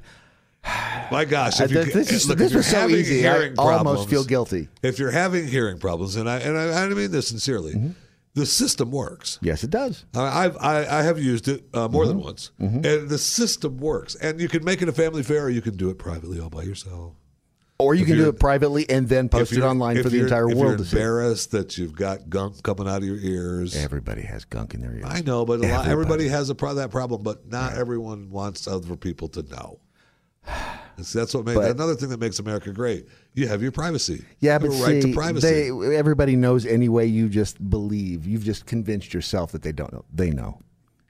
My 1.11 1.26
gosh, 1.26 1.59
if 1.59 1.72
you, 1.72 1.84
this 1.84 2.11
is 2.11 2.28
look, 2.28 2.38
this 2.38 2.51
if 2.51 2.57
was 2.57 2.72
you're 2.72 2.82
so 2.82 2.88
easy. 2.89 3.28
I 3.28 3.49
almost 3.49 3.55
problems- 3.57 4.05
feel 4.09 4.24
guilty. 4.24 4.70
If 4.82 4.97
you're 4.99 5.11
having 5.11 5.47
hearing 5.47 5.78
problems, 5.78 6.16
and 6.16 6.30
I 6.30 6.38
and 6.39 6.57
I, 6.57 6.86
I 6.86 6.89
mean 6.89 7.11
this 7.11 7.28
sincerely, 7.28 7.74
Mm-hmm. 7.74 7.89
the 8.34 8.45
system 8.45 8.89
works. 8.89 9.38
Yes, 9.41 9.64
it 9.64 9.70
does. 9.70 10.05
I- 10.16 10.45
I've 10.45 10.57
I, 10.57 10.99
I 10.99 11.03
have 11.03 11.20
used 11.20 11.47
it 11.49 11.66
uh, 11.74 11.88
more 11.88 12.03
Mm-hmm. 12.03 12.07
than 12.09 12.20
once, 12.20 12.51
and 12.59 13.09
the 13.09 13.18
system 13.18 13.78
works. 13.78 14.16
And 14.16 14.39
you 14.39 14.47
can 14.47 14.64
make 14.64 14.82
it 14.82 14.89
a 14.89 14.93
family 14.93 15.22
fair, 15.24 15.43
or 15.43 15.49
you 15.49 15.61
can 15.61 15.76
do 15.76 15.89
it 15.89 15.99
privately 15.99 16.39
all 16.39 16.49
by 16.49 16.64
yourself. 16.64 17.14
Or 17.80 17.93
you 17.95 18.03
If 18.03 18.07
can 18.07 18.18
do 18.18 18.30
it 18.30 18.39
privately 18.39 18.89
and 18.89 19.09
then 19.09 19.28
post 19.30 19.51
it 19.51 19.61
online 19.61 20.01
for 20.01 20.07
the 20.09 20.22
entire 20.22 20.47
if 20.49 20.55
world 20.55 20.70
You're 20.70 20.78
to 20.78 20.86
see. 20.86 20.95
embarrassed 20.95 21.51
that 21.51 21.78
you've 21.78 21.95
got 21.95 22.30
gunk 22.30 22.64
coming 22.64 22.88
out 22.88 22.97
of 22.99 23.03
your 23.03 23.18
ears. 23.18 23.76
Everybody 23.76 24.22
has 24.22 24.45
gunk 24.45 24.74
in 24.74 24.80
their 24.82 24.93
ears. 24.93 25.05
I 25.05 25.22
know, 25.22 25.43
but 25.43 25.59
a 25.59 25.64
lot, 25.64 25.70
Everybody. 25.88 25.91
everybody 25.91 26.28
has 26.30 26.49
a 26.49 26.55
pro- 26.55 26.76
that 26.76 26.91
problem, 26.91 27.24
but 27.24 27.47
not 27.51 27.74
everyone 27.74 28.30
wants 28.30 28.68
other 28.68 28.95
people 28.95 29.28
to 29.30 29.41
know. 29.43 29.80
And 30.98 31.06
see, 31.06 31.20
that's 31.20 31.34
what 31.34 31.46
makes 31.46 31.58
But- 31.58 31.72
another 31.72 31.96
thing 31.96 32.10
that 32.10 32.20
makes 32.20 32.39
America 32.39 32.72
great. 32.72 33.08
You 33.34 33.48
have 33.48 33.62
your 33.64 33.72
privacy. 33.72 34.24
Yeah, 34.39 34.54
You 34.54 34.60
but 34.60 34.72
have 34.72 34.82
a 34.82 34.84
right 34.94 35.02
to 35.02 35.14
privacy. 35.14 35.48
they 35.72 35.96
everybody 35.98 36.36
knows 36.36 36.66
anyway. 36.66 37.08
You 37.08 37.30
just 37.30 37.68
believe. 37.70 38.26
You've 38.28 38.44
just 38.44 38.66
convinced 38.66 39.14
yourself 39.14 39.52
that 39.54 39.64
they 39.64 39.72
don't 39.72 39.91
know. 39.91 40.06
They 40.14 40.30
know. 40.30 40.60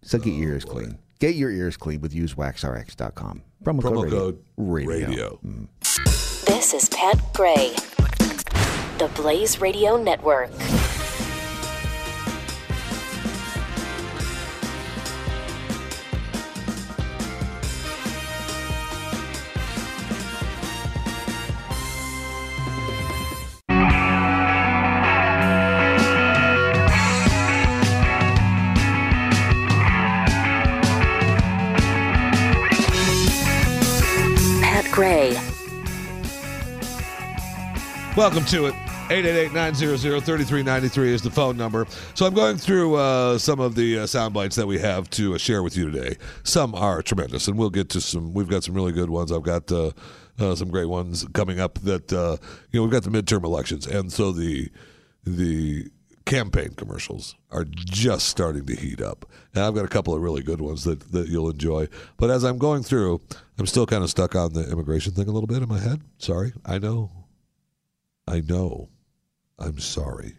So 0.04 0.18
get 0.18 0.32
your 0.34 0.50
Oh, 0.52 0.54
ears 0.54 0.66
clean. 0.66 0.98
Get 1.20 1.36
your 1.36 1.50
ears 1.52 1.78
clean 1.78 2.02
with 2.02 2.14
usewaxrx.com. 2.14 3.42
Promo, 3.64 3.80
Promo 3.82 3.94
code, 4.04 4.10
code 4.12 4.40
radio. 4.58 5.08
radio. 5.08 5.40
Mm. 5.46 5.68
This 6.46 6.74
is 6.74 6.90
Pat 6.90 7.18
Gray, 7.34 7.74
the 9.00 9.10
Blaze 9.16 9.62
Radio 9.62 9.96
Network. 10.02 10.50
Welcome 38.24 38.46
to 38.46 38.68
it. 38.68 38.74
888-900-3393 39.10 41.08
is 41.08 41.22
the 41.22 41.30
phone 41.30 41.58
number. 41.58 41.86
So 42.14 42.26
I'm 42.26 42.34
going 42.34 42.56
through 42.56 42.96
uh, 42.96 43.38
some 43.38 43.60
of 43.60 43.76
the 43.76 44.00
uh, 44.00 44.08
sound 44.08 44.34
bites 44.34 44.56
that 44.56 44.66
we 44.66 44.80
have 44.80 45.10
to 45.10 45.36
uh, 45.36 45.38
share 45.38 45.62
with 45.62 45.76
you 45.76 45.92
today. 45.92 46.16
Some 46.44 46.74
are 46.74 47.02
tremendous, 47.02 47.50
and 47.50 47.58
we'll 47.58 47.70
get 47.70 47.90
to 47.90 48.00
some. 48.00 48.34
We've 48.34 48.48
got 48.48 48.64
some 48.64 48.76
really 48.76 48.94
good 48.94 49.10
ones. 49.10 49.30
I've 49.30 49.44
got 49.44 49.70
uh, 49.70 49.92
uh, 50.40 50.56
some 50.56 50.70
great 50.70 50.86
ones 50.86 51.26
coming 51.34 51.60
up. 51.60 51.80
That 51.80 52.14
uh, 52.14 52.38
you 52.72 52.80
know, 52.80 52.84
we've 52.84 52.94
got 52.94 53.04
the 53.04 53.10
midterm 53.10 53.44
elections, 53.44 53.86
and 53.88 54.10
so 54.10 54.32
the 54.32 54.72
the 55.26 55.92
campaign 56.24 56.76
commercials 56.78 57.36
are 57.52 57.66
just 57.66 58.30
starting 58.30 58.66
to 58.68 58.76
heat 58.78 59.02
up. 59.02 59.30
And 59.54 59.66
I've 59.66 59.76
got 59.76 59.84
a 59.84 59.90
couple 59.90 60.16
of 60.16 60.22
really 60.22 60.44
good 60.44 60.62
ones 60.62 60.86
that, 60.86 61.12
that 61.12 61.28
you'll 61.28 61.50
enjoy. 61.50 61.90
But 62.16 62.30
as 62.30 62.46
I'm 62.46 62.58
going 62.58 62.84
through, 62.84 63.20
I'm 63.60 63.66
still 63.66 63.86
kind 63.86 64.02
of 64.02 64.10
stuck 64.10 64.34
on 64.34 64.54
the 64.54 64.72
immigration 64.72 65.12
thing 65.12 65.28
a 65.28 65.32
little 65.32 65.48
bit 65.48 65.62
in 65.62 65.68
my 65.68 65.80
head. 65.80 66.00
Sorry, 66.20 66.54
I 66.66 66.80
know. 66.80 67.23
I 68.28 68.42
know. 68.42 68.90
I'm 69.60 69.80
sorry. 69.80 70.38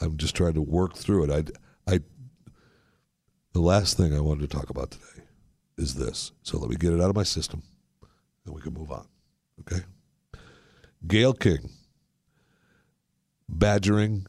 I'm 0.00 0.16
just 0.16 0.34
trying 0.34 0.54
to 0.54 0.62
work 0.62 0.96
through 0.96 1.24
it. 1.24 1.54
I, 1.86 1.92
I, 1.92 2.00
the 3.52 3.60
last 3.60 3.96
thing 3.96 4.14
I 4.14 4.20
wanted 4.20 4.48
to 4.48 4.56
talk 4.56 4.70
about 4.70 4.92
today 4.92 5.24
is 5.76 5.94
this. 5.94 6.32
So 6.42 6.58
let 6.58 6.70
me 6.70 6.76
get 6.76 6.92
it 6.92 7.00
out 7.00 7.10
of 7.10 7.16
my 7.16 7.22
system, 7.22 7.62
and 8.44 8.54
we 8.54 8.62
can 8.62 8.72
move 8.72 8.90
on. 8.90 9.06
Okay. 9.60 9.82
Gayle 11.06 11.34
King 11.34 11.70
badgering 13.48 14.26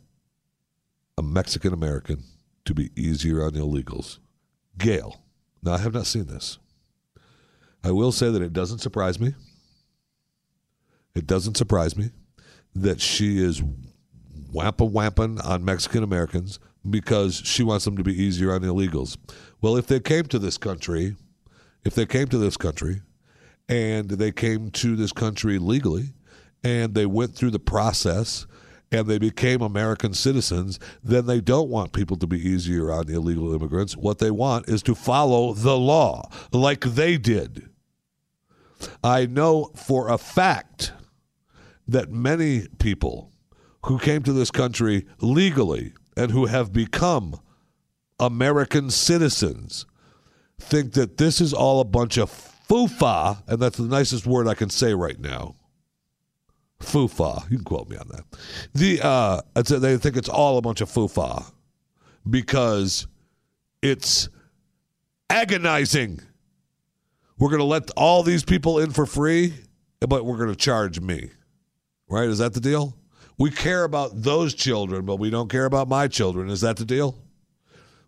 a 1.17 1.21
Mexican 1.21 1.73
American 1.73 2.23
to 2.65 2.73
be 2.73 2.89
easier 2.95 3.43
on 3.43 3.53
the 3.53 3.59
illegals. 3.59 4.19
Gayle. 4.77 5.21
Now 5.61 5.73
I 5.73 5.77
have 5.77 5.93
not 5.93 6.07
seen 6.07 6.25
this. 6.25 6.57
I 7.83 7.91
will 7.91 8.11
say 8.11 8.29
that 8.29 8.41
it 8.41 8.53
doesn't 8.53 8.79
surprise 8.79 9.19
me. 9.19 9.33
It 11.15 11.27
doesn't 11.27 11.57
surprise 11.57 11.97
me 11.97 12.11
that 12.75 13.01
she 13.01 13.43
is 13.43 13.61
wampa 14.51 14.85
wamping 14.85 15.39
on 15.41 15.65
Mexican 15.65 16.03
Americans 16.03 16.59
because 16.89 17.41
she 17.45 17.63
wants 17.63 17.85
them 17.85 17.97
to 17.97 18.03
be 18.03 18.21
easier 18.21 18.53
on 18.53 18.61
illegals. 18.61 19.17
Well, 19.61 19.77
if 19.77 19.87
they 19.87 19.99
came 19.99 20.25
to 20.25 20.39
this 20.39 20.57
country, 20.57 21.15
if 21.83 21.95
they 21.95 22.05
came 22.05 22.27
to 22.27 22.37
this 22.37 22.57
country 22.57 23.01
and 23.69 24.09
they 24.09 24.31
came 24.31 24.71
to 24.71 24.95
this 24.95 25.11
country 25.11 25.59
legally 25.59 26.13
and 26.63 26.93
they 26.93 27.05
went 27.05 27.35
through 27.35 27.51
the 27.51 27.59
process 27.59 28.47
and 28.91 29.07
they 29.07 29.19
became 29.19 29.61
American 29.61 30.13
citizens, 30.13 30.79
then 31.03 31.25
they 31.25 31.39
don't 31.39 31.69
want 31.69 31.93
people 31.93 32.17
to 32.17 32.27
be 32.27 32.37
easier 32.37 32.91
on 32.91 33.09
illegal 33.09 33.53
immigrants. 33.53 33.95
What 33.95 34.19
they 34.19 34.31
want 34.31 34.67
is 34.67 34.83
to 34.83 34.95
follow 34.95 35.53
the 35.53 35.77
law 35.77 36.29
like 36.51 36.81
they 36.81 37.17
did. 37.17 37.69
I 39.03 39.27
know 39.27 39.71
for 39.75 40.09
a 40.09 40.17
fact 40.17 40.93
that 41.91 42.11
many 42.11 42.67
people 42.79 43.31
who 43.85 43.97
came 43.99 44.23
to 44.23 44.33
this 44.33 44.51
country 44.51 45.05
legally 45.19 45.93
and 46.15 46.31
who 46.31 46.45
have 46.45 46.71
become 46.71 47.39
American 48.19 48.89
citizens 48.89 49.85
think 50.59 50.93
that 50.93 51.17
this 51.17 51.41
is 51.41 51.53
all 51.53 51.81
a 51.81 51.85
bunch 51.85 52.17
of 52.17 52.29
foofa, 52.69 53.41
and 53.47 53.59
that's 53.59 53.77
the 53.77 53.83
nicest 53.83 54.25
word 54.25 54.47
I 54.47 54.53
can 54.53 54.69
say 54.69 54.93
right 54.93 55.19
now. 55.19 55.55
Foofa. 56.79 57.49
You 57.49 57.57
can 57.57 57.65
quote 57.65 57.89
me 57.89 57.97
on 57.97 58.07
that. 58.09 58.23
The 58.73 59.01
uh, 59.03 59.41
they 59.55 59.97
think 59.97 60.17
it's 60.17 60.29
all 60.29 60.57
a 60.57 60.61
bunch 60.61 60.81
of 60.81 60.89
foofa 60.89 61.51
because 62.29 63.07
it's 63.81 64.29
agonizing. 65.29 66.21
We're 67.37 67.49
going 67.49 67.59
to 67.59 67.65
let 67.65 67.89
all 67.97 68.23
these 68.23 68.43
people 68.43 68.79
in 68.79 68.91
for 68.91 69.05
free, 69.05 69.53
but 69.99 70.25
we're 70.25 70.37
going 70.37 70.49
to 70.49 70.55
charge 70.55 70.99
me. 70.99 71.31
Right? 72.11 72.27
Is 72.27 72.39
that 72.39 72.53
the 72.53 72.59
deal? 72.59 72.93
We 73.37 73.51
care 73.51 73.85
about 73.85 74.21
those 74.21 74.53
children, 74.53 75.05
but 75.05 75.15
we 75.15 75.29
don't 75.29 75.49
care 75.49 75.63
about 75.63 75.87
my 75.87 76.09
children. 76.09 76.49
Is 76.49 76.59
that 76.59 76.75
the 76.75 76.83
deal? 76.83 77.17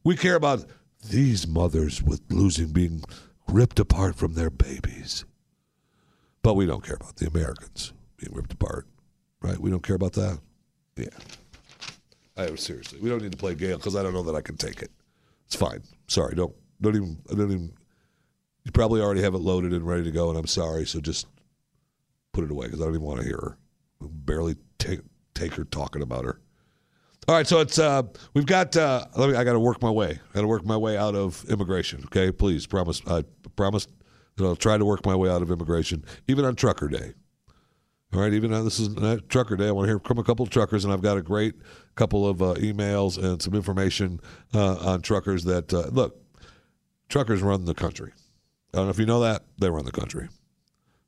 We 0.04 0.18
care 0.18 0.36
about 0.36 0.66
these 1.10 1.47
mothers 1.47 2.04
with 2.04 2.22
losing 2.30 2.68
being 2.68 3.01
ripped 3.47 3.80
apart 3.80 4.16
from 4.16 4.34
their 4.34 4.49
babies. 4.49 5.24
But 6.41 6.56
we 6.56 6.66
don't 6.66 6.84
care 6.84 6.97
about 6.97 7.16
the 7.16 7.28
Americans 7.28 7.93
being 8.18 8.34
ripped 8.34 8.51
apart. 8.51 8.88
Right? 9.41 9.58
We 9.58 9.70
don't 9.70 9.84
care 9.84 9.95
about 9.95 10.14
that. 10.14 10.38
Yeah. 10.97 11.08
I 12.36 12.54
seriously. 12.56 12.99
We 12.99 13.10
don't 13.10 13.22
need 13.22 13.32
to 13.32 13.38
play 13.38 13.56
Gayle 13.56 13.78
because 13.78 13.95
I 13.95 14.04
don't 14.04 14.14
know 14.14 14.24
that 14.24 14.36
I 14.36 14.41
can 14.41 14.58
take 14.58 14.82
it. 14.82 14.91
It's 15.45 15.56
fine. 15.56 15.82
Sorry. 16.08 16.36
Don't 16.36 16.54
don't 16.82 16.95
even 16.97 17.18
I 17.32 17.36
don't 17.36 17.51
even 17.51 17.74
you 18.66 18.72
probably 18.74 18.99
already 18.99 19.22
have 19.22 19.34
it 19.34 19.39
loaded 19.39 19.72
and 19.72 19.88
ready 19.88 20.04
to 20.04 20.12
go, 20.12 20.30
and 20.30 20.38
I'm 20.38 20.47
sorry. 20.47 20.86
So 20.86 20.99
just 20.99 21.28
put 22.34 22.43
it 22.43 22.51
away 22.51 22.66
because 22.66 22.82
I 22.82 22.86
don't 22.86 22.95
even 22.95 23.06
want 23.06 23.22
to 23.22 23.26
hear 23.26 23.38
her. 23.38 23.58
Barely 24.12 24.56
take 24.80 24.99
take 25.34 25.54
her 25.54 25.64
talking 25.64 26.01
about 26.01 26.26
her. 26.26 26.39
All 27.28 27.36
right, 27.36 27.47
so 27.47 27.60
it's 27.60 27.80
uh, 27.80 28.04
we've 28.34 28.45
got. 28.45 28.76
Uh, 28.76 29.06
let 29.16 29.30
me. 29.30 29.36
I 29.36 29.43
got 29.43 29.54
to 29.54 29.60
work 29.60 29.82
my 29.82 29.89
way. 29.89 30.12
I 30.12 30.34
got 30.34 30.41
to 30.41 30.47
work 30.47 30.66
my 30.66 30.76
way 30.76 30.97
out 30.97 31.16
of 31.16 31.45
immigration. 31.49 32.01
Okay, 32.06 32.32
please 32.32 32.68
promise. 32.68 33.01
I 33.08 33.24
promise 33.56 33.88
that 34.36 34.45
I'll 34.45 34.56
try 34.56 34.78
to 34.78 34.86
work 34.86 35.06
my 35.06 35.16
way 35.16 35.30
out 35.30 35.41
of 35.41 35.49
immigration, 35.49 36.04
even 36.28 36.43
on 36.43 36.56
Trucker 36.56 36.88
Day. 36.89 37.14
All 38.14 38.20
right, 38.20 38.34
even 38.34 38.51
though 38.51 38.64
this 38.64 38.80
is 38.80 38.89
Trucker 39.30 39.56
Day, 39.56 39.70
I 39.70 39.72
want 39.72 39.86
to 39.86 39.91
hear 39.91 39.99
from 39.99 40.20
a 40.20 40.24
couple 40.24 40.43
of 40.43 40.49
truckers, 40.49 40.84
and 40.84 40.93
I've 40.93 41.01
got 41.01 41.18
a 41.18 41.22
great 41.22 41.56
couple 41.95 42.28
of 42.28 42.41
uh, 42.41 42.54
emails 42.56 43.18
and 43.18 43.41
some 43.41 43.56
information 43.56 44.20
uh, 44.54 44.76
on 44.76 45.01
truckers 45.01 45.45
that 45.45 45.74
uh, 45.74 45.88
look. 45.91 46.20
Truckers 47.10 47.41
run 47.41 47.66
the 47.66 47.74
country. 47.74 48.12
I 48.74 48.78
don't 48.78 48.86
know 48.88 48.91
if 48.91 48.99
you 48.99 49.06
know 49.06 49.20
that 49.22 49.43
they 49.60 49.70
run 49.70 49.86
the 49.86 49.91
country. 49.91 50.30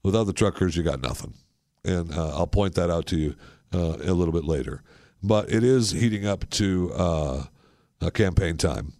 Without 0.03 0.25
the 0.25 0.33
truckers, 0.33 0.75
you 0.75 0.83
got 0.83 1.01
nothing, 1.01 1.33
and 1.85 2.11
uh, 2.13 2.37
I'll 2.37 2.47
point 2.47 2.75
that 2.75 2.89
out 2.89 3.05
to 3.07 3.17
you 3.17 3.35
uh, 3.73 3.97
a 4.03 4.13
little 4.13 4.33
bit 4.33 4.45
later. 4.45 4.81
But 5.23 5.51
it 5.51 5.63
is 5.63 5.91
heating 5.91 6.25
up 6.25 6.49
to 6.51 6.91
uh, 6.93 7.43
campaign 8.13 8.57
time, 8.57 8.93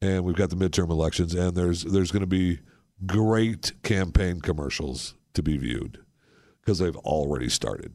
and 0.00 0.24
we've 0.24 0.36
got 0.36 0.50
the 0.50 0.56
midterm 0.56 0.90
elections, 0.90 1.34
and 1.34 1.56
there's 1.56 1.82
there's 1.84 2.12
going 2.12 2.20
to 2.20 2.26
be 2.26 2.60
great 3.06 3.72
campaign 3.82 4.40
commercials 4.40 5.14
to 5.34 5.42
be 5.42 5.56
viewed 5.56 5.98
because 6.60 6.78
they've 6.78 6.96
already 6.98 7.48
started. 7.48 7.92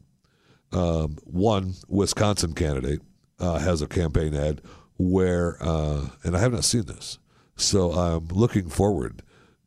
Um, 0.72 1.16
one 1.24 1.74
Wisconsin 1.88 2.52
candidate 2.52 3.00
uh, 3.38 3.58
has 3.58 3.80
a 3.80 3.86
campaign 3.86 4.34
ad 4.34 4.60
where, 4.98 5.56
uh, 5.60 6.08
and 6.24 6.36
I 6.36 6.40
have 6.40 6.52
not 6.52 6.64
seen 6.64 6.84
this, 6.84 7.18
so 7.56 7.92
I'm 7.92 8.26
looking 8.28 8.68
forward 8.68 9.22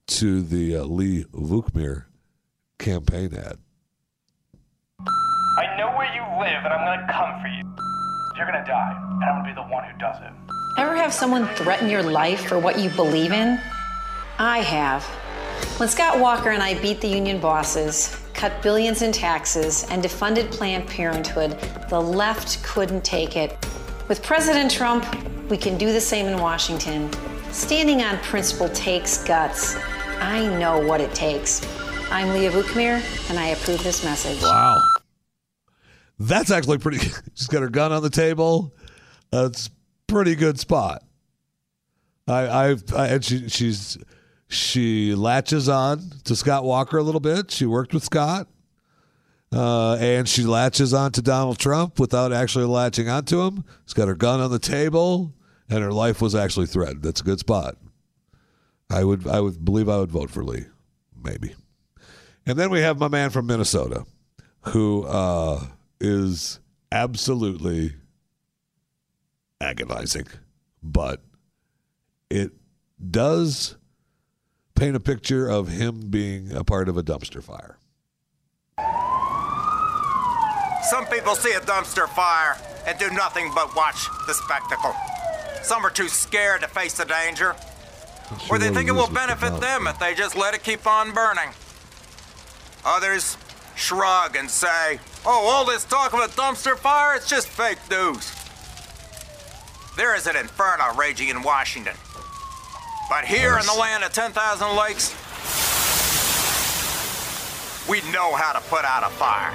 to 0.07 0.41
the 0.41 0.79
Lee 0.81 1.23
Vukmir 1.33 2.05
campaign 2.77 3.33
ad. 3.33 3.57
I 5.57 5.77
know 5.77 5.87
where 5.97 6.13
you 6.13 6.21
live, 6.41 6.65
and 6.65 6.73
I'm 6.73 6.85
gonna 6.85 7.13
come 7.13 7.39
for 7.39 7.47
you. 7.49 7.63
You're 8.35 8.47
gonna 8.47 8.65
die, 8.65 8.97
and 8.97 9.23
I'm 9.23 9.43
gonna 9.43 9.49
be 9.49 9.53
the 9.53 9.61
one 9.61 9.83
who 9.83 9.95
does 9.99 10.17
it. 10.23 10.31
Ever 10.79 10.95
have 10.95 11.13
someone 11.13 11.45
threaten 11.49 11.87
your 11.87 12.01
life 12.01 12.47
for 12.47 12.57
what 12.57 12.79
you 12.79 12.89
believe 12.89 13.31
in? 13.31 13.59
I 14.39 14.59
have. 14.61 15.03
When 15.77 15.87
Scott 15.87 16.19
Walker 16.19 16.49
and 16.49 16.63
I 16.63 16.81
beat 16.81 16.99
the 16.99 17.07
union 17.07 17.39
bosses, 17.39 18.17
cut 18.33 18.59
billions 18.63 19.03
in 19.03 19.11
taxes, 19.11 19.85
and 19.91 20.03
defunded 20.03 20.51
Planned 20.51 20.87
Parenthood, 20.87 21.59
the 21.89 22.01
left 22.01 22.63
couldn't 22.63 23.03
take 23.03 23.35
it. 23.37 23.55
With 24.07 24.23
President 24.23 24.71
Trump, 24.71 25.05
we 25.47 25.57
can 25.57 25.77
do 25.77 25.93
the 25.93 26.01
same 26.01 26.25
in 26.25 26.39
Washington. 26.39 27.07
Standing 27.51 28.01
on 28.01 28.17
principle 28.17 28.69
takes 28.69 29.23
guts. 29.23 29.75
I 30.19 30.47
know 30.57 30.83
what 30.87 31.01
it 31.01 31.13
takes. 31.13 31.61
I'm 32.09 32.29
Leah 32.29 32.49
Vukmir, 32.49 33.29
and 33.29 33.37
I 33.37 33.49
approve 33.49 33.83
this 33.83 34.03
message. 34.03 34.41
Wow. 34.41 34.81
That's 36.21 36.51
actually 36.51 36.77
pretty. 36.77 36.99
She's 37.33 37.47
got 37.47 37.61
her 37.61 37.69
gun 37.69 37.91
on 37.91 38.03
the 38.03 38.09
table. 38.09 38.75
That's 39.31 39.69
pretty 40.07 40.35
good 40.35 40.59
spot. 40.59 41.03
I, 42.27 42.67
I've, 42.67 42.93
I, 42.93 43.07
and 43.07 43.25
she, 43.25 43.49
she's, 43.49 43.97
she 44.47 45.15
latches 45.15 45.67
on 45.67 46.11
to 46.25 46.35
Scott 46.35 46.63
Walker 46.63 46.97
a 46.97 47.03
little 47.03 47.19
bit. 47.19 47.49
She 47.49 47.65
worked 47.65 47.93
with 47.93 48.03
Scott. 48.03 48.47
Uh, 49.53 49.95
and 49.95 50.29
she 50.29 50.43
latches 50.43 50.93
on 50.93 51.11
to 51.11 51.21
Donald 51.21 51.57
Trump 51.57 51.99
without 51.99 52.31
actually 52.31 52.65
latching 52.65 53.09
onto 53.09 53.41
him. 53.41 53.65
She's 53.85 53.93
got 53.93 54.07
her 54.07 54.15
gun 54.15 54.39
on 54.39 54.51
the 54.51 54.59
table, 54.59 55.33
and 55.69 55.83
her 55.83 55.91
life 55.91 56.21
was 56.21 56.35
actually 56.35 56.67
threatened. 56.67 57.03
That's 57.03 57.19
a 57.19 57.25
good 57.25 57.39
spot. 57.39 57.75
I 58.89 59.03
would, 59.03 59.27
I 59.27 59.41
would 59.41 59.65
believe 59.65 59.89
I 59.89 59.97
would 59.97 60.11
vote 60.11 60.29
for 60.29 60.43
Lee, 60.43 60.65
maybe. 61.21 61.55
And 62.45 62.57
then 62.57 62.69
we 62.69 62.79
have 62.79 62.97
my 62.97 63.09
man 63.09 63.29
from 63.29 63.47
Minnesota, 63.47 64.05
who 64.69 65.03
uh, 65.03 65.65
is 66.01 66.59
absolutely 66.91 67.93
agonizing, 69.61 70.27
but 70.81 71.21
it 72.29 72.51
does 73.09 73.77
paint 74.75 74.95
a 74.95 74.99
picture 74.99 75.47
of 75.47 75.67
him 75.67 76.09
being 76.09 76.51
a 76.51 76.63
part 76.63 76.89
of 76.89 76.97
a 76.97 77.03
dumpster 77.03 77.43
fire. 77.43 77.77
Some 80.89 81.05
people 81.05 81.35
see 81.35 81.51
a 81.53 81.59
dumpster 81.59 82.09
fire 82.09 82.57
and 82.87 82.97
do 82.97 83.11
nothing 83.11 83.51
but 83.53 83.75
watch 83.75 84.07
the 84.25 84.33
spectacle. 84.33 84.95
Some 85.61 85.85
are 85.85 85.91
too 85.91 86.09
scared 86.09 86.61
to 86.61 86.67
face 86.67 86.95
the 86.97 87.05
danger, 87.05 87.55
or 88.49 88.57
they 88.57 88.71
think 88.71 88.89
it 88.89 88.93
will 88.93 89.09
benefit 89.09 89.61
them 89.61 89.85
if 89.85 89.99
they 89.99 90.15
just 90.15 90.35
let 90.35 90.55
it 90.55 90.63
keep 90.63 90.87
on 90.87 91.13
burning. 91.13 91.49
Others 92.83 93.37
shrug 93.75 94.35
and 94.35 94.49
say, 94.49 94.99
oh, 95.25 95.47
all 95.47 95.65
this 95.65 95.85
talk 95.85 96.13
of 96.13 96.19
a 96.19 96.27
dumpster 96.27 96.77
fire, 96.77 97.15
it's 97.15 97.29
just 97.29 97.47
fake 97.47 97.79
news. 97.89 98.31
There 99.97 100.15
is 100.15 100.27
an 100.27 100.35
inferno 100.35 100.95
raging 100.95 101.29
in 101.29 101.41
Washington. 101.43 101.95
But 103.09 103.25
here 103.25 103.57
in 103.57 103.65
the 103.65 103.73
land 103.73 104.03
of 104.03 104.13
10,000 104.13 104.75
lakes, 104.77 105.11
we 107.89 107.99
know 108.11 108.35
how 108.35 108.53
to 108.53 108.61
put 108.69 108.85
out 108.85 109.03
a 109.03 109.09
fire. 109.09 109.53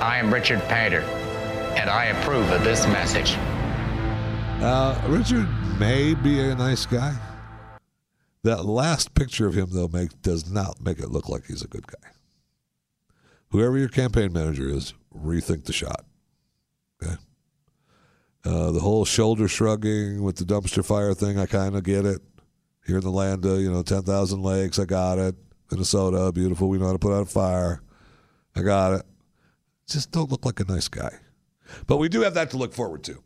I 0.00 0.18
am 0.18 0.32
Richard 0.32 0.62
Painter, 0.68 1.00
and 1.00 1.90
I 1.90 2.06
approve 2.06 2.50
of 2.50 2.62
this 2.62 2.86
message. 2.86 3.34
Uh, 4.62 5.00
Richard 5.08 5.48
may 5.78 6.14
be 6.14 6.38
a 6.40 6.54
nice 6.54 6.86
guy. 6.86 7.14
That 8.44 8.64
last 8.64 9.14
picture 9.14 9.46
of 9.46 9.54
him, 9.54 9.68
though, 9.72 9.88
make, 9.88 10.22
does 10.22 10.50
not 10.50 10.80
make 10.80 10.98
it 10.98 11.10
look 11.10 11.28
like 11.28 11.46
he's 11.46 11.62
a 11.62 11.68
good 11.68 11.86
guy 11.86 12.12
whoever 13.52 13.78
your 13.78 13.88
campaign 13.88 14.32
manager 14.32 14.68
is, 14.68 14.94
rethink 15.14 15.64
the 15.64 15.72
shot. 15.72 16.04
Okay. 17.02 17.14
Uh, 18.44 18.72
the 18.72 18.80
whole 18.80 19.04
shoulder 19.04 19.48
shrugging 19.48 20.22
with 20.22 20.36
the 20.36 20.44
dumpster 20.44 20.84
fire 20.84 21.14
thing, 21.14 21.38
I 21.38 21.46
kind 21.46 21.76
of 21.76 21.84
get 21.84 22.04
it. 22.04 22.20
Here 22.84 22.96
in 22.96 23.02
the 23.02 23.10
land 23.10 23.44
of, 23.44 23.60
you 23.60 23.70
know, 23.70 23.82
10,000 23.82 24.42
lakes, 24.42 24.78
I 24.78 24.84
got 24.84 25.18
it. 25.18 25.36
Minnesota, 25.70 26.32
beautiful. 26.32 26.68
We 26.68 26.78
know 26.78 26.86
how 26.86 26.92
to 26.92 26.98
put 26.98 27.12
out 27.12 27.22
a 27.22 27.26
fire. 27.26 27.80
I 28.56 28.62
got 28.62 28.94
it. 28.94 29.06
Just 29.86 30.10
don't 30.10 30.30
look 30.30 30.44
like 30.44 30.60
a 30.60 30.64
nice 30.64 30.88
guy. 30.88 31.12
But 31.86 31.98
we 31.98 32.08
do 32.08 32.22
have 32.22 32.34
that 32.34 32.50
to 32.50 32.56
look 32.56 32.74
forward 32.74 33.04
to. 33.04 33.22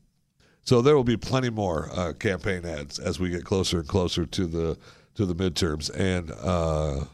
So 0.62 0.82
there 0.82 0.96
will 0.96 1.04
be 1.04 1.16
plenty 1.16 1.50
more 1.50 1.88
uh, 1.92 2.12
campaign 2.12 2.64
ads 2.64 2.98
as 2.98 3.18
we 3.18 3.30
get 3.30 3.44
closer 3.44 3.78
and 3.78 3.88
closer 3.88 4.26
to 4.26 4.46
the 4.46 4.78
to 5.14 5.24
the 5.24 5.34
midterms. 5.34 5.90
And 5.94 6.30
uh, 6.32 7.06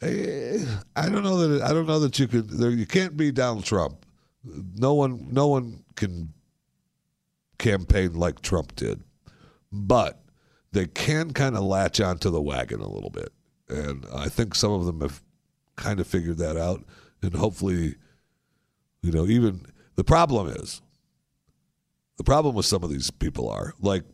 Eh, 0.00 0.64
I 0.94 1.08
don't 1.08 1.24
know 1.24 1.36
that 1.38 1.62
I 1.62 1.72
don't 1.72 1.86
know 1.86 1.98
that 2.00 2.18
you 2.18 2.28
could. 2.28 2.50
There, 2.50 2.70
you 2.70 2.86
can't 2.86 3.16
be 3.16 3.32
Donald 3.32 3.64
Trump. 3.64 4.06
No 4.44 4.94
one, 4.94 5.28
no 5.32 5.48
one 5.48 5.84
can 5.96 6.32
campaign 7.58 8.14
like 8.14 8.40
Trump 8.40 8.76
did, 8.76 9.02
but 9.72 10.22
they 10.72 10.86
can 10.86 11.32
kind 11.32 11.56
of 11.56 11.64
latch 11.64 12.00
onto 12.00 12.30
the 12.30 12.40
wagon 12.40 12.80
a 12.80 12.88
little 12.88 13.10
bit, 13.10 13.32
and 13.68 14.06
I 14.14 14.28
think 14.28 14.54
some 14.54 14.72
of 14.72 14.86
them 14.86 15.00
have 15.00 15.22
kind 15.74 15.98
of 15.98 16.06
figured 16.06 16.38
that 16.38 16.56
out, 16.56 16.84
and 17.20 17.34
hopefully, 17.34 17.96
you 19.02 19.10
know, 19.10 19.26
even 19.26 19.66
the 19.96 20.04
problem 20.04 20.48
is 20.48 20.80
the 22.18 22.24
problem 22.24 22.54
with 22.54 22.66
some 22.66 22.84
of 22.84 22.90
these 22.90 23.10
people 23.10 23.48
are 23.50 23.74
like 23.80 24.04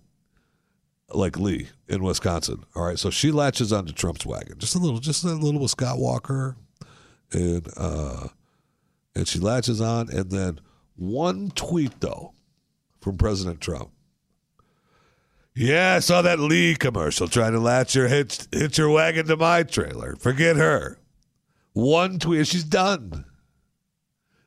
like 1.12 1.38
Lee 1.38 1.68
in 1.88 2.02
Wisconsin. 2.02 2.64
All 2.74 2.84
right, 2.84 2.98
so 2.98 3.11
she 3.11 3.30
latches 3.30 3.72
onto 3.72 3.92
Trump's 3.92 4.26
wagon 4.26 4.59
just 4.59 4.74
a 4.74 4.78
little, 4.78 4.98
just 4.98 5.24
a 5.24 5.28
little 5.28 5.61
with 5.61 5.70
Scott 5.70 5.98
Walker, 5.98 6.57
and 7.32 7.68
uh, 7.76 8.28
and 9.14 9.28
she 9.28 9.38
latches 9.38 9.80
on, 9.80 10.11
and 10.11 10.30
then 10.30 10.61
one 10.96 11.50
tweet 11.55 12.00
though 12.00 12.32
from 13.00 13.18
President 13.18 13.61
Trump. 13.61 13.90
Yeah, 15.57 15.94
I 15.94 15.98
saw 16.00 16.22
that 16.22 16.40
Lee 16.40 16.74
commercial 16.74 17.28
trying 17.28 17.52
to 17.52 17.61
latch 17.61 17.94
your 17.94 18.09
hitch, 18.09 18.40
hitch 18.50 18.76
your 18.76 18.90
wagon 18.90 19.26
to 19.26 19.36
my 19.36 19.62
trailer. 19.62 20.16
Forget 20.16 20.57
her. 20.57 20.98
One 21.74 22.18
tweet, 22.18 22.48
she's 22.48 22.64
done. 22.64 23.24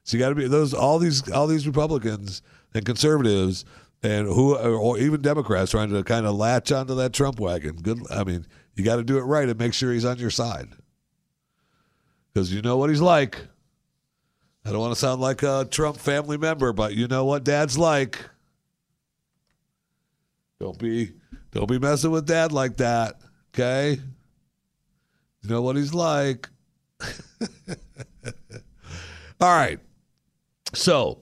So 0.03 0.17
you 0.17 0.23
got 0.23 0.29
to 0.29 0.35
be 0.35 0.47
those 0.47 0.73
all 0.73 0.99
these 0.99 1.29
all 1.31 1.47
these 1.47 1.67
Republicans 1.67 2.41
and 2.73 2.85
conservatives 2.85 3.63
and 4.03 4.27
who 4.27 4.55
or 4.55 4.97
even 4.97 5.21
Democrats 5.21 5.71
trying 5.71 5.89
to 5.89 6.03
kind 6.03 6.25
of 6.25 6.35
latch 6.35 6.71
onto 6.71 6.95
that 6.95 7.13
Trump 7.13 7.39
wagon. 7.39 7.77
Good, 7.77 7.99
I 8.11 8.23
mean, 8.23 8.45
you 8.75 8.83
got 8.83 8.97
to 8.97 9.03
do 9.03 9.17
it 9.17 9.23
right 9.23 9.47
and 9.49 9.59
make 9.59 9.73
sure 9.73 9.91
he's 9.91 10.05
on 10.05 10.17
your 10.17 10.29
side 10.29 10.69
because 12.33 12.53
you 12.53 12.61
know 12.61 12.77
what 12.77 12.89
he's 12.89 13.01
like. 13.01 13.39
I 14.63 14.71
don't 14.71 14.79
want 14.79 14.93
to 14.93 14.99
sound 14.99 15.21
like 15.21 15.43
a 15.43 15.65
Trump 15.71 15.97
family 15.97 16.37
member, 16.37 16.73
but 16.73 16.93
you 16.93 17.07
know 17.07 17.25
what 17.25 17.43
Dad's 17.43 17.77
like. 17.77 18.19
Don't 20.59 20.77
be 20.77 21.13
don't 21.51 21.69
be 21.69 21.79
messing 21.79 22.11
with 22.11 22.27
Dad 22.27 22.51
like 22.51 22.77
that, 22.77 23.15
okay? 23.53 23.99
You 25.41 25.49
know 25.49 25.61
what 25.61 25.75
he's 25.75 25.93
like. 25.93 26.49
All 29.39 29.55
right. 29.55 29.79
So 30.73 31.21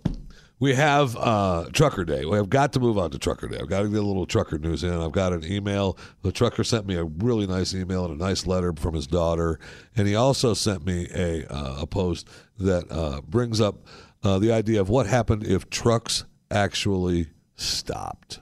we 0.60 0.74
have 0.74 1.18
uh, 1.18 1.66
Trucker 1.74 2.06
Day. 2.06 2.26
We 2.26 2.38
have 2.38 2.50
got 2.50 2.74
to 2.74 2.80
move 2.80 2.98
on 2.98 3.12
to 3.12 3.20
Trucker 3.20 3.48
Day. 3.48 3.58
I've 3.60 3.68
got 3.68 3.82
to 3.82 3.90
get 3.90 4.00
a 4.00 4.02
little 4.02 4.26
trucker 4.26 4.58
news 4.58 4.84
in. 4.84 4.94
I've 4.94 5.12
got 5.12 5.34
an 5.34 5.44
email. 5.44 5.98
The 6.22 6.32
trucker 6.32 6.64
sent 6.64 6.86
me 6.86 6.96
a 6.96 7.04
really 7.04 7.46
nice 7.46 7.74
email 7.74 8.06
and 8.06 8.20
a 8.20 8.24
nice 8.24 8.48
letter 8.48 8.74
from 8.74 8.94
his 8.94 9.08
daughter, 9.08 9.60
and 9.96 10.08
he 10.08 10.16
also 10.16 10.54
sent 10.54 10.86
me 10.86 11.08
a 11.14 11.46
uh, 11.54 11.82
a 11.82 11.88
post 11.88 12.30
that 12.58 12.86
uh, 12.90 13.22
brings 13.22 13.60
up 13.60 13.86
uh, 14.24 14.40
the 14.40 14.52
idea 14.52 14.80
of 14.80 14.90
what 14.90 15.08
happened 15.08 15.46
if 15.46 15.70
trucks 15.70 16.26
actually 16.50 17.28
stopped 17.56 18.40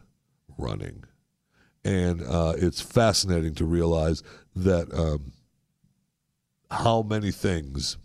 running, 0.58 1.04
and 1.84 2.22
uh, 2.22 2.54
it's 2.58 2.82
fascinating 2.82 3.56
to 3.56 3.66
realize 3.66 4.22
that 4.56 4.94
um, 4.94 5.34
how 6.70 7.02
many 7.02 7.32
things 7.32 7.98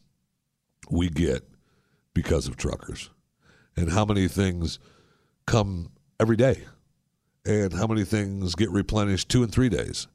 we 0.90 1.10
get 1.10 1.42
because 2.14 2.48
of 2.48 2.56
truckers 2.56 3.10
and 3.78 3.92
how 3.92 4.04
many 4.04 4.26
things 4.26 4.78
come 5.46 5.90
every 6.18 6.36
day 6.36 6.64
and 7.46 7.72
how 7.72 7.86
many 7.86 8.04
things 8.04 8.54
get 8.54 8.70
replenished 8.70 9.28
two 9.28 9.42
and 9.42 9.52
three 9.52 9.68
days 9.68 10.08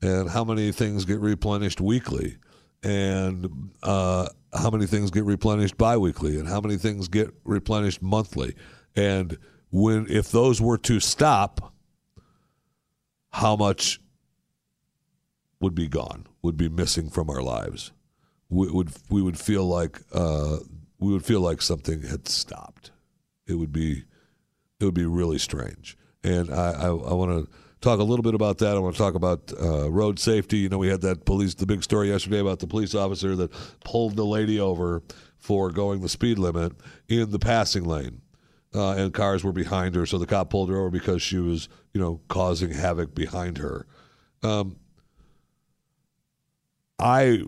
and 0.00 0.30
how 0.30 0.44
many 0.44 0.70
things 0.70 1.04
get 1.04 1.18
replenished 1.18 1.80
weekly 1.80 2.36
and 2.82 3.72
uh, 3.82 4.28
how 4.54 4.70
many 4.70 4.86
things 4.86 5.10
get 5.10 5.24
replenished 5.24 5.76
biweekly 5.76 6.38
and 6.38 6.48
how 6.48 6.60
many 6.60 6.76
things 6.76 7.08
get 7.08 7.30
replenished 7.44 8.00
monthly. 8.00 8.54
And 8.94 9.36
when 9.70 10.06
if 10.08 10.30
those 10.30 10.60
were 10.60 10.78
to 10.78 11.00
stop 11.00 11.74
how 13.32 13.56
much 13.56 14.00
would 15.60 15.74
be 15.74 15.88
gone 15.88 16.26
would 16.40 16.56
be 16.56 16.68
missing 16.68 17.10
from 17.10 17.28
our 17.28 17.42
lives. 17.42 17.92
We 18.48 18.70
would 18.70 18.90
we 19.10 19.20
would 19.20 19.38
feel 19.38 19.64
like 19.64 20.00
uh, 20.12 20.58
we 20.98 21.12
would 21.12 21.24
feel 21.24 21.40
like 21.40 21.60
something 21.60 22.02
had 22.02 22.28
stopped 22.28 22.92
it 23.48 23.54
would 23.54 23.72
be 23.72 24.04
it 24.80 24.84
would 24.84 24.94
be 24.94 25.06
really 25.06 25.38
strange. 25.38 25.96
And 26.22 26.52
I, 26.52 26.72
I, 26.72 26.86
I 26.86 27.14
want 27.14 27.46
to 27.46 27.52
talk 27.80 28.00
a 28.00 28.04
little 28.04 28.22
bit 28.22 28.34
about 28.34 28.58
that. 28.58 28.76
I 28.76 28.78
want 28.78 28.94
to 28.94 28.98
talk 28.98 29.14
about 29.14 29.52
uh, 29.60 29.90
road 29.90 30.18
safety. 30.18 30.58
You 30.58 30.68
know, 30.68 30.78
we 30.78 30.88
had 30.88 31.00
that 31.02 31.24
police 31.24 31.54
the 31.54 31.66
big 31.66 31.82
story 31.82 32.08
yesterday 32.08 32.38
about 32.38 32.60
the 32.60 32.66
police 32.66 32.94
officer 32.94 33.34
that 33.36 33.52
pulled 33.84 34.16
the 34.16 34.24
lady 34.24 34.60
over 34.60 35.02
for 35.36 35.70
going 35.70 36.00
the 36.00 36.08
speed 36.08 36.38
limit 36.38 36.72
in 37.08 37.30
the 37.30 37.38
passing 37.38 37.84
lane. 37.84 38.20
Uh, 38.74 38.92
and 38.92 39.14
cars 39.14 39.42
were 39.42 39.52
behind 39.52 39.94
her, 39.94 40.04
so 40.04 40.18
the 40.18 40.26
cop 40.26 40.50
pulled 40.50 40.68
her 40.68 40.76
over 40.76 40.90
because 40.90 41.22
she 41.22 41.38
was, 41.38 41.70
you 41.94 42.00
know, 42.00 42.20
causing 42.28 42.70
havoc 42.70 43.14
behind 43.14 43.56
her. 43.56 43.86
Um, 44.42 44.76
I 46.98 47.44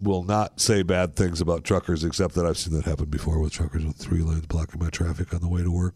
will 0.00 0.22
not 0.22 0.60
say 0.60 0.82
bad 0.82 1.16
things 1.16 1.40
about 1.40 1.64
truckers, 1.64 2.04
except 2.04 2.34
that 2.34 2.46
I've 2.46 2.58
seen 2.58 2.74
that 2.74 2.84
happen 2.84 3.06
before 3.06 3.40
with 3.40 3.52
truckers 3.52 3.84
with 3.84 3.96
three 3.96 4.20
lanes 4.20 4.46
blocking 4.46 4.80
my 4.80 4.90
traffic 4.90 5.34
on 5.34 5.40
the 5.40 5.48
way 5.48 5.62
to 5.62 5.70
work. 5.70 5.94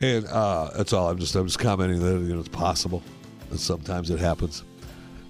And 0.00 0.26
uh, 0.26 0.70
that's 0.76 0.92
all. 0.92 1.08
I'm 1.08 1.18
just 1.18 1.34
I'm 1.34 1.46
just 1.46 1.58
commenting 1.58 2.00
that 2.00 2.20
you 2.26 2.34
know 2.34 2.40
it's 2.40 2.48
possible 2.48 3.02
that 3.50 3.58
sometimes 3.58 4.10
it 4.10 4.18
happens, 4.18 4.64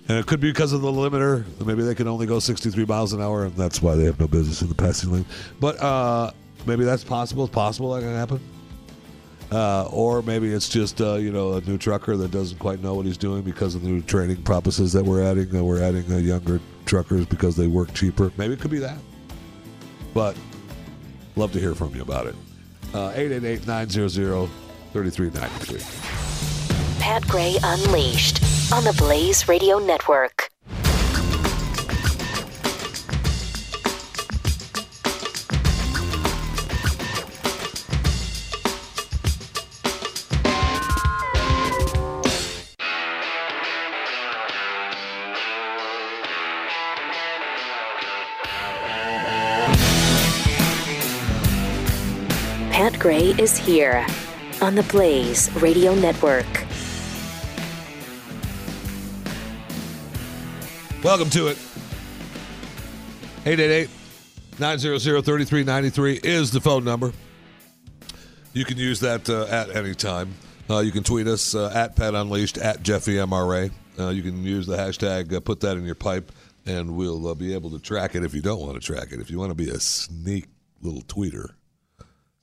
and 0.08 0.18
it 0.18 0.26
could 0.26 0.40
be 0.40 0.50
because 0.50 0.72
of 0.72 0.80
the 0.80 0.90
limiter. 0.90 1.44
Maybe 1.64 1.82
they 1.82 1.94
can 1.94 2.08
only 2.08 2.26
go 2.26 2.38
63 2.38 2.84
miles 2.86 3.12
an 3.12 3.20
hour, 3.20 3.44
and 3.44 3.54
that's 3.56 3.82
why 3.82 3.94
they 3.94 4.04
have 4.04 4.18
no 4.18 4.26
business 4.26 4.62
in 4.62 4.68
the 4.68 4.74
passing 4.74 5.12
lane. 5.12 5.26
But 5.60 5.80
uh, 5.80 6.30
maybe 6.66 6.84
that's 6.84 7.04
possible. 7.04 7.44
It's 7.44 7.54
possible 7.54 7.92
that 7.94 8.00
can 8.00 8.14
happen. 8.14 8.40
Uh, 9.54 9.88
or 9.92 10.20
maybe 10.22 10.52
it's 10.52 10.68
just 10.68 11.00
uh, 11.00 11.14
you 11.14 11.30
know 11.30 11.52
a 11.52 11.60
new 11.60 11.78
trucker 11.78 12.16
that 12.16 12.32
doesn't 12.32 12.58
quite 12.58 12.82
know 12.82 12.94
what 12.94 13.06
he's 13.06 13.16
doing 13.16 13.42
because 13.42 13.76
of 13.76 13.82
the 13.82 13.88
new 13.88 14.02
training 14.02 14.42
purposes 14.42 14.92
that 14.92 15.04
we're 15.04 15.22
adding. 15.22 15.48
That 15.50 15.62
we're 15.62 15.80
adding 15.80 16.12
uh, 16.12 16.16
younger 16.16 16.60
truckers 16.86 17.24
because 17.24 17.54
they 17.54 17.68
work 17.68 17.94
cheaper. 17.94 18.32
Maybe 18.36 18.54
it 18.54 18.60
could 18.60 18.72
be 18.72 18.80
that. 18.80 18.98
But 20.12 20.36
love 21.36 21.52
to 21.52 21.60
hear 21.60 21.76
from 21.76 21.94
you 21.94 22.02
about 22.02 22.26
it. 22.26 22.34
Uh, 22.92 23.12
888 23.14 23.64
900 23.64 24.50
3393. 24.92 27.00
Pat 27.00 27.22
Gray 27.28 27.56
Unleashed 27.62 28.42
on 28.72 28.82
the 28.82 28.92
Blaze 28.94 29.46
Radio 29.46 29.78
Network. 29.78 30.50
Is 53.38 53.56
here 53.58 54.06
on 54.62 54.76
the 54.76 54.82
Blaze 54.84 55.52
Radio 55.56 55.94
Network. 55.94 56.46
Welcome 61.02 61.30
to 61.30 61.48
it. 61.48 61.58
888 63.44 63.90
900 64.58 65.00
3393 65.00 66.20
is 66.22 66.52
the 66.52 66.60
phone 66.60 66.84
number. 66.84 67.12
You 68.52 68.64
can 68.64 68.78
use 68.78 69.00
that 69.00 69.28
uh, 69.28 69.46
at 69.46 69.74
any 69.74 69.94
time. 69.94 70.34
Uh, 70.70 70.78
you 70.78 70.92
can 70.92 71.02
tweet 71.02 71.26
us 71.26 71.56
uh, 71.56 71.72
at 71.74 71.96
Pat 71.96 72.14
Unleashed, 72.14 72.56
at 72.56 72.82
Jeffy 72.84 73.16
MRA. 73.16 73.72
Uh, 73.98 74.10
you 74.10 74.22
can 74.22 74.44
use 74.44 74.66
the 74.66 74.76
hashtag, 74.76 75.32
uh, 75.34 75.40
put 75.40 75.60
that 75.60 75.76
in 75.76 75.84
your 75.84 75.96
pipe, 75.96 76.30
and 76.66 76.96
we'll 76.96 77.26
uh, 77.26 77.34
be 77.34 77.52
able 77.52 77.70
to 77.70 77.80
track 77.80 78.14
it 78.14 78.22
if 78.22 78.32
you 78.32 78.40
don't 78.40 78.60
want 78.60 78.74
to 78.74 78.80
track 78.80 79.10
it. 79.10 79.20
If 79.20 79.28
you 79.28 79.40
want 79.40 79.50
to 79.50 79.56
be 79.56 79.68
a 79.70 79.80
sneak 79.80 80.46
little 80.80 81.02
tweeter, 81.02 81.50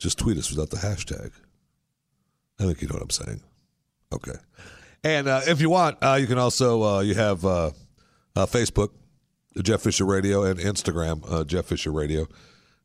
just 0.01 0.17
tweet 0.17 0.37
us 0.37 0.49
without 0.49 0.71
the 0.71 0.77
hashtag. 0.77 1.31
I 2.59 2.63
think 2.63 2.81
you 2.81 2.87
know 2.87 2.95
what 2.95 3.03
I'm 3.03 3.09
saying. 3.11 3.41
Okay. 4.11 4.37
And 5.03 5.27
uh, 5.27 5.41
if 5.47 5.61
you 5.61 5.69
want, 5.69 5.97
uh, 6.01 6.17
you 6.19 6.27
can 6.27 6.37
also 6.37 6.83
uh, 6.83 6.99
you 7.01 7.13
have 7.13 7.45
uh, 7.45 7.71
uh, 8.35 8.45
Facebook, 8.45 8.89
Jeff 9.61 9.81
Fisher 9.81 10.05
Radio, 10.05 10.43
and 10.43 10.59
Instagram, 10.59 11.23
uh, 11.31 11.43
Jeff 11.43 11.65
Fisher 11.65 11.91
Radio. 11.91 12.27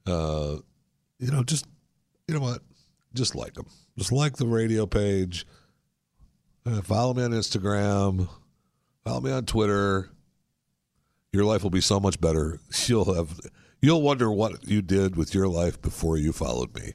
You 0.06 1.30
know, 1.30 1.42
just 1.42 1.66
you 2.28 2.34
know 2.34 2.40
what, 2.40 2.60
just 3.14 3.34
like 3.34 3.54
them. 3.54 3.66
Just 3.98 4.12
like 4.12 4.36
the 4.36 4.46
radio 4.46 4.86
page. 4.86 5.46
Follow 6.82 7.14
me 7.14 7.22
on 7.22 7.30
Instagram. 7.30 8.28
Follow 9.04 9.20
me 9.22 9.32
on 9.32 9.46
Twitter. 9.46 10.10
Your 11.32 11.44
life 11.44 11.62
will 11.62 11.70
be 11.70 11.80
so 11.80 11.98
much 11.98 12.20
better. 12.20 12.60
You'll 12.86 13.14
have 13.14 13.40
you'll 13.80 14.02
wonder 14.02 14.30
what 14.30 14.66
you 14.66 14.82
did 14.82 15.16
with 15.16 15.34
your 15.34 15.48
life 15.48 15.80
before 15.80 16.16
you 16.16 16.32
followed 16.32 16.74
me. 16.74 16.94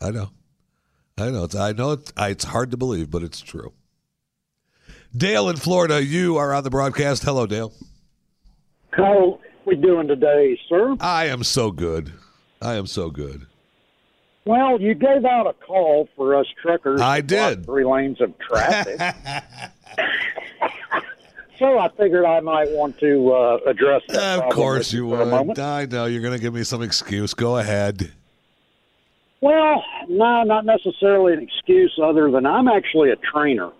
I 0.00 0.10
know. 0.10 0.30
I 1.16 1.30
know. 1.30 1.44
It's, 1.44 1.54
I 1.54 1.72
know 1.72 1.92
it's, 1.92 2.12
it's 2.16 2.44
hard 2.44 2.70
to 2.70 2.76
believe, 2.76 3.10
but 3.10 3.22
it's 3.22 3.40
true. 3.40 3.72
Dale 5.16 5.48
in 5.48 5.56
Florida, 5.56 6.04
you 6.04 6.36
are 6.36 6.52
on 6.52 6.62
the 6.64 6.70
broadcast. 6.70 7.24
Hello, 7.24 7.46
Dale. 7.46 7.72
How 8.90 9.40
we 9.64 9.74
doing 9.76 10.06
today, 10.06 10.58
sir? 10.68 10.96
I 11.00 11.26
am 11.26 11.42
so 11.42 11.70
good. 11.70 12.12
I 12.60 12.74
am 12.74 12.86
so 12.86 13.10
good. 13.10 13.46
Well, 14.44 14.80
you 14.80 14.94
gave 14.94 15.24
out 15.24 15.46
a 15.46 15.52
call 15.52 16.08
for 16.16 16.34
us 16.34 16.46
truckers. 16.62 17.00
I 17.00 17.20
did. 17.20 17.66
Three 17.66 17.84
lanes 17.84 18.20
of 18.20 18.32
traffic. 18.38 18.98
so 21.58 21.78
I 21.78 21.88
figured 21.96 22.24
I 22.24 22.40
might 22.40 22.70
want 22.70 22.98
to 23.00 23.32
uh, 23.32 23.58
address 23.66 24.02
that. 24.08 24.38
Of 24.40 24.52
course 24.52 24.92
you 24.92 25.06
would. 25.06 25.58
I 25.58 25.86
know 25.86 26.06
you're 26.06 26.22
going 26.22 26.32
to 26.32 26.40
give 26.40 26.54
me 26.54 26.64
some 26.64 26.82
excuse. 26.82 27.34
Go 27.34 27.58
ahead. 27.58 28.12
Well, 29.40 29.84
no, 30.08 30.42
not 30.42 30.64
necessarily 30.64 31.32
an 31.34 31.42
excuse 31.42 31.98
other 32.02 32.30
than 32.30 32.44
I'm 32.44 32.68
actually 32.68 33.10
a 33.10 33.16
trainer 33.16 33.70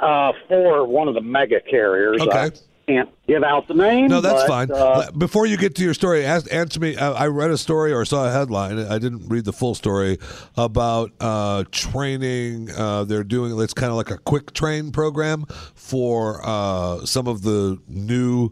uh, 0.00 0.32
for 0.48 0.86
one 0.86 1.08
of 1.08 1.14
the 1.14 1.20
mega 1.20 1.60
carriers. 1.60 2.20
Okay. 2.20 2.38
I 2.38 2.50
can't 2.88 3.10
give 3.28 3.44
out 3.44 3.68
the 3.68 3.74
name. 3.74 4.08
No, 4.08 4.20
that's 4.20 4.42
but, 4.42 4.48
fine. 4.48 4.70
Uh, 4.72 5.10
Before 5.12 5.46
you 5.46 5.56
get 5.56 5.76
to 5.76 5.84
your 5.84 5.94
story, 5.94 6.24
ask, 6.24 6.52
answer 6.52 6.80
me. 6.80 6.96
I, 6.96 7.12
I 7.12 7.26
read 7.28 7.50
a 7.50 7.58
story 7.58 7.92
or 7.92 8.04
saw 8.04 8.26
a 8.26 8.32
headline. 8.32 8.78
I 8.80 8.98
didn't 8.98 9.28
read 9.28 9.44
the 9.44 9.52
full 9.52 9.76
story 9.76 10.18
about 10.56 11.12
uh, 11.20 11.62
training. 11.70 12.70
Uh, 12.72 13.04
they're 13.04 13.22
doing 13.22 13.56
it's 13.60 13.74
kind 13.74 13.90
of 13.90 13.96
like 13.96 14.10
a 14.10 14.18
quick 14.18 14.52
train 14.52 14.90
program 14.90 15.46
for 15.74 16.40
uh, 16.42 17.04
some 17.04 17.28
of 17.28 17.42
the 17.42 17.78
new 17.86 18.50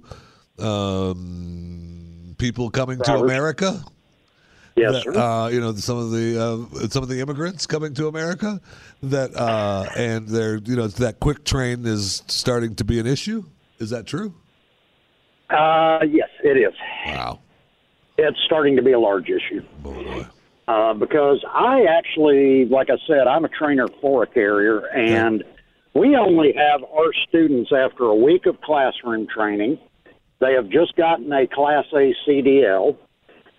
um, 0.61 2.37
people 2.39 2.71
coming 2.71 3.01
to 3.01 3.15
America. 3.17 3.83
Yes, 4.79 4.93
that, 4.93 5.15
sir. 5.15 5.19
uh, 5.19 5.49
you 5.49 5.61
know 5.61 5.75
some 5.75 5.99
of 5.99 6.11
the 6.11 6.41
uh, 6.41 6.89
some 6.89 7.03
of 7.03 7.09
the 7.09 7.21
immigrants 7.21 7.67
coming 7.67 7.95
to 7.95 8.09
America 8.09 8.61
that 9.03 9.35
uh, 9.37 9.89
and 9.97 10.29
they're 10.29 10.57
you 10.57 10.77
know 10.77 10.87
that 10.89 11.21
quick 11.21 11.45
train 11.45 11.87
is 11.87 12.23
starting 12.27 12.75
to 12.77 12.85
be 12.85 12.99
an 12.99 13.07
issue. 13.07 13.45
Is 13.79 13.91
that 13.91 14.07
true? 14.07 14.35
Uh, 15.51 16.01
yes, 16.11 16.29
it 16.45 16.57
is. 16.57 16.75
Wow. 17.07 17.41
It's 18.19 18.39
starting 18.45 18.77
to 18.77 18.83
be 18.83 18.93
a 18.93 18.99
large 18.99 19.29
issue. 19.29 19.63
Oh, 19.85 19.93
boy. 19.93 20.27
Uh, 20.67 20.93
because 20.93 21.43
I 21.49 21.85
actually, 21.85 22.67
like 22.67 22.91
I 22.91 22.99
said, 23.07 23.27
I'm 23.27 23.45
a 23.45 23.49
trainer 23.49 23.87
for 24.03 24.25
a 24.25 24.27
carrier, 24.27 24.81
and 24.89 25.43
we 25.95 26.15
only 26.15 26.53
have 26.53 26.83
our 26.85 27.13
students 27.29 27.71
after 27.73 28.05
a 28.05 28.15
week 28.15 28.45
of 28.45 28.61
classroom 28.61 29.27
training. 29.35 29.79
They 30.41 30.53
have 30.53 30.69
just 30.69 30.95
gotten 30.97 31.33
a 31.33 31.47
Class 31.47 31.87
A 31.93 32.15
CDL. 32.27 32.97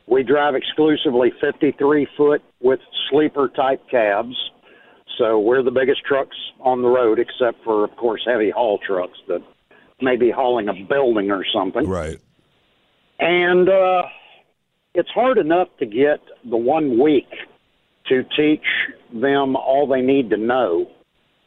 We 0.09 0.23
drive 0.23 0.55
exclusively 0.55 1.31
53 1.39 2.07
foot 2.17 2.41
with 2.61 2.79
sleeper 3.09 3.49
type 3.49 3.81
cabs. 3.89 4.35
So 5.17 5.39
we're 5.39 5.63
the 5.63 5.71
biggest 5.71 6.03
trucks 6.05 6.35
on 6.59 6.81
the 6.81 6.87
road, 6.87 7.19
except 7.19 7.63
for, 7.63 7.83
of 7.83 7.95
course, 7.95 8.21
heavy 8.25 8.49
haul 8.49 8.79
trucks 8.85 9.17
that 9.27 9.41
may 10.01 10.15
be 10.15 10.31
hauling 10.31 10.67
a 10.69 10.73
building 10.73 11.29
or 11.29 11.45
something. 11.53 11.87
Right. 11.87 12.17
And 13.19 13.69
uh, 13.69 14.03
it's 14.95 15.09
hard 15.09 15.37
enough 15.37 15.67
to 15.79 15.85
get 15.85 16.21
the 16.49 16.57
one 16.57 17.01
week 17.01 17.27
to 18.07 18.23
teach 18.35 18.65
them 19.13 19.55
all 19.55 19.87
they 19.87 20.01
need 20.01 20.29
to 20.31 20.37
know. 20.37 20.87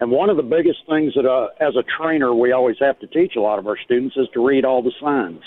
And 0.00 0.10
one 0.10 0.30
of 0.30 0.36
the 0.36 0.42
biggest 0.42 0.80
things 0.88 1.14
that, 1.14 1.26
uh, 1.26 1.48
as 1.60 1.74
a 1.76 1.82
trainer, 1.98 2.34
we 2.34 2.52
always 2.52 2.76
have 2.80 2.98
to 3.00 3.06
teach 3.06 3.34
a 3.36 3.40
lot 3.40 3.58
of 3.58 3.66
our 3.66 3.78
students 3.84 4.16
is 4.16 4.28
to 4.34 4.44
read 4.44 4.64
all 4.64 4.82
the 4.82 4.92
signs. 5.00 5.42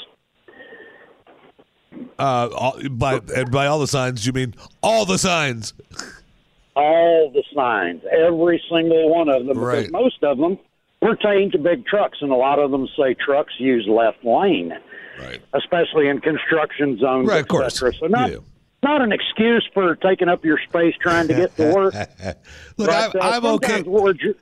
Uh, 2.18 2.50
all, 2.56 2.80
by 2.92 3.20
and 3.36 3.52
by 3.52 3.68
all 3.68 3.80
the 3.80 3.88
signs, 3.88 4.26
you 4.26 4.34
mean 4.34 4.54
all 4.82 5.06
the 5.06 5.18
signs. 5.18 5.74
All 6.76 7.32
the 7.34 7.44
signs, 7.56 8.02
every 8.12 8.62
single 8.70 9.10
one 9.10 9.30
of 9.30 9.46
them, 9.46 9.58
Right. 9.58 9.78
because 9.88 9.92
most 9.92 10.24
of 10.24 10.38
them 10.38 10.58
pertain 11.02 11.52
to 11.52 11.58
big 11.58 11.86
trucks, 11.86 12.18
and 12.22 12.32
a 12.32 12.36
lot 12.36 12.60
of 12.60 12.72
them 12.72 12.88
say 12.98 13.14
trucks 13.14 13.54
use 13.60 13.88
left 13.88 14.24
lane, 14.26 14.74
Right. 15.20 15.40
especially 15.54 16.08
in 16.10 16.20
construction 16.20 16.98
zones, 17.00 17.28
Right, 17.30 17.38
et 17.38 17.42
of 17.42 17.48
course. 17.48 17.80
So 17.80 18.08
not 18.08 18.30
Yeah. 18.32 18.38
not 18.84 19.02
an 19.02 19.12
excuse 19.14 19.66
for 19.74 19.96
taking 19.96 20.28
up 20.30 20.44
your 20.44 20.60
space 20.68 20.94
trying 21.00 21.28
to 21.30 21.34
get 21.34 21.56
to 21.58 21.74
work. 21.74 21.94
Look, 22.78 22.90
I'm, 22.90 23.12
But, 23.14 23.16
uh, 23.16 23.20
I'm 23.30 23.46
okay. 23.46 23.68
sometimes 23.68 23.88
We're, 23.88 24.14
di- 24.14 24.34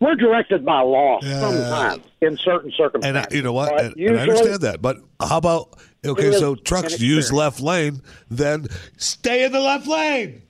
we're 0.00 0.14
directed 0.16 0.64
by 0.64 0.80
law 0.80 1.18
Yeah. 1.22 1.40
sometimes 1.40 2.04
in 2.20 2.36
certain 2.38 2.70
uh, 2.72 2.76
circumstances. 2.76 3.26
And. 3.26 3.32
I, 3.32 3.36
you 3.36 3.42
know 3.42 3.52
what? 3.52 3.80
And, 3.80 3.96
and 3.96 4.18
I 4.18 4.22
understand 4.22 4.60
that. 4.62 4.82
But 4.82 4.98
how 5.20 5.38
about 5.38 5.78
okay? 6.04 6.28
Is 6.28 6.38
So 6.38 6.54
trucks 6.54 7.00
use 7.00 7.32
left 7.32 7.60
lane, 7.60 8.00
then 8.30 8.66
stay 8.96 9.44
in 9.44 9.52
the 9.52 9.60
left 9.60 9.86
lane. 9.86 10.42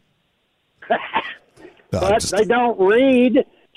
No, 1.92 2.01
But 2.01 2.14
just- 2.20 2.36
they 2.36 2.45
don't 2.45 2.76
read, 2.80 3.36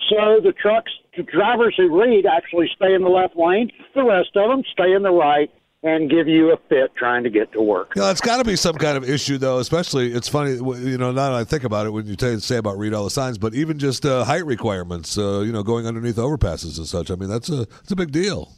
so 0.09 0.39
the 0.43 0.51
trucks, 0.51 0.91
the 1.15 1.21
drivers 1.21 1.75
who 1.77 1.95
read 2.01 2.25
actually 2.25 2.67
stay 2.75 2.95
in 2.95 3.03
the 3.03 3.09
left 3.09 3.35
lane. 3.37 3.69
The 3.93 4.03
rest 4.03 4.29
of 4.35 4.49
them 4.49 4.63
stay 4.71 4.91
in 4.93 5.03
the 5.03 5.11
right 5.11 5.51
and 5.83 6.09
give 6.09 6.27
you 6.27 6.51
a 6.51 6.57
fit 6.69 6.95
trying 6.95 7.23
to 7.23 7.29
get 7.29 7.51
to 7.53 7.61
work. 7.61 7.93
You 7.95 8.01
know, 8.01 8.09
it's 8.09 8.21
got 8.21 8.37
to 8.37 8.43
be 8.43 8.55
some 8.55 8.75
kind 8.75 8.97
of 8.97 9.07
issue, 9.07 9.37
though. 9.37 9.59
Especially, 9.59 10.11
it's 10.11 10.27
funny, 10.27 10.53
you 10.53 10.97
know. 10.97 11.11
Now 11.11 11.29
that 11.29 11.33
I 11.33 11.43
think 11.43 11.63
about 11.63 11.85
it, 11.85 11.91
when 11.91 12.05
you 12.05 12.39
say 12.39 12.57
about 12.57 12.77
read 12.77 12.93
all 12.93 13.03
the 13.03 13.09
signs, 13.09 13.37
but 13.37 13.53
even 13.53 13.77
just 13.77 14.05
uh, 14.05 14.23
height 14.23 14.45
requirements, 14.45 15.17
uh, 15.17 15.41
you 15.41 15.51
know, 15.51 15.63
going 15.63 15.85
underneath 15.85 16.17
overpasses 16.17 16.77
and 16.77 16.87
such. 16.87 17.11
I 17.11 17.15
mean, 17.15 17.29
that's 17.29 17.49
a 17.49 17.61
it's 17.61 17.91
a 17.91 17.95
big 17.95 18.11
deal. 18.11 18.51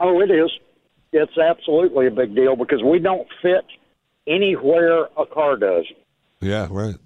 Oh, 0.00 0.20
it 0.20 0.30
is. 0.30 0.50
It's 1.12 1.38
absolutely 1.38 2.06
a 2.06 2.10
big 2.10 2.34
deal 2.34 2.56
because 2.56 2.82
we 2.82 2.98
don't 2.98 3.26
fit 3.40 3.64
anywhere 4.26 5.06
a 5.16 5.26
car 5.26 5.56
does. 5.56 5.86
Yeah, 6.40 6.68
right. 6.70 6.96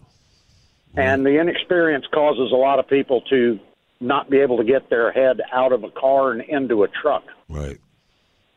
And 0.95 1.25
the 1.25 1.41
inexperience 1.41 2.05
causes 2.13 2.53
a 2.53 2.57
lot 2.57 2.79
of 2.79 2.87
people 2.89 3.23
to 3.31 3.59
not 4.01 4.29
be 4.29 4.41
able 4.41 4.59
to 4.59 4.65
get 4.65 4.91
their 4.91 5.11
head 5.13 5.41
out 5.53 5.73
of 5.73 5.85
a 5.85 5.91
car 5.91 6.33
and 6.33 6.43
into 6.43 6.83
a 6.83 6.89
truck. 6.89 7.25
Right. 7.49 7.79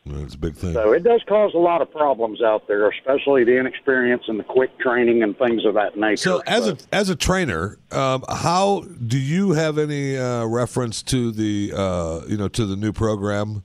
It's 0.07 0.35
a 0.35 0.37
big 0.37 0.55
thing. 0.55 0.73
So 0.73 0.91
it 0.91 1.03
does 1.03 1.23
cause 1.27 1.53
a 1.55 1.59
lot 1.59 1.81
of 1.81 1.91
problems 1.91 2.41
out 2.41 2.67
there, 2.67 2.87
especially 2.89 3.43
the 3.43 3.57
inexperience 3.57 4.23
and 4.27 4.39
the 4.39 4.43
quick 4.43 4.77
training 4.77 5.23
and 5.23 5.35
things 5.35 5.65
of 5.65 5.73
that 5.73 5.97
nature. 5.97 6.17
So, 6.17 6.43
as 6.45 6.67
a 6.67 6.77
as 6.91 7.09
a 7.09 7.15
trainer, 7.15 7.79
um, 7.91 8.23
how 8.29 8.81
do 8.81 9.17
you 9.17 9.53
have 9.53 9.79
any 9.79 10.15
uh, 10.15 10.45
reference 10.45 11.01
to 11.03 11.31
the 11.31 11.73
uh, 11.75 12.21
you 12.27 12.37
know 12.37 12.47
to 12.49 12.67
the 12.67 12.75
new 12.75 12.93
program 12.93 13.63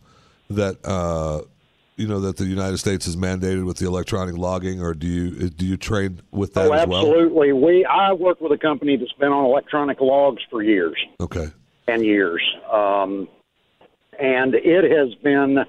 that 0.49 0.78
uh, 0.82 1.43
you 1.97 2.07
know 2.07 2.20
that 2.20 2.38
the 2.38 2.47
United 2.47 2.78
States 2.78 3.05
has 3.05 3.16
mandated 3.16 3.66
with 3.66 3.76
the 3.76 3.86
electronic 3.86 4.38
logging, 4.38 4.80
or 4.80 4.95
do 4.95 5.07
you 5.07 5.51
do 5.51 5.66
you 5.66 5.76
train 5.76 6.22
with 6.30 6.55
that 6.55 6.68
oh, 6.68 6.72
as 6.72 6.86
well? 6.88 7.01
absolutely. 7.01 7.53
We 7.53 7.84
I 7.84 8.14
work 8.14 8.41
with 8.41 8.53
a 8.53 8.59
company 8.59 8.97
that's 8.97 9.12
been 9.12 9.30
on 9.30 9.45
electronic 9.45 10.01
logs 10.01 10.43
for 10.49 10.62
years 10.62 10.97
Okay. 11.20 11.49
and 11.86 12.03
years, 12.03 12.43
um, 12.72 13.28
and 14.18 14.55
it 14.55 14.91
has 14.91 15.14
been. 15.16 15.66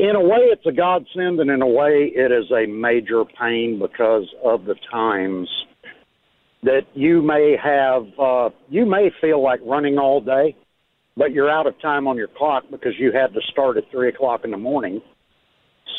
In 0.00 0.16
a 0.16 0.20
way, 0.20 0.48
it's 0.48 0.64
a 0.64 0.72
godsend, 0.72 1.40
and 1.40 1.50
in 1.50 1.60
a 1.60 1.66
way, 1.66 2.10
it 2.14 2.32
is 2.32 2.50
a 2.50 2.66
major 2.66 3.22
pain 3.38 3.78
because 3.78 4.26
of 4.42 4.64
the 4.64 4.74
times 4.90 5.46
that 6.62 6.86
you 6.94 7.20
may 7.20 7.54
have. 7.62 8.06
Uh, 8.18 8.48
you 8.70 8.86
may 8.86 9.10
feel 9.20 9.42
like 9.42 9.60
running 9.62 9.98
all 9.98 10.22
day, 10.22 10.56
but 11.18 11.32
you're 11.32 11.50
out 11.50 11.66
of 11.66 11.78
time 11.82 12.08
on 12.08 12.16
your 12.16 12.28
clock 12.28 12.64
because 12.70 12.94
you 12.98 13.12
had 13.12 13.34
to 13.34 13.42
start 13.52 13.76
at 13.76 13.90
three 13.90 14.08
o'clock 14.08 14.40
in 14.42 14.52
the 14.52 14.56
morning. 14.56 15.02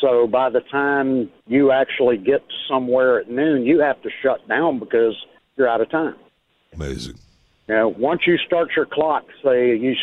So 0.02 0.26
by 0.26 0.50
the 0.50 0.62
time 0.72 1.30
you 1.46 1.72
actually 1.72 2.18
get 2.18 2.42
somewhere 2.68 3.20
at 3.20 3.30
noon, 3.30 3.68
you 3.68 3.82
have 3.82 4.02
to 4.02 4.10
shut 4.24 4.48
down 4.50 4.80
because 4.80 5.14
you're 5.58 5.70
out 5.70 5.80
of 5.80 5.92
time. 5.92 6.16
Amazing. 6.74 7.20
Know, 7.68 7.90
once 7.90 8.22
you 8.26 8.40
start 8.48 8.70
your 8.76 8.88
clock, 8.88 9.26
say 9.44 9.78
you, 9.78 9.94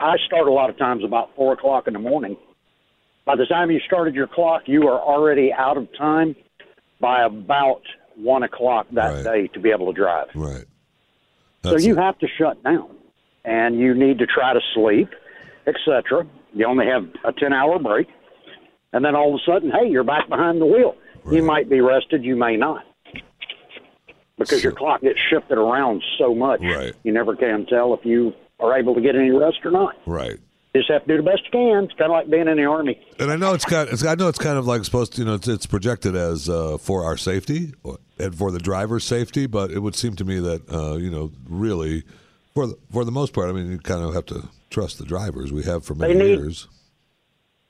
I 0.00 0.16
start 0.26 0.48
a 0.48 0.52
lot 0.52 0.70
of 0.70 0.76
times 0.76 1.04
about 1.04 1.30
four 1.36 1.52
o'clock 1.52 1.86
in 1.86 1.92
the 1.92 2.00
morning. 2.00 2.36
By 3.24 3.36
the 3.36 3.46
time 3.46 3.70
you 3.70 3.80
started 3.86 4.14
your 4.14 4.26
clock, 4.26 4.62
you 4.66 4.86
are 4.88 5.00
already 5.00 5.52
out 5.52 5.76
of 5.76 5.88
time 5.96 6.36
by 7.00 7.22
about 7.24 7.82
one 8.16 8.42
o'clock 8.42 8.86
that 8.92 9.12
Right. 9.14 9.24
day 9.24 9.46
to 9.48 9.60
be 9.60 9.70
able 9.70 9.86
to 9.86 9.92
drive. 9.98 10.28
Right. 10.34 10.64
So 11.62 11.76
you 11.78 11.94
it. 11.94 11.98
have 11.98 12.18
to 12.18 12.28
shut 12.38 12.62
down, 12.62 12.94
and 13.44 13.78
you 13.78 13.94
need 13.94 14.18
to 14.18 14.26
try 14.26 14.52
to 14.52 14.60
sleep, 14.74 15.08
etc. 15.66 16.26
You 16.52 16.66
only 16.66 16.86
have 16.86 17.08
a 17.24 17.32
ten-hour 17.32 17.78
break, 17.78 18.08
and 18.92 19.04
then 19.04 19.16
all 19.16 19.34
of 19.34 19.40
a 19.40 19.50
sudden, 19.50 19.70
hey, 19.70 19.88
you're 19.88 20.04
back 20.04 20.28
behind 20.28 20.60
the 20.60 20.66
wheel. 20.66 20.94
You 21.30 21.42
might 21.42 21.70
be 21.70 21.80
rested, 21.80 22.22
you 22.22 22.36
may 22.36 22.56
not, 22.58 22.84
because 24.38 24.62
your 24.62 24.72
clock 24.74 25.00
gets 25.00 25.18
shifted 25.30 25.56
around 25.56 26.02
so 26.18 26.34
much. 26.34 26.60
Right. 26.60 26.92
You 27.02 27.12
never 27.12 27.34
can 27.34 27.64
tell 27.64 27.94
if 27.94 28.04
you 28.04 28.34
are 28.60 28.78
able 28.78 28.94
to 28.94 29.00
get 29.00 29.16
any 29.16 29.30
rest 29.30 29.64
or 29.64 29.70
not. 29.70 29.96
right. 30.06 30.36
Just 30.76 30.90
have 30.90 31.02
to 31.02 31.08
do 31.08 31.16
the 31.18 31.22
best 31.30 31.42
you 31.44 31.50
can. 31.52 31.84
It's 31.84 31.92
kind 31.92 32.10
of 32.10 32.16
like 32.16 32.28
being 32.28 32.48
in 32.48 32.56
the 32.56 32.64
army. 32.64 33.00
And 33.20 33.30
I 33.30 33.36
know 33.36 33.54
it's 33.54 33.64
kind. 33.64 33.88
It's, 33.90 34.04
I 34.04 34.16
know 34.16 34.26
it's 34.28 34.38
kind 34.40 34.58
of 34.58 34.66
like 34.66 34.84
supposed 34.84 35.12
to. 35.14 35.20
You 35.20 35.24
know, 35.26 35.34
it's, 35.34 35.46
it's 35.46 35.66
projected 35.66 36.16
as 36.16 36.48
uh, 36.48 36.78
for 36.78 37.04
our 37.04 37.16
safety 37.16 37.72
and 38.18 38.34
for 38.36 38.50
the 38.50 38.58
driver's 38.58 39.04
safety, 39.04 39.46
but 39.46 39.70
it 39.70 39.78
would 39.78 39.94
seem 39.94 40.16
to 40.16 40.24
me 40.24 40.40
that 40.40 40.68
uh, 40.72 40.96
you 40.96 41.10
know, 41.10 41.30
really, 41.48 42.02
for 42.54 42.66
the, 42.66 42.76
for 42.92 43.04
the 43.04 43.12
most 43.12 43.32
part, 43.32 43.48
I 43.48 43.52
mean, 43.52 43.70
you 43.70 43.78
kind 43.78 44.02
of 44.02 44.14
have 44.14 44.26
to 44.26 44.48
trust 44.70 44.98
the 44.98 45.04
drivers. 45.04 45.52
We 45.52 45.62
have 45.62 45.84
for 45.84 45.94
many 45.94 46.14
need- 46.14 46.38
years. 46.40 46.66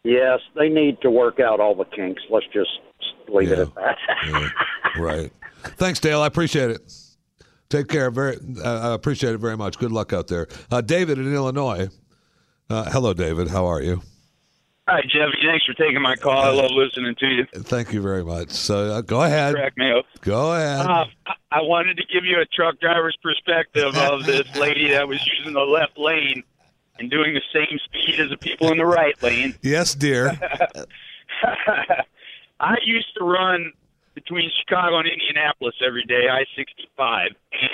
Yes, 0.02 0.40
they 0.54 0.68
need 0.68 1.00
to 1.00 1.10
work 1.10 1.40
out 1.40 1.60
all 1.60 1.74
the 1.74 1.84
kinks. 1.86 2.22
Let's 2.30 2.44
just 2.52 2.68
leave 3.28 3.50
it 3.52 3.56
Yeah. 3.58 3.62
at 3.64 3.74
that. 3.74 3.96
Yeah, 4.96 5.02
right. 5.02 5.32
Thanks, 5.76 5.98
Dale. 5.98 6.20
I 6.20 6.26
appreciate 6.26 6.70
it. 6.70 6.80
Take 7.70 7.88
care. 7.88 8.10
Very, 8.10 8.36
uh, 8.62 8.90
I 8.90 8.94
appreciate 8.94 9.34
it 9.34 9.38
very 9.38 9.56
much. 9.56 9.78
Good 9.78 9.92
luck 9.92 10.12
out 10.12 10.28
there, 10.28 10.46
uh, 10.70 10.80
David 10.82 11.18
in 11.18 11.34
Illinois. 11.34 11.88
Uh, 12.70 12.84
hello, 12.90 13.12
David. 13.12 13.48
How 13.48 13.66
are 13.66 13.82
you? 13.82 14.02
Hi, 14.88 15.00
Jeffy. 15.02 15.38
Thanks 15.46 15.64
for 15.64 15.72
taking 15.74 16.02
my 16.02 16.14
call. 16.16 16.36
I 16.42 16.50
love 16.50 16.70
listening 16.72 17.14
to 17.18 17.26
you. 17.26 17.46
Thank 17.62 17.92
you 17.92 18.02
very 18.02 18.22
much. 18.24 18.50
So 18.50 18.90
uh, 18.92 19.00
go 19.00 19.22
ahead. 19.22 19.54
Crack 19.54 19.76
me 19.78 19.90
up. 19.92 20.04
Go 20.20 20.52
ahead. 20.54 20.86
Uh, 20.86 21.04
I- 21.26 21.34
I 21.56 21.60
wanted 21.62 21.96
to 21.98 22.02
give 22.12 22.24
you 22.24 22.40
a 22.40 22.44
truck 22.46 22.80
driver's 22.80 23.16
perspective 23.22 23.94
of 23.96 24.26
this 24.26 24.42
lady 24.56 24.88
that 24.90 25.06
was 25.06 25.24
using 25.38 25.52
the 25.54 25.60
left 25.60 25.96
lane 25.96 26.42
and 26.98 27.08
doing 27.08 27.32
the 27.32 27.42
same 27.52 27.78
speed 27.84 28.18
as 28.18 28.28
the 28.28 28.36
people 28.36 28.72
in 28.72 28.78
the 28.78 28.84
right 28.84 29.14
lane. 29.22 29.54
yes, 29.62 29.94
dear. 29.94 30.32
I 32.60 32.76
used 32.84 33.06
to 33.18 33.24
run 33.24 33.72
between 34.16 34.50
Chicago 34.60 34.98
and 34.98 35.08
Indianapolis 35.08 35.76
every 35.86 36.02
day, 36.06 36.28
I 36.28 36.44
65. 36.56 37.28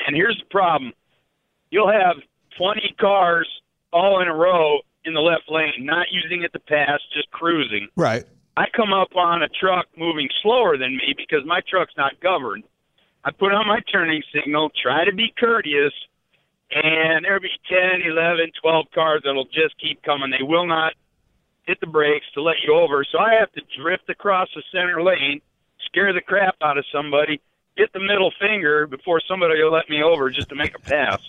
And 0.06 0.14
here's 0.14 0.36
the 0.38 0.44
problem 0.50 0.92
you'll 1.70 1.90
have 1.90 2.16
20 2.58 2.96
cars 3.00 3.48
all 3.92 4.20
in 4.20 4.28
a 4.28 4.34
row 4.34 4.80
in 5.04 5.14
the 5.14 5.20
left 5.20 5.50
lane, 5.50 5.72
not 5.80 6.06
using 6.10 6.42
it 6.42 6.52
to 6.52 6.58
pass, 6.60 7.00
just 7.14 7.30
cruising. 7.30 7.88
Right. 7.96 8.24
I 8.56 8.66
come 8.74 8.92
up 8.92 9.16
on 9.16 9.42
a 9.42 9.48
truck 9.48 9.86
moving 9.96 10.28
slower 10.42 10.76
than 10.76 10.96
me 10.96 11.14
because 11.16 11.46
my 11.46 11.60
truck's 11.68 11.94
not 11.96 12.20
governed. 12.20 12.64
I 13.24 13.30
put 13.30 13.52
on 13.52 13.66
my 13.66 13.80
turning 13.92 14.22
signal, 14.34 14.70
try 14.82 15.04
to 15.04 15.14
be 15.14 15.32
courteous, 15.38 15.92
and 16.70 17.24
there'll 17.24 17.40
be 17.40 17.48
10, 17.68 18.02
11, 18.04 18.52
12 18.60 18.86
cars 18.94 19.22
that'll 19.24 19.44
just 19.46 19.78
keep 19.80 20.02
coming. 20.02 20.30
They 20.30 20.44
will 20.44 20.66
not 20.66 20.92
hit 21.64 21.80
the 21.80 21.86
brakes 21.86 22.26
to 22.34 22.42
let 22.42 22.56
you 22.66 22.74
over. 22.74 23.04
So 23.04 23.18
I 23.18 23.34
have 23.38 23.52
to 23.52 23.62
drift 23.80 24.08
across 24.08 24.48
the 24.54 24.62
center 24.72 25.02
lane, 25.02 25.40
scare 25.86 26.12
the 26.12 26.20
crap 26.20 26.56
out 26.62 26.78
of 26.78 26.84
somebody, 26.92 27.40
get 27.76 27.92
the 27.92 28.00
middle 28.00 28.32
finger 28.40 28.86
before 28.86 29.20
somebody 29.26 29.62
will 29.62 29.72
let 29.72 29.88
me 29.88 30.02
over 30.02 30.30
just 30.30 30.48
to 30.48 30.54
make 30.54 30.74
a 30.74 30.80
pass. 30.80 31.20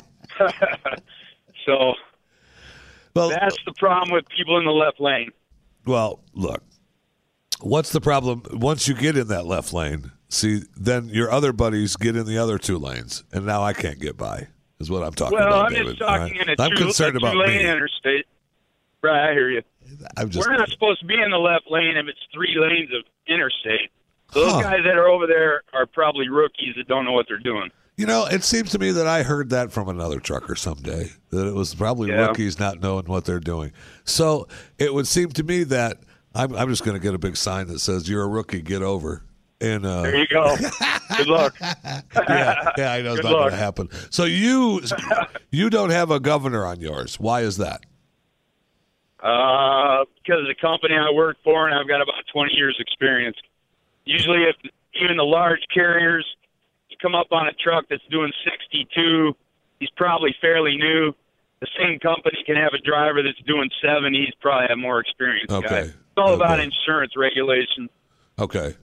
so 1.66 1.94
well, 3.14 3.28
that's 3.30 3.56
the 3.66 3.72
problem 3.78 4.10
with 4.12 4.24
people 4.28 4.58
in 4.58 4.64
the 4.64 4.70
left 4.70 5.00
lane. 5.00 5.30
Well, 5.86 6.20
look. 6.34 6.62
What's 7.60 7.90
the 7.92 8.00
problem 8.00 8.42
once 8.52 8.88
you 8.88 8.94
get 8.94 9.16
in 9.16 9.28
that 9.28 9.44
left 9.46 9.72
lane? 9.72 10.12
See, 10.28 10.62
then 10.76 11.08
your 11.08 11.30
other 11.30 11.52
buddies 11.52 11.96
get 11.96 12.16
in 12.16 12.24
the 12.24 12.38
other 12.38 12.56
two 12.58 12.78
lanes, 12.78 13.24
and 13.32 13.44
now 13.44 13.62
I 13.62 13.72
can't 13.72 13.98
get 13.98 14.16
by. 14.16 14.48
Is 14.78 14.90
what 14.90 15.02
I'm 15.02 15.12
talking 15.12 15.36
well, 15.36 15.46
about, 15.48 15.56
Well, 15.56 15.66
I'm 15.66 15.72
David. 15.72 15.86
just 15.88 15.98
talking 15.98 16.36
right? 16.38 16.48
in 16.48 16.48
a 16.48 16.62
I'm 16.62 16.70
two, 16.70 16.76
concerned 16.84 17.16
a 17.16 17.18
about 17.18 17.32
two-lane 17.32 17.58
me. 17.64 17.68
interstate. 17.70 18.26
Right, 19.02 19.28
I 19.28 19.32
hear 19.32 19.50
you. 19.50 19.62
I'm 20.16 20.30
just 20.30 20.46
We're 20.48 20.56
not 20.56 20.70
supposed 20.70 21.00
to 21.00 21.06
be 21.06 21.20
in 21.20 21.30
the 21.30 21.38
left 21.38 21.70
lane 21.70 21.96
if 21.96 22.06
it's 22.06 22.18
three 22.32 22.54
lanes 22.56 22.88
of 22.94 23.04
interstate. 23.26 23.90
Those 24.32 24.52
Huh. 24.52 24.62
guys 24.62 24.80
that 24.84 24.96
are 24.96 25.08
over 25.08 25.26
there 25.26 25.62
are 25.74 25.84
probably 25.84 26.28
rookies 26.28 26.74
that 26.76 26.86
don't 26.88 27.04
know 27.04 27.12
what 27.12 27.26
they're 27.28 27.38
doing. 27.38 27.70
You 28.00 28.06
know, 28.06 28.24
it 28.24 28.42
seems 28.44 28.70
to 28.70 28.78
me 28.78 28.92
that 28.92 29.06
I 29.06 29.22
heard 29.22 29.50
that 29.50 29.72
from 29.72 29.88
another 29.90 30.20
trucker 30.20 30.54
someday 30.54 31.10
that 31.30 31.46
it 31.46 31.54
was 31.54 31.74
probably 31.74 32.08
Yeah. 32.08 32.26
rookies 32.28 32.58
not 32.58 32.80
knowing 32.80 33.04
what 33.04 33.26
they're 33.26 33.40
doing. 33.40 33.72
So 34.04 34.48
it 34.78 34.94
would 34.94 35.06
seem 35.06 35.28
to 35.32 35.42
me 35.42 35.64
that 35.64 35.98
I'm, 36.34 36.54
I'm 36.56 36.68
just 36.70 36.82
going 36.82 36.96
to 36.96 37.02
get 37.02 37.12
a 37.12 37.18
big 37.18 37.36
sign 37.36 37.66
that 37.66 37.80
says 37.80 38.08
"You're 38.08 38.22
a 38.22 38.28
rookie, 38.28 38.62
get 38.62 38.80
over." 38.82 39.22
And 39.60 39.84
uh, 39.84 40.02
There 40.02 40.16
you 40.16 40.26
go. 40.28 40.56
Good 41.18 41.26
luck. 41.26 41.54
yeah, 41.60 42.70
yeah, 42.78 42.92
I 42.92 43.02
know 43.02 43.12
it's 43.12 43.20
Good 43.20 43.24
not 43.30 43.38
going 43.38 43.50
to 43.50 43.56
happen. 43.56 43.88
So 44.08 44.24
you 44.24 44.80
you 45.50 45.68
don't 45.68 45.90
have 45.90 46.10
a 46.10 46.20
governor 46.20 46.64
on 46.64 46.80
yours. 46.80 47.20
Why 47.20 47.42
is 47.42 47.58
that? 47.58 47.82
Uh, 49.22 50.06
because 50.24 50.40
of 50.40 50.46
the 50.46 50.54
company 50.58 50.94
I 50.96 51.10
work 51.12 51.36
for, 51.44 51.68
and 51.68 51.78
I've 51.78 51.86
got 51.86 52.00
about 52.00 52.24
20 52.32 52.54
years 52.54 52.76
experience. 52.80 53.36
Usually, 54.06 54.44
if 54.44 54.56
even 54.94 55.18
the 55.18 55.24
large 55.24 55.60
carriers, 55.74 56.24
come 57.00 57.14
up 57.14 57.28
on 57.30 57.46
a 57.46 57.52
truck 57.52 57.86
that's 57.88 58.02
doing 58.10 58.32
62, 58.44 59.32
he's 59.78 59.90
probably 59.96 60.34
fairly 60.40 60.76
new. 60.76 61.12
The 61.60 61.68
same 61.78 61.98
company 61.98 62.38
can 62.46 62.56
have 62.56 62.72
a 62.72 62.78
driver 62.78 63.22
that's 63.22 63.40
doing 63.46 63.70
70, 63.82 64.18
he's 64.18 64.34
probably 64.40 64.68
have 64.68 64.78
more 64.78 65.00
experience. 65.00 65.50
Okay. 65.50 65.68
Guy. 65.68 65.80
It's 65.80 66.16
all 66.16 66.34
about 66.34 66.58
insurance 66.60 67.12
regulation. 67.16 67.88
Okay. 68.38 68.74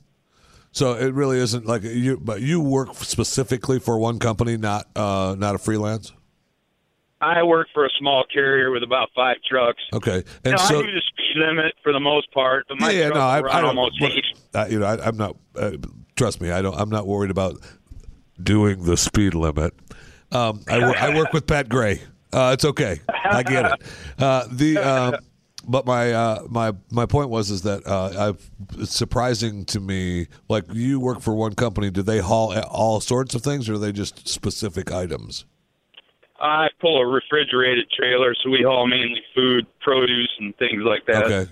So 0.71 0.93
it 0.93 1.13
really 1.13 1.39
isn't 1.39 1.65
like 1.65 1.81
you, 1.83 2.17
but 2.17 2.41
you 2.41 2.61
work 2.61 2.93
specifically 2.95 3.79
for 3.79 3.97
one 3.97 4.19
company, 4.19 4.57
not 4.57 4.85
uh, 4.95 5.35
not 5.37 5.55
a 5.55 5.57
freelance. 5.57 6.13
I 7.19 7.41
work 7.41 7.67
for 7.73 7.83
a 7.83 7.89
small 7.97 8.25
carrier 8.31 8.69
with 8.69 8.83
about 8.83 9.09
five 9.15 9.37
trucks. 9.49 9.81
Okay, 9.91 10.23
and 10.43 10.51
now, 10.51 10.57
so 10.57 10.79
I 10.79 10.83
do 10.83 10.91
the 10.91 11.01
speed 11.07 11.37
limit 11.37 11.73
for 11.81 11.91
the 11.91 11.99
most 11.99 12.31
part, 12.31 12.65
but 12.67 12.79
my 12.79 12.91
yeah, 12.91 13.09
no, 13.09 13.21
I, 13.21 13.37
I 13.37 13.61
don't. 13.61 13.65
almost 13.65 13.99
but, 13.99 14.11
80 14.11 14.23
uh, 14.53 14.67
you 14.69 14.79
know, 14.79 14.85
I, 14.85 15.03
I'm 15.03 15.17
not. 15.17 15.35
Uh, 15.55 15.71
trust 16.15 16.41
me, 16.41 16.51
I 16.51 16.61
don't. 16.61 16.75
I'm 16.79 16.89
not 16.89 17.07
worried 17.07 17.31
about 17.31 17.59
doing 18.41 18.83
the 18.83 18.97
speed 18.97 19.33
limit. 19.33 19.73
Um, 20.31 20.63
I, 20.67 20.79
I 20.79 21.15
work 21.15 21.33
with 21.33 21.47
Pat 21.47 21.69
Gray. 21.69 22.01
Uh, 22.33 22.51
it's 22.53 22.65
okay. 22.65 22.99
I 23.09 23.43
get 23.43 23.65
it. 23.65 23.81
Uh, 24.19 24.45
the 24.51 24.77
um, 24.77 25.15
but 25.67 25.85
my 25.85 26.13
uh, 26.13 26.43
my 26.49 26.73
my 26.91 27.05
point 27.05 27.29
was 27.29 27.51
is 27.51 27.61
that 27.63 27.85
uh, 27.85 28.29
I've, 28.29 28.51
it's 28.79 28.95
surprising 28.95 29.65
to 29.65 29.79
me. 29.79 30.27
Like 30.49 30.65
you 30.71 30.99
work 30.99 31.21
for 31.21 31.35
one 31.35 31.55
company, 31.55 31.91
do 31.91 32.01
they 32.01 32.19
haul 32.19 32.57
all 32.69 32.99
sorts 32.99 33.35
of 33.35 33.41
things, 33.41 33.69
or 33.69 33.73
are 33.73 33.77
they 33.77 33.91
just 33.91 34.27
specific 34.27 34.91
items? 34.91 35.45
I 36.39 36.67
pull 36.79 37.01
a 37.01 37.05
refrigerated 37.05 37.89
trailer, 37.91 38.35
so 38.43 38.49
we 38.49 38.63
haul 38.63 38.87
mainly 38.87 39.21
food, 39.35 39.65
produce, 39.81 40.29
and 40.39 40.55
things 40.57 40.83
like 40.83 41.05
that. 41.07 41.25
Okay. 41.25 41.51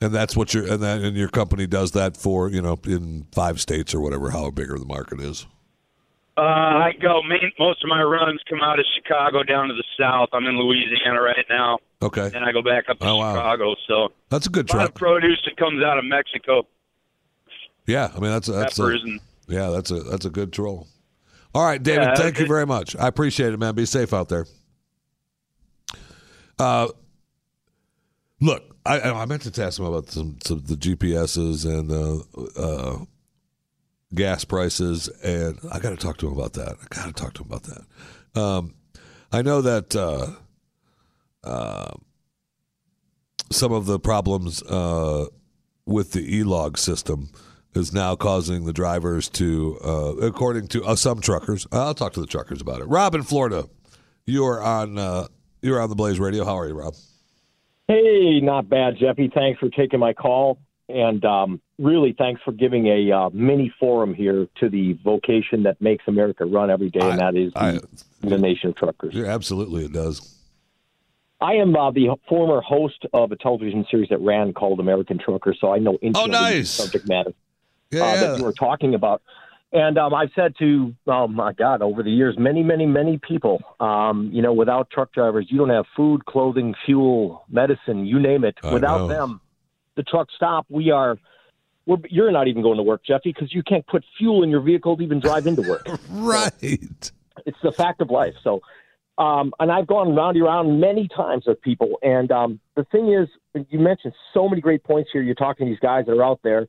And 0.00 0.14
that's 0.14 0.36
what 0.36 0.54
your 0.54 0.70
and 0.70 0.82
that 0.82 1.00
and 1.02 1.16
your 1.16 1.28
company 1.28 1.66
does 1.66 1.92
that 1.92 2.16
for 2.16 2.50
you 2.50 2.62
know 2.62 2.78
in 2.84 3.26
five 3.32 3.60
states 3.60 3.94
or 3.94 4.00
whatever 4.00 4.30
how 4.30 4.50
bigger 4.50 4.78
the 4.78 4.86
market 4.86 5.20
is. 5.20 5.46
Uh, 6.36 6.40
I 6.40 6.92
go. 7.00 7.22
Main, 7.22 7.52
most 7.60 7.82
of 7.84 7.88
my 7.88 8.02
runs 8.02 8.40
come 8.50 8.60
out 8.60 8.80
of 8.80 8.84
Chicago 8.96 9.44
down 9.44 9.68
to 9.68 9.74
the 9.74 9.84
south. 9.98 10.30
I'm 10.32 10.44
in 10.46 10.58
Louisiana 10.58 11.20
right 11.22 11.44
now, 11.48 11.78
Okay, 12.02 12.28
and 12.34 12.44
I 12.44 12.50
go 12.50 12.60
back 12.60 12.88
up 12.88 12.98
to 12.98 13.06
Oh, 13.06 13.16
wow. 13.18 13.34
Chicago. 13.34 13.74
So 13.86 14.08
that's 14.30 14.46
a 14.46 14.50
good 14.50 14.68
a 14.72 14.76
lot 14.76 14.86
of 14.88 14.94
truck. 14.94 15.20
produce 15.20 15.40
that 15.44 15.56
comes 15.56 15.82
out 15.84 15.96
of 15.98 16.04
Mexico. 16.04 16.66
Yeah, 17.86 18.10
I 18.16 18.18
mean 18.18 18.30
that's 18.32 18.48
a, 18.48 18.52
that's 18.52 18.78
a, 18.80 18.84
and 18.86 19.20
yeah 19.46 19.70
that's 19.70 19.90
a 19.92 20.00
that's 20.00 20.24
a 20.24 20.30
good 20.30 20.52
troll. 20.52 20.88
All 21.54 21.64
right, 21.64 21.80
David, 21.80 22.02
Yeah, 22.02 22.14
thank 22.16 22.40
you 22.40 22.46
very 22.48 22.66
much. 22.66 22.96
I 22.96 23.06
appreciate 23.06 23.52
it, 23.54 23.58
man. 23.58 23.74
Be 23.76 23.86
safe 23.86 24.12
out 24.12 24.28
there. 24.28 24.46
Uh, 26.58 26.88
look, 28.40 28.64
I 28.84 29.00
I 29.00 29.26
meant 29.26 29.42
to 29.42 29.62
ask 29.62 29.78
him 29.78 29.84
about 29.86 30.10
some, 30.10 30.38
some 30.44 30.62
the 30.66 30.74
GPSs 30.74 31.64
and 31.64 31.88
the 31.90 32.24
uh, 32.56 33.04
gas 34.14 34.44
prices, 34.44 35.08
and 35.22 35.58
I 35.70 35.78
got 35.78 35.90
to 35.90 35.96
talk 35.96 36.18
to 36.18 36.26
him 36.26 36.32
about 36.32 36.54
that. 36.54 36.76
I 36.80 36.94
got 36.94 37.06
to 37.06 37.12
talk 37.12 37.34
to 37.34 37.42
him 37.42 37.48
about 37.48 37.64
that. 37.64 38.40
Um, 38.40 38.74
I 39.32 39.42
know 39.42 39.60
that 39.62 39.96
uh, 39.96 40.28
uh, 41.42 41.92
some 43.50 43.72
of 43.72 43.86
the 43.86 43.98
problems 43.98 44.62
uh, 44.62 45.26
with 45.86 46.12
the 46.12 46.36
e-log 46.36 46.78
system 46.78 47.30
is 47.74 47.92
now 47.92 48.14
causing 48.14 48.64
the 48.64 48.72
drivers 48.72 49.28
to, 49.28 49.78
uh, 49.84 50.14
according 50.26 50.68
to 50.68 50.84
uh, 50.84 50.94
some 50.94 51.20
truckers, 51.20 51.66
I'll 51.72 51.94
talk 51.94 52.12
to 52.14 52.20
the 52.20 52.26
truckers 52.26 52.60
about 52.60 52.80
it. 52.80 52.84
Rob 52.84 53.14
in 53.14 53.22
Florida, 53.22 53.68
you 54.26 54.44
are 54.44 54.62
on 54.62 54.98
uh, 54.98 55.26
you're 55.60 55.80
on 55.80 55.88
the 55.88 55.96
Blaze 55.96 56.20
Radio. 56.20 56.44
How 56.44 56.58
are 56.58 56.68
you, 56.68 56.74
Rob? 56.74 56.94
Hey, 57.88 58.40
not 58.40 58.68
bad, 58.68 58.96
Jeffy. 58.98 59.30
Thanks 59.34 59.58
for 59.58 59.68
taking 59.68 60.00
my 60.00 60.12
call. 60.12 60.58
And 60.94 61.24
um, 61.24 61.60
really, 61.76 62.14
thanks 62.16 62.40
for 62.44 62.52
giving 62.52 62.86
a 62.86 63.10
uh, 63.10 63.30
mini 63.32 63.74
forum 63.80 64.14
here 64.14 64.46
to 64.60 64.68
the 64.68 64.92
vocation 65.04 65.64
that 65.64 65.80
makes 65.80 66.04
America 66.06 66.44
run 66.44 66.70
every 66.70 66.88
day, 66.88 67.00
and 67.00 67.18
that 67.18 67.34
is 67.34 67.52
the, 67.52 67.82
the 68.22 68.38
nation 68.38 68.70
of 68.70 68.76
truckers. 68.76 69.12
Yeah, 69.12 69.24
absolutely, 69.26 69.86
it 69.86 69.92
does. 69.92 70.30
I 71.40 71.54
am 71.54 71.74
uh, 71.74 71.90
the 71.90 72.14
former 72.28 72.60
host 72.60 73.06
of 73.12 73.32
a 73.32 73.36
television 73.36 73.84
series 73.90 74.08
that 74.10 74.20
ran 74.20 74.52
called 74.52 74.78
American 74.78 75.18
Trucker, 75.18 75.52
so 75.60 75.74
I 75.74 75.80
know 75.80 75.98
intimately 76.00 76.36
Oh, 76.36 76.40
nice. 76.40 76.70
subject 76.70 77.08
matter 77.08 77.32
Yeah, 77.90 78.04
uh, 78.04 78.20
that 78.20 78.38
you 78.38 78.44
were 78.44 78.52
talking 78.52 78.94
about. 78.94 79.20
And 79.72 79.98
um, 79.98 80.14
I've 80.14 80.30
said 80.36 80.54
to, 80.60 80.94
oh 81.08 81.26
my 81.26 81.52
God, 81.52 81.82
over 81.82 82.04
the 82.04 82.10
years, 82.10 82.36
many, 82.38 82.62
many, 82.62 82.86
many 82.86 83.18
people, 83.18 83.60
um, 83.80 84.30
you 84.32 84.40
know, 84.40 84.52
without 84.52 84.88
truck 84.90 85.12
drivers, 85.12 85.48
you 85.50 85.58
don't 85.58 85.70
have 85.70 85.86
food, 85.96 86.24
clothing, 86.26 86.76
fuel, 86.86 87.44
medicine, 87.50 88.06
you 88.06 88.20
name 88.20 88.44
it. 88.44 88.56
I 88.62 88.72
without 88.72 88.98
know. 88.98 89.08
them, 89.08 89.40
the 89.96 90.02
truck 90.02 90.28
stop. 90.34 90.66
We 90.68 90.90
are, 90.90 91.18
we're, 91.86 91.98
you're 92.08 92.32
not 92.32 92.48
even 92.48 92.62
going 92.62 92.76
to 92.76 92.82
work, 92.82 93.04
Jeffy, 93.04 93.32
because 93.32 93.52
you 93.52 93.62
can't 93.62 93.86
put 93.86 94.04
fuel 94.18 94.42
in 94.42 94.50
your 94.50 94.60
vehicle 94.60 94.96
to 94.96 95.02
even 95.02 95.20
drive 95.20 95.46
into 95.46 95.62
work. 95.62 95.86
right. 96.10 96.52
It's 96.60 97.58
the 97.62 97.72
fact 97.72 98.00
of 98.00 98.10
life. 98.10 98.34
So, 98.42 98.60
um, 99.18 99.52
and 99.60 99.70
I've 99.70 99.86
gone 99.86 100.14
round 100.14 100.36
and 100.36 100.44
round 100.44 100.80
many 100.80 101.08
times 101.08 101.44
with 101.46 101.60
people. 101.60 101.98
And 102.02 102.32
um, 102.32 102.60
the 102.74 102.84
thing 102.84 103.12
is, 103.12 103.28
you 103.70 103.78
mentioned 103.78 104.14
so 104.32 104.48
many 104.48 104.60
great 104.60 104.82
points 104.82 105.10
here. 105.12 105.22
You're 105.22 105.34
talking 105.34 105.66
to 105.66 105.70
these 105.70 105.80
guys 105.80 106.06
that 106.06 106.12
are 106.12 106.24
out 106.24 106.40
there. 106.42 106.66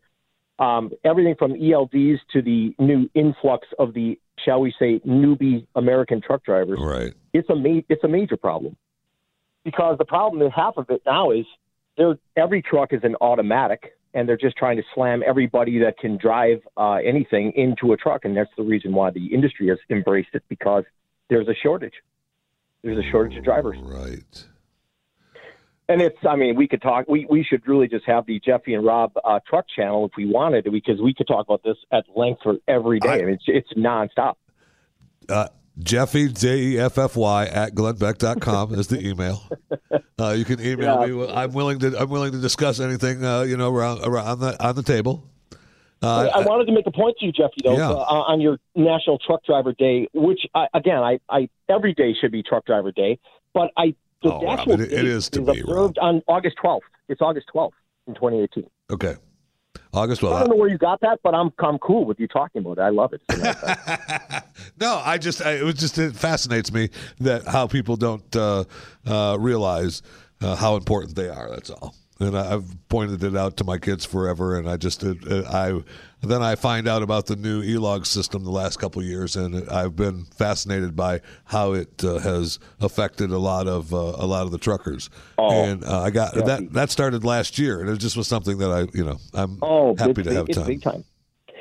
Um, 0.57 0.91
everything 1.03 1.35
from 1.37 1.53
ELDs 1.53 2.19
to 2.31 2.41
the 2.41 2.73
new 2.79 3.09
influx 3.13 3.67
of 3.77 3.93
the, 3.93 4.17
shall 4.43 4.61
we 4.61 4.73
say, 4.77 4.99
newbie 4.99 5.67
American 5.75 6.21
truck 6.21 6.43
drivers. 6.43 6.79
Right. 6.81 7.13
It's 7.33 7.49
a 7.49 7.55
ma- 7.55 7.81
it's 7.89 8.03
a 8.05 8.07
major 8.07 8.37
problem 8.37 8.77
because 9.65 9.97
the 9.97 10.05
problem 10.05 10.41
is 10.43 10.53
half 10.55 10.77
of 10.77 10.89
it 10.89 11.01
now 11.05 11.31
is 11.31 11.45
they're, 11.97 12.17
every 12.35 12.61
truck 12.61 12.93
is 12.93 13.01
an 13.03 13.15
automatic, 13.21 13.97
and 14.13 14.27
they're 14.27 14.37
just 14.37 14.57
trying 14.57 14.77
to 14.77 14.83
slam 14.93 15.23
everybody 15.25 15.79
that 15.79 15.97
can 15.97 16.17
drive 16.17 16.61
uh, 16.77 16.95
anything 16.95 17.51
into 17.55 17.93
a 17.93 17.97
truck, 17.97 18.25
and 18.25 18.35
that's 18.35 18.51
the 18.57 18.63
reason 18.63 18.93
why 18.93 19.11
the 19.11 19.33
industry 19.33 19.67
has 19.67 19.77
embraced 19.89 20.29
it 20.33 20.43
because 20.49 20.83
there's 21.29 21.47
a 21.47 21.55
shortage. 21.61 21.93
There's 22.83 22.97
a 22.97 23.09
shortage 23.09 23.37
of 23.37 23.43
drivers. 23.43 23.77
Right. 23.81 24.45
And 25.87 26.01
it's, 26.01 26.17
I 26.27 26.35
mean, 26.35 26.55
we 26.55 26.67
could 26.67 26.81
talk. 26.81 27.05
We 27.07 27.27
we 27.29 27.43
should 27.43 27.67
really 27.67 27.87
just 27.87 28.05
have 28.05 28.25
the 28.25 28.39
Jeffy 28.39 28.73
and 28.73 28.83
Rob 28.83 29.11
uh, 29.23 29.39
truck 29.47 29.65
channel 29.67 30.05
if 30.05 30.11
we 30.17 30.25
wanted, 30.25 30.65
to, 30.65 30.71
because 30.71 30.99
we 30.99 31.13
could 31.13 31.27
talk 31.27 31.45
about 31.45 31.61
this 31.63 31.77
at 31.91 32.05
length 32.15 32.41
for 32.41 32.55
every 32.67 32.99
day. 32.99 33.09
I, 33.09 33.13
I 33.13 33.21
mean, 33.21 33.29
it's 33.35 33.43
it's 33.47 33.73
nonstop. 33.73 34.35
Uh, 35.29 35.47
Jeffy 35.79 36.29
J 36.29 36.57
E 36.57 36.79
F 36.79 36.97
F 36.97 37.15
Y 37.15 37.45
at 37.45 37.73
glennbeck.com 37.73 38.73
is 38.75 38.87
the 38.87 39.05
email. 39.05 39.43
Uh, 40.17 40.29
you 40.29 40.45
can 40.45 40.61
email 40.61 41.01
yeah. 41.01 41.13
me. 41.13 41.33
I'm 41.33 41.51
willing 41.51 41.77
to 41.79 41.99
I'm 41.99 42.09
willing 42.09 42.31
to 42.31 42.39
discuss 42.39 42.79
anything 42.79 43.25
uh, 43.25 43.41
you 43.41 43.57
know 43.57 43.69
around 43.75 43.99
around 44.01 44.27
on 44.27 44.39
the 44.39 44.65
on 44.65 44.73
the 44.73 44.81
table. 44.81 45.29
Uh, 46.01 46.29
I 46.33 46.39
wanted 46.39 46.67
to 46.67 46.71
make 46.71 46.87
a 46.87 46.91
point 46.91 47.17
to 47.19 47.25
you, 47.25 47.33
Jeffy, 47.33 47.55
though, 47.63 47.75
yeah. 47.75 47.89
uh, 47.89 47.95
on 47.95 48.39
your 48.39 48.57
National 48.75 49.17
Truck 49.17 49.43
Driver 49.43 49.73
Day, 49.73 50.07
which 50.13 50.39
I, 50.53 50.67
again, 50.73 50.99
I, 50.99 51.19
I 51.29 51.49
every 51.67 51.93
day 51.93 52.13
should 52.13 52.31
be 52.31 52.43
Truck 52.43 52.65
Driver 52.65 52.93
Day, 52.93 53.19
but 53.53 53.71
I 53.75 53.93
the 54.21 54.33
oh, 54.33 54.49
actual 54.49 54.73
Rob, 54.73 54.81
it, 54.81 54.93
it 54.93 55.05
is 55.05 55.29
to 55.31 55.41
is 55.41 55.55
be 55.55 55.61
observed 55.61 55.97
on 55.99 56.21
August 56.27 56.57
12th. 56.63 56.81
It's 57.09 57.21
August 57.21 57.47
12th 57.53 57.71
in 58.07 58.13
2018. 58.15 58.69
Okay. 58.91 59.15
August 59.93 60.21
12th. 60.21 60.35
I 60.35 60.39
don't 60.39 60.49
know 60.49 60.55
where 60.55 60.69
you 60.69 60.77
got 60.77 61.01
that, 61.01 61.19
but 61.23 61.33
I'm 61.33 61.51
I'm 61.59 61.77
cool 61.79 62.05
with 62.05 62.19
you 62.19 62.27
talking 62.27 62.61
about 62.61 62.77
it. 62.77 62.81
I 62.81 62.89
love 62.89 63.13
it. 63.13 63.21
no, 64.79 65.01
I 65.03 65.17
just 65.17 65.45
I, 65.45 65.53
it 65.53 65.63
was 65.63 65.75
just 65.75 65.97
it 65.97 66.15
fascinates 66.15 66.71
me 66.71 66.89
that 67.19 67.45
how 67.45 67.67
people 67.67 67.95
don't 67.95 68.35
uh, 68.35 68.65
uh, 69.05 69.37
realize 69.39 70.01
uh, 70.41 70.55
how 70.55 70.75
important 70.75 71.15
they 71.15 71.29
are. 71.29 71.49
That's 71.49 71.69
all 71.69 71.95
and 72.19 72.37
I've 72.37 72.87
pointed 72.87 73.23
it 73.23 73.35
out 73.35 73.57
to 73.57 73.63
my 73.63 73.77
kids 73.77 74.05
forever. 74.05 74.57
And 74.57 74.69
I 74.69 74.77
just 74.77 75.03
I 75.03 75.81
then 76.21 76.41
I 76.41 76.55
find 76.55 76.87
out 76.87 77.03
about 77.03 77.25
the 77.27 77.35
new 77.35 77.61
e-log 77.61 78.05
system 78.05 78.43
the 78.43 78.51
last 78.51 78.77
couple 78.79 79.01
of 79.01 79.07
years, 79.07 79.35
and 79.35 79.69
I've 79.69 79.95
been 79.95 80.25
fascinated 80.25 80.95
by 80.95 81.21
how 81.45 81.73
it 81.73 82.03
uh, 82.03 82.19
has 82.19 82.59
affected 82.79 83.31
a 83.31 83.37
lot 83.37 83.67
of 83.67 83.93
uh, 83.93 83.97
a 83.97 84.25
lot 84.25 84.43
of 84.43 84.51
the 84.51 84.57
truckers. 84.57 85.09
Oh, 85.37 85.51
and 85.51 85.83
uh, 85.83 86.01
I 86.01 86.09
got 86.09 86.35
yeah. 86.35 86.43
that 86.43 86.73
that 86.73 86.89
started 86.89 87.23
last 87.23 87.59
year, 87.59 87.81
and 87.81 87.89
it 87.89 87.97
just 87.97 88.17
was 88.17 88.27
something 88.27 88.57
that 88.59 88.71
I 88.71 88.97
you 88.97 89.03
know 89.03 89.17
I'm 89.33 89.59
oh, 89.61 89.95
happy 89.95 90.13
to 90.13 90.23
big, 90.23 90.33
have 90.33 90.47
time. 90.49 90.67
big 90.67 90.81
time. 90.81 91.03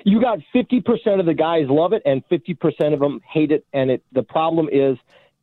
You 0.05 0.21
got 0.21 0.39
fifty 0.53 0.81
percent 0.81 1.21
of 1.21 1.27
the 1.27 1.35
guys 1.35 1.67
love 1.69 1.93
it, 1.93 2.03
and 2.05 2.23
fifty 2.29 2.55
percent 2.55 2.95
of 2.95 3.01
them 3.01 3.21
hate 3.29 3.51
it. 3.51 3.67
And 3.73 3.91
it 3.91 4.05
the 4.13 4.23
problem 4.23 4.69
is, 4.71 4.97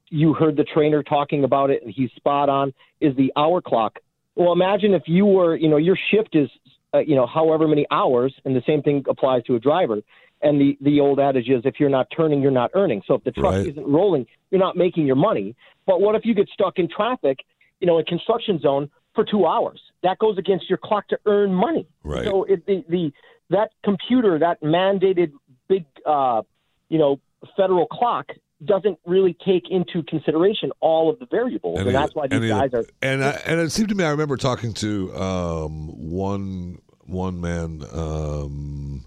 you 0.10 0.34
heard 0.34 0.56
the 0.56 0.64
trainer 0.64 1.04
talking 1.04 1.44
about 1.44 1.70
it, 1.70 1.84
and 1.84 1.94
he's 1.94 2.12
spot 2.14 2.48
on. 2.48 2.74
Is 3.02 3.16
the 3.16 3.34
hour 3.36 3.62
clock 3.62 4.00
well, 4.36 4.54
imagine 4.54 4.94
if 4.94 5.04
you 5.08 5.26
were, 5.26 5.56
you 5.56 5.70
know, 5.70 5.78
your 5.78 5.98
shift 6.12 6.36
is, 6.36 6.50
uh, 6.94 7.00
you 7.00 7.16
know, 7.16 7.28
however 7.28 7.68
many 7.68 7.86
hours, 7.92 8.34
and 8.46 8.56
the 8.56 8.64
same 8.66 8.82
thing 8.82 9.04
applies 9.10 9.44
to 9.44 9.56
a 9.56 9.60
driver. 9.60 10.02
And 10.42 10.60
the 10.60 10.78
the 10.82 11.00
old 11.00 11.20
adage 11.20 11.50
is, 11.50 11.62
if 11.66 11.76
you're 11.80 11.90
not 11.90 12.08
turning, 12.16 12.42
you're 12.42 12.50
not 12.50 12.72
earning. 12.74 13.04
So 13.06 13.14
if 13.16 13.24
the 13.24 13.32
truck 13.32 13.54
right. 13.54 13.68
isn't 13.68 13.88
rolling, 13.88 14.26
you're 14.50 14.60
not 14.60 14.76
making 14.76 15.06
your 15.06 15.16
money. 15.16 15.56
But 15.86 16.02
what 16.02 16.16
if 16.16 16.26
you 16.26 16.34
get 16.34 16.50
stuck 16.50 16.80
in 16.80 16.88
traffic, 16.90 17.40
you 17.80 17.88
know, 17.88 18.00
in 18.00 18.06
construction 18.06 18.60
zone 18.60 18.90
for 19.14 19.24
two 19.24 19.46
hours? 19.46 19.80
That 20.02 20.18
goes 20.18 20.38
against 20.40 20.68
your 20.68 20.80
clock 20.80 21.08
to 21.10 21.20
earn 21.28 21.54
money. 21.54 21.86
Right. 22.04 22.26
So 22.26 22.46
it, 22.46 22.66
the 22.66 22.84
the 22.90 23.14
that 23.52 23.70
computer, 23.84 24.40
that 24.40 24.62
mandated 24.62 25.32
big, 25.68 25.86
uh, 26.06 26.42
you 26.90 26.98
know, 26.98 27.20
federal 27.56 27.86
clock 27.86 28.28
doesn't 28.66 29.00
really 29.06 29.36
take 29.46 29.70
into 29.70 30.04
consideration 30.04 30.72
all 30.80 31.10
of 31.10 31.20
the 31.20 31.26
variables, 31.26 31.80
and, 31.80 31.88
and 31.88 31.96
that's 31.96 32.16
why 32.16 32.28
these 32.28 32.50
guys 32.50 32.74
are. 32.74 32.86
And 33.02 33.24
I, 33.24 33.32
and 33.46 33.60
it 33.60 33.72
seemed 33.72 33.90
to 33.90 33.96
me, 33.96 34.04
I 34.04 34.10
remember 34.10 34.38
talking 34.38 34.74
to 34.76 35.16
um, 35.16 36.10
one 36.12 36.80
one 37.06 37.42
man. 37.42 37.84
Um, 37.92 39.06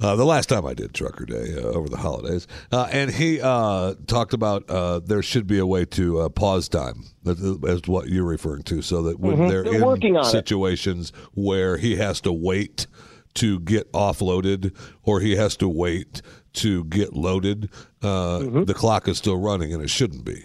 uh, 0.00 0.16
the 0.16 0.24
last 0.24 0.48
time 0.48 0.66
I 0.66 0.74
did 0.74 0.92
Trucker 0.92 1.24
Day 1.24 1.54
uh, 1.56 1.68
over 1.68 1.88
the 1.88 1.96
holidays, 1.96 2.48
uh, 2.72 2.88
and 2.90 3.10
he 3.10 3.40
uh, 3.40 3.94
talked 4.06 4.34
about 4.34 4.68
uh, 4.68 4.98
there 4.98 5.22
should 5.22 5.46
be 5.46 5.58
a 5.58 5.66
way 5.66 5.84
to 5.86 6.20
uh, 6.20 6.28
pause 6.28 6.68
time, 6.68 7.04
as 7.24 7.82
what 7.86 8.08
you're 8.08 8.24
referring 8.24 8.64
to, 8.64 8.82
so 8.82 9.02
that 9.04 9.20
when 9.20 9.36
mm-hmm. 9.36 9.48
they're, 9.48 9.62
they're 9.62 10.16
in 10.16 10.24
situations 10.24 11.10
it. 11.10 11.28
where 11.34 11.76
he 11.76 11.96
has 11.96 12.20
to 12.22 12.32
wait 12.32 12.86
to 13.34 13.60
get 13.60 13.90
offloaded 13.92 14.74
or 15.02 15.20
he 15.20 15.36
has 15.36 15.56
to 15.56 15.68
wait 15.68 16.22
to 16.54 16.84
get 16.84 17.14
loaded, 17.14 17.70
uh, 18.02 18.38
mm-hmm. 18.38 18.64
the 18.64 18.74
clock 18.74 19.08
is 19.08 19.18
still 19.18 19.36
running, 19.36 19.72
and 19.72 19.82
it 19.82 19.90
shouldn't 19.90 20.24
be. 20.24 20.44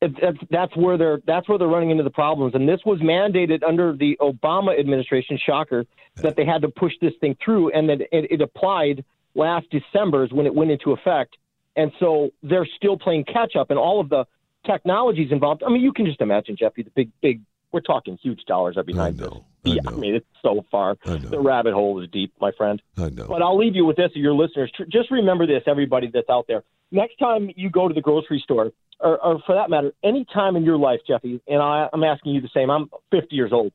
It, 0.00 0.36
that's 0.50 0.76
where 0.76 0.98
they're 0.98 1.20
that's 1.26 1.48
where 1.48 1.56
they're 1.56 1.68
running 1.68 1.90
into 1.90 2.02
the 2.02 2.10
problems, 2.10 2.54
and 2.54 2.68
this 2.68 2.80
was 2.84 3.00
mandated 3.00 3.62
under 3.66 3.96
the 3.96 4.18
Obama 4.20 4.78
administration. 4.78 5.38
Shocker 5.44 5.86
that 6.16 6.36
they 6.36 6.44
had 6.44 6.62
to 6.62 6.68
push 6.68 6.92
this 7.00 7.14
thing 7.20 7.36
through, 7.42 7.70
and 7.70 7.88
that 7.88 8.00
it, 8.00 8.30
it 8.30 8.40
applied 8.40 9.04
last 9.34 9.66
December 9.70 10.24
is 10.24 10.32
when 10.32 10.46
it 10.46 10.54
went 10.54 10.70
into 10.70 10.92
effect, 10.92 11.36
and 11.76 11.90
so 11.98 12.30
they're 12.42 12.68
still 12.76 12.98
playing 12.98 13.24
catch 13.24 13.56
up, 13.56 13.70
and 13.70 13.78
all 13.78 14.00
of 14.00 14.10
the 14.10 14.26
technologies 14.66 15.32
involved. 15.32 15.62
I 15.62 15.70
mean, 15.70 15.82
you 15.82 15.92
can 15.92 16.04
just 16.04 16.20
imagine, 16.20 16.56
Jeffy, 16.56 16.82
the 16.82 16.90
big 16.90 17.10
big 17.22 17.40
we're 17.72 17.80
talking 17.80 18.18
huge 18.22 18.44
dollars 18.46 18.76
are 18.76 18.84
behind 18.84 19.20
I 19.20 19.24
this. 19.24 19.34
Yeah, 19.64 19.80
I 19.86 19.90
mean 19.92 20.14
it's 20.14 20.26
so 20.42 20.64
far. 20.70 20.96
The 21.30 21.40
rabbit 21.40 21.74
hole 21.74 22.00
is 22.02 22.08
deep, 22.10 22.32
my 22.40 22.52
friend. 22.52 22.80
I 22.96 23.08
know. 23.08 23.26
But 23.26 23.42
I'll 23.42 23.58
leave 23.58 23.74
you 23.74 23.84
with 23.84 23.96
this, 23.96 24.10
your 24.14 24.34
listeners. 24.34 24.70
Tr- 24.76 24.84
Just 24.84 25.10
remember 25.10 25.46
this, 25.46 25.62
everybody 25.66 26.10
that's 26.12 26.28
out 26.30 26.46
there. 26.46 26.62
Next 26.90 27.16
time 27.18 27.50
you 27.56 27.70
go 27.70 27.88
to 27.88 27.94
the 27.94 28.00
grocery 28.00 28.40
store, 28.44 28.72
or, 29.00 29.18
or 29.18 29.40
for 29.46 29.54
that 29.54 29.70
matter, 29.70 29.92
any 30.04 30.24
time 30.32 30.56
in 30.56 30.64
your 30.64 30.76
life, 30.76 31.00
Jeffy, 31.06 31.40
and 31.48 31.62
I, 31.62 31.88
I'm 31.92 32.04
asking 32.04 32.34
you 32.34 32.40
the 32.40 32.50
same. 32.54 32.70
I'm 32.70 32.88
50 33.10 33.34
years 33.34 33.52
old. 33.52 33.72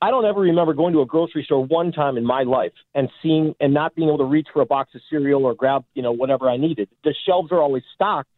I 0.00 0.10
don't 0.10 0.24
ever 0.24 0.40
remember 0.40 0.74
going 0.74 0.92
to 0.92 1.00
a 1.00 1.06
grocery 1.06 1.44
store 1.44 1.64
one 1.64 1.90
time 1.92 2.16
in 2.16 2.24
my 2.24 2.42
life 2.42 2.72
and 2.94 3.08
seeing 3.22 3.54
and 3.60 3.72
not 3.72 3.94
being 3.94 4.08
able 4.08 4.18
to 4.18 4.24
reach 4.24 4.48
for 4.52 4.60
a 4.60 4.66
box 4.66 4.94
of 4.94 5.00
cereal 5.08 5.46
or 5.46 5.54
grab, 5.54 5.84
you 5.94 6.02
know, 6.02 6.12
whatever 6.12 6.48
I 6.48 6.58
needed. 6.58 6.88
The 7.04 7.14
shelves 7.26 7.50
are 7.52 7.60
always 7.60 7.84
stocked 7.94 8.28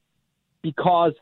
because 0.63 1.13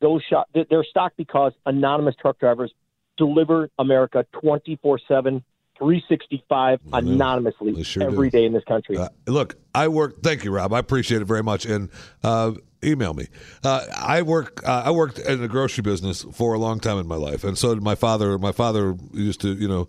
those 0.00 0.22
shop 0.28 0.48
they're 0.52 0.84
stocked 0.84 1.16
because 1.16 1.52
anonymous 1.64 2.14
truck 2.20 2.38
drivers 2.38 2.72
deliver 3.16 3.70
America 3.78 4.26
24 4.40 5.00
7, 5.06 5.44
365 5.78 6.80
anonymously 6.92 7.82
sure 7.82 8.02
every 8.02 8.30
do. 8.30 8.38
day 8.38 8.44
in 8.46 8.52
this 8.52 8.64
country. 8.64 8.96
Uh, 8.96 9.08
look, 9.26 9.56
I 9.74 9.88
work. 9.88 10.22
Thank 10.22 10.44
you, 10.44 10.52
Rob. 10.52 10.72
I 10.72 10.78
appreciate 10.78 11.22
it 11.22 11.26
very 11.26 11.42
much. 11.42 11.66
And 11.66 11.90
uh, 12.22 12.52
email 12.84 13.14
me. 13.14 13.26
Uh, 13.62 13.84
I 13.96 14.22
work. 14.22 14.66
Uh, 14.66 14.82
I 14.86 14.90
worked 14.90 15.18
in 15.18 15.40
the 15.40 15.48
grocery 15.48 15.82
business 15.82 16.24
for 16.32 16.54
a 16.54 16.58
long 16.58 16.80
time 16.80 16.98
in 16.98 17.06
my 17.06 17.16
life, 17.16 17.44
and 17.44 17.58
so 17.58 17.74
did 17.74 17.82
my 17.82 17.94
father. 17.94 18.38
My 18.38 18.52
father 18.52 18.96
used 19.12 19.40
to, 19.40 19.54
you 19.54 19.68
know, 19.68 19.88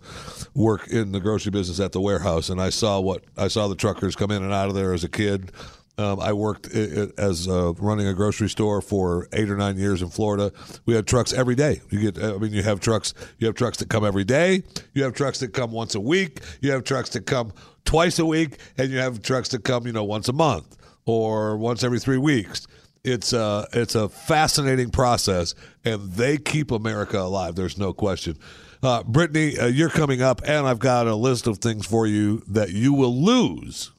work 0.54 0.88
in 0.88 1.12
the 1.12 1.20
grocery 1.20 1.50
business 1.50 1.78
at 1.80 1.92
the 1.92 2.00
warehouse, 2.00 2.48
and 2.48 2.60
I 2.60 2.70
saw 2.70 3.00
what 3.00 3.24
I 3.36 3.48
saw 3.48 3.68
the 3.68 3.76
truckers 3.76 4.16
come 4.16 4.30
in 4.30 4.42
and 4.42 4.52
out 4.52 4.68
of 4.68 4.74
there 4.74 4.92
as 4.92 5.04
a 5.04 5.08
kid. 5.08 5.52
Um, 5.98 6.20
I 6.20 6.34
worked 6.34 6.66
as 6.74 7.48
uh, 7.48 7.72
running 7.74 8.06
a 8.06 8.12
grocery 8.12 8.50
store 8.50 8.82
for 8.82 9.28
eight 9.32 9.48
or 9.48 9.56
nine 9.56 9.78
years 9.78 10.02
in 10.02 10.10
Florida. 10.10 10.52
We 10.84 10.94
had 10.94 11.06
trucks 11.06 11.32
every 11.32 11.54
day. 11.54 11.80
You 11.88 12.10
get, 12.10 12.22
I 12.22 12.36
mean, 12.36 12.52
you 12.52 12.62
have 12.62 12.80
trucks. 12.80 13.14
You 13.38 13.46
have 13.46 13.56
trucks 13.56 13.78
that 13.78 13.88
come 13.88 14.04
every 14.04 14.24
day. 14.24 14.62
You 14.92 15.04
have 15.04 15.14
trucks 15.14 15.40
that 15.40 15.54
come 15.54 15.72
once 15.72 15.94
a 15.94 16.00
week. 16.00 16.40
You 16.60 16.70
have 16.72 16.84
trucks 16.84 17.10
that 17.10 17.24
come 17.24 17.52
twice 17.86 18.18
a 18.18 18.26
week, 18.26 18.58
and 18.76 18.90
you 18.90 18.98
have 18.98 19.22
trucks 19.22 19.48
that 19.50 19.64
come, 19.64 19.86
you 19.86 19.92
know, 19.92 20.04
once 20.04 20.28
a 20.28 20.34
month 20.34 20.76
or 21.06 21.56
once 21.56 21.82
every 21.82 21.98
three 21.98 22.18
weeks. 22.18 22.66
It's 23.02 23.32
a 23.32 23.66
it's 23.72 23.94
a 23.94 24.08
fascinating 24.08 24.90
process, 24.90 25.54
and 25.84 26.12
they 26.12 26.36
keep 26.36 26.72
America 26.72 27.20
alive. 27.20 27.54
There's 27.54 27.78
no 27.78 27.92
question. 27.94 28.36
Uh, 28.82 29.02
Brittany, 29.04 29.58
uh, 29.58 29.66
you're 29.66 29.88
coming 29.88 30.20
up, 30.20 30.42
and 30.44 30.66
I've 30.66 30.80
got 30.80 31.06
a 31.06 31.14
list 31.14 31.46
of 31.46 31.58
things 31.58 31.86
for 31.86 32.06
you 32.06 32.42
that 32.48 32.70
you 32.70 32.92
will 32.92 33.16
lose 33.16 33.92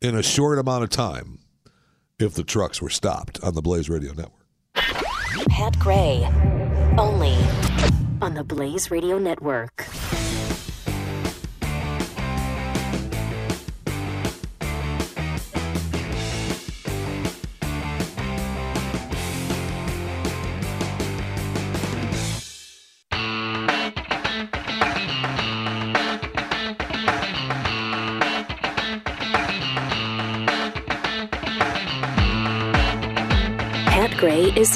in 0.00 0.14
a 0.14 0.22
short 0.22 0.58
amount 0.58 0.84
of 0.84 0.90
time 0.90 1.38
if 2.18 2.34
the 2.34 2.44
trucks 2.44 2.80
were 2.80 2.90
stopped 2.90 3.40
on 3.42 3.54
the 3.54 3.62
Blaze 3.62 3.88
Radio 3.88 4.12
Network. 4.12 4.34
Pat 5.48 5.78
Gray, 5.78 6.24
only 6.98 7.36
on 8.20 8.34
the 8.34 8.44
Blaze 8.44 8.90
Radio 8.90 9.18
Network. 9.18 9.86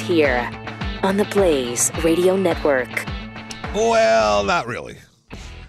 Here 0.02 0.50
on 1.02 1.16
the 1.16 1.24
Blaze 1.26 1.90
Radio 2.02 2.36
Network. 2.36 3.06
Well, 3.74 4.42
not 4.44 4.66
really. 4.66 4.96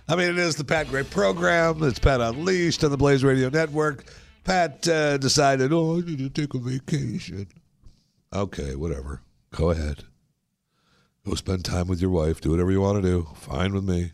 I 0.08 0.16
mean, 0.16 0.30
it 0.30 0.38
is 0.38 0.56
the 0.56 0.64
Pat 0.64 0.88
Gray 0.90 1.04
program. 1.04 1.84
It's 1.84 2.00
Pat 2.00 2.20
Unleashed 2.20 2.84
on 2.84 2.92
the 2.92 2.98
Blaze 2.98 3.24
Radio 3.24 3.50
Network. 3.50 4.06
Pat 4.44 4.88
uh, 4.88 5.18
decided, 5.18 5.72
oh, 5.72 5.98
I 5.98 6.02
need 6.02 6.18
to 6.18 6.30
take 6.30 6.54
a 6.54 6.58
vacation. 6.58 7.48
Okay, 8.34 8.76
whatever. 8.76 9.22
Go 9.52 9.70
ahead. 9.70 10.04
Go 11.26 11.36
spend 11.36 11.64
time 11.64 11.88
with 11.88 12.02
your 12.02 12.10
wife. 12.10 12.42
Do 12.42 12.52
whatever 12.52 12.72
you 12.72 12.82
want 12.82 13.02
to 13.02 13.08
do. 13.08 13.28
Fine 13.36 13.74
with 13.74 13.84
me. 13.84 14.12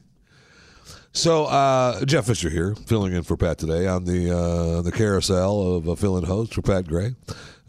So, 1.11 1.45
uh, 1.45 2.05
Jeff 2.05 2.27
Fisher 2.27 2.49
here, 2.49 2.75
filling 2.75 3.13
in 3.13 3.23
for 3.23 3.35
Pat 3.35 3.57
today 3.57 3.87
on 3.87 4.03
the 4.03 4.29
uh, 4.29 4.81
the 4.83 4.91
carousel 4.91 5.75
of 5.77 5.87
a 5.87 5.95
fill-in 5.95 6.25
host 6.25 6.53
for 6.53 6.61
Pat 6.61 6.87
Gray. 6.87 7.15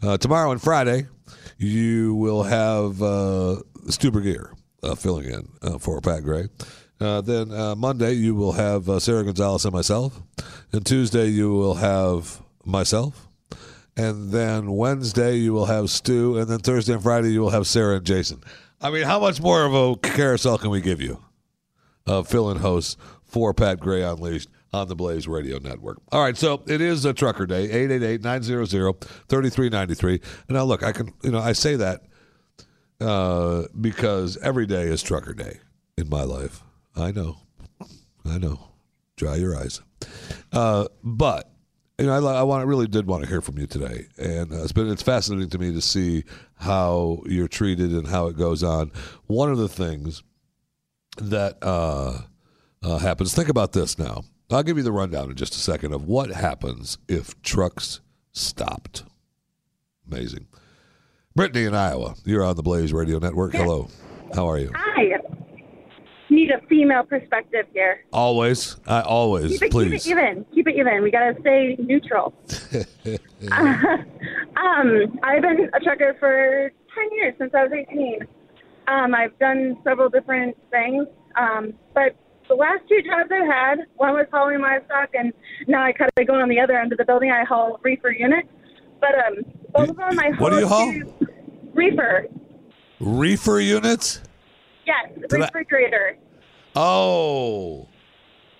Uh, 0.03 0.17
tomorrow 0.17 0.51
and 0.51 0.61
Friday, 0.61 1.07
you 1.61 2.15
will 2.15 2.41
have 2.41 3.01
uh, 3.03 3.61
Stu 3.87 4.11
Burguiere 4.11 4.51
uh, 4.81 4.95
filling 4.95 5.25
in 5.25 5.47
uh, 5.61 5.77
for 5.77 6.01
Pat 6.01 6.23
Gray. 6.23 6.47
Uh, 6.99 7.21
then 7.21 7.51
uh, 7.51 7.75
Monday 7.75 8.13
you 8.13 8.33
will 8.33 8.53
have 8.53 8.89
uh, 8.89 8.99
Sara 8.99 9.23
Gonzales 9.23 9.65
and 9.65 9.73
myself, 9.73 10.21
and 10.71 10.85
Tuesday 10.85 11.27
you 11.27 11.53
will 11.53 11.75
have 11.75 12.41
myself, 12.65 13.27
and 13.95 14.31
then 14.31 14.71
Wednesday 14.71 15.35
you 15.35 15.53
will 15.53 15.65
have 15.65 15.89
Stu, 15.89 16.37
and 16.37 16.47
then 16.47 16.59
Thursday 16.59 16.93
and 16.93 17.03
Friday 17.03 17.29
you 17.29 17.41
will 17.41 17.49
have 17.51 17.67
Sarah 17.67 17.97
and 17.97 18.05
Jason. 18.05 18.43
I 18.81 18.89
mean, 18.89 19.03
how 19.03 19.19
much 19.19 19.39
more 19.39 19.63
of 19.63 19.73
a 19.73 19.95
carousel 19.97 20.57
can 20.57 20.71
we 20.71 20.81
give 20.81 21.01
you? 21.01 21.21
Of 22.07 22.27
fill-in 22.27 22.57
hosts 22.57 22.97
for 23.23 23.53
Pat 23.53 23.79
Gray 23.79 24.01
Unleashed 24.01 24.49
on 24.73 24.87
the 24.87 24.95
Blaze 24.95 25.27
Radio 25.27 25.59
Network. 25.59 26.01
All 26.11 26.23
right, 26.23 26.35
so 26.37 26.63
it 26.67 26.81
is 26.81 27.05
a 27.05 27.13
trucker 27.13 27.45
day, 27.45 27.67
888-900-3393. 27.87 30.23
And 30.47 30.55
now 30.55 30.63
look, 30.63 30.81
I 30.83 30.91
can, 30.91 31.13
you 31.23 31.31
know, 31.31 31.39
I 31.39 31.53
say 31.53 31.75
that 31.75 32.01
uh, 32.99 33.65
because 33.79 34.37
every 34.37 34.65
day 34.65 34.83
is 34.83 35.03
trucker 35.03 35.33
day 35.33 35.59
in 35.97 36.09
my 36.09 36.23
life. 36.23 36.63
I 36.95 37.11
know. 37.11 37.37
I 38.25 38.37
know. 38.37 38.69
Dry 39.17 39.35
your 39.35 39.57
eyes. 39.57 39.81
Uh, 40.51 40.87
but 41.03 41.47
you 41.97 42.05
know, 42.07 42.13
I, 42.13 42.39
I 42.39 42.43
want, 42.43 42.61
I 42.61 42.63
really 42.63 42.87
did 42.87 43.05
want 43.05 43.23
to 43.23 43.29
hear 43.29 43.41
from 43.41 43.59
you 43.59 43.67
today, 43.67 44.07
and 44.17 44.51
uh, 44.51 44.63
it's 44.63 44.71
been 44.71 44.89
it's 44.89 45.03
fascinating 45.03 45.51
to 45.51 45.59
me 45.59 45.71
to 45.71 45.81
see 45.81 46.23
how 46.55 47.21
you're 47.27 47.47
treated 47.47 47.91
and 47.91 48.07
how 48.07 48.25
it 48.25 48.35
goes 48.35 48.63
on. 48.63 48.91
One 49.27 49.51
of 49.51 49.59
the 49.59 49.67
things 49.67 50.23
that 51.17 51.59
uh, 51.61 52.21
uh, 52.81 52.97
happens. 52.97 53.35
Think 53.35 53.49
about 53.49 53.73
this 53.73 53.99
now. 53.99 54.23
I'll 54.53 54.63
give 54.63 54.77
you 54.77 54.83
the 54.83 54.91
rundown 54.91 55.29
in 55.29 55.35
just 55.35 55.55
a 55.55 55.59
second 55.59 55.93
of 55.93 56.05
what 56.05 56.29
happens 56.31 56.97
if 57.07 57.39
trucks 57.41 58.01
stopped. 58.31 59.03
Amazing. 60.09 60.47
Brittany 61.35 61.65
in 61.65 61.73
Iowa, 61.73 62.15
you're 62.25 62.43
on 62.43 62.55
the 62.55 62.63
Blaze 62.63 62.91
Radio 62.91 63.19
Network. 63.19 63.53
Hello. 63.53 63.87
How 64.35 64.49
are 64.49 64.57
you? 64.57 64.71
Hi. 64.75 65.17
Need 66.29 66.51
a 66.51 66.61
female 66.67 67.03
perspective 67.03 67.65
here. 67.73 68.05
Always. 68.13 68.77
I 68.87 69.01
always, 69.01 69.51
Keep 69.51 69.63
it, 69.63 69.71
please. 69.71 70.03
keep 70.03 70.15
it 70.15 70.19
even. 70.21 70.45
Keep 70.53 70.67
it 70.69 70.75
even. 70.77 71.03
We 71.03 71.11
gotta 71.11 71.35
stay 71.41 71.75
neutral. 71.77 72.33
um, 73.51 75.19
I've 75.23 75.41
been 75.41 75.69
a 75.73 75.79
trucker 75.81 76.15
for 76.19 76.71
ten 76.95 77.17
years 77.17 77.35
since 77.37 77.53
I 77.53 77.63
was 77.63 77.73
eighteen. 77.73 78.19
Um, 78.87 79.13
I've 79.13 79.37
done 79.39 79.77
several 79.83 80.09
different 80.09 80.55
things, 80.69 81.07
um, 81.35 81.73
but 81.93 82.15
the 82.51 82.57
last 82.57 82.81
two 82.89 83.01
jobs 83.01 83.29
I've 83.31 83.47
had, 83.47 83.85
one 83.95 84.13
was 84.13 84.25
hauling 84.31 84.59
livestock, 84.59 85.09
and 85.13 85.31
now 85.67 85.83
I 85.83 85.93
kind 85.93 86.11
of 86.17 86.27
go 86.27 86.35
on 86.35 86.49
the 86.49 86.59
other 86.59 86.77
end 86.77 86.91
of 86.91 86.97
the 86.97 87.05
building. 87.05 87.31
I 87.31 87.45
haul 87.45 87.79
reefer 87.81 88.11
units, 88.11 88.49
but 88.99 89.15
um, 89.15 89.35
both 89.73 89.89
of 89.91 89.95
them 89.95 90.19
I 90.19 90.31
haul. 90.31 90.37
What 90.37 90.49
do 90.49 90.59
you 90.59 90.67
haul? 90.67 90.93
Reefer. 91.73 92.27
Reefer 92.99 93.59
units? 93.61 94.21
Yes, 94.85 95.17
Did 95.29 95.41
I- 95.41 95.45
refrigerator. 95.45 96.17
Oh. 96.75 97.87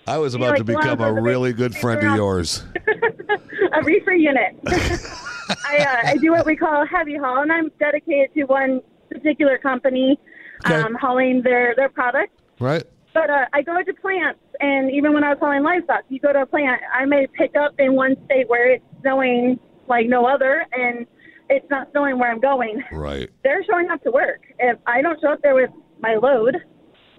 I 0.06 0.16
was 0.18 0.32
You 0.32 0.40
know, 0.40 0.46
about 0.46 0.56
to 0.58 0.64
become 0.64 1.00
a 1.00 1.12
really 1.12 1.52
good 1.52 1.76
friend 1.76 2.04
of 2.04 2.16
yours. 2.16 2.64
a 3.72 3.82
reefer 3.82 4.12
unit. 4.12 4.56
I, 4.66 5.76
uh, 5.78 6.08
I 6.10 6.16
do 6.16 6.32
what 6.32 6.46
we 6.46 6.56
call 6.56 6.86
heavy 6.86 7.16
haul, 7.16 7.42
and 7.42 7.52
I'm 7.52 7.70
dedicated 7.78 8.32
to 8.34 8.44
one 8.44 8.80
particular 9.10 9.58
company 9.58 10.18
um, 10.64 10.94
hauling 10.94 11.42
their, 11.42 11.74
their 11.76 11.88
products. 11.90 12.32
Right? 12.58 12.84
But 13.14 13.28
uh, 13.28 13.44
I 13.52 13.62
go 13.62 13.82
to 13.82 13.92
plants, 13.94 14.40
and 14.60 14.90
even 14.90 15.12
when 15.12 15.22
I 15.22 15.30
was 15.30 15.38
hauling 15.38 15.62
livestock, 15.62 16.04
you 16.08 16.18
go 16.18 16.32
to 16.32 16.42
a 16.42 16.46
plant, 16.46 16.80
I 16.94 17.04
may 17.04 17.26
pick 17.26 17.54
up 17.56 17.74
in 17.78 17.94
one 17.94 18.16
state 18.24 18.48
where 18.48 18.72
it's 18.72 18.84
snowing 19.02 19.58
like 19.86 20.06
no 20.06 20.26
other, 20.26 20.66
and 20.72 21.06
it's 21.50 21.68
not 21.68 21.90
snowing 21.92 22.18
where 22.18 22.30
I'm 22.30 22.40
going. 22.40 22.82
Right. 22.90 23.28
They're 23.44 23.64
showing 23.64 23.90
up 23.90 24.02
to 24.04 24.10
work. 24.10 24.40
If 24.58 24.78
I 24.86 25.02
don't 25.02 25.20
show 25.20 25.32
up 25.32 25.42
there 25.42 25.54
with 25.54 25.70
my 26.00 26.14
load, 26.14 26.56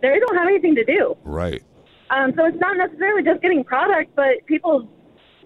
they 0.01 0.19
don't 0.19 0.35
have 0.35 0.47
anything 0.47 0.75
to 0.75 0.83
do. 0.83 1.15
Right. 1.23 1.63
Um, 2.09 2.33
so 2.35 2.45
it's 2.45 2.59
not 2.59 2.77
necessarily 2.77 3.23
just 3.23 3.41
getting 3.41 3.63
product, 3.63 4.15
but 4.15 4.45
people's 4.47 4.87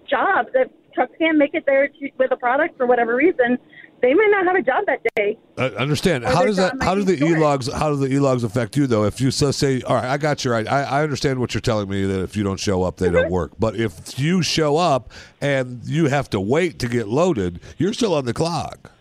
jobs. 0.08 0.48
If 0.54 0.70
trucks 0.94 1.12
can't 1.18 1.38
make 1.38 1.54
it 1.54 1.64
there 1.66 1.88
to, 1.88 2.10
with 2.18 2.32
a 2.32 2.36
product 2.36 2.76
for 2.76 2.86
whatever 2.86 3.14
reason, 3.14 3.58
they 4.00 4.14
might 4.14 4.28
not 4.30 4.46
have 4.46 4.56
a 4.56 4.62
job 4.62 4.84
that 4.86 5.00
day. 5.16 5.36
I 5.56 5.64
understand. 5.80 6.24
How 6.24 6.44
does 6.44 6.56
that? 6.56 6.74
How 6.82 6.94
do 6.94 7.02
the 7.02 7.16
be 7.16 7.26
e-logs? 7.26 7.72
How 7.72 7.90
do 7.90 7.96
the 7.96 8.06
e-logs 8.14 8.44
affect 8.44 8.76
you 8.76 8.86
though? 8.86 9.04
If 9.04 9.20
you 9.20 9.30
so 9.30 9.50
say, 9.50 9.82
all 9.82 9.96
right, 9.96 10.04
I 10.04 10.16
got 10.18 10.44
you 10.44 10.50
right. 10.52 10.66
I, 10.68 10.82
I 10.82 11.02
understand 11.02 11.40
what 11.40 11.54
you're 11.54 11.60
telling 11.60 11.88
me 11.88 12.04
that 12.06 12.20
if 12.22 12.36
you 12.36 12.42
don't 12.44 12.60
show 12.60 12.82
up, 12.84 12.96
they 12.98 13.06
Mm-hmm. 13.06 13.14
don't 13.16 13.30
work. 13.30 13.52
But 13.58 13.76
if 13.76 14.18
you 14.18 14.42
show 14.42 14.76
up 14.76 15.12
and 15.40 15.80
you 15.84 16.06
have 16.06 16.30
to 16.30 16.40
wait 16.40 16.78
to 16.80 16.88
get 16.88 17.08
loaded, 17.08 17.60
you're 17.76 17.92
still 17.92 18.14
on 18.14 18.24
the 18.24 18.34
clock. 18.34 18.92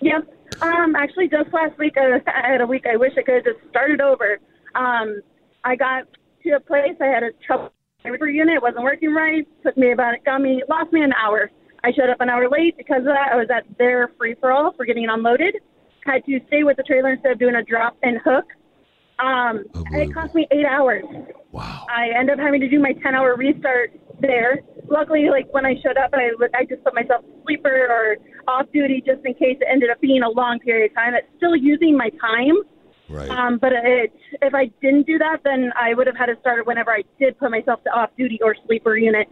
Yep. 0.00 0.26
Um, 0.60 0.96
actually, 0.96 1.28
just 1.28 1.52
last 1.52 1.78
week, 1.78 1.94
uh, 1.96 2.18
I 2.26 2.50
had 2.50 2.60
a 2.60 2.66
week 2.66 2.84
I 2.92 2.96
wish 2.96 3.12
I 3.16 3.22
could 3.22 3.34
have 3.36 3.44
just 3.44 3.58
started 3.70 4.00
over. 4.00 4.38
Um, 4.74 5.20
I 5.64 5.76
got 5.76 6.04
to 6.42 6.50
a 6.50 6.60
place, 6.60 6.96
I 7.00 7.06
had 7.06 7.22
a 7.22 7.30
trouble 7.46 7.72
reefer 8.04 8.26
unit, 8.28 8.56
it 8.56 8.62
wasn't 8.62 8.82
working 8.82 9.14
right. 9.14 9.46
Took 9.62 9.76
me 9.76 9.92
about, 9.92 10.14
got 10.24 10.40
me, 10.40 10.62
lost 10.68 10.92
me 10.92 11.02
an 11.02 11.12
hour. 11.12 11.50
I 11.84 11.92
showed 11.92 12.10
up 12.10 12.20
an 12.20 12.28
hour 12.28 12.48
late 12.48 12.76
because 12.76 13.00
of 13.00 13.12
that. 13.14 13.32
I 13.32 13.36
was 13.36 13.48
at 13.50 13.64
their 13.78 14.12
free 14.18 14.34
for 14.40 14.52
all 14.52 14.72
for 14.76 14.84
getting 14.84 15.04
it 15.04 15.10
unloaded. 15.10 15.56
Had 16.04 16.24
to 16.26 16.40
stay 16.48 16.62
with 16.62 16.76
the 16.76 16.82
trailer 16.82 17.12
instead 17.12 17.32
of 17.32 17.38
doing 17.38 17.54
a 17.54 17.62
drop 17.62 17.96
and 18.02 18.18
hook. 18.24 18.46
Um, 19.18 19.64
and 19.74 20.10
it 20.10 20.14
cost 20.14 20.34
me 20.34 20.46
eight 20.50 20.66
hours. 20.66 21.04
Wow. 21.52 21.86
I 21.88 22.08
ended 22.18 22.38
up 22.38 22.44
having 22.44 22.60
to 22.60 22.68
do 22.68 22.80
my 22.80 22.92
10 22.92 23.14
hour 23.14 23.36
restart 23.36 23.92
there. 24.20 24.60
Luckily, 24.88 25.28
like 25.30 25.52
when 25.52 25.66
I 25.66 25.74
showed 25.82 25.96
up, 25.96 26.10
I, 26.12 26.30
I 26.54 26.64
just 26.64 26.82
put 26.82 26.94
myself 26.94 27.24
sleeper 27.44 27.86
or 27.88 28.16
off 28.48 28.66
duty 28.72 29.02
just 29.04 29.24
in 29.24 29.34
case 29.34 29.58
it 29.60 29.68
ended 29.70 29.90
up 29.90 30.00
being 30.00 30.22
a 30.22 30.30
long 30.30 30.58
period 30.60 30.90
of 30.90 30.94
time. 30.96 31.14
It's 31.14 31.28
still 31.36 31.54
using 31.54 31.96
my 31.96 32.10
time. 32.20 32.56
Right. 33.08 33.28
Um, 33.28 33.58
but 33.58 33.72
it, 33.72 34.12
if 34.40 34.54
I 34.54 34.70
didn't 34.80 35.06
do 35.06 35.18
that, 35.18 35.38
then 35.44 35.72
I 35.76 35.94
would 35.94 36.06
have 36.06 36.16
had 36.16 36.26
to 36.26 36.36
start 36.40 36.66
whenever 36.66 36.90
I 36.90 37.02
did 37.18 37.38
put 37.38 37.50
myself 37.50 37.82
to 37.84 37.90
off 37.90 38.10
duty 38.16 38.38
or 38.42 38.56
sleeper 38.66 38.96
unit. 38.96 39.28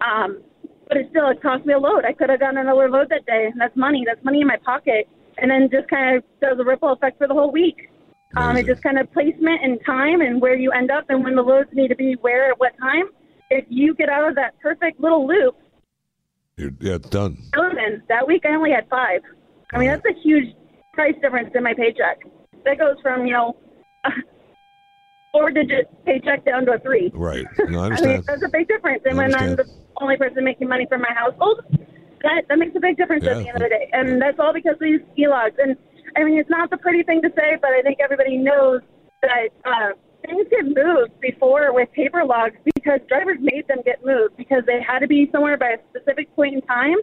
Um, 0.00 0.42
but 0.90 0.96
it 0.98 1.06
still 1.10 1.30
it 1.30 1.40
cost 1.40 1.64
me 1.64 1.72
a 1.72 1.78
load. 1.78 2.04
I 2.04 2.12
could 2.12 2.28
have 2.30 2.40
gotten 2.40 2.58
another 2.58 2.90
load 2.90 3.08
that 3.10 3.24
day. 3.24 3.52
That's 3.56 3.74
money. 3.76 4.02
That's 4.04 4.22
money 4.24 4.40
in 4.40 4.48
my 4.48 4.56
pocket. 4.56 5.08
And 5.38 5.48
then 5.48 5.70
just 5.70 5.88
kind 5.88 6.16
of 6.16 6.24
does 6.40 6.58
a 6.58 6.64
ripple 6.64 6.92
effect 6.92 7.16
for 7.16 7.28
the 7.28 7.32
whole 7.32 7.52
week. 7.52 7.88
Um, 8.36 8.56
it 8.56 8.66
just 8.66 8.82
kind 8.82 8.98
of 8.98 9.10
placement 9.12 9.62
and 9.62 9.78
time 9.86 10.20
and 10.20 10.40
where 10.40 10.56
you 10.56 10.72
end 10.72 10.90
up 10.90 11.06
and 11.08 11.22
when 11.22 11.36
the 11.36 11.42
loads 11.42 11.70
need 11.72 11.88
to 11.88 11.96
be 11.96 12.14
where 12.20 12.50
at 12.50 12.58
what 12.58 12.72
time. 12.78 13.04
If 13.50 13.66
you 13.68 13.94
get 13.94 14.08
out 14.08 14.28
of 14.28 14.34
that 14.34 14.58
perfect 14.60 15.00
little 15.00 15.26
loop, 15.26 15.56
You're, 16.56 16.70
yeah, 16.80 16.94
it's 16.94 17.08
done. 17.08 17.38
then 17.52 18.02
that 18.08 18.26
week 18.26 18.44
I 18.44 18.54
only 18.54 18.72
had 18.72 18.88
five. 18.88 19.22
I 19.72 19.78
mean, 19.78 19.88
that's 19.88 20.04
a 20.04 20.20
huge 20.22 20.54
price 20.92 21.14
difference 21.22 21.50
in 21.54 21.62
my 21.62 21.74
paycheck. 21.74 22.18
That 22.64 22.78
goes 22.78 22.96
from, 23.00 23.26
you 23.26 23.32
know, 23.32 23.56
four 25.32 25.50
digit 25.50 25.88
paycheck 26.04 26.44
down 26.44 26.66
to 26.66 26.72
a 26.72 26.78
three. 26.78 27.10
Right. 27.14 27.46
No, 27.68 27.80
I 27.80 27.86
I 27.86 28.00
mean, 28.00 28.22
that's 28.26 28.42
a 28.42 28.48
big 28.48 28.66
difference. 28.68 29.02
And 29.04 29.16
when 29.16 29.34
I'm 29.34 29.54
the 29.54 29.68
only 30.00 30.16
person 30.16 30.42
making 30.42 30.68
money 30.68 30.86
for 30.88 30.98
my 30.98 31.12
household, 31.14 31.62
that 32.22 32.48
that 32.48 32.58
makes 32.58 32.74
a 32.74 32.80
big 32.80 32.96
difference 32.96 33.24
at 33.26 33.36
the 33.36 33.48
end 33.48 33.56
of 33.56 33.62
the 33.62 33.68
day. 33.68 33.88
And 33.92 34.20
that's 34.20 34.38
all 34.38 34.52
because 34.52 34.74
of 34.74 34.80
these 34.80 35.00
e-logs. 35.16 35.54
And 35.58 35.76
I 36.16 36.24
mean, 36.24 36.38
it's 36.38 36.50
not 36.50 36.70
the 36.70 36.76
pretty 36.78 37.02
thing 37.04 37.22
to 37.22 37.30
say, 37.36 37.56
but 37.60 37.70
I 37.70 37.82
think 37.82 37.98
everybody 38.00 38.36
knows 38.38 38.80
that 39.22 39.48
uh, 39.64 39.92
things 40.26 40.46
get 40.50 40.64
moved 40.64 41.20
before 41.20 41.72
with 41.72 41.90
paper 41.92 42.24
logs 42.24 42.56
because 42.74 43.00
drivers 43.08 43.38
made 43.40 43.68
them 43.68 43.78
get 43.84 44.04
moved 44.04 44.36
because 44.36 44.62
they 44.66 44.80
had 44.82 45.00
to 45.00 45.06
be 45.06 45.28
somewhere 45.30 45.56
by 45.56 45.76
a 45.76 45.78
specific 45.90 46.34
point 46.34 46.54
in 46.54 46.62
time. 46.62 46.96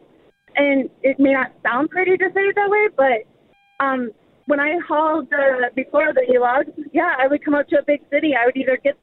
And 0.56 0.90
it 1.04 1.20
may 1.20 1.34
not 1.34 1.54
sound 1.64 1.90
pretty 1.92 2.18
to 2.18 2.26
say 2.34 2.42
it 2.42 2.56
that 2.56 2.70
way, 2.70 2.88
but 2.98 3.86
um, 3.86 4.12
when 4.48 4.60
I 4.60 4.80
hauled 4.88 5.32
uh, 5.32 5.70
before 5.76 6.14
the 6.14 6.24
e-logs, 6.34 6.72
yeah, 6.92 7.14
I 7.20 7.28
would 7.28 7.44
come 7.46 7.54
out 7.54 7.68
to 7.70 7.80
a 7.80 7.84
big 7.84 8.02
city. 8.12 8.34
I 8.36 8.46
would 8.46 8.58
either 8.58 8.78
get 8.84 8.98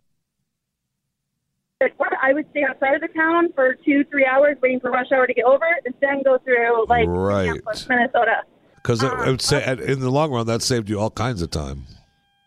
I 2.23 2.33
would 2.33 2.47
stay 2.51 2.65
outside 2.65 2.95
of 2.95 3.03
the 3.03 3.09
town 3.09 3.53
for 3.55 3.75
two, 3.85 4.05
three 4.11 4.25
hours 4.25 4.57
waiting 4.63 4.81
for 4.81 4.91
rush 4.91 5.13
hour 5.13 5.27
to 5.27 5.35
get 5.35 5.45
over 5.45 5.67
and 5.85 5.95
then 6.01 6.23
go 6.23 6.39
through 6.39 6.87
like 6.89 7.07
Right. 7.07 7.61
Minnesota. 7.89 8.43
Because 8.77 9.03
Um, 9.05 9.11
I 9.21 9.31
would 9.31 9.43
say, 9.43 9.63
in 9.87 10.01
the 10.01 10.11
long 10.11 10.33
run, 10.33 10.47
that 10.47 10.63
saved 10.63 10.89
you 10.89 10.99
all 10.99 11.11
kinds 11.11 11.43
of 11.43 11.51
time. 11.51 11.85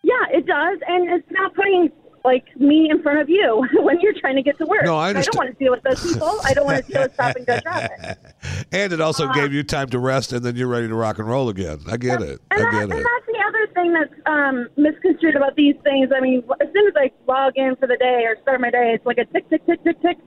Yeah, 0.02 0.14
it 0.32 0.48
does, 0.48 0.80
and 0.88 1.10
it's 1.12 1.30
not 1.30 1.54
putting 1.54 1.92
like 2.26 2.44
me 2.58 2.90
in 2.90 3.02
front 3.02 3.20
of 3.20 3.30
you 3.30 3.66
when 3.76 4.00
you're 4.02 4.14
trying 4.20 4.36
to 4.36 4.42
get 4.42 4.58
to 4.58 4.66
work. 4.66 4.84
No, 4.84 4.98
I 4.98 5.14
don't 5.14 5.26
want 5.36 5.50
to 5.50 5.56
deal 5.64 5.72
with 5.72 5.84
those 5.84 6.02
people. 6.02 6.40
I 6.44 6.54
don't 6.54 6.66
want 6.66 6.86
to 6.86 6.92
deal 6.92 7.02
with 7.04 7.14
stop 7.14 7.36
and 7.36 7.46
go 7.46 7.60
traffic. 7.60 8.18
And 8.72 8.92
it 8.94 9.00
also 9.02 9.28
Uh, 9.28 9.34
gave 9.34 9.54
you 9.54 9.64
time 9.64 9.88
to 9.90 10.00
rest, 10.00 10.34
and 10.34 10.44
then 10.44 10.56
you're 10.56 10.68
ready 10.68 10.88
to 10.88 10.96
rock 10.96 11.20
and 11.20 11.28
roll 11.28 11.50
again. 11.50 11.80
I 11.90 11.98
get 11.98 12.22
it. 12.22 12.40
I 12.52 12.56
And, 12.56 12.66
that, 12.66 12.72
get 12.72 12.84
and 12.84 12.94
it. 12.94 12.96
that's 13.04 13.28
the 13.28 13.44
other 13.48 13.68
thing 13.74 13.94
that's 13.94 14.14
um, 14.26 14.68
misconstrued 14.78 15.36
about 15.36 15.56
these 15.56 15.76
things. 15.84 16.10
I 16.16 16.20
mean, 16.20 16.44
as 16.62 16.68
soon 16.74 16.88
as 16.88 16.94
I 16.96 17.12
log 17.28 17.54
in 17.56 17.76
for 17.78 17.88
the 17.88 17.98
day 17.98 18.24
or 18.26 18.36
start 18.42 18.60
my 18.62 18.70
day, 18.70 18.92
it's 18.96 19.06
like 19.06 19.18
a 19.18 19.26
tick, 19.26 19.50
tick, 19.50 19.66
tick, 19.66 19.84
tick, 19.84 20.02
tick 20.02 20.18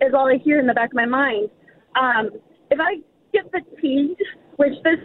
is 0.00 0.14
all 0.14 0.28
I 0.28 0.38
hear 0.38 0.58
in 0.60 0.66
the 0.66 0.74
back 0.74 0.90
of 0.90 0.94
my 0.96 1.06
mind. 1.06 1.50
Um, 2.00 2.30
if 2.70 2.78
I 2.80 2.96
get 3.32 3.50
fatigued, 3.50 4.22
which 4.56 4.74
this, 4.84 4.98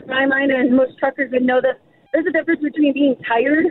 in 0.00 0.06
my 0.08 0.26
mind, 0.26 0.52
and 0.52 0.76
most 0.76 0.98
truckers 0.98 1.30
would 1.32 1.42
know 1.42 1.60
this, 1.60 1.76
there's 2.12 2.26
a 2.26 2.32
difference 2.32 2.62
between 2.62 2.92
being 2.94 3.16
tired 3.28 3.66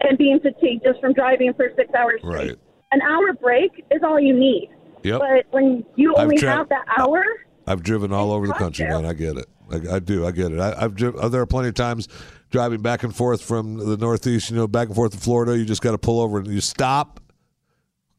and 0.00 0.18
being 0.18 0.40
fatigued 0.40 0.84
just 0.84 1.00
from 1.00 1.12
driving 1.12 1.52
for 1.54 1.70
six 1.76 1.92
hours 1.94 2.20
straight. 2.20 2.48
Right. 2.48 2.58
An 2.92 3.02
hour 3.02 3.32
break 3.32 3.84
is 3.90 4.02
all 4.02 4.20
you 4.20 4.34
need. 4.34 4.70
Yep. 5.02 5.20
But 5.20 5.46
when 5.50 5.84
you 5.96 6.14
only 6.16 6.36
tra- 6.36 6.52
have 6.52 6.68
that 6.68 6.84
hour, 6.98 7.22
I've 7.66 7.82
driven 7.82 8.12
all 8.12 8.32
over 8.32 8.46
the 8.46 8.54
country, 8.54 8.86
man. 8.86 9.04
I 9.04 9.12
get 9.12 9.36
it. 9.36 9.46
I, 9.70 9.96
I 9.96 9.98
do. 9.98 10.24
I 10.26 10.30
get 10.30 10.52
it. 10.52 10.60
I, 10.60 10.84
I've 10.84 10.94
driven. 10.94 11.30
There 11.30 11.40
are 11.40 11.46
plenty 11.46 11.68
of 11.68 11.74
times 11.74 12.08
driving 12.50 12.80
back 12.80 13.02
and 13.02 13.14
forth 13.14 13.42
from 13.42 13.76
the 13.76 13.96
Northeast, 13.96 14.50
you 14.50 14.56
know, 14.56 14.68
back 14.68 14.86
and 14.86 14.94
forth 14.94 15.12
to 15.12 15.18
Florida. 15.18 15.58
You 15.58 15.64
just 15.64 15.82
got 15.82 15.92
to 15.92 15.98
pull 15.98 16.20
over 16.20 16.38
and 16.38 16.46
you 16.46 16.60
stop, 16.60 17.20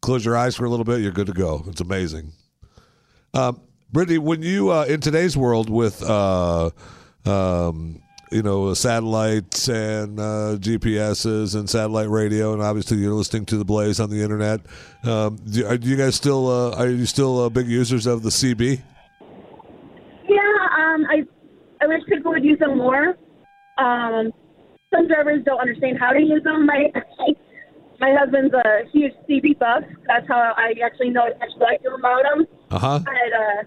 close 0.02 0.26
your 0.26 0.36
eyes 0.36 0.56
for 0.56 0.66
a 0.66 0.70
little 0.70 0.86
bit. 0.86 1.00
You're 1.02 1.12
good 1.12 1.28
to 1.28 1.34
go. 1.34 1.64
It's 1.68 1.82
amazing. 1.82 2.34
Um, 3.34 3.62
Brittany, 3.92 4.18
when 4.18 4.42
you 4.42 4.72
uh, 4.72 4.86
in 4.86 5.00
today's 5.00 5.38
world 5.38 5.70
with 5.70 6.04
uh, 6.04 6.72
um, 7.26 8.02
you 8.32 8.42
know 8.42 8.74
satellites 8.74 9.68
and 9.68 10.20
uh, 10.20 10.58
GPSs 10.60 11.56
and 11.56 11.70
satellite 11.70 12.10
radio, 12.10 12.54
and 12.54 12.62
obviously 12.62 12.98
you're 12.98 13.14
listening 13.14 13.46
to 13.48 13.58
the 13.58 13.66
Blaze 13.66 14.00
on 14.00 14.10
the 14.10 14.22
internet. 14.22 14.62
Um, 15.04 15.38
do, 15.50 15.66
are 15.66 15.76
you 15.76 15.96
guys 15.96 16.16
still 16.16 16.48
uh, 16.50 16.76
are 16.76 16.90
you 16.90 17.06
still 17.06 17.46
uh, 17.46 17.50
big 17.50 17.68
users 17.68 18.06
of 18.06 18.24
the 18.24 18.30
CB? 18.30 18.82
Yeah, 20.28 20.68
um, 20.78 21.06
I 21.10 21.24
I 21.82 21.88
wish 21.88 22.02
people 22.08 22.32
would 22.32 22.44
use 22.44 22.60
them 22.60 22.78
more. 22.78 23.18
Um, 23.78 24.32
some 24.94 25.08
drivers 25.08 25.44
don't 25.46 25.60
understand 25.60 26.00
how 26.00 26.12
to 26.12 26.20
use 26.22 26.44
them. 26.44 26.66
My 26.66 26.92
my 28.00 28.14
husband's 28.18 28.54
a 28.54 28.84
huge 28.92 29.14
CB 29.30 29.60
buff. 29.60 29.84
That's 30.08 30.28
how 30.28 30.54
I 30.56 30.74
actually 30.84 31.10
know 31.10 31.28
actually 31.42 31.60
like 31.60 31.82
to 31.84 31.94
about 31.94 32.24
them. 32.24 32.48
Uh 32.72 32.80
huh. 32.80 33.00
But 33.00 33.14
uh, 33.14 33.64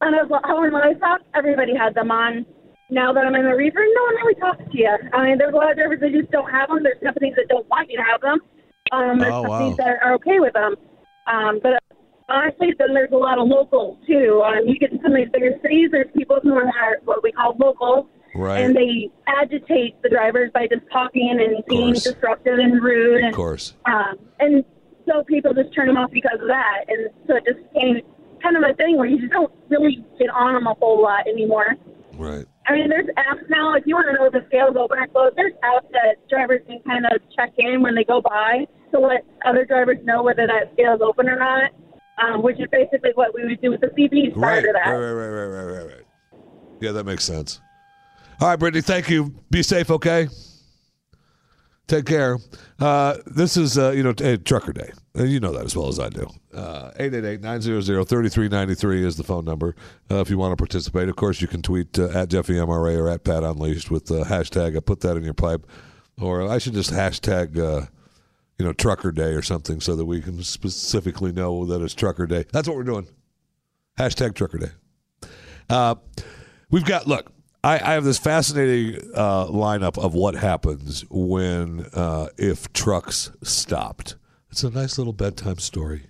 and 0.00 0.14
I 0.14 0.22
was 0.22 0.40
how 0.44 0.62
in 0.64 0.72
livestock, 0.72 1.20
everybody 1.34 1.74
had 1.76 1.94
them 1.94 2.10
on. 2.10 2.46
Now 2.90 3.12
that 3.12 3.26
I'm 3.26 3.34
in 3.34 3.44
the 3.44 3.54
reefer, 3.54 3.80
no 3.94 4.02
one 4.04 4.14
really 4.16 4.34
talks 4.36 4.64
to 4.72 4.78
you. 4.78 4.88
I 5.12 5.24
mean, 5.26 5.38
there's 5.38 5.52
a 5.52 5.56
lot 5.56 5.70
of 5.70 5.76
drivers 5.76 6.00
that 6.00 6.12
just 6.12 6.30
don't 6.30 6.50
have 6.50 6.68
them. 6.68 6.82
There's 6.82 7.00
companies 7.02 7.34
that 7.36 7.46
don't 7.48 7.68
want 7.68 7.90
you 7.90 7.98
to 7.98 8.04
have 8.04 8.20
them. 8.22 8.38
Um, 8.92 9.18
there's 9.18 9.32
Oh, 9.34 9.42
companies 9.44 9.76
wow. 9.78 9.84
that 9.84 9.96
are 10.02 10.14
okay 10.14 10.40
with 10.40 10.54
them. 10.54 10.74
Um, 11.26 11.60
but 11.62 11.82
honestly, 12.30 12.72
then 12.78 12.94
there's 12.94 13.12
a 13.12 13.16
lot 13.16 13.38
of 13.38 13.46
locals 13.46 13.98
too. 14.06 14.42
Um, 14.44 14.66
you 14.66 14.78
get 14.78 14.90
to 14.92 14.96
some 15.02 15.12
of 15.12 15.16
these 15.18 15.28
bigger 15.30 15.52
cities, 15.62 15.90
there's 15.92 16.10
people 16.16 16.38
who 16.42 16.54
are 16.56 16.96
what 17.04 17.22
we 17.22 17.30
call 17.32 17.54
locals, 17.58 18.06
Right. 18.34 18.60
and 18.62 18.74
they 18.74 19.10
agitate 19.26 20.00
the 20.02 20.08
drivers 20.08 20.50
by 20.54 20.66
just 20.66 20.84
talking 20.90 21.28
and 21.40 21.62
being 21.68 21.92
disruptive 21.92 22.58
and 22.58 22.82
rude. 22.82 23.18
And, 23.20 23.28
Of 23.28 23.34
course. 23.34 23.74
Um, 23.84 24.18
and 24.40 24.64
so 25.06 25.24
people 25.24 25.52
just 25.52 25.74
turn 25.74 25.88
them 25.88 25.98
off 25.98 26.10
because 26.10 26.40
of 26.40 26.48
that, 26.48 26.84
and 26.88 27.10
so 27.26 27.36
it 27.36 27.44
just 27.46 27.72
became 27.74 28.00
kind 28.42 28.56
of 28.56 28.62
a 28.62 28.72
thing 28.74 28.96
where 28.96 29.06
you 29.06 29.18
just 29.20 29.32
don't 29.32 29.52
really 29.68 30.02
get 30.18 30.30
on 30.30 30.54
them 30.54 30.66
a 30.66 30.74
whole 30.74 31.02
lot 31.02 31.26
anymore. 31.26 31.74
Right. 32.16 32.46
I 32.68 32.72
mean, 32.74 32.88
there's 32.90 33.06
apps 33.16 33.48
now. 33.48 33.74
If 33.74 33.84
you 33.86 33.94
want 33.94 34.08
to 34.08 34.12
know 34.14 34.26
if 34.26 34.32
the 34.32 34.44
scale's 34.48 34.76
open 34.76 34.98
or 34.98 35.06
closed, 35.08 35.36
there's 35.36 35.54
apps 35.64 35.90
that 35.92 36.28
drivers 36.28 36.60
can 36.66 36.80
kind 36.86 37.06
of 37.06 37.20
check 37.34 37.52
in 37.58 37.82
when 37.82 37.94
they 37.94 38.04
go 38.04 38.20
by 38.20 38.66
to 38.92 39.00
let 39.00 39.24
other 39.46 39.64
drivers 39.64 39.98
know 40.04 40.22
whether 40.22 40.46
that 40.46 40.72
scale 40.74 40.94
is 40.94 41.00
open 41.02 41.28
or 41.28 41.38
not. 41.38 41.70
Um, 42.20 42.42
which 42.42 42.58
is 42.58 42.66
basically 42.72 43.10
what 43.14 43.32
we 43.32 43.44
would 43.44 43.60
do 43.60 43.70
with 43.70 43.80
the 43.80 43.88
prior 44.34 44.56
Right. 44.56 44.60
to 44.64 44.72
that. 44.72 44.90
right, 44.90 44.98
right, 44.98 45.28
right, 45.28 45.44
right, 45.46 45.64
right, 45.64 45.86
right. 45.86 46.04
Yeah, 46.80 46.90
that 46.90 47.06
makes 47.06 47.22
sense. 47.22 47.60
All 48.40 48.48
right, 48.48 48.56
Brittany, 48.58 48.82
thank 48.82 49.08
you. 49.08 49.32
Be 49.52 49.62
safe, 49.62 49.88
okay? 49.88 50.26
Take 51.86 52.06
care. 52.06 52.38
Uh, 52.80 53.18
this 53.24 53.56
is, 53.56 53.78
uh, 53.78 53.90
you 53.92 54.02
know, 54.02 54.12
a 54.18 54.36
trucker 54.36 54.72
day. 54.72 54.90
Uh, 55.16 55.22
you 55.24 55.38
know 55.38 55.52
that 55.52 55.64
as 55.64 55.76
well 55.76 55.86
as 55.86 56.00
I 56.00 56.08
do. 56.08 56.26
Uh, 56.58 56.90
888-900-3393 56.98 59.04
is 59.04 59.16
the 59.16 59.22
phone 59.22 59.44
number 59.44 59.76
uh, 60.10 60.16
if 60.16 60.28
you 60.28 60.38
want 60.38 60.50
to 60.50 60.56
participate. 60.56 61.08
Of 61.08 61.14
course, 61.14 61.40
you 61.40 61.46
can 61.46 61.62
tweet 61.62 61.96
uh, 61.96 62.08
at 62.08 62.30
Jeffy 62.30 62.54
MRA 62.54 62.98
or 62.98 63.08
at 63.08 63.22
Pat 63.22 63.44
Unleashed 63.44 63.92
with 63.92 64.06
the 64.06 64.24
hashtag. 64.24 64.76
I 64.76 64.80
put 64.80 64.98
that 65.02 65.16
in 65.16 65.22
your 65.22 65.34
pipe. 65.34 65.64
Or 66.20 66.50
I 66.50 66.58
should 66.58 66.74
just 66.74 66.90
hashtag, 66.90 67.56
uh, 67.56 67.86
you 68.58 68.64
know, 68.64 68.72
trucker 68.72 69.12
day 69.12 69.34
or 69.34 69.42
something 69.42 69.80
so 69.80 69.94
that 69.94 70.04
we 70.04 70.20
can 70.20 70.42
specifically 70.42 71.30
know 71.30 71.64
that 71.66 71.80
it's 71.80 71.94
trucker 71.94 72.26
day. 72.26 72.44
That's 72.52 72.66
what 72.66 72.76
we're 72.76 72.82
doing. 72.82 73.06
Hashtag 73.96 74.34
trucker 74.34 74.58
day. 74.58 75.28
Uh, 75.70 75.94
we've 76.70 76.84
got 76.84 77.06
look. 77.06 77.30
I, 77.62 77.74
I 77.74 77.92
have 77.92 78.02
this 78.02 78.18
fascinating 78.18 79.00
uh, 79.14 79.46
lineup 79.46 79.96
of 79.96 80.14
what 80.14 80.34
happens 80.34 81.04
when 81.08 81.86
if 82.36 82.72
trucks 82.72 83.30
stopped. 83.44 84.16
It's 84.50 84.64
a 84.64 84.70
nice 84.70 84.98
little 84.98 85.12
bedtime 85.12 85.58
story. 85.58 86.08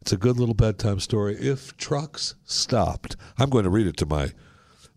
It's 0.00 0.12
a 0.12 0.16
good 0.16 0.38
little 0.38 0.54
bedtime 0.54 1.00
story. 1.00 1.36
If 1.36 1.76
trucks 1.76 2.34
stopped, 2.44 3.16
I'm 3.38 3.50
going 3.50 3.64
to 3.64 3.70
read 3.70 3.86
it 3.86 3.96
to 3.98 4.06
my 4.06 4.32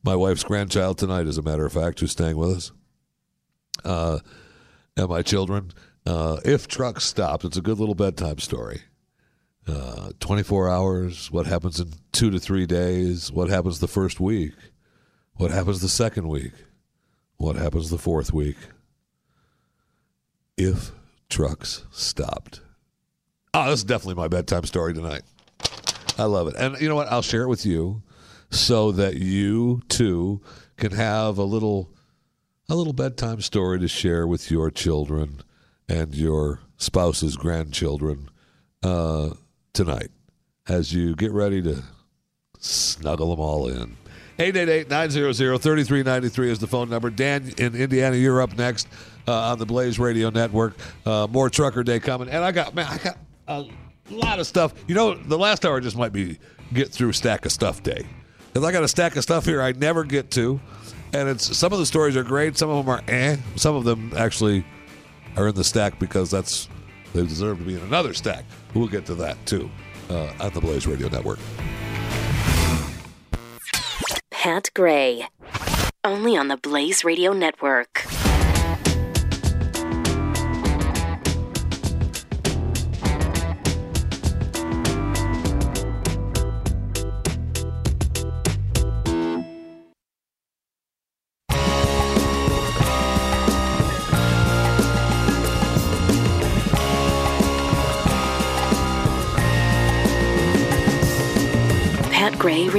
my 0.03 0.15
wife's 0.15 0.43
grandchild 0.43 0.97
tonight. 0.97 1.27
As 1.27 1.37
a 1.37 1.41
matter 1.41 1.65
of 1.65 1.73
fact, 1.73 1.99
who's 1.99 2.11
staying 2.11 2.37
with 2.37 2.57
us, 2.57 2.71
uh, 3.83 4.19
and 4.97 5.09
my 5.09 5.21
children. 5.21 5.71
Uh, 6.05 6.37
if 6.43 6.67
trucks 6.67 7.05
stopped, 7.05 7.45
it's 7.45 7.55
a 7.55 7.61
good 7.61 7.79
little 7.79 7.95
bedtime 7.95 8.37
story 8.37 8.81
uh, 9.67 10.11
24 10.19 10.69
hours, 10.69 11.31
what 11.31 11.45
happens 11.45 11.79
in 11.79 11.93
two 12.11 12.29
to 12.31 12.39
three 12.39 12.65
days, 12.65 13.31
what 13.31 13.49
happens 13.49 13.79
the 13.79 13.87
first 13.87 14.19
week, 14.19 14.53
what 15.35 15.51
happens 15.51 15.81
the 15.81 15.89
second 15.89 16.27
week, 16.27 16.51
what 17.37 17.55
happens 17.55 17.89
the 17.89 17.97
fourth 17.97 18.33
week. 18.33 18.57
If 20.57 20.91
trucks 21.29 21.85
stopped. 21.91 22.61
Oh, 23.55 23.69
this 23.69 23.81
is 23.81 23.83
definitely 23.83 24.15
my 24.15 24.27
bedtime 24.27 24.65
story 24.65 24.95
tonight. 24.95 25.21
I 26.17 26.23
love 26.23 26.47
it. 26.47 26.55
And 26.55 26.75
you 26.81 26.89
know 26.89 26.95
what? 26.95 27.11
I'll 27.11 27.21
share 27.21 27.43
it 27.43 27.47
with 27.47 27.67
you 27.67 28.01
so 28.49 28.91
that 28.93 29.13
you 29.15 29.83
too 29.89 30.41
can 30.77 30.91
have 30.91 31.37
a 31.37 31.43
little 31.43 31.91
a 32.67 32.73
little 32.75 32.93
bedtime 32.93 33.41
story 33.41 33.79
to 33.79 33.87
share 33.87 34.25
with 34.25 34.49
your 34.49 34.71
children 34.71 35.43
and 35.87 36.15
your 36.15 36.61
spouse's 36.77 37.37
grandchildren 37.37 38.27
uh, 38.81 39.29
tonight 39.73 40.09
as 40.67 40.91
you 40.91 41.15
get 41.15 41.31
ready 41.31 41.61
to 41.61 41.83
snuggle 42.57 43.29
them 43.29 43.39
all 43.39 43.67
in. 43.67 43.95
888-900-3393 44.39 46.47
is 46.47 46.57
the 46.57 46.65
phone 46.65 46.89
number. 46.89 47.11
Dan 47.11 47.53
in 47.59 47.75
Indiana, 47.75 48.15
you're 48.15 48.41
up 48.41 48.57
next 48.57 48.87
uh, 49.27 49.51
on 49.51 49.59
the 49.59 49.65
Blaze 49.65 49.99
Radio 49.99 50.31
Network. 50.31 50.73
Uh, 51.05 51.27
more 51.29 51.51
Trucker 51.51 51.83
Day 51.83 51.99
coming. 51.99 52.29
And 52.29 52.43
I 52.43 52.51
got, 52.51 52.73
man, 52.73 52.87
I 52.89 52.97
got 52.97 53.15
a 53.47 53.65
lot 54.09 54.39
of 54.39 54.47
stuff. 54.47 54.73
You 54.87 54.95
know, 54.95 55.13
the 55.15 55.37
last 55.37 55.65
hour 55.65 55.79
just 55.79 55.97
might 55.97 56.13
be 56.13 56.39
get 56.73 56.89
through 56.89 57.13
stack 57.13 57.45
of 57.45 57.51
stuff 57.51 57.83
day. 57.83 58.05
Because 58.47 58.67
I 58.67 58.71
got 58.71 58.83
a 58.83 58.87
stack 58.87 59.15
of 59.15 59.23
stuff 59.23 59.45
here 59.45 59.61
I 59.61 59.71
never 59.73 60.03
get 60.03 60.31
to. 60.31 60.59
And 61.13 61.29
it's 61.29 61.55
some 61.55 61.71
of 61.73 61.79
the 61.79 61.85
stories 61.85 62.17
are 62.17 62.23
great. 62.23 62.57
Some 62.57 62.69
of 62.69 62.85
them 62.85 62.93
are 62.93 63.01
eh. 63.07 63.37
Some 63.55 63.75
of 63.75 63.83
them 63.83 64.11
actually 64.17 64.65
are 65.35 65.47
in 65.47 65.55
the 65.55 65.63
stack 65.63 65.99
because 65.99 66.31
that's 66.31 66.67
they 67.13 67.21
deserve 67.21 67.59
to 67.59 67.63
be 67.63 67.75
in 67.75 67.81
another 67.81 68.13
stack. 68.13 68.45
We'll 68.73 68.87
get 68.87 69.05
to 69.07 69.15
that 69.15 69.43
too 69.45 69.69
uh, 70.09 70.49
the 70.49 70.61
Blaze 70.61 70.87
Radio 70.87 71.07
Network. 71.09 71.39
Pat 74.31 74.69
Gray. 74.73 75.27
Only 76.03 76.35
on 76.35 76.49
the 76.49 76.57
Blaze 76.57 77.03
Radio 77.03 77.33
Network. 77.33 78.05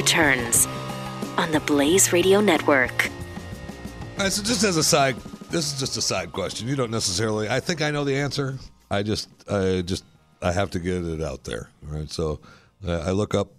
Returns 0.04 0.66
on 1.38 1.50
the 1.50 1.60
Blaze 1.60 2.12
Radio 2.12 2.38
Network. 2.38 3.10
All 4.18 4.24
right, 4.24 4.30
so 4.30 4.42
just 4.42 4.62
as 4.62 4.76
a 4.76 4.84
side, 4.84 5.16
this 5.50 5.72
is 5.72 5.80
just 5.80 5.96
a 5.96 6.02
side 6.02 6.30
question. 6.30 6.68
You 6.68 6.76
don't 6.76 6.90
necessarily. 6.90 7.48
I 7.48 7.58
think 7.58 7.80
I 7.80 7.90
know 7.90 8.04
the 8.04 8.14
answer. 8.14 8.58
I 8.90 9.02
just, 9.02 9.30
I 9.50 9.80
just, 9.80 10.04
I 10.42 10.52
have 10.52 10.70
to 10.72 10.78
get 10.78 11.06
it 11.06 11.22
out 11.22 11.44
there. 11.44 11.70
All 11.88 11.96
right, 11.96 12.10
so 12.10 12.38
uh, 12.86 12.98
I 12.98 13.12
look 13.12 13.34
up 13.34 13.52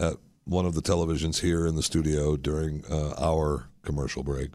at 0.00 0.14
one 0.44 0.66
of 0.66 0.74
the 0.74 0.82
televisions 0.82 1.40
here 1.40 1.68
in 1.68 1.76
the 1.76 1.84
studio 1.84 2.36
during 2.36 2.84
uh, 2.90 3.14
our 3.16 3.68
commercial 3.82 4.24
break, 4.24 4.50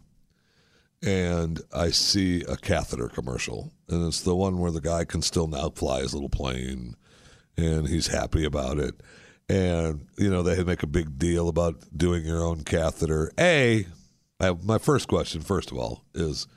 and 1.02 1.62
I 1.74 1.92
see 1.92 2.44
a 2.44 2.58
catheter 2.58 3.08
commercial, 3.08 3.72
and 3.88 4.06
it's 4.06 4.20
the 4.20 4.36
one 4.36 4.60
where 4.60 4.72
the 4.72 4.82
guy 4.82 5.06
can 5.06 5.22
still 5.22 5.48
now 5.48 5.70
fly 5.70 6.02
his 6.02 6.14
little 6.14 6.28
plane, 6.28 6.98
and 7.56 7.88
he's 7.88 8.08
happy 8.08 8.44
about 8.44 8.80
it. 8.80 8.96
And 9.52 10.08
you 10.18 10.30
know 10.30 10.44
they 10.44 10.64
make 10.64 10.82
a 10.82 10.88
big 10.88 11.20
deal 11.20 11.50
about 11.50 11.76
doing 11.96 12.26
your 12.26 12.42
own 12.42 12.64
catheter. 12.64 13.32
A, 13.38 13.86
I, 14.40 14.52
my 14.64 14.78
first 14.78 15.10
question, 15.10 15.42
first 15.42 15.72
of 15.72 15.78
all, 15.78 16.06
is 16.14 16.48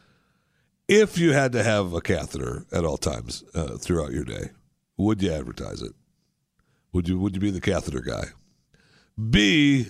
if 0.86 1.18
you 1.18 1.32
had 1.32 1.50
to 1.52 1.64
have 1.64 1.92
a 1.92 2.00
catheter 2.00 2.66
at 2.72 2.84
all 2.84 2.96
times 2.96 3.42
uh, 3.54 3.78
throughout 3.78 4.12
your 4.12 4.24
day, 4.24 4.50
would 4.96 5.20
you 5.22 5.32
advertise 5.32 5.82
it? 5.82 5.92
Would 6.92 7.08
you 7.08 7.18
Would 7.18 7.34
you 7.34 7.40
be 7.40 7.50
the 7.50 7.60
catheter 7.60 8.00
guy? 8.00 8.26
B, 9.30 9.88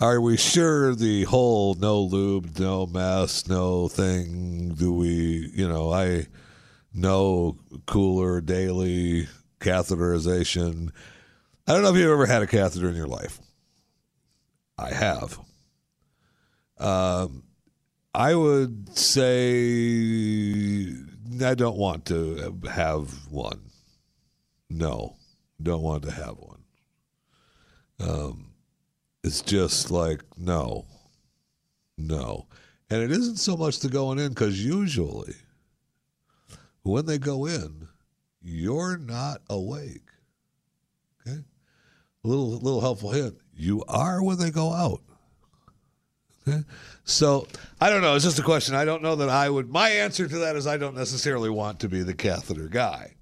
are 0.00 0.20
we 0.22 0.38
sure 0.38 0.94
the 0.94 1.24
whole 1.24 1.74
no 1.74 2.00
lube, 2.00 2.58
no 2.58 2.86
mess, 2.86 3.46
no 3.46 3.88
thing? 3.88 4.70
Do 4.70 4.92
we, 4.94 5.50
you 5.54 5.68
know, 5.68 5.92
I 5.92 6.28
no 6.94 7.58
cooler 7.86 8.40
daily 8.40 9.28
catheterization. 9.60 10.90
I 11.66 11.72
don't 11.72 11.82
know 11.82 11.90
if 11.90 11.96
you've 11.96 12.10
ever 12.10 12.26
had 12.26 12.42
a 12.42 12.46
catheter 12.46 12.88
in 12.88 12.96
your 12.96 13.06
life. 13.06 13.40
I 14.76 14.92
have. 14.92 15.38
Um, 16.78 17.44
I 18.12 18.34
would 18.34 18.96
say 18.96 20.92
I 21.42 21.54
don't 21.54 21.76
want 21.76 22.06
to 22.06 22.54
have 22.70 23.28
one. 23.28 23.70
No, 24.68 25.16
don't 25.62 25.82
want 25.82 26.02
to 26.04 26.10
have 26.10 26.36
one. 26.38 26.64
Um, 28.00 28.52
it's 29.22 29.40
just 29.40 29.90
like 29.90 30.22
no, 30.36 30.84
no, 31.96 32.46
and 32.90 33.02
it 33.02 33.10
isn't 33.10 33.36
so 33.36 33.56
much 33.56 33.80
the 33.80 33.88
going 33.88 34.18
in 34.18 34.30
because 34.30 34.62
usually 34.64 35.34
when 36.82 37.06
they 37.06 37.18
go 37.18 37.46
in, 37.46 37.88
you're 38.42 38.98
not 38.98 39.40
awake. 39.48 40.03
A 42.24 42.28
little 42.28 42.50
little 42.52 42.80
helpful 42.80 43.10
hint: 43.10 43.36
you 43.54 43.84
are 43.86 44.22
when 44.22 44.38
they 44.38 44.50
go 44.50 44.72
out. 44.72 45.02
Okay, 46.46 46.62
so 47.04 47.46
I 47.80 47.90
don't 47.90 48.02
know. 48.02 48.14
It's 48.14 48.24
just 48.24 48.38
a 48.38 48.42
question. 48.42 48.74
I 48.74 48.84
don't 48.84 49.02
know 49.02 49.16
that 49.16 49.28
I 49.28 49.48
would. 49.48 49.70
My 49.70 49.90
answer 49.90 50.26
to 50.26 50.38
that 50.38 50.56
is 50.56 50.66
I 50.66 50.76
don't 50.76 50.96
necessarily 50.96 51.50
want 51.50 51.80
to 51.80 51.88
be 51.88 52.02
the 52.02 52.14
catheter 52.14 52.68
guy. 52.68 53.14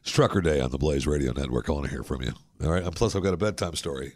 It's 0.00 0.10
Trucker 0.10 0.40
Day 0.40 0.60
on 0.60 0.70
the 0.70 0.78
Blaze 0.78 1.06
Radio 1.06 1.32
Network. 1.32 1.68
I 1.68 1.72
want 1.72 1.84
to 1.86 1.90
hear 1.90 2.04
from 2.04 2.22
you. 2.22 2.32
All 2.62 2.70
right. 2.70 2.84
And 2.84 2.94
plus, 2.94 3.16
I've 3.16 3.22
got 3.24 3.34
a 3.34 3.36
bedtime 3.36 3.74
story 3.74 4.12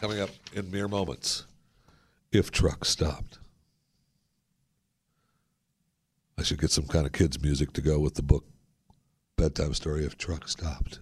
coming 0.00 0.20
up 0.20 0.30
in 0.52 0.70
mere 0.70 0.88
moments. 0.88 1.46
If 2.32 2.50
trucks 2.50 2.88
stopped, 2.88 3.38
I 6.38 6.42
should 6.42 6.60
get 6.60 6.72
some 6.72 6.86
kind 6.86 7.06
of 7.06 7.12
kids' 7.12 7.40
music 7.40 7.72
to 7.74 7.80
go 7.80 8.00
with 8.00 8.14
the 8.14 8.22
book 8.22 8.44
bedtime 9.36 9.74
story. 9.74 10.04
If 10.04 10.18
trucks 10.18 10.52
stopped, 10.52 10.98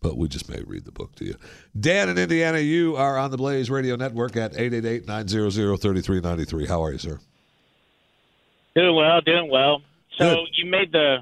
but 0.00 0.16
we 0.16 0.28
just 0.28 0.48
may 0.48 0.62
read 0.62 0.84
the 0.84 0.92
book 0.92 1.14
to 1.16 1.24
you. 1.24 1.34
Dan 1.78 2.08
in 2.08 2.16
Indiana, 2.18 2.58
you 2.58 2.96
are 2.96 3.18
on 3.18 3.30
the 3.30 3.36
Blaze 3.36 3.70
Radio 3.70 3.96
Network 3.96 4.36
at 4.36 4.52
888-900-3393. 4.54 6.68
How 6.68 6.82
are 6.82 6.92
you, 6.92 6.98
sir? 6.98 7.18
Doing 8.74 8.94
well, 8.96 9.20
doing 9.20 9.50
well. 9.50 9.82
So 10.16 10.44
you 10.54 10.66
made 10.70 10.92
the 10.92 11.18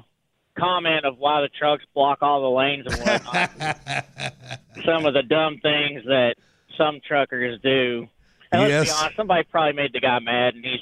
comment 0.57 1.05
of 1.05 1.17
why 1.17 1.41
the 1.41 1.49
trucks 1.49 1.83
block 1.93 2.19
all 2.21 2.41
the 2.41 2.49
lanes 2.49 2.85
and 2.85 2.95
whatnot. 2.99 3.51
some 4.85 5.05
of 5.05 5.13
the 5.13 5.23
dumb 5.23 5.59
things 5.61 6.03
that 6.05 6.35
some 6.77 6.99
truckers 7.05 7.59
do. 7.61 8.07
And 8.51 8.61
let's 8.61 8.71
Yes. 8.71 8.87
be 8.87 8.91
honest, 9.03 9.15
somebody 9.17 9.43
probably 9.51 9.73
made 9.73 9.93
the 9.93 9.99
guy 9.99 10.19
mad, 10.19 10.55
and 10.55 10.63
he's 10.65 10.79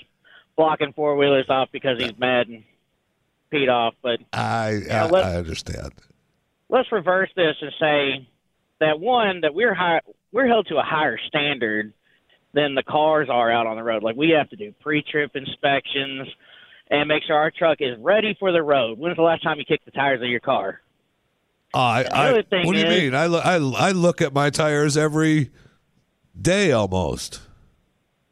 blocking 0.56 0.94
four 0.94 1.16
wheelers 1.16 1.48
off 1.50 1.70
because 1.72 2.00
he's 2.00 2.18
mad 2.18 2.48
and 2.48 2.64
peed 3.52 3.70
off. 3.70 3.94
But 4.02 4.20
I 4.34 4.82
Yeah, 4.88 5.10
I, 5.14 5.20
I 5.20 5.36
understand. 5.36 5.92
Let's 6.70 6.92
reverse 6.92 7.30
this 7.36 7.56
and 7.62 7.72
say 7.80 8.28
that 8.80 9.00
one 9.00 9.42
that 9.42 9.54
we're 9.54 9.74
high, 9.74 10.02
we're 10.32 10.48
held 10.48 10.68
to 10.68 10.78
a 10.78 10.84
higher 10.84 11.18
standard 11.28 11.94
than 12.54 12.76
the 12.76 12.84
cars 12.84 13.28
are 13.30 13.52
out 13.52 13.68
on 13.68 13.76
the 13.78 13.84
road. 13.84 14.04
Like 14.04 14.16
we 14.16 14.30
have 14.32 14.50
to 14.50 14.56
do 14.56 14.74
pre-trip 14.82 15.32
inspections 15.36 16.28
and 16.90 17.08
make 17.08 17.24
sure 17.24 17.36
our 17.36 17.52
truck 17.52 17.78
is 17.82 17.98
ready 18.00 18.36
for 18.40 18.52
the 18.52 18.62
road. 18.62 18.98
When's 18.98 19.18
the 19.18 19.22
last 19.24 19.44
time 19.44 19.58
you 19.60 19.66
kicked 19.66 19.86
the 19.86 19.92
tires 19.92 20.22
of 20.22 20.28
your 20.28 20.40
car? 20.40 20.82
Uh, 21.74 21.78
I, 21.78 22.06
I, 22.12 22.42
thing 22.44 22.66
what 22.66 22.74
do 22.74 22.80
you 22.80 22.86
is- 22.86 23.04
mean? 23.04 23.14
I, 23.14 23.26
I, 23.26 23.56
I 23.56 23.92
look 23.92 24.22
at 24.22 24.34
my 24.34 24.50
tires 24.50 24.96
every 24.96 25.52
day 26.40 26.72
almost. 26.72 27.42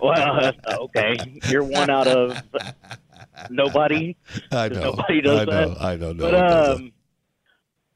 well, 0.00 0.52
okay, 0.68 1.16
you're 1.48 1.64
one 1.64 1.90
out 1.90 2.06
of 2.06 2.42
nobody. 3.50 4.16
I 4.52 4.68
know. 4.68 4.80
Nobody 4.80 5.20
does 5.20 5.40
I 5.40 5.44
know. 5.44 5.68
that. 5.74 5.82
I 5.82 5.96
know. 5.96 6.12
No 6.12 6.24
but 6.24 6.32
one 6.34 6.42
does 6.42 6.66
that. 6.68 6.74
um, 6.76 6.92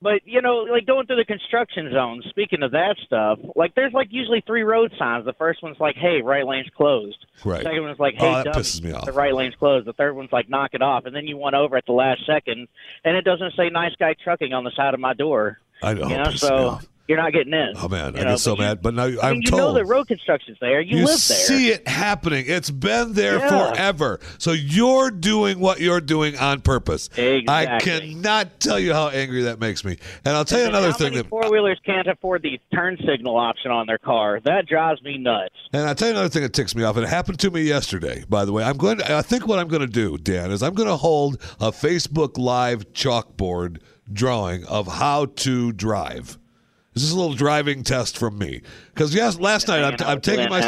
but 0.02 0.20
you 0.26 0.42
know, 0.42 0.56
like 0.70 0.86
going 0.86 1.06
through 1.06 1.16
the 1.16 1.24
construction 1.24 1.90
zone. 1.92 2.22
Speaking 2.28 2.62
of 2.62 2.72
that 2.72 2.96
stuff, 3.06 3.38
like 3.56 3.74
there's 3.74 3.92
like 3.94 4.08
usually 4.10 4.42
three 4.46 4.62
road 4.62 4.92
signs. 4.98 5.24
The 5.24 5.32
first 5.32 5.62
one's 5.62 5.80
like, 5.80 5.96
"Hey, 5.96 6.20
right 6.22 6.46
lane's 6.46 6.68
closed." 6.76 7.16
Right. 7.44 7.62
Second 7.62 7.82
one's 7.82 7.98
like, 7.98 8.14
Oh, 8.18 8.24
"Hey, 8.26 8.32
that 8.34 8.44
dummy, 8.44 8.56
pisses 8.58 8.82
me 8.82 8.92
off. 8.92 9.06
the 9.06 9.12
right 9.12 9.34
lane's 9.34 9.54
closed." 9.54 9.86
The 9.86 9.94
third 9.94 10.14
one's 10.14 10.30
like, 10.32 10.50
"Knock 10.50 10.70
it 10.74 10.82
off." 10.82 11.06
And 11.06 11.16
then 11.16 11.26
you 11.26 11.38
went 11.38 11.56
over 11.56 11.76
at 11.78 11.86
the 11.86 11.92
last 11.92 12.26
second, 12.26 12.68
and 13.04 13.16
it 13.16 13.22
doesn't 13.24 13.54
say 13.56 13.70
"Nice 13.70 13.94
Guy 13.98 14.14
Trucking" 14.22 14.52
on 14.52 14.64
the 14.64 14.70
side 14.76 14.92
of 14.92 15.00
my 15.00 15.14
door. 15.14 15.60
I 15.82 15.94
know. 15.94 16.08
You 16.08 16.16
know, 16.18 16.30
so. 16.30 16.78
You're 17.08 17.18
not 17.18 17.32
getting 17.32 17.52
in. 17.52 17.72
Oh 17.76 17.88
man, 17.88 18.14
you 18.14 18.20
I 18.20 18.24
know, 18.24 18.30
get 18.30 18.40
so 18.40 18.52
you- 18.54 18.58
mad. 18.62 18.82
But 18.82 18.94
now 18.94 19.04
I 19.04 19.28
I'm 19.28 19.32
mean, 19.34 19.42
you 19.42 19.50
told 19.50 19.60
know 19.60 19.72
that 19.74 19.84
road 19.86 20.08
construction's 20.08 20.58
there. 20.60 20.80
You, 20.80 20.98
live 20.98 21.06
there. 21.06 21.16
see 21.18 21.68
it 21.68 21.86
happening. 21.86 22.44
It's 22.48 22.70
been 22.70 23.12
there 23.12 23.38
Yeah. 23.38 23.72
forever. 23.72 24.20
So 24.38 24.52
you're 24.52 25.10
doing 25.10 25.58
what 25.60 25.80
you're 25.80 26.00
doing 26.00 26.36
on 26.38 26.60
purpose. 26.60 27.08
Exactly. 27.16 27.46
I 27.48 27.78
cannot 27.80 28.60
tell 28.60 28.78
you 28.78 28.92
how 28.92 29.08
angry 29.08 29.42
that 29.42 29.60
makes 29.60 29.84
me. 29.84 29.96
And 30.24 30.36
I'll 30.36 30.44
tell 30.44 30.58
you 30.58 30.66
And 30.66 30.74
another 30.74 30.92
how 30.92 30.96
thing 30.98 31.14
that 31.14 31.28
four 31.28 31.50
wheelers 31.50 31.78
can't 31.84 32.06
afford 32.08 32.42
the 32.42 32.60
turn 32.74 32.96
signal 33.06 33.36
option 33.36 33.70
on 33.70 33.86
their 33.86 33.98
car. 33.98 34.40
That 34.44 34.66
drives 34.66 35.02
me 35.02 35.18
nuts. 35.18 35.54
And 35.72 35.82
I'll 35.88 35.94
tell 35.94 36.08
you 36.08 36.14
another 36.14 36.28
thing 36.28 36.42
that 36.42 36.52
ticks 36.52 36.74
me 36.74 36.82
off. 36.82 36.96
and 36.96 37.04
It 37.04 37.08
happened 37.08 37.38
to 37.40 37.50
me 37.50 37.62
yesterday, 37.62 38.24
by 38.28 38.44
the 38.44 38.52
way. 38.52 38.64
I'm 38.64 38.76
going 38.76 38.98
to, 38.98 39.14
I 39.16 39.22
think 39.22 39.46
what 39.46 39.58
I'm 39.58 39.68
going 39.68 39.82
to 39.82 39.86
do, 39.86 40.16
Dan, 40.18 40.50
is 40.50 40.62
I'm 40.62 40.74
going 40.74 40.88
to 40.88 40.96
hold 40.96 41.40
a 41.60 41.70
Facebook 41.70 42.36
Live 42.38 42.92
chalkboard 42.92 43.78
drawing 44.12 44.64
of 44.66 44.86
how 44.86 45.26
to 45.26 45.72
drive. 45.72 46.38
This 46.96 47.04
is 47.04 47.10
a 47.12 47.16
little 47.18 47.34
driving 47.34 47.82
test 47.82 48.16
from 48.16 48.38
me. 48.38 48.62
Because 48.94 49.14
yes, 49.14 49.38
last 49.38 49.68
night 49.68 49.84
I'm, 49.84 50.08
I'm 50.08 50.20
taking 50.22 50.48
my? 50.48 50.60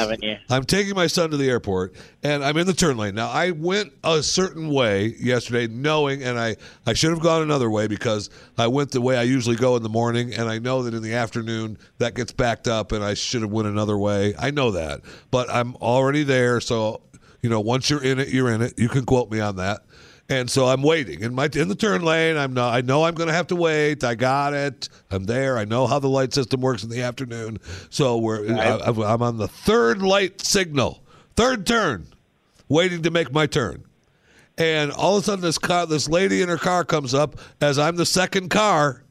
I'm 0.50 0.64
taking 0.64 0.94
my 0.94 1.06
son 1.06 1.30
to 1.30 1.38
the 1.38 1.48
airport, 1.48 1.94
and 2.22 2.44
I'm 2.44 2.58
in 2.58 2.66
the 2.66 2.74
turn 2.74 2.98
lane. 2.98 3.14
Now 3.14 3.30
I 3.30 3.52
went 3.52 3.94
a 4.04 4.22
certain 4.22 4.68
way 4.68 5.14
yesterday, 5.18 5.68
knowing, 5.68 6.22
and 6.22 6.38
I 6.38 6.56
I 6.86 6.92
should 6.92 7.12
have 7.12 7.20
gone 7.20 7.40
another 7.40 7.70
way 7.70 7.86
because 7.86 8.28
I 8.58 8.66
went 8.66 8.90
the 8.90 9.00
way 9.00 9.16
I 9.16 9.22
usually 9.22 9.56
go 9.56 9.74
in 9.76 9.82
the 9.82 9.88
morning, 9.88 10.34
and 10.34 10.50
I 10.50 10.58
know 10.58 10.82
that 10.82 10.92
in 10.92 11.02
the 11.02 11.14
afternoon 11.14 11.78
that 11.96 12.14
gets 12.14 12.32
backed 12.32 12.68
up, 12.68 12.92
and 12.92 13.02
I 13.02 13.14
should 13.14 13.40
have 13.40 13.50
went 13.50 13.66
another 13.66 13.96
way. 13.96 14.34
I 14.38 14.50
know 14.50 14.72
that, 14.72 15.00
but 15.30 15.48
I'm 15.48 15.76
already 15.76 16.24
there, 16.24 16.60
so 16.60 17.00
you 17.40 17.48
know 17.48 17.60
once 17.60 17.88
you're 17.88 18.04
in 18.04 18.18
it, 18.18 18.28
you're 18.28 18.50
in 18.52 18.60
it. 18.60 18.78
You 18.78 18.90
can 18.90 19.06
quote 19.06 19.30
me 19.30 19.40
on 19.40 19.56
that. 19.56 19.80
And 20.30 20.50
so 20.50 20.66
I'm 20.66 20.82
waiting 20.82 21.22
in 21.22 21.34
my 21.34 21.48
in 21.54 21.68
the 21.68 21.74
turn 21.74 22.02
lane. 22.02 22.36
I'm 22.36 22.52
not. 22.52 22.74
I 22.74 22.82
know 22.82 23.04
I'm 23.04 23.14
going 23.14 23.28
to 23.28 23.34
have 23.34 23.46
to 23.46 23.56
wait. 23.56 24.04
I 24.04 24.14
got 24.14 24.52
it. 24.52 24.88
I'm 25.10 25.24
there. 25.24 25.56
I 25.56 25.64
know 25.64 25.86
how 25.86 25.98
the 25.98 26.08
light 26.08 26.34
system 26.34 26.60
works 26.60 26.84
in 26.84 26.90
the 26.90 27.00
afternoon. 27.00 27.58
So 27.88 28.18
we're. 28.18 28.46
I, 28.54 28.78
I'm 28.84 29.22
on 29.22 29.38
the 29.38 29.48
third 29.48 30.02
light 30.02 30.42
signal, 30.42 31.02
third 31.34 31.66
turn, 31.66 32.08
waiting 32.68 33.02
to 33.04 33.10
make 33.10 33.32
my 33.32 33.46
turn. 33.46 33.84
And 34.58 34.90
all 34.92 35.16
of 35.16 35.22
a 35.22 35.26
sudden, 35.26 35.40
this 35.42 35.56
car, 35.56 35.86
this 35.86 36.08
lady 36.08 36.42
in 36.42 36.48
her 36.50 36.58
car 36.58 36.84
comes 36.84 37.14
up 37.14 37.38
as 37.60 37.78
I'm 37.78 37.96
the 37.96 38.06
second 38.06 38.50
car. 38.50 39.04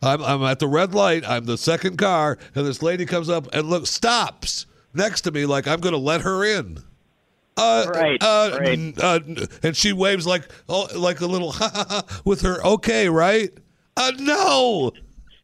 I'm, 0.00 0.22
I'm 0.22 0.42
at 0.44 0.58
the 0.58 0.68
red 0.68 0.94
light. 0.94 1.28
I'm 1.28 1.44
the 1.44 1.58
second 1.58 1.98
car, 1.98 2.38
and 2.54 2.66
this 2.66 2.82
lady 2.82 3.04
comes 3.04 3.28
up 3.28 3.46
and 3.52 3.68
look 3.68 3.86
stops 3.86 4.66
next 4.94 5.22
to 5.22 5.30
me 5.30 5.44
like 5.44 5.68
I'm 5.68 5.80
going 5.80 5.92
to 5.92 5.98
let 5.98 6.22
her 6.22 6.44
in. 6.44 6.82
Uh, 7.56 7.86
Right, 7.94 8.22
uh, 8.22 8.56
right. 8.60 8.94
uh, 9.02 9.20
and 9.62 9.76
she 9.76 9.92
waves 9.92 10.26
like 10.26 10.48
oh, 10.68 10.88
like 10.96 11.20
a 11.20 11.26
little 11.26 11.52
ha 11.60 11.70
ha 11.72 11.84
ha 11.88 12.20
with 12.24 12.40
her. 12.42 12.64
Okay, 12.64 13.08
right? 13.08 13.50
Uh, 13.96 14.12
no, 14.18 14.92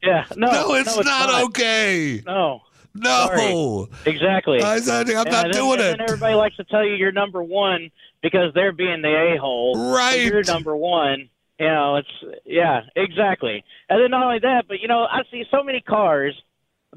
Yeah, 0.02 0.24
no, 0.36 0.50
no, 0.50 0.74
it's, 0.74 0.96
no, 0.96 1.02
not, 1.02 1.42
okay. 1.48 2.22
No, 2.24 2.60
No, 2.94 3.26
Sorry. 3.26 4.12
exactly. 4.14 4.62
I, 4.62 4.76
I'm 4.76 5.08
And 5.08 5.30
not 5.30 5.52
doing 5.52 5.72
and 5.72 5.80
it. 5.80 5.98
then 5.98 6.00
everybody 6.00 6.34
likes 6.34 6.56
to 6.56 6.64
tell 6.64 6.82
you 6.82 6.94
you're 6.94 7.12
number 7.12 7.42
one 7.42 7.90
because 8.22 8.54
they're 8.54 8.72
being 8.72 9.02
the 9.02 9.34
a 9.34 9.38
hole. 9.38 9.92
Right. 9.92 10.22
You're 10.22 10.42
number 10.44 10.74
one. 10.74 11.28
You 11.60 11.66
know, 11.66 11.96
it's 11.96 12.40
yeah, 12.46 12.82
exactly. 12.96 13.62
And 13.90 14.00
then 14.02 14.10
not 14.12 14.24
only 14.24 14.38
that, 14.38 14.64
but 14.66 14.80
you 14.80 14.88
know, 14.88 15.02
I 15.02 15.22
see 15.30 15.44
so 15.50 15.62
many 15.62 15.80
cars 15.82 16.34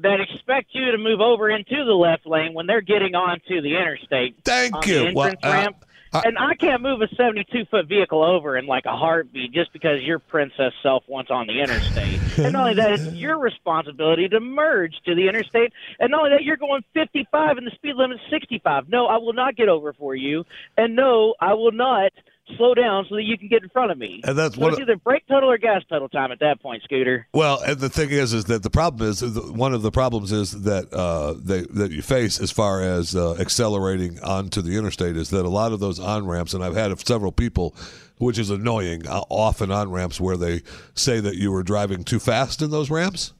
that 0.02 0.20
expect 0.20 0.68
you 0.72 0.90
to 0.92 0.98
move 0.98 1.20
over 1.20 1.48
into 1.48 1.84
the 1.84 1.92
left 1.92 2.26
lane 2.26 2.54
when 2.54 2.66
they're 2.66 2.80
getting 2.80 3.14
onto 3.14 3.60
the 3.60 3.76
interstate. 3.76 4.36
Thank 4.44 4.86
you. 4.86 5.06
The 5.06 5.12
Well, 5.14 5.32
uh, 5.42 5.48
ramp. 5.48 5.84
and 6.12 6.36
I 6.38 6.54
can't 6.54 6.82
move 6.82 7.00
a 7.00 7.08
72 7.14 7.64
foot 7.70 7.86
vehicle 7.88 8.22
over 8.22 8.56
in 8.58 8.66
like 8.66 8.84
a 8.84 8.96
heartbeat 8.96 9.52
just 9.52 9.72
because 9.72 10.02
your 10.02 10.18
princess 10.18 10.72
self 10.82 11.04
wants 11.06 11.30
on 11.30 11.46
the 11.46 11.60
interstate. 11.60 12.20
and 12.38 12.52
not 12.52 12.60
only 12.60 12.74
that, 12.74 12.92
it's 12.92 13.14
your 13.14 13.38
responsibility 13.38 14.28
to 14.28 14.40
merge 14.40 14.94
to 15.06 15.14
the 15.14 15.28
interstate. 15.28 15.72
And 15.98 16.10
not 16.10 16.24
only 16.24 16.36
that, 16.36 16.44
you're 16.44 16.56
going 16.56 16.84
55 16.94 17.56
and 17.56 17.66
the 17.66 17.70
speed 17.70 17.94
limit 17.96 18.18
is 18.18 18.30
65. 18.30 18.88
No, 18.88 19.06
I 19.06 19.16
will 19.18 19.32
not 19.32 19.56
get 19.56 19.68
over 19.68 19.92
for 19.92 20.14
you. 20.14 20.44
And 20.76 20.96
no, 20.96 21.34
I 21.40 21.54
will 21.54 21.72
not 21.72 22.12
slow 22.56 22.74
down 22.74 23.06
so 23.08 23.16
that 23.16 23.22
you 23.22 23.38
can 23.38 23.48
get 23.48 23.62
in 23.62 23.68
front 23.68 23.90
of 23.90 23.98
me. 23.98 24.20
And 24.24 24.36
that's 24.36 24.56
so 24.56 24.60
one 24.60 24.72
it's 24.72 24.80
either 24.80 24.96
brake 24.96 25.26
pedal 25.26 25.50
or 25.50 25.58
gas 25.58 25.82
pedal 25.88 26.08
time 26.08 26.32
at 26.32 26.40
that 26.40 26.60
point, 26.60 26.82
Scooter. 26.82 27.26
Well, 27.32 27.60
and 27.60 27.78
the 27.78 27.88
thing 27.88 28.10
is, 28.10 28.32
is 28.32 28.46
that 28.46 28.62
the 28.62 28.70
problem 28.70 29.08
is 29.08 29.22
one 29.22 29.74
of 29.74 29.82
the 29.82 29.90
problems 29.90 30.32
is 30.32 30.62
that 30.62 30.92
uh, 30.92 31.34
they, 31.38 31.62
that 31.62 31.92
you 31.92 32.02
face 32.02 32.40
as 32.40 32.50
far 32.50 32.82
as 32.82 33.14
uh, 33.14 33.34
accelerating 33.34 34.20
onto 34.20 34.62
the 34.62 34.76
interstate 34.76 35.16
is 35.16 35.30
that 35.30 35.44
a 35.44 35.48
lot 35.48 35.72
of 35.72 35.80
those 35.80 35.98
on 35.98 36.26
ramps, 36.26 36.54
and 36.54 36.64
I've 36.64 36.76
had 36.76 36.98
several 37.06 37.32
people, 37.32 37.74
which 38.18 38.38
is 38.38 38.50
annoying, 38.50 39.06
uh, 39.06 39.22
often 39.28 39.70
on 39.70 39.90
ramps 39.90 40.20
where 40.20 40.36
they 40.36 40.62
say 40.94 41.20
that 41.20 41.36
you 41.36 41.52
were 41.52 41.62
driving 41.62 42.04
too 42.04 42.20
fast 42.20 42.62
in 42.62 42.70
those 42.70 42.90
ramps. 42.90 43.32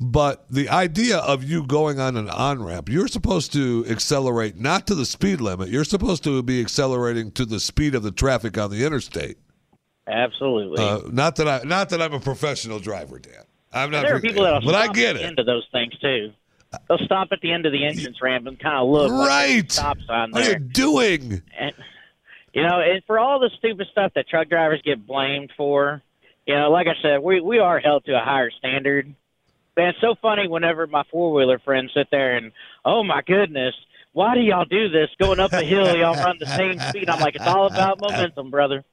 But 0.00 0.48
the 0.48 0.68
idea 0.68 1.18
of 1.18 1.42
you 1.42 1.66
going 1.66 1.98
on 1.98 2.16
an 2.16 2.28
on 2.30 2.62
ramp, 2.62 2.88
you're 2.88 3.08
supposed 3.08 3.52
to 3.54 3.84
accelerate 3.88 4.56
not 4.56 4.86
to 4.86 4.94
the 4.94 5.04
speed 5.04 5.40
limit. 5.40 5.70
You're 5.70 5.82
supposed 5.84 6.22
to 6.24 6.40
be 6.42 6.60
accelerating 6.60 7.32
to 7.32 7.44
the 7.44 7.58
speed 7.58 7.96
of 7.96 8.04
the 8.04 8.12
traffic 8.12 8.56
on 8.56 8.70
the 8.70 8.84
interstate. 8.86 9.38
Absolutely. 10.06 10.82
Uh, 10.84 11.00
not 11.10 11.36
that 11.36 11.48
I, 11.48 11.60
not 11.64 11.88
that 11.90 12.00
I'm 12.00 12.14
a 12.14 12.20
professional 12.20 12.78
driver, 12.78 13.18
Dan. 13.18 13.42
I'm 13.72 13.90
not. 13.90 14.02
there 14.02 14.14
are 14.16 14.20
people 14.20 14.44
that 14.44 14.62
but 14.64 14.74
I 14.74 14.86
get 14.88 15.16
at 15.16 15.18
the 15.18 15.24
it. 15.24 15.26
end 15.26 15.38
of 15.40 15.46
those 15.46 15.66
things 15.72 15.92
too. 15.98 16.32
they'll 16.88 16.98
stop 16.98 17.28
at 17.32 17.40
the 17.42 17.52
end 17.52 17.66
of 17.66 17.72
the 17.72 17.84
entrance 17.84 18.16
ramp 18.22 18.46
and 18.46 18.58
kind 18.58 18.76
of 18.78 18.88
look. 18.88 19.10
like 19.10 19.28
Right. 19.28 19.72
stop 19.72 19.98
sign 20.06 20.30
What 20.30 20.46
are 20.46 20.50
you 20.52 20.58
doing? 20.60 21.42
And 21.58 21.72
you 22.54 22.62
know, 22.62 22.80
and 22.80 23.02
for 23.06 23.18
all 23.18 23.38
the 23.40 23.50
stupid 23.58 23.88
stuff 23.92 24.12
that 24.14 24.28
truck 24.28 24.48
drivers 24.48 24.80
get 24.84 25.06
blamed 25.06 25.50
for, 25.56 26.02
you 26.46 26.54
know, 26.54 26.70
like 26.70 26.86
I 26.86 26.94
said, 27.02 27.18
we 27.18 27.40
we 27.40 27.58
are 27.58 27.78
held 27.80 28.04
to 28.06 28.12
a 28.16 28.20
higher 28.24 28.50
standard. 28.50 29.12
Man, 29.78 29.90
it's 29.90 30.00
so 30.00 30.16
funny 30.20 30.48
whenever 30.48 30.88
my 30.88 31.04
four 31.08 31.32
wheeler 31.32 31.60
friends 31.60 31.92
sit 31.94 32.08
there 32.10 32.36
and, 32.36 32.50
oh 32.84 33.04
my 33.04 33.22
goodness, 33.24 33.76
why 34.12 34.34
do 34.34 34.40
y'all 34.40 34.64
do 34.64 34.88
this? 34.88 35.08
Going 35.20 35.38
up 35.38 35.52
a 35.52 35.62
hill, 35.62 35.96
y'all 35.96 36.16
run 36.16 36.36
the 36.40 36.46
same 36.46 36.80
speed. 36.80 37.08
I'm 37.08 37.20
like, 37.20 37.36
it's 37.36 37.46
all 37.46 37.68
about 37.68 38.00
momentum, 38.00 38.50
brother. 38.50 38.84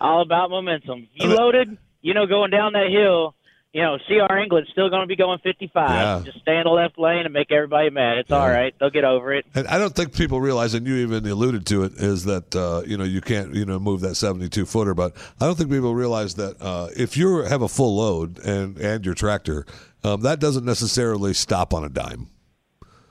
All 0.00 0.22
about 0.22 0.50
momentum. 0.50 1.08
You 1.14 1.26
loaded, 1.30 1.76
you 2.02 2.14
know, 2.14 2.26
going 2.26 2.52
down 2.52 2.74
that 2.74 2.88
hill. 2.88 3.34
You 3.72 3.82
know, 3.82 3.98
CR 4.06 4.36
England's 4.36 4.70
still 4.70 4.88
going 4.88 5.02
to 5.02 5.06
be 5.06 5.16
going 5.16 5.40
55. 5.40 5.90
Yeah. 5.90 6.22
Just 6.24 6.38
stay 6.40 6.56
in 6.56 6.62
the 6.64 6.70
left 6.70 6.98
lane 6.98 7.24
and 7.24 7.34
make 7.34 7.50
everybody 7.52 7.90
mad. 7.90 8.18
It's 8.18 8.30
all 8.30 8.48
right. 8.48 8.72
They'll 8.80 8.90
get 8.90 9.04
over 9.04 9.34
it. 9.34 9.44
And 9.54 9.66
I 9.68 9.76
don't 9.76 9.94
think 9.94 10.14
people 10.14 10.40
realize, 10.40 10.72
and 10.72 10.86
you 10.86 10.94
even 10.96 11.26
alluded 11.26 11.66
to 11.66 11.82
it, 11.82 11.92
is 11.96 12.24
that 12.24 12.56
uh, 12.56 12.82
you 12.86 12.96
know 12.96 13.04
you 13.04 13.20
can't 13.20 13.54
you 13.54 13.66
know 13.66 13.78
move 13.78 14.00
that 14.00 14.14
seventy-two 14.14 14.64
footer. 14.64 14.94
But 14.94 15.14
I 15.38 15.44
don't 15.44 15.58
think 15.58 15.70
people 15.70 15.94
realize 15.94 16.36
that 16.36 16.56
uh, 16.62 16.88
if 16.96 17.18
you 17.18 17.42
have 17.42 17.60
a 17.60 17.68
full 17.68 17.96
load 17.96 18.38
and 18.38 18.78
and 18.78 19.04
your 19.04 19.14
tractor, 19.14 19.66
um, 20.04 20.20
that 20.22 20.40
doesn't 20.40 20.64
necessarily 20.64 21.34
stop 21.34 21.74
on 21.74 21.84
a 21.84 21.88
dime. 21.88 22.28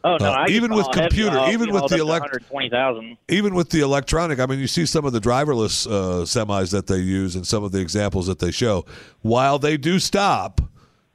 Oh 0.03 0.17
no! 0.17 0.31
Uh, 0.31 0.45
even 0.47 0.73
with 0.73 0.87
computer, 0.91 1.47
even 1.49 1.71
with 1.71 1.87
the 1.87 1.97
elect, 1.97 2.23
hundred 2.23 2.47
twenty 2.47 2.69
thousand. 2.69 3.17
even 3.27 3.55
with 3.55 3.69
the 3.71 3.81
electronic, 3.81 4.39
I 4.39 4.45
mean, 4.45 4.59
you 4.59 4.67
see 4.67 4.85
some 4.85 5.05
of 5.05 5.11
the 5.11 5.19
driverless 5.19 5.85
uh, 5.85 6.23
semis 6.23 6.71
that 6.71 6.87
they 6.87 6.99
use 6.99 7.35
and 7.35 7.45
some 7.45 7.63
of 7.63 7.71
the 7.71 7.81
examples 7.81 8.27
that 8.27 8.39
they 8.39 8.51
show. 8.51 8.85
While 9.21 9.59
they 9.59 9.75
do 9.75 9.99
stop, 9.99 10.61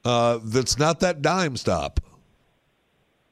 uh, 0.05 0.39
that's 0.43 0.77
not 0.77 0.99
that 0.99 1.21
dime 1.21 1.57
stop. 1.57 2.01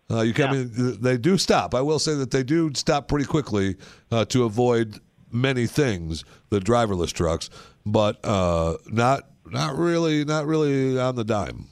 Uh, 0.10 0.22
you 0.22 0.34
can, 0.34 0.50
I 0.50 0.52
mean, 0.52 1.02
they 1.02 1.18
do 1.18 1.38
stop. 1.38 1.76
I 1.76 1.82
will 1.82 2.00
say 2.00 2.16
that 2.16 2.32
they 2.32 2.44
do 2.44 2.72
stop 2.74 3.08
pretty 3.08 3.26
quickly 3.26 3.78
uh, 4.12 4.26
to 4.26 4.44
avoid 4.44 5.00
many 5.32 5.68
things. 5.68 6.26
The 6.50 6.60
driverless 6.60 7.14
trucks, 7.14 7.50
but 7.86 8.20
uh, 8.26 8.78
not 8.88 9.28
not 9.46 9.78
really 9.78 10.26
not 10.26 10.48
really 10.48 11.00
on 11.00 11.16
the 11.16 11.24
dime. 11.24 11.68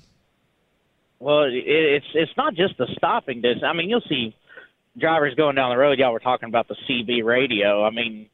Well, 1.20 1.44
it, 1.44 1.54
it's 1.66 2.06
it's 2.14 2.32
not 2.38 2.56
just 2.56 2.78
the 2.78 2.88
stopping 2.98 3.42
distance. 3.42 3.64
I 3.66 3.74
mean, 3.74 3.90
you'll 3.90 4.04
see 4.08 4.36
drivers 4.98 5.36
going 5.36 5.56
down 5.56 5.70
the 5.72 5.78
road. 5.78 6.00
Y'all 6.00 6.14
were 6.14 6.20
talking 6.20 6.50
about 6.50 6.68
the 6.68 6.76
CB 6.88 7.24
radio. 7.24 7.86
I 7.86 7.90
mean, 7.90 8.30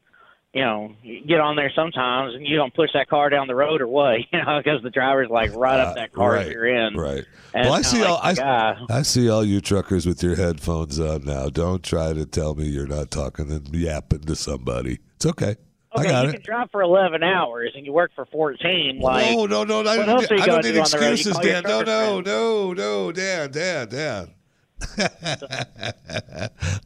you 0.52 0.62
know, 0.62 0.94
you 1.02 1.22
get 1.26 1.40
on 1.40 1.56
there 1.56 1.70
sometimes 1.74 2.34
and 2.34 2.46
you 2.46 2.56
don't 2.56 2.72
push 2.74 2.90
that 2.94 3.08
car 3.08 3.28
down 3.28 3.46
the 3.46 3.54
road 3.54 3.80
or 3.80 3.88
what? 3.88 4.20
You 4.32 4.42
know, 4.42 4.58
because 4.58 4.82
the 4.82 4.90
driver's 4.90 5.28
like 5.28 5.54
right 5.54 5.78
up 5.78 5.96
that 5.96 6.12
car 6.12 6.36
Uh, 6.36 6.38
right, 6.38 6.50
you're 6.50 6.66
in. 6.66 6.96
Right. 6.96 7.24
And 7.52 7.68
well, 7.68 7.74
I 7.74 7.82
see 7.82 8.00
like 8.00 8.08
all 8.08 8.20
I. 8.22 8.76
I 8.88 9.02
see 9.02 9.28
all 9.28 9.44
you 9.44 9.60
truckers 9.60 10.06
with 10.06 10.22
your 10.22 10.36
headphones 10.36 10.98
on 10.98 11.24
now. 11.24 11.48
Don't 11.48 11.82
try 11.82 12.12
to 12.12 12.24
tell 12.24 12.54
me 12.54 12.66
you're 12.66 12.86
not 12.86 13.10
talking 13.10 13.50
and 13.50 13.68
yapping 13.74 14.20
to 14.20 14.36
somebody. 14.36 14.98
It's 15.16 15.26
okay. 15.26 15.56
Okay, 15.98 16.08
I 16.08 16.12
got 16.12 16.22
you 16.24 16.28
it. 16.30 16.32
can 16.34 16.42
drive 16.42 16.70
for 16.70 16.82
eleven 16.82 17.22
hours 17.22 17.72
and 17.74 17.86
you 17.86 17.92
work 17.92 18.12
for 18.14 18.26
fourteen. 18.26 19.00
Like, 19.00 19.30
no, 19.30 19.46
no, 19.46 19.64
no, 19.64 19.80
I, 19.80 19.98
what 19.98 20.08
else 20.08 20.30
are 20.30 20.36
you 20.36 20.42
I 20.42 20.46
don't 20.46 20.64
need 20.64 20.72
do 20.72 20.80
on 20.80 20.90
the 20.90 20.98
road? 20.98 21.06
You 21.06 21.12
excuses, 21.12 21.38
Dan. 21.38 21.62
No, 21.64 21.82
no, 21.82 22.20
no, 22.20 22.72
no, 22.72 23.12
Dan, 23.12 23.50
Dan, 23.50 23.88
Dan. 23.88 24.34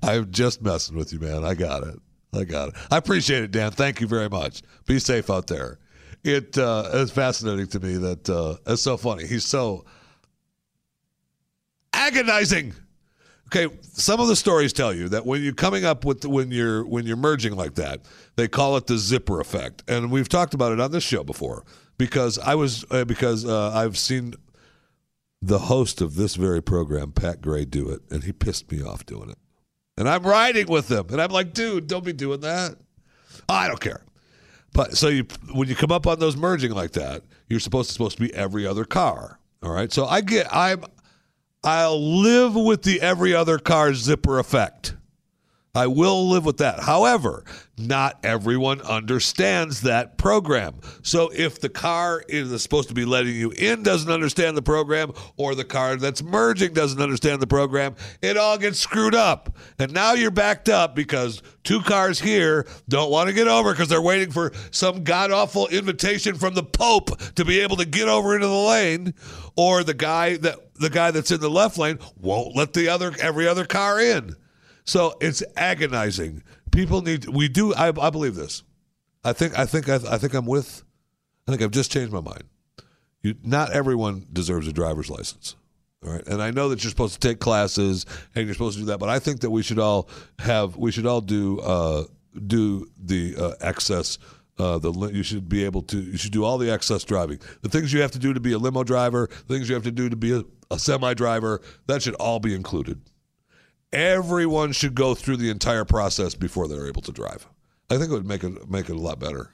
I'm 0.03 0.31
just 0.31 0.63
messing 0.63 0.97
with 0.97 1.13
you, 1.13 1.19
man. 1.19 1.45
I 1.45 1.55
got 1.55 1.83
it. 1.83 1.99
I 2.33 2.45
got 2.45 2.71
it. 2.71 2.75
I 2.91 2.97
appreciate 2.97 3.43
it, 3.43 3.51
Dan. 3.51 3.73
Thank 3.73 4.01
you 4.01 4.07
very 4.07 4.29
much. 4.29 4.63
Be 4.87 4.99
safe 4.99 5.31
out 5.31 5.49
there. 5.49 5.79
It 6.23 6.57
uh, 6.59 6.89
is 6.93 7.11
fascinating 7.11 7.67
to 7.69 7.81
me 7.81 7.97
that 7.97 8.29
uh, 8.29 8.57
it's 8.67 8.83
so 8.83 8.97
funny. 8.97 9.27
He's 9.27 9.45
so 9.45 9.85
agonizing. 11.93 12.75
Okay, 13.53 13.75
some 13.83 14.21
of 14.21 14.29
the 14.29 14.37
stories 14.37 14.73
tell 14.73 14.95
you 14.95 15.09
that 15.09 15.27
when 15.27 15.43
you're 15.43 15.53
coming 15.53 15.85
up 15.85 16.05
with 16.05 16.25
when 16.25 16.53
you're 16.53 16.87
when 16.87 17.05
you're 17.05 17.17
merging 17.17 17.57
like 17.57 17.75
that, 17.75 18.03
they 18.37 18.47
call 18.47 18.77
it 18.77 18.87
the 18.87 18.97
zipper 18.97 19.41
effect, 19.41 19.83
and 19.89 20.13
we've 20.13 20.29
talked 20.29 20.55
about 20.55 20.71
it 20.71 20.79
on 20.79 20.93
this 20.93 21.03
show 21.03 21.25
before 21.25 21.65
because 21.99 22.39
I 22.39 22.55
was 22.55 22.85
uh, 22.93 23.05
because 23.05 23.45
uh, 23.45 23.73
I've 23.73 23.99
seen 23.99 24.35
the 25.43 25.59
host 25.59 26.01
of 26.01 26.15
this 26.15 26.37
very 26.37 26.63
program, 26.63 27.11
Pat 27.11 27.41
Gray, 27.41 27.65
do 27.65 27.89
it, 27.89 28.03
and 28.09 28.23
he 28.23 28.33
pissed 28.33 28.71
me 28.71 28.85
off 28.85 29.05
doing 29.05 29.31
it, 29.31 29.39
and 29.97 30.09
I'm 30.09 30.23
riding 30.23 30.69
with 30.69 30.89
him, 30.89 31.07
and 31.11 31.21
I'm 31.21 31.31
like, 31.31 31.53
dude, 31.53 31.89
don't 31.89 32.05
be 32.05 32.13
doing 32.13 32.41
that. 32.43 32.77
I 33.49 33.67
don't 33.67 33.81
care. 33.81 34.05
But 34.73 34.97
so 34.97 35.09
you 35.09 35.27
when 35.53 35.69
you 35.69 35.75
come 35.75 35.91
up 35.91 36.07
on 36.07 36.21
those 36.21 36.37
merging 36.37 36.71
like 36.71 36.93
that, 36.93 37.25
you're 37.49 37.59
supposed 37.59 37.89
to 37.89 37.95
supposed 37.95 38.19
to 38.19 38.23
be 38.23 38.33
every 38.33 38.65
other 38.65 38.85
car. 38.85 39.41
All 39.61 39.73
right. 39.73 39.93
So 39.93 40.07
I 40.07 40.21
get 40.21 40.47
I'm 40.55 40.85
I'll 41.63 42.01
live 42.01 42.55
with 42.55 42.83
the 42.83 43.03
every 43.03 43.35
other 43.35 43.59
car 43.59 43.93
zipper 43.93 44.39
effect. 44.39 44.95
I 45.75 45.87
will 45.87 46.29
live 46.29 46.45
with 46.45 46.57
that. 46.57 46.81
However, 46.81 47.45
not 47.79 48.19
everyone 48.25 48.81
understands 48.81 49.83
that 49.83 50.19
program. 50.19 50.75
So 51.03 51.31
if 51.33 51.61
the 51.61 51.69
car 51.69 52.25
is 52.29 52.61
supposed 52.61 52.89
to 52.89 52.95
be 52.95 53.05
letting 53.05 53.35
you 53.35 53.53
in 53.53 53.85
doesn't 53.85 54.11
understand 54.11 54.57
the 54.57 54.63
program, 54.63 55.13
or 55.37 55.55
the 55.55 55.65
car 55.65 55.97
that's 55.97 56.23
merging 56.23 56.73
doesn't 56.73 57.01
understand 57.01 57.41
the 57.41 57.47
program, 57.47 57.95
it 58.21 58.37
all 58.37 58.59
gets 58.59 58.81
screwed 58.81 59.15
up. 59.15 59.57
And 59.79 59.93
now 59.93 60.15
you're 60.15 60.33
backed 60.33 60.69
up 60.69 60.97
because 60.97 61.41
two 61.63 61.81
cars 61.83 62.19
here 62.19 62.67
don't 62.89 63.11
want 63.11 63.29
to 63.29 63.35
get 63.35 63.47
over 63.47 63.73
because 63.73 63.89
they're 63.89 64.03
waiting 64.03 64.33
for 64.33 64.53
some 64.73 65.05
god 65.05 65.31
awful 65.31 65.69
invitation 65.69 66.35
from 66.35 66.55
the 66.55 66.65
Pope 66.65 67.17
to 67.35 67.45
be 67.45 67.61
able 67.61 67.77
to 67.77 67.87
get 67.87 68.09
over 68.09 68.35
into 68.35 68.49
the 68.49 68.53
lane, 68.53 69.15
or 69.57 69.85
the 69.85 69.95
guy 69.95 70.37
that 70.39 70.57
the 70.75 70.91
guy 70.91 71.11
that's 71.11 71.31
in 71.31 71.41
the 71.41 71.51
left 71.51 71.79
lane 71.79 71.99
won't 72.19 72.57
let 72.57 72.73
the 72.73 72.89
other 72.89 73.13
every 73.21 73.47
other 73.47 73.65
car 73.65 74.01
in. 74.01 74.35
So 74.91 75.17
it's 75.21 75.41
agonizing. 75.57 76.43
People 76.73 77.01
need. 77.01 77.29
We 77.29 77.47
do. 77.47 77.73
I, 77.75 77.93
I 77.97 78.11
believe 78.11 78.35
this. 78.35 78.65
I 79.23 79.33
think. 79.33 79.57
I 79.57 79.65
think. 79.65 79.89
I, 79.89 80.01
I 80.11 80.19
think 80.19 80.35
I'm 80.35 80.47
with. 80.47 80.83
I 81.47 81.53
think 81.53 81.63
I've 81.63 81.71
just 81.71 81.93
changed 81.93 82.13
my 82.13 82.21
mind. 82.21 82.43
You, 83.23 83.37
not 83.45 83.71
everyone 83.71 84.27
deserves 84.33 84.67
a 84.67 84.73
driver's 84.73 85.09
license. 85.09 85.55
All 86.05 86.13
right, 86.13 86.27
and 86.27 86.43
I 86.43 86.51
know 86.51 86.71
that 86.71 86.83
you're 86.83 86.91
supposed 86.91 87.15
to 87.15 87.21
take 87.21 87.39
classes 87.39 88.05
and 88.35 88.47
you're 88.47 88.55
supposed 88.55 88.79
to 88.79 88.83
do 88.83 88.87
that, 88.87 88.99
but 88.99 89.09
I 89.09 89.21
think 89.21 89.43
that 89.43 89.51
we 89.51 89.63
should 89.63 89.79
all 89.79 90.09
have. 90.41 90.77
We 90.77 90.91
should 90.91 91.07
all 91.07 91.21
do. 91.21 91.61
Uh, 91.61 92.05
do 92.49 92.91
the 93.01 93.37
uh, 93.39 93.53
excess. 93.61 94.19
Uh, 94.59 94.79
the 94.79 94.93
you 95.15 95.23
should 95.23 95.49
be 95.49 95.65
able 95.65 95.83
to. 95.83 96.01
You 96.01 96.19
should 96.19 96.33
do 96.33 96.43
all 96.43 96.59
the 96.59 96.69
excess 96.69 97.05
driving. 97.05 97.39
The 97.63 97.69
things 97.69 97.93
you 97.93 98.01
have 98.01 98.11
to 98.11 98.19
do 98.19 98.35
to 98.35 98.41
be 98.41 98.55
a 98.55 98.59
limo 98.59 98.83
driver. 98.83 99.29
The 99.47 99.55
things 99.55 99.69
you 99.69 99.77
have 99.77 99.85
to 99.85 99.93
do 99.93 100.09
to 100.09 100.17
be 100.17 100.33
a, 100.33 100.43
a 100.69 100.81
semi 100.81 101.15
driver. 101.15 101.61
That 101.87 102.03
should 102.03 102.17
all 102.17 102.41
be 102.41 102.57
included 102.57 103.01
everyone 103.93 104.73
should 104.73 104.95
go 104.95 105.15
through 105.15 105.37
the 105.37 105.51
entire 105.51 105.85
process 105.85 106.35
before 106.35 106.69
they're 106.69 106.87
able 106.87 107.03
to 107.03 107.13
drive. 107.13 107.47
I 107.91 107.99
think 107.99 108.11
it 108.11 108.15
would 108.15 108.27
make 108.27 108.45
it 108.45 108.71
make 108.71 108.89
it 108.89 108.97
a 108.97 109.01
lot 109.01 109.19
better. 109.19 109.53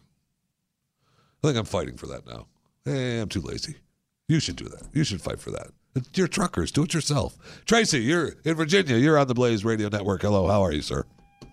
I 1.42 1.48
think 1.48 1.58
I'm 1.58 1.64
fighting 1.64 1.96
for 1.96 2.06
that 2.06 2.26
now. 2.26 2.46
Eh, 2.86 3.20
I'm 3.20 3.28
too 3.28 3.40
lazy. 3.40 3.76
You 4.28 4.40
should 4.40 4.56
do 4.56 4.64
that. 4.64 4.88
You 4.92 5.04
should 5.04 5.20
fight 5.20 5.40
for 5.40 5.50
that. 5.50 5.68
You're 6.14 6.28
truckers. 6.28 6.70
Do 6.70 6.82
it 6.82 6.92
yourself. 6.92 7.36
Tracy, 7.64 8.00
you're 8.00 8.34
in 8.44 8.54
Virginia. 8.54 8.96
You're 8.96 9.18
on 9.18 9.28
the 9.28 9.34
Blaze 9.34 9.64
Radio 9.64 9.88
Network. 9.88 10.22
Hello. 10.22 10.46
How 10.48 10.62
are 10.62 10.72
you, 10.72 10.82
sir? 10.82 11.04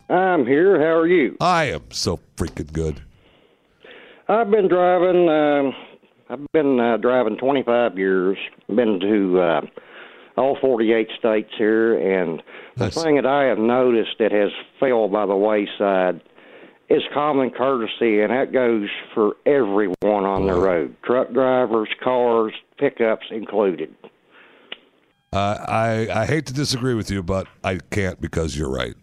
I'm 0.10 0.46
here. 0.46 0.80
How 0.80 0.98
are 0.98 1.08
you? 1.08 1.38
I 1.40 1.66
am 1.66 1.84
so 1.92 2.20
freaking 2.36 2.72
good. 2.74 3.02
I've 4.28 4.52
been 4.52 4.68
driving. 4.68 5.30
Um, 5.30 5.74
I've 6.30 6.52
been 6.52 6.80
uh, 6.80 6.98
driving 6.98 7.38
25 7.38 7.98
years. 7.98 8.38
Been 8.68 9.00
to 9.00 9.40
uh, 9.40 9.62
all 10.38 10.58
48 10.60 11.10
states 11.18 11.52
here, 11.58 12.24
and 12.24 12.42
the 12.76 12.90
thing 12.90 13.16
that 13.16 13.26
I 13.26 13.46
have 13.46 13.60
noticed 13.60 14.18
that 14.20 14.32
has 14.32 14.52
fell 14.80 15.08
by 15.08 15.26
the 15.26 15.36
wayside 15.36 16.22
is 16.90 17.02
common 17.14 17.50
courtesy, 17.52 18.22
and 18.22 18.32
that 18.32 18.52
goes 18.52 18.90
for 19.14 19.36
everyone 19.46 19.96
on 20.26 20.48
the 20.48 20.54
road: 20.54 20.96
truck 21.04 21.32
drivers, 21.32 21.90
cars, 22.04 22.54
pickups 22.78 23.28
included. 23.32 23.96
Uh, 25.32 25.58
I 25.68 26.08
I 26.14 26.26
hate 26.26 26.46
to 26.48 26.54
disagree 26.54 26.94
with 26.94 27.10
you, 27.10 27.24
but 27.24 27.48
I 27.64 27.80
can't 27.92 28.20
because 28.22 28.56
you're 28.58 28.70
right. 28.72 28.96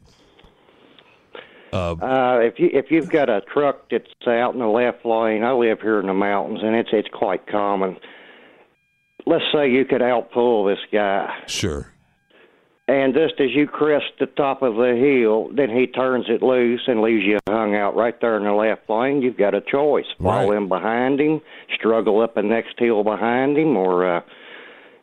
Um, 1.72 2.02
Uh, 2.02 2.38
if 2.40 2.58
you 2.58 2.70
if 2.72 2.90
you've 2.90 3.10
got 3.10 3.28
a 3.28 3.40
truck 3.52 3.88
that's 3.90 4.06
out 4.26 4.54
in 4.54 4.60
the 4.60 4.66
left 4.66 5.04
lane, 5.04 5.44
I 5.44 5.52
live 5.52 5.80
here 5.80 6.00
in 6.00 6.06
the 6.06 6.14
mountains, 6.14 6.60
and 6.62 6.74
it's 6.74 6.90
it's 6.92 7.08
quite 7.12 7.46
common. 7.46 7.96
Let's 9.26 9.44
say 9.52 9.70
you 9.70 9.84
could 9.84 10.00
outpull 10.00 10.72
this 10.72 10.84
guy, 10.92 11.32
sure. 11.46 11.92
and 12.88 13.14
just 13.14 13.34
as 13.40 13.50
you 13.54 13.66
crest 13.66 14.06
the 14.18 14.26
top 14.26 14.62
of 14.62 14.74
the 14.76 14.94
hill, 14.96 15.50
then 15.54 15.70
he 15.70 15.86
turns 15.86 16.26
it 16.28 16.42
loose 16.42 16.82
and 16.86 17.00
leaves 17.02 17.24
you 17.24 17.38
hung 17.48 17.74
out 17.74 17.94
right 17.96 18.18
there 18.20 18.36
in 18.36 18.44
the 18.44 18.52
left 18.52 18.88
lane. 18.88 19.22
You've 19.22 19.36
got 19.36 19.54
a 19.54 19.60
choice: 19.60 20.06
fall 20.20 20.52
in 20.52 20.68
behind 20.68 21.20
him, 21.20 21.40
struggle 21.74 22.20
up 22.20 22.34
the 22.34 22.42
next 22.42 22.78
hill 22.78 23.04
behind 23.04 23.56
him, 23.56 23.76
or 23.76 24.16
uh, 24.16 24.20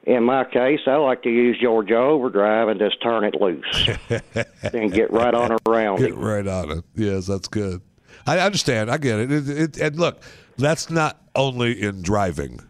in 0.05 0.23
my 0.23 0.45
case, 0.45 0.79
I 0.87 0.95
like 0.95 1.23
to 1.23 1.29
use 1.29 1.57
Georgia 1.61 1.97
overdrive 1.97 2.69
and 2.69 2.79
just 2.79 3.01
turn 3.03 3.23
it 3.25 3.35
loose, 3.35 3.89
then 4.71 4.87
get 4.89 5.11
right 5.11 5.33
on 5.33 5.57
around 5.67 5.99
Get 5.99 6.11
him. 6.11 6.19
right 6.19 6.47
on 6.47 6.71
it. 6.71 6.83
Yes, 6.95 7.27
that's 7.27 7.47
good. 7.49 7.81
I 8.25 8.39
understand. 8.39 8.89
I 8.89 8.97
get 8.97 9.19
it. 9.19 9.31
It, 9.31 9.49
it. 9.49 9.77
And 9.77 9.99
look, 9.99 10.21
that's 10.57 10.89
not 10.89 11.21
only 11.35 11.81
in 11.81 12.01
driving. 12.01 12.61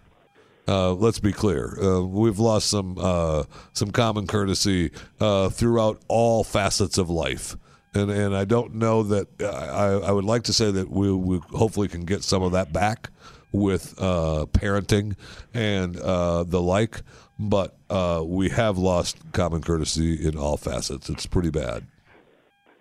Uh, 0.68 0.94
let's 0.94 1.20
be 1.20 1.32
clear. 1.32 1.78
Uh, 1.82 2.02
we've 2.02 2.40
lost 2.40 2.70
some 2.70 2.98
uh, 3.00 3.44
some 3.74 3.92
common 3.92 4.28
courtesy 4.28 4.92
uh, 5.20 5.50
throughout 5.50 6.02
all 6.08 6.44
facets 6.44 6.98
of 6.98 7.10
life, 7.10 7.56
and 7.94 8.12
and 8.12 8.36
I 8.36 8.44
don't 8.44 8.76
know 8.76 9.04
that 9.04 9.28
I, 9.42 10.10
I 10.10 10.12
would 10.12 10.26
like 10.26 10.44
to 10.44 10.54
say 10.54 10.70
that 10.72 10.90
we, 10.90 11.12
we 11.12 11.40
hopefully 11.52 11.88
can 11.88 12.04
get 12.06 12.24
some 12.24 12.44
of 12.44 12.52
that 12.52 12.74
back 12.74 13.10
with 13.54 13.96
uh, 13.98 14.46
parenting 14.52 15.16
and 15.54 15.98
uh, 15.98 16.44
the 16.44 16.62
like, 16.62 17.02
but 17.40 17.78
we 18.26 18.50
have 18.50 18.78
lost 18.78 19.18
common 19.32 19.62
courtesy 19.62 20.28
in 20.28 20.38
all 20.38 20.58
facets. 20.58 21.10
It's 21.10 21.26
pretty 21.26 21.50
bad. 21.50 21.86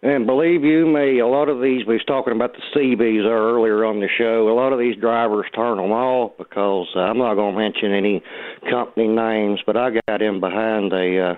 And 0.03 0.27
believe 0.27 0.63
you 0.63 0.87
me, 0.87 1.21
a 1.21 1.27
lot 1.27 1.49
of 1.49 1.63
these, 1.63 1.87
we 1.87 1.95
was 1.95 2.05
talking 2.07 2.35
about 2.35 2.53
the 2.53 2.79
CBs 2.79 3.25
earlier 3.25 3.85
on 3.87 3.99
the 3.99 4.09
show, 4.19 4.49
a 4.49 4.53
lot 4.53 4.73
of 4.73 4.79
these 4.79 4.97
drivers 4.97 5.47
turn 5.55 5.79
them 5.79 5.91
off 5.91 6.33
because 6.37 6.89
uh, 6.95 7.01
I'm 7.01 7.17
not 7.17 7.35
going 7.35 7.55
to 7.55 7.61
mention 7.61 7.95
any 7.95 8.23
company 8.71 9.09
names, 9.09 9.61
but 9.65 9.77
I 9.77 9.91
got 10.07 10.21
in 10.21 10.39
behind 10.39 10.93
a 10.93 11.31
uh, 11.31 11.35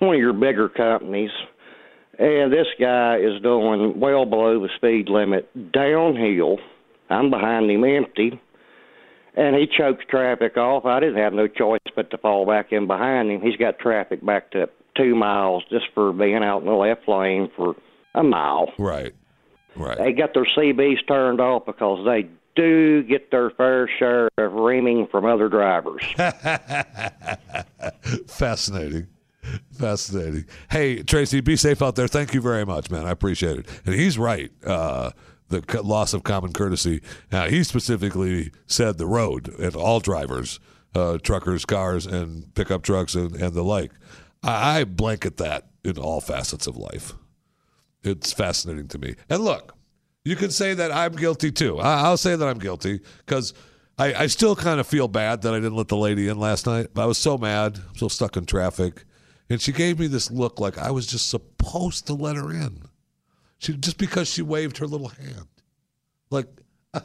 one 0.00 0.16
of 0.16 0.20
your 0.20 0.32
bigger 0.32 0.68
companies, 0.68 1.30
and 2.18 2.52
this 2.52 2.66
guy 2.80 3.18
is 3.18 3.40
doing 3.42 4.00
well 4.00 4.26
below 4.26 4.60
the 4.60 4.70
speed 4.76 5.08
limit 5.08 5.48
downhill. 5.72 6.58
I'm 7.10 7.30
behind 7.30 7.70
him 7.70 7.84
empty, 7.84 8.40
and 9.36 9.54
he 9.54 9.66
chokes 9.78 10.04
traffic 10.10 10.56
off. 10.56 10.84
I 10.84 10.98
didn't 10.98 11.22
have 11.22 11.32
no 11.32 11.46
choice 11.46 11.80
but 11.94 12.10
to 12.10 12.18
fall 12.18 12.44
back 12.44 12.72
in 12.72 12.88
behind 12.88 13.30
him. 13.30 13.40
He's 13.40 13.56
got 13.56 13.78
traffic 13.78 14.24
back 14.24 14.50
to 14.52 14.68
two 14.96 15.14
miles 15.14 15.62
just 15.70 15.86
for 15.94 16.12
being 16.12 16.42
out 16.42 16.60
in 16.60 16.66
the 16.66 16.72
left 16.72 17.08
lane 17.08 17.48
for– 17.56 17.76
a 18.14 18.22
mile. 18.22 18.72
Right. 18.78 19.14
Right. 19.76 19.98
They 19.98 20.12
got 20.12 20.34
their 20.34 20.44
CBs 20.44 21.06
turned 21.06 21.40
off 21.40 21.66
because 21.66 22.04
they 22.04 22.28
do 22.56 23.02
get 23.04 23.30
their 23.30 23.50
fair 23.50 23.88
share 23.98 24.28
of 24.36 24.52
reaming 24.52 25.06
from 25.06 25.24
other 25.24 25.48
drivers. 25.48 26.02
Fascinating. 28.26 29.06
Fascinating. 29.72 30.44
Hey, 30.70 31.02
Tracy, 31.02 31.40
be 31.40 31.56
safe 31.56 31.82
out 31.82 31.96
there. 31.96 32.08
Thank 32.08 32.34
you 32.34 32.40
very 32.40 32.66
much, 32.66 32.90
man. 32.90 33.06
I 33.06 33.10
appreciate 33.10 33.58
it. 33.58 33.68
And 33.86 33.94
he's 33.94 34.18
right. 34.18 34.50
Uh, 34.64 35.10
the 35.48 35.62
loss 35.82 36.14
of 36.14 36.22
common 36.22 36.52
courtesy. 36.52 37.02
Now, 37.32 37.48
he 37.48 37.64
specifically 37.64 38.52
said 38.66 38.98
the 38.98 39.06
road 39.06 39.48
and 39.58 39.74
all 39.74 40.00
drivers, 40.00 40.60
uh, 40.94 41.18
truckers, 41.18 41.64
cars, 41.64 42.06
and 42.06 42.54
pickup 42.54 42.82
trucks, 42.82 43.14
and, 43.14 43.34
and 43.34 43.54
the 43.54 43.64
like. 43.64 43.92
I, 44.42 44.80
I 44.80 44.84
blanket 44.84 45.38
that 45.38 45.68
in 45.84 45.98
all 45.98 46.20
facets 46.20 46.66
of 46.66 46.76
life. 46.76 47.14
It's 48.02 48.32
fascinating 48.32 48.88
to 48.88 48.98
me. 48.98 49.14
And 49.28 49.44
look, 49.44 49.76
you 50.24 50.36
can 50.36 50.50
say 50.50 50.74
that 50.74 50.92
I'm 50.92 51.12
guilty 51.12 51.50
too. 51.50 51.78
I, 51.78 52.08
will 52.08 52.16
say 52.16 52.36
that 52.36 52.46
I'm 52.46 52.58
guilty 52.58 53.00
because 53.24 53.54
I, 53.98 54.14
I, 54.14 54.26
still 54.26 54.56
kind 54.56 54.80
of 54.80 54.86
feel 54.86 55.08
bad 55.08 55.42
that 55.42 55.52
I 55.52 55.58
didn't 55.58 55.76
let 55.76 55.88
the 55.88 55.96
lady 55.96 56.28
in 56.28 56.38
last 56.38 56.66
night. 56.66 56.88
I 56.96 57.06
was 57.06 57.18
so 57.18 57.36
mad, 57.36 57.78
I'm 57.88 57.96
so 57.96 58.08
stuck 58.08 58.36
in 58.36 58.46
traffic. 58.46 59.04
And 59.48 59.60
she 59.60 59.72
gave 59.72 59.98
me 59.98 60.06
this 60.06 60.30
look 60.30 60.60
like 60.60 60.78
I 60.78 60.90
was 60.90 61.06
just 61.06 61.28
supposed 61.28 62.06
to 62.06 62.14
let 62.14 62.36
her 62.36 62.50
in. 62.52 62.82
She 63.58 63.74
just 63.74 63.98
because 63.98 64.28
she 64.28 64.42
waved 64.42 64.78
her 64.78 64.86
little 64.86 65.08
hand. 65.08 65.48
Like 66.30 66.46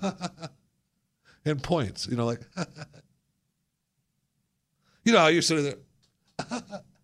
and 1.45 1.61
points, 1.61 2.07
you 2.07 2.15
know, 2.15 2.26
like 2.26 2.41
you 5.03 5.11
know 5.11 5.19
how 5.19 5.27
you're 5.27 5.41
sitting 5.41 5.63
there. 5.63 5.77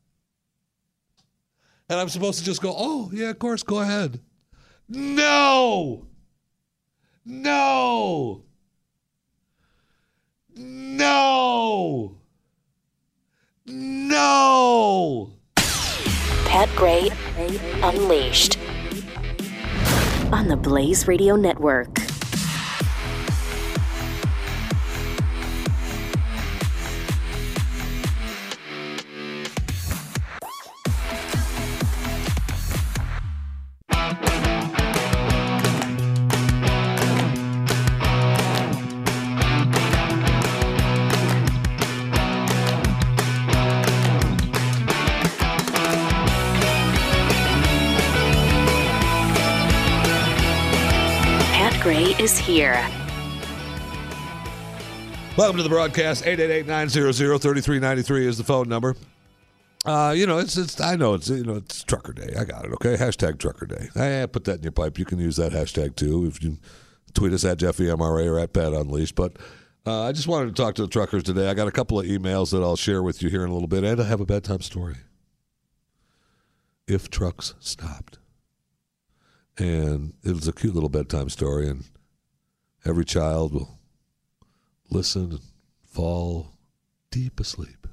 And 1.92 2.00
I'm 2.00 2.08
supposed 2.08 2.40
to 2.40 2.46
just 2.46 2.62
go, 2.62 2.74
oh, 2.78 3.12
yeah, 3.14 3.32
of 3.32 3.40
course, 3.40 3.64
go 3.64 3.82
ahead. 3.82 4.22
No! 4.88 6.06
No! 7.26 8.44
No! 10.56 12.16
No! 13.66 15.34
Pat 16.46 16.70
Gray 16.78 17.10
Unleashed 17.84 18.58
on 20.32 20.48
the 20.48 20.56
Blaze 20.56 21.10
Radio 21.10 21.36
Network. 21.36 22.01
Welcome 55.38 55.56
to 55.56 55.64
the 55.64 55.70
broadcast. 55.70 56.26
888-900-3393 56.26 58.26
is 58.26 58.38
the 58.38 58.44
phone 58.44 58.68
number. 58.68 58.98
Uh, 59.86 60.14
you 60.16 60.28
know, 60.28 60.38
it's 60.38 60.58
it's. 60.58 60.82
I 60.82 60.98
know 60.98 61.14
it's 61.14 61.30
you 61.30 61.46
know 61.46 61.56
it's 61.56 61.82
Trucker 61.84 62.12
Day. 62.12 62.34
I 62.38 62.44
got 62.44 62.66
it. 62.66 62.74
Okay, 62.74 62.98
hashtag 62.98 63.40
Trucker 63.40 63.66
Day. 63.66 63.88
I 63.96 64.26
put 64.26 64.44
that 64.44 64.58
in 64.58 64.64
your 64.64 64.74
pipe. 64.74 65.00
You 65.00 65.06
can 65.06 65.18
use 65.18 65.38
that 65.38 65.54
hashtag 65.54 65.96
too 65.96 66.26
if 66.26 66.44
you 66.44 66.58
tweet 67.14 67.32
us 67.32 67.46
at 67.46 67.58
Jeffy 67.58 67.86
MRA 67.86 68.30
or 68.30 68.38
at 68.38 68.52
Pat 68.52 68.74
Unleashed. 68.74 69.16
But 69.16 69.38
uh, 69.88 70.04
I 70.04 70.12
just 70.12 70.28
wanted 70.28 70.54
to 70.54 70.62
talk 70.62 70.76
to 70.76 70.82
the 70.82 70.90
truckers 70.90 71.24
today. 71.24 71.50
I 71.50 71.54
got 71.54 71.70
a 71.70 71.72
couple 71.72 72.00
of 72.00 72.06
emails 72.06 72.52
that 72.52 72.62
I'll 72.62 72.76
share 72.76 73.02
with 73.02 73.24
you 73.24 73.30
here 73.30 73.44
in 73.44 73.50
a 73.50 73.54
little 73.54 73.70
bit, 73.70 73.86
and 73.86 74.00
I 74.00 74.04
have 74.04 74.22
a 74.22 74.26
bedtime 74.26 74.62
story. 74.62 74.98
If 76.86 77.10
trucks 77.10 77.56
stopped, 77.60 78.20
and 79.58 80.14
it 80.24 80.34
was 80.34 80.50
a 80.50 80.54
cute 80.54 80.76
little 80.76 80.90
bedtime 80.90 81.30
story, 81.30 81.70
and 81.70 81.86
every 82.86 83.06
child 83.06 83.54
will 83.54 83.80
listen 84.90 85.32
and 85.32 85.42
fall 85.86 86.52
deep 87.10 87.40
asleep 87.40 87.88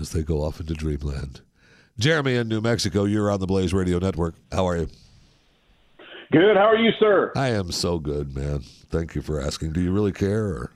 as 0.00 0.10
they 0.12 0.22
go 0.22 0.42
off 0.42 0.60
into 0.60 0.74
dreamland. 0.74 1.40
Jeremy 1.98 2.36
in 2.36 2.48
New 2.48 2.60
Mexico, 2.60 3.04
you're 3.04 3.30
on 3.30 3.40
the 3.40 3.46
Blaze 3.46 3.74
Radio 3.74 3.98
Network. 3.98 4.34
How 4.52 4.66
are 4.68 4.76
you? 4.76 4.88
Good. 6.30 6.56
How 6.56 6.66
are 6.66 6.76
you, 6.76 6.90
sir? 7.00 7.32
I 7.34 7.48
am 7.48 7.72
so 7.72 7.98
good, 7.98 8.36
man. 8.36 8.60
Thank 8.60 9.14
you 9.14 9.22
for 9.22 9.40
asking. 9.40 9.72
Do 9.72 9.80
you 9.80 9.92
really 9.92 10.12
care? 10.12 10.44
Or? 10.44 10.72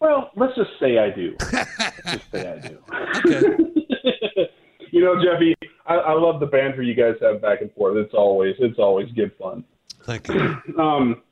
Well, 0.00 0.30
let's 0.36 0.54
just 0.54 0.70
say 0.80 0.98
I 0.98 1.10
do. 1.10 1.36
let's 1.52 2.12
just 2.12 2.30
say 2.30 2.52
I 2.52 2.68
do. 2.68 2.78
Okay. 3.16 4.50
you 4.92 5.04
know, 5.04 5.22
Jeffy, 5.22 5.54
I, 5.86 5.94
I 5.96 6.12
love 6.12 6.38
the 6.40 6.46
banter 6.46 6.82
you 6.82 6.94
guys 6.94 7.16
have 7.20 7.42
back 7.42 7.60
and 7.60 7.72
forth. 7.72 7.96
It's 7.96 8.14
always 8.14 8.54
it's 8.60 8.78
always 8.78 9.10
good 9.12 9.32
fun. 9.38 9.64
Thank 10.08 10.28
you. 10.28 10.56
Um, 10.78 11.22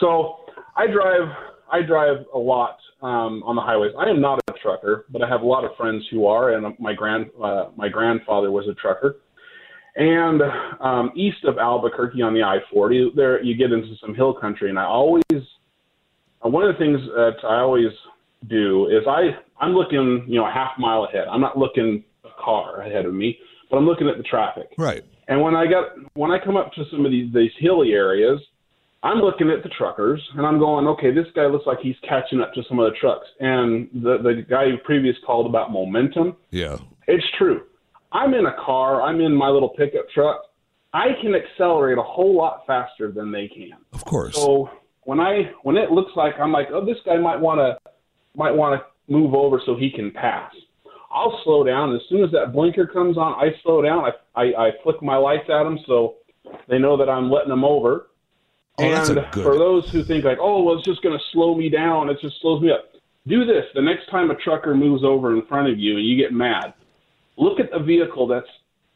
so 0.00 0.40
I 0.76 0.86
drive 0.86 1.28
I 1.72 1.82
drive 1.82 2.26
a 2.34 2.38
lot 2.38 2.78
um, 3.02 3.42
on 3.44 3.54
the 3.54 3.62
highways. 3.62 3.92
I 3.96 4.10
am 4.10 4.20
not 4.20 4.40
a 4.48 4.52
trucker, 4.60 5.06
but 5.10 5.22
I 5.22 5.28
have 5.28 5.42
a 5.42 5.46
lot 5.46 5.64
of 5.64 5.70
friends 5.76 6.04
who 6.10 6.26
are, 6.26 6.54
and 6.54 6.74
my 6.80 6.92
grand 6.92 7.30
uh, 7.42 7.66
my 7.76 7.88
grandfather 7.88 8.50
was 8.50 8.66
a 8.68 8.74
trucker. 8.74 9.16
And 9.96 10.42
um, 10.80 11.12
east 11.14 11.44
of 11.44 11.58
Albuquerque 11.58 12.20
on 12.22 12.34
the 12.34 12.42
I-40, 12.42 13.14
there 13.14 13.42
you 13.42 13.56
get 13.56 13.72
into 13.72 13.94
some 14.00 14.14
hill 14.14 14.34
country, 14.34 14.70
and 14.70 14.78
I 14.78 14.84
always 14.84 15.22
uh, 15.32 16.48
one 16.48 16.64
of 16.64 16.74
the 16.74 16.78
things 16.78 17.00
that 17.14 17.36
I 17.44 17.60
always 17.60 17.92
do 18.48 18.88
is 18.88 19.06
I 19.06 19.38
I'm 19.60 19.72
looking 19.72 20.24
you 20.26 20.40
know 20.40 20.46
a 20.46 20.52
half 20.52 20.72
mile 20.78 21.04
ahead. 21.04 21.26
I'm 21.30 21.40
not 21.40 21.56
looking 21.56 22.04
a 22.24 22.42
car 22.42 22.82
ahead 22.82 23.06
of 23.06 23.14
me, 23.14 23.38
but 23.70 23.76
I'm 23.76 23.86
looking 23.86 24.08
at 24.08 24.16
the 24.16 24.24
traffic. 24.24 24.68
Right. 24.76 25.04
And 25.30 25.40
when 25.40 25.54
I 25.54 25.66
got 25.66 25.92
when 26.14 26.32
I 26.32 26.44
come 26.44 26.56
up 26.56 26.72
to 26.72 26.84
some 26.90 27.06
of 27.06 27.12
these 27.12 27.32
these 27.32 27.52
hilly 27.58 27.92
areas, 27.92 28.40
I'm 29.02 29.18
looking 29.18 29.48
at 29.48 29.62
the 29.62 29.70
truckers 29.70 30.20
and 30.36 30.44
I'm 30.44 30.58
going, 30.58 30.88
okay, 30.88 31.12
this 31.12 31.26
guy 31.34 31.46
looks 31.46 31.66
like 31.66 31.78
he's 31.80 31.94
catching 32.06 32.40
up 32.40 32.52
to 32.54 32.62
some 32.68 32.80
of 32.80 32.92
the 32.92 32.98
trucks. 32.98 33.26
And 33.38 33.88
the 33.94 34.18
the 34.18 34.44
guy 34.48 34.68
who 34.68 34.76
previous 34.78 35.16
called 35.24 35.46
about 35.46 35.70
momentum, 35.70 36.36
yeah, 36.50 36.76
it's 37.06 37.24
true. 37.38 37.62
I'm 38.12 38.34
in 38.34 38.46
a 38.46 38.56
car, 38.64 39.02
I'm 39.02 39.20
in 39.20 39.32
my 39.32 39.48
little 39.48 39.68
pickup 39.68 40.10
truck. 40.12 40.42
I 40.92 41.10
can 41.22 41.36
accelerate 41.36 41.96
a 41.96 42.02
whole 42.02 42.36
lot 42.36 42.66
faster 42.66 43.12
than 43.12 43.30
they 43.30 43.46
can. 43.46 43.78
Of 43.92 44.04
course. 44.04 44.34
So 44.34 44.68
when 45.02 45.20
I 45.20 45.52
when 45.62 45.76
it 45.76 45.92
looks 45.92 46.10
like 46.16 46.34
I'm 46.40 46.50
like, 46.50 46.68
oh, 46.72 46.84
this 46.84 46.98
guy 47.06 47.16
might 47.18 47.38
want 47.38 47.58
to 47.60 47.90
might 48.34 48.50
want 48.50 48.80
to 48.80 49.12
move 49.12 49.34
over 49.34 49.62
so 49.64 49.76
he 49.76 49.90
can 49.90 50.10
pass. 50.10 50.52
I'll 51.10 51.40
slow 51.44 51.64
down. 51.64 51.94
As 51.94 52.02
soon 52.08 52.22
as 52.24 52.30
that 52.32 52.52
blinker 52.52 52.86
comes 52.86 53.18
on, 53.18 53.32
I 53.32 53.54
slow 53.62 53.82
down. 53.82 54.04
I, 54.04 54.40
I, 54.40 54.66
I 54.66 54.70
flick 54.82 55.02
my 55.02 55.16
lights 55.16 55.48
at 55.50 55.64
them 55.64 55.78
so 55.86 56.16
they 56.68 56.78
know 56.78 56.96
that 56.96 57.08
I'm 57.08 57.30
letting 57.30 57.48
them 57.48 57.64
over. 57.64 58.06
Oh, 58.78 58.84
and 58.84 59.14
good... 59.32 59.42
for 59.42 59.58
those 59.58 59.90
who 59.90 60.04
think 60.04 60.24
like, 60.24 60.38
oh, 60.40 60.62
well, 60.62 60.76
it's 60.76 60.86
just 60.86 61.02
going 61.02 61.18
to 61.18 61.24
slow 61.32 61.54
me 61.54 61.68
down, 61.68 62.08
it 62.08 62.18
just 62.20 62.40
slows 62.40 62.62
me 62.62 62.70
up. 62.70 62.92
Do 63.26 63.44
this 63.44 63.64
the 63.74 63.82
next 63.82 64.08
time 64.10 64.30
a 64.30 64.36
trucker 64.36 64.74
moves 64.74 65.04
over 65.04 65.36
in 65.36 65.44
front 65.46 65.68
of 65.68 65.78
you 65.78 65.96
and 65.96 66.06
you 66.06 66.16
get 66.16 66.32
mad. 66.32 66.74
Look 67.36 67.60
at 67.60 67.70
the 67.70 67.78
vehicle 67.78 68.26
that's 68.26 68.48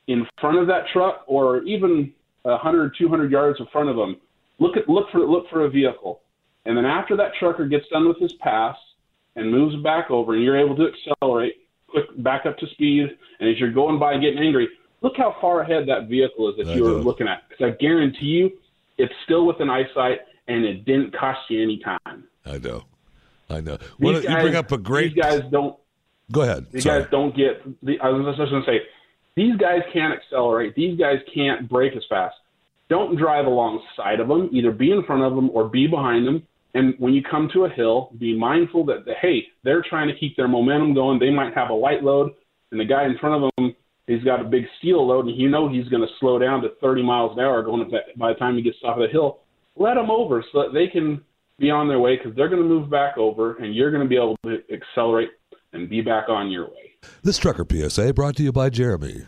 in 0.07 0.27
front 0.41 0.59
of 0.59 0.67
that 0.67 0.85
truck, 0.93 1.25
or 1.27 1.63
even 1.63 2.13
100, 2.43 2.95
200 2.99 3.31
yards 3.31 3.59
in 3.61 3.67
front 3.73 3.89
of 3.89 3.97
them. 3.97 4.17
Look 4.59 4.77
at 4.77 4.89
look 4.89 5.11
for 5.11 5.21
look 5.21 5.49
for 5.51 5.65
a 5.65 5.71
vehicle, 5.71 6.21
and 6.67 6.77
then 6.77 6.85
after 6.85 7.17
that 7.17 7.33
trucker 7.39 7.67
gets 7.67 7.89
done 7.89 8.07
with 8.07 8.19
his 8.19 8.33
pass, 8.35 8.77
and 9.37 9.51
moves 9.51 9.77
back 9.83 10.11
over, 10.11 10.35
and 10.35 10.43
you're 10.43 10.59
able 10.59 10.77
to 10.77 10.89
accelerate, 10.89 11.57
quick 11.95 12.23
back 12.23 12.47
up 12.47 12.59
to 12.59 12.67
speed, 12.69 13.09
and 13.41 13.49
as 13.49 13.59
you're 13.59 13.73
going 13.73 13.99
by 13.99 14.13
and 14.13 14.23
getting 14.23 14.39
angry, 14.39 14.69
look 15.01 15.15
how 15.17 15.37
far 15.41 15.61
ahead 15.61 15.87
that 15.89 16.09
vehicle 16.09 16.51
is 16.51 16.57
that 16.57 16.75
you 16.75 16.83
were 16.83 16.91
looking 16.91 17.29
at. 17.29 17.49
Because 17.49 17.73
I 17.73 17.77
guarantee 17.81 18.27
you, 18.27 18.51
it's 18.99 19.13
still 19.25 19.47
within 19.47 19.71
eyesight, 19.71 20.21
and 20.49 20.65
it 20.65 20.85
didn't 20.85 21.17
cost 21.17 21.41
you 21.49 21.63
any 21.63 21.79
time. 21.79 22.25
I 22.45 22.59
know. 22.59 22.85
I 23.49 23.61
know. 23.61 23.77
These 23.77 23.89
Well, 24.01 24.23
you 24.23 24.37
bring 24.43 24.57
up 24.57 24.73
a 24.73 24.79
great. 24.79 25.15
These 25.15 25.23
guys 25.23 25.43
don't. 25.51 25.77
Go 26.33 26.43
ahead. 26.43 26.67
These 26.73 26.85
Sorry. 26.85 27.03
guys 27.03 27.11
don't 27.11 27.37
get. 27.37 27.63
The, 27.83 28.01
I 28.01 28.09
was 28.09 28.37
just 28.37 28.51
going 28.51 28.63
to 28.63 28.67
say, 28.67 28.81
these 29.37 29.57
guys 29.57 29.83
can't 29.93 30.13
accelerate. 30.13 30.75
These 30.75 30.99
guys 30.99 31.19
can't 31.35 31.69
brake 31.69 31.95
as 31.97 32.03
fast. 32.09 32.35
Don't 32.89 33.17
drive 33.17 33.47
alongside 33.47 34.21
of 34.21 34.29
them. 34.29 34.49
Either 34.53 34.71
be 34.71 34.91
in 34.91 35.03
front 35.05 35.23
of 35.23 35.35
them 35.35 35.51
or 35.51 35.69
be 35.69 35.87
behind 35.87 36.27
them. 36.27 36.47
And 36.75 36.95
when 36.99 37.15
you 37.15 37.23
come 37.23 37.49
to 37.53 37.65
a 37.65 37.69
hill, 37.71 38.11
be 38.19 38.37
mindful 38.37 38.85
that 38.87 39.05
the, 39.05 39.15
hey, 39.23 39.45
they're 39.63 39.85
trying 39.89 40.09
to 40.09 40.19
keep 40.19 40.37
their 40.37 40.49
momentum 40.49 40.93
going. 40.93 41.21
They 41.21 41.31
might 41.31 41.55
have 41.55 41.71
a 41.71 41.75
light 41.75 42.03
load, 42.03 42.33
and 42.73 42.81
the 42.81 42.85
guy 42.85 43.05
in 43.07 43.17
front 43.19 43.45
of 43.45 43.51
them, 43.57 43.75
he's 44.09 44.25
got 44.25 44.41
a 44.41 44.45
big 44.45 44.65
steel 44.79 45.07
load, 45.07 45.27
and 45.27 45.37
you 45.37 45.49
know 45.49 45.69
he's 45.69 45.89
going 45.89 46.03
to 46.03 46.13
slow 46.19 46.39
down 46.39 46.63
to 46.63 46.71
30 46.81 47.03
miles 47.03 47.33
an 47.37 47.45
hour 47.45 47.63
going 47.63 47.83
up 47.83 47.89
by 48.17 48.33
the 48.33 48.39
time 48.39 48.57
he 48.57 48.63
gets 48.63 48.77
off 48.85 48.99
of 48.99 49.03
the 49.03 49.09
hill. 49.09 49.41
Let 49.77 49.95
them 49.95 50.11
over 50.11 50.45
so 50.53 50.63
that 50.63 50.75
they 50.75 50.89
can 50.89 51.23
be 51.59 51.71
on 51.71 51.89
their 51.89 52.01
way 52.01 52.17
because 52.17 52.35
they're 52.37 52.49
going 52.49 52.63
to 52.63 52.69
move 52.69 52.91
back 52.91 53.17
over, 53.19 53.57
and 53.57 53.75
you're 53.75 53.93
going 53.93 54.03
to 54.03 54.09
be 54.09 54.17
able 54.17 54.37
to 54.45 54.61
accelerate 54.73 55.31
and 55.73 55.89
be 55.89 56.01
back 56.01 56.29
on 56.29 56.51
your 56.51 56.67
way. 56.67 56.93
This 57.23 57.39
trucker 57.39 57.65
PSA 57.71 58.15
brought 58.15 58.37
to 58.37 58.43
you 58.43 58.53
by 58.53 58.71
Jeremy. 58.71 59.27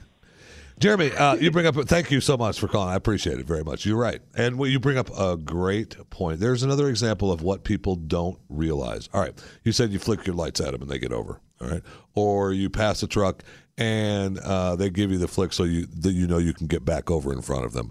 Jeremy, 0.78 1.10
uh, 1.12 1.36
you 1.36 1.50
bring 1.50 1.66
up. 1.66 1.74
Thank 1.74 2.10
you 2.10 2.20
so 2.20 2.36
much 2.36 2.60
for 2.60 2.68
calling. 2.68 2.90
I 2.90 2.96
appreciate 2.96 3.38
it 3.38 3.46
very 3.46 3.64
much. 3.64 3.86
You're 3.86 3.96
right, 3.96 4.20
and 4.34 4.60
you 4.60 4.78
bring 4.78 4.98
up 4.98 5.10
a 5.18 5.36
great 5.36 5.96
point. 6.10 6.38
There's 6.38 6.62
another 6.62 6.88
example 6.88 7.32
of 7.32 7.42
what 7.42 7.64
people 7.64 7.96
don't 7.96 8.38
realize. 8.50 9.08
All 9.14 9.22
right, 9.22 9.32
you 9.64 9.72
said 9.72 9.90
you 9.90 9.98
flick 9.98 10.26
your 10.26 10.36
lights 10.36 10.60
at 10.60 10.72
them 10.72 10.82
and 10.82 10.90
they 10.90 10.98
get 10.98 11.12
over. 11.12 11.40
All 11.62 11.68
right, 11.68 11.82
or 12.14 12.52
you 12.52 12.68
pass 12.68 13.02
a 13.02 13.06
truck 13.06 13.42
and 13.78 14.38
uh, 14.38 14.76
they 14.76 14.90
give 14.90 15.10
you 15.10 15.18
the 15.18 15.28
flick 15.28 15.52
so 15.52 15.64
you 15.64 15.86
that 15.86 16.12
you 16.12 16.26
know 16.26 16.38
you 16.38 16.52
can 16.52 16.66
get 16.66 16.84
back 16.84 17.10
over 17.10 17.32
in 17.32 17.40
front 17.40 17.64
of 17.64 17.72
them, 17.72 17.90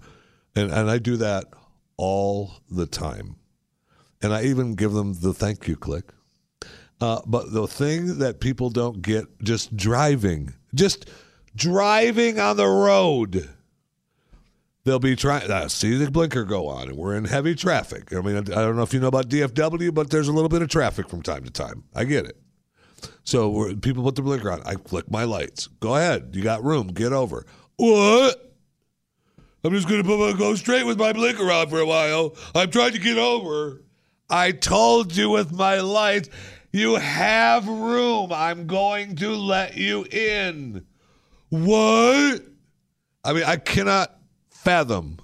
and 0.56 0.72
and 0.72 0.90
I 0.90 1.00
do 1.00 1.18
that 1.18 1.46
all 1.98 2.54
the 2.70 2.86
time, 2.86 3.38
and 4.22 4.32
I 4.32 4.44
even 4.44 4.76
give 4.76 4.94
them 4.94 5.16
the 5.22 5.34
thank 5.34 5.68
you 5.68 5.76
click. 5.76 6.06
Uh, 7.02 7.22
but 7.26 7.52
the 7.52 7.68
thing 7.68 8.20
that 8.20 8.40
people 8.40 8.70
don't 8.70 9.02
get 9.02 9.26
just 9.42 9.76
driving, 9.76 10.54
just 10.76 11.10
driving 11.56 12.40
on 12.40 12.58
the 12.58 12.68
road, 12.68 13.50
they'll 14.84 15.00
be 15.00 15.16
trying. 15.16 15.50
Uh, 15.50 15.68
see 15.68 15.96
the 15.98 16.12
blinker 16.12 16.44
go 16.44 16.68
on, 16.68 16.90
and 16.90 16.98
we're 16.98 17.16
in 17.16 17.26
heavy 17.26 17.56
traffic. 17.56 18.14
I 18.14 18.22
mean, 18.22 18.38
I, 18.38 18.42
don't 18.42 18.76
know 18.76 18.84
if 18.84 18.94
you 18.94 19.00
know 19.00 19.08
about 19.08 19.30
DFW, 19.30 19.94
but 19.94 20.10
there's 20.10 20.28
a 20.28 20.34
little 20.34 20.50
bit 20.50 20.62
of 20.62 20.70
traffic 20.70 21.10
from 21.10 21.22
time 21.22 21.44
to 21.44 21.52
time. 21.52 21.84
I 21.94 22.06
get 22.06 22.26
it. 22.26 22.38
So 23.24 23.76
people 23.76 24.04
put 24.04 24.16
the 24.16 24.22
blinker 24.22 24.52
on. 24.52 24.62
I 24.66 24.76
flick 24.76 25.10
my 25.10 25.24
lights. 25.24 25.68
Go 25.80 25.96
ahead. 25.96 26.30
You 26.34 26.44
got 26.44 26.64
room. 26.64 26.88
Get 26.88 27.12
over. 27.12 27.46
What? 27.78 28.54
I'm 29.64 29.74
just 29.74 29.90
going 29.90 30.04
to 30.04 30.38
go 30.38 30.56
straight 30.56 30.86
with 30.86 31.00
my 31.00 31.12
blinker 31.12 31.52
on 31.52 31.70
for 31.70 31.80
a 31.80 31.86
while. 31.86 32.36
I'm 32.54 32.70
trying 32.70 32.92
to 32.92 33.00
get 33.00 33.18
over. 33.18 33.82
I 34.30 34.52
told 34.52 35.16
you 35.16 35.32
with 35.32 35.52
my 35.52 35.80
lights, 35.80 36.30
you 36.72 36.96
have 36.96 37.68
room. 37.68 38.32
I'm 38.32 38.68
going 38.68 39.16
to 39.18 39.30
let 39.32 39.76
you 39.76 40.06
in. 40.12 40.86
What? 41.50 42.42
I 43.24 43.34
mean, 43.34 43.44
I 43.44 43.58
cannot 43.58 44.16
fathom. 44.50 45.20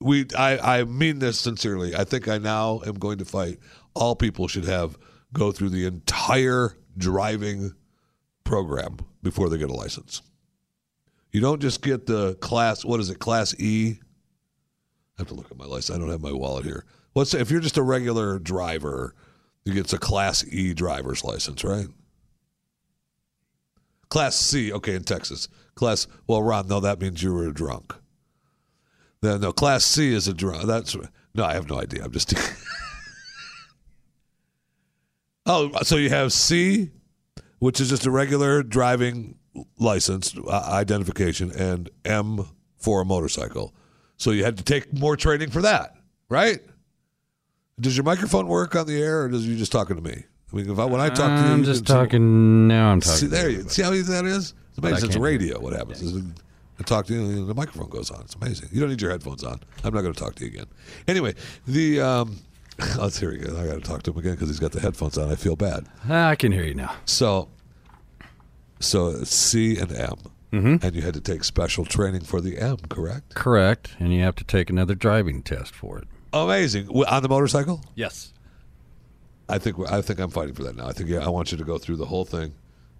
We, 0.00 0.26
I, 0.36 0.80
I 0.80 0.84
mean 0.84 1.18
this 1.18 1.40
sincerely. 1.40 1.94
I 1.96 2.04
think 2.04 2.28
I 2.28 2.38
now 2.38 2.80
am 2.86 2.94
going 2.94 3.18
to 3.18 3.24
fight. 3.24 3.58
All 3.94 4.14
people 4.14 4.46
should 4.46 4.64
have 4.64 4.96
go 5.32 5.50
through 5.52 5.70
the 5.70 5.86
entire 5.86 6.76
driving 6.96 7.72
program 8.44 8.98
before 9.22 9.48
they 9.48 9.58
get 9.58 9.70
a 9.70 9.74
license. 9.74 10.22
You 11.32 11.40
don't 11.40 11.60
just 11.60 11.82
get 11.82 12.06
the 12.06 12.36
class. 12.36 12.84
What 12.84 13.00
is 13.00 13.10
it? 13.10 13.18
Class 13.18 13.54
E. 13.58 13.98
I 15.18 15.22
have 15.22 15.28
to 15.28 15.34
look 15.34 15.50
at 15.50 15.58
my 15.58 15.66
license. 15.66 15.96
I 15.96 16.00
don't 16.00 16.10
have 16.10 16.22
my 16.22 16.32
wallet 16.32 16.64
here. 16.64 16.84
What's 17.12 17.34
if 17.34 17.50
you're 17.50 17.60
just 17.60 17.76
a 17.76 17.82
regular 17.82 18.38
driver? 18.38 19.14
You 19.64 19.74
get 19.74 19.92
a 19.92 19.98
Class 19.98 20.46
E 20.46 20.72
driver's 20.72 21.24
license, 21.24 21.62
right? 21.64 21.88
Class 24.08 24.36
C, 24.36 24.72
okay, 24.72 24.94
in 24.94 25.04
Texas. 25.04 25.48
Class, 25.74 26.06
well, 26.26 26.42
Ron, 26.42 26.68
no, 26.68 26.80
that 26.80 27.00
means 27.00 27.22
you 27.22 27.32
were 27.32 27.50
drunk. 27.52 27.94
Then 29.20 29.40
no, 29.40 29.52
Class 29.52 29.84
C 29.84 30.12
is 30.12 30.28
a 30.28 30.34
drunk. 30.34 30.66
That's 30.66 30.96
no, 31.34 31.44
I 31.44 31.54
have 31.54 31.68
no 31.68 31.80
idea. 31.80 32.04
I'm 32.04 32.12
just. 32.12 32.34
oh, 35.46 35.70
so 35.82 35.96
you 35.96 36.08
have 36.10 36.32
C, 36.32 36.90
which 37.58 37.80
is 37.80 37.88
just 37.88 38.06
a 38.06 38.10
regular 38.10 38.62
driving 38.62 39.36
license 39.78 40.36
uh, 40.36 40.68
identification, 40.70 41.50
and 41.52 41.90
M 42.04 42.44
for 42.76 43.02
a 43.02 43.04
motorcycle. 43.04 43.74
So 44.16 44.30
you 44.30 44.44
had 44.44 44.56
to 44.58 44.64
take 44.64 44.92
more 44.92 45.16
training 45.16 45.50
for 45.50 45.62
that, 45.62 45.94
right? 46.28 46.60
Does 47.80 47.96
your 47.96 48.04
microphone 48.04 48.48
work 48.48 48.74
on 48.74 48.86
the 48.86 49.00
air, 49.00 49.22
or 49.24 49.28
does 49.28 49.46
you 49.46 49.56
just 49.56 49.72
talking 49.72 49.96
to 49.96 50.02
me? 50.02 50.24
I 50.52 50.56
mean, 50.56 50.70
if 50.70 50.78
I, 50.78 50.84
when 50.86 51.00
I 51.00 51.08
talk 51.08 51.38
to 51.40 51.46
you, 51.46 51.52
I'm 51.52 51.58
you 51.60 51.64
just 51.66 51.86
talking 51.86 52.66
now. 52.68 52.90
I'm 52.90 53.00
talking. 53.00 53.18
See 53.18 53.26
there, 53.26 53.50
you 53.50 53.68
see 53.68 53.82
how 53.82 53.92
easy 53.92 54.12
that 54.12 54.24
is. 54.24 54.54
It's 54.70 54.78
amazing. 54.78 55.08
It's 55.10 55.16
radio. 55.18 55.60
What 55.60 55.74
happens 55.74 56.00
is 56.00 56.22
I 56.80 56.82
talk 56.84 57.06
to 57.06 57.14
you, 57.14 57.20
and 57.20 57.48
the 57.48 57.54
microphone 57.54 57.90
goes 57.90 58.10
on. 58.10 58.22
It's 58.22 58.34
amazing. 58.34 58.68
You 58.72 58.80
don't 58.80 58.88
need 58.90 59.02
your 59.02 59.10
headphones 59.10 59.44
on. 59.44 59.60
I'm 59.84 59.92
not 59.92 60.00
going 60.02 60.14
to 60.14 60.18
talk 60.20 60.36
to 60.36 60.44
you 60.44 60.50
again. 60.50 60.66
Anyway, 61.06 61.34
the 61.66 62.00
um, 62.00 62.38
let's 62.98 63.18
hear 63.18 63.32
you. 63.32 63.42
Again. 63.42 63.56
I 63.56 63.66
got 63.66 63.74
to 63.74 63.80
talk 63.80 64.02
to 64.04 64.10
him 64.12 64.18
again 64.18 64.32
because 64.34 64.48
he's 64.48 64.60
got 64.60 64.72
the 64.72 64.80
headphones 64.80 65.18
on. 65.18 65.30
I 65.30 65.34
feel 65.34 65.56
bad. 65.56 65.86
Ah, 66.08 66.28
I 66.28 66.36
can 66.36 66.52
hear 66.52 66.64
you 66.64 66.74
now. 66.74 66.94
So, 67.04 67.48
so 68.80 69.22
C 69.24 69.78
and 69.78 69.92
M, 69.92 70.14
Mm-hmm. 70.50 70.76
and 70.86 70.96
you 70.96 71.02
had 71.02 71.12
to 71.12 71.20
take 71.20 71.44
special 71.44 71.84
training 71.84 72.22
for 72.22 72.40
the 72.40 72.56
M, 72.56 72.78
correct? 72.88 73.34
Correct, 73.34 73.94
and 74.00 74.14
you 74.14 74.22
have 74.22 74.34
to 74.36 74.44
take 74.44 74.70
another 74.70 74.94
driving 74.94 75.42
test 75.42 75.74
for 75.74 75.98
it. 75.98 76.08
Amazing. 76.32 76.88
On 76.88 77.22
the 77.22 77.28
motorcycle? 77.28 77.82
Yes. 77.94 78.32
I 79.48 79.58
think 79.58 79.76
I 79.90 80.02
think 80.02 80.18
I'm 80.18 80.30
fighting 80.30 80.54
for 80.54 80.62
that 80.64 80.76
now. 80.76 80.86
I 80.86 80.92
think 80.92 81.08
yeah, 81.08 81.24
I 81.24 81.28
want 81.28 81.52
you 81.52 81.58
to 81.58 81.64
go 81.64 81.78
through 81.78 81.96
the 81.96 82.06
whole 82.06 82.24
thing, 82.24 82.54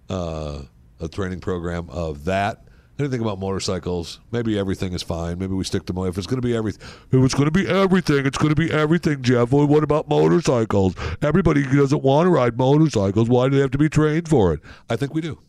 uh, 0.09 0.63
a 0.99 1.07
training 1.07 1.41
program 1.41 1.89
of 1.89 2.25
that. 2.25 2.63
Anything 2.97 3.21
about 3.21 3.39
motorcycles? 3.39 4.19
Maybe 4.31 4.59
everything 4.59 4.91
is 4.91 5.01
fine. 5.01 5.39
Maybe 5.39 5.53
we 5.53 5.63
stick 5.63 5.85
to. 5.85 6.05
If 6.05 6.17
it's 6.17 6.27
going 6.27 6.41
to 6.41 6.45
be 6.45 6.53
everything, 6.53 6.85
if 7.11 7.23
it's 7.23 7.33
going 7.33 7.45
to 7.45 7.51
be 7.51 7.65
everything, 7.65 8.25
it's 8.25 8.37
going 8.37 8.53
to 8.53 8.55
be 8.55 8.69
everything, 8.71 9.21
Jeff. 9.21 9.53
Well, 9.53 9.67
what 9.67 9.83
about 9.83 10.09
motorcycles? 10.09 10.95
Everybody 11.21 11.63
doesn't 11.63 12.03
want 12.03 12.25
to 12.25 12.29
ride 12.29 12.57
motorcycles. 12.57 13.29
Why 13.29 13.47
do 13.47 13.55
they 13.55 13.61
have 13.61 13.71
to 13.71 13.77
be 13.77 13.87
trained 13.87 14.27
for 14.27 14.53
it? 14.53 14.59
I 14.89 14.97
think 14.97 15.13
we 15.13 15.21
do. 15.21 15.39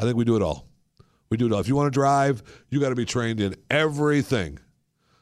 I 0.00 0.04
think 0.04 0.16
we 0.16 0.24
do 0.24 0.36
it 0.36 0.42
all. 0.42 0.66
We 1.28 1.36
do 1.36 1.46
it 1.46 1.52
all. 1.52 1.60
If 1.60 1.68
you 1.68 1.76
want 1.76 1.92
to 1.92 1.98
drive, 1.98 2.42
you 2.70 2.80
got 2.80 2.88
to 2.88 2.94
be 2.94 3.04
trained 3.04 3.38
in 3.38 3.54
everything 3.68 4.60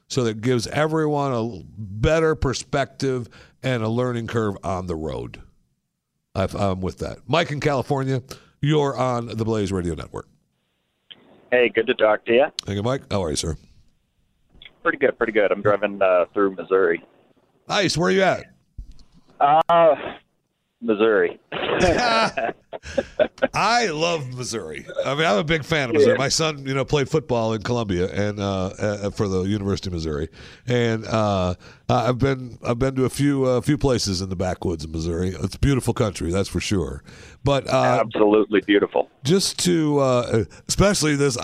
so 0.07 0.25
that 0.25 0.41
gives 0.41 0.67
everyone 0.69 1.33
a 1.33 1.63
better 1.77 2.35
perspective 2.35 3.29
and 3.63 3.83
a 3.83 3.89
learning 3.89 4.27
curve 4.27 4.57
on 4.65 4.87
the 4.87 4.97
road. 4.97 5.43
i 6.35 6.47
I'm 6.55 6.81
with 6.81 6.99
that. 6.99 7.19
Mike 7.27 7.51
in 7.51 7.61
California, 7.61 8.23
you're 8.61 8.97
on 8.97 9.27
the 9.27 9.45
Blaze 9.45 9.73
Radio 9.73 9.95
Network. 9.95 10.29
Hey, 11.51 11.69
good 11.69 11.87
to 11.87 11.95
talk 11.95 12.25
to 12.27 12.33
you. 12.33 12.47
Thank 12.65 12.77
you, 12.77 12.83
Mike. 12.83 13.03
How 13.11 13.23
are 13.23 13.31
you, 13.31 13.37
sir? 13.37 13.57
Pretty 14.83 14.99
good, 14.99 15.17
pretty 15.19 15.33
good. 15.33 15.53
I'm 15.53 15.63
driving 15.63 16.01
uh, 16.01 16.25
through 16.33 16.57
Missouri. 16.57 17.05
Nice. 17.69 17.97
Where 17.97 18.09
are 18.09 18.13
you 18.13 18.23
at? 18.23 18.45
Uh, 19.39 19.95
Missouri. 20.83 21.39
I 23.55 23.87
love 23.87 24.35
Missouri. 24.37 24.85
I 25.05 25.15
mean, 25.15 25.25
I'm 25.25 25.39
a 25.39 25.45
big 25.45 25.65
fan 25.65 25.91
of 25.91 25.95
Missouri. 25.95 26.19
My 26.19 26.29
son, 26.29 26.67
you 26.67 26.75
know, 26.75 26.85
played 26.85 27.09
football 27.09 27.53
in 27.53 27.63
Columbia 27.63 28.11
and 28.13 28.41
uh, 28.41 28.67
uh, 28.79 29.11
for 29.11 29.29
the 29.29 29.43
University 29.43 29.89
of 29.89 29.93
Missouri, 29.95 30.29
and 30.67 31.07
uh, 31.07 31.55
I've 31.89 32.19
been 32.19 32.59
I've 32.65 32.79
been 32.79 32.95
to 32.97 33.05
a 33.05 33.11
few 33.11 33.45
uh, 33.45 33.61
few 33.61 33.79
places 33.79 34.21
in 34.21 34.29
the 34.29 34.37
backwoods 34.37 34.85
of 34.85 34.91
Missouri. 34.91 35.29
It's 35.29 35.55
a 35.55 35.59
beautiful 35.59 35.95
country, 35.95 36.31
that's 36.33 36.49
for 36.49 36.61
sure. 36.61 37.03
But 37.45 37.69
uh, 37.69 38.03
Absolutely 38.05 38.61
beautiful. 38.63 39.09
just 39.23 39.59
to 39.61 39.99
uh, 40.01 40.45
especially 40.69 41.15
this 41.17 41.37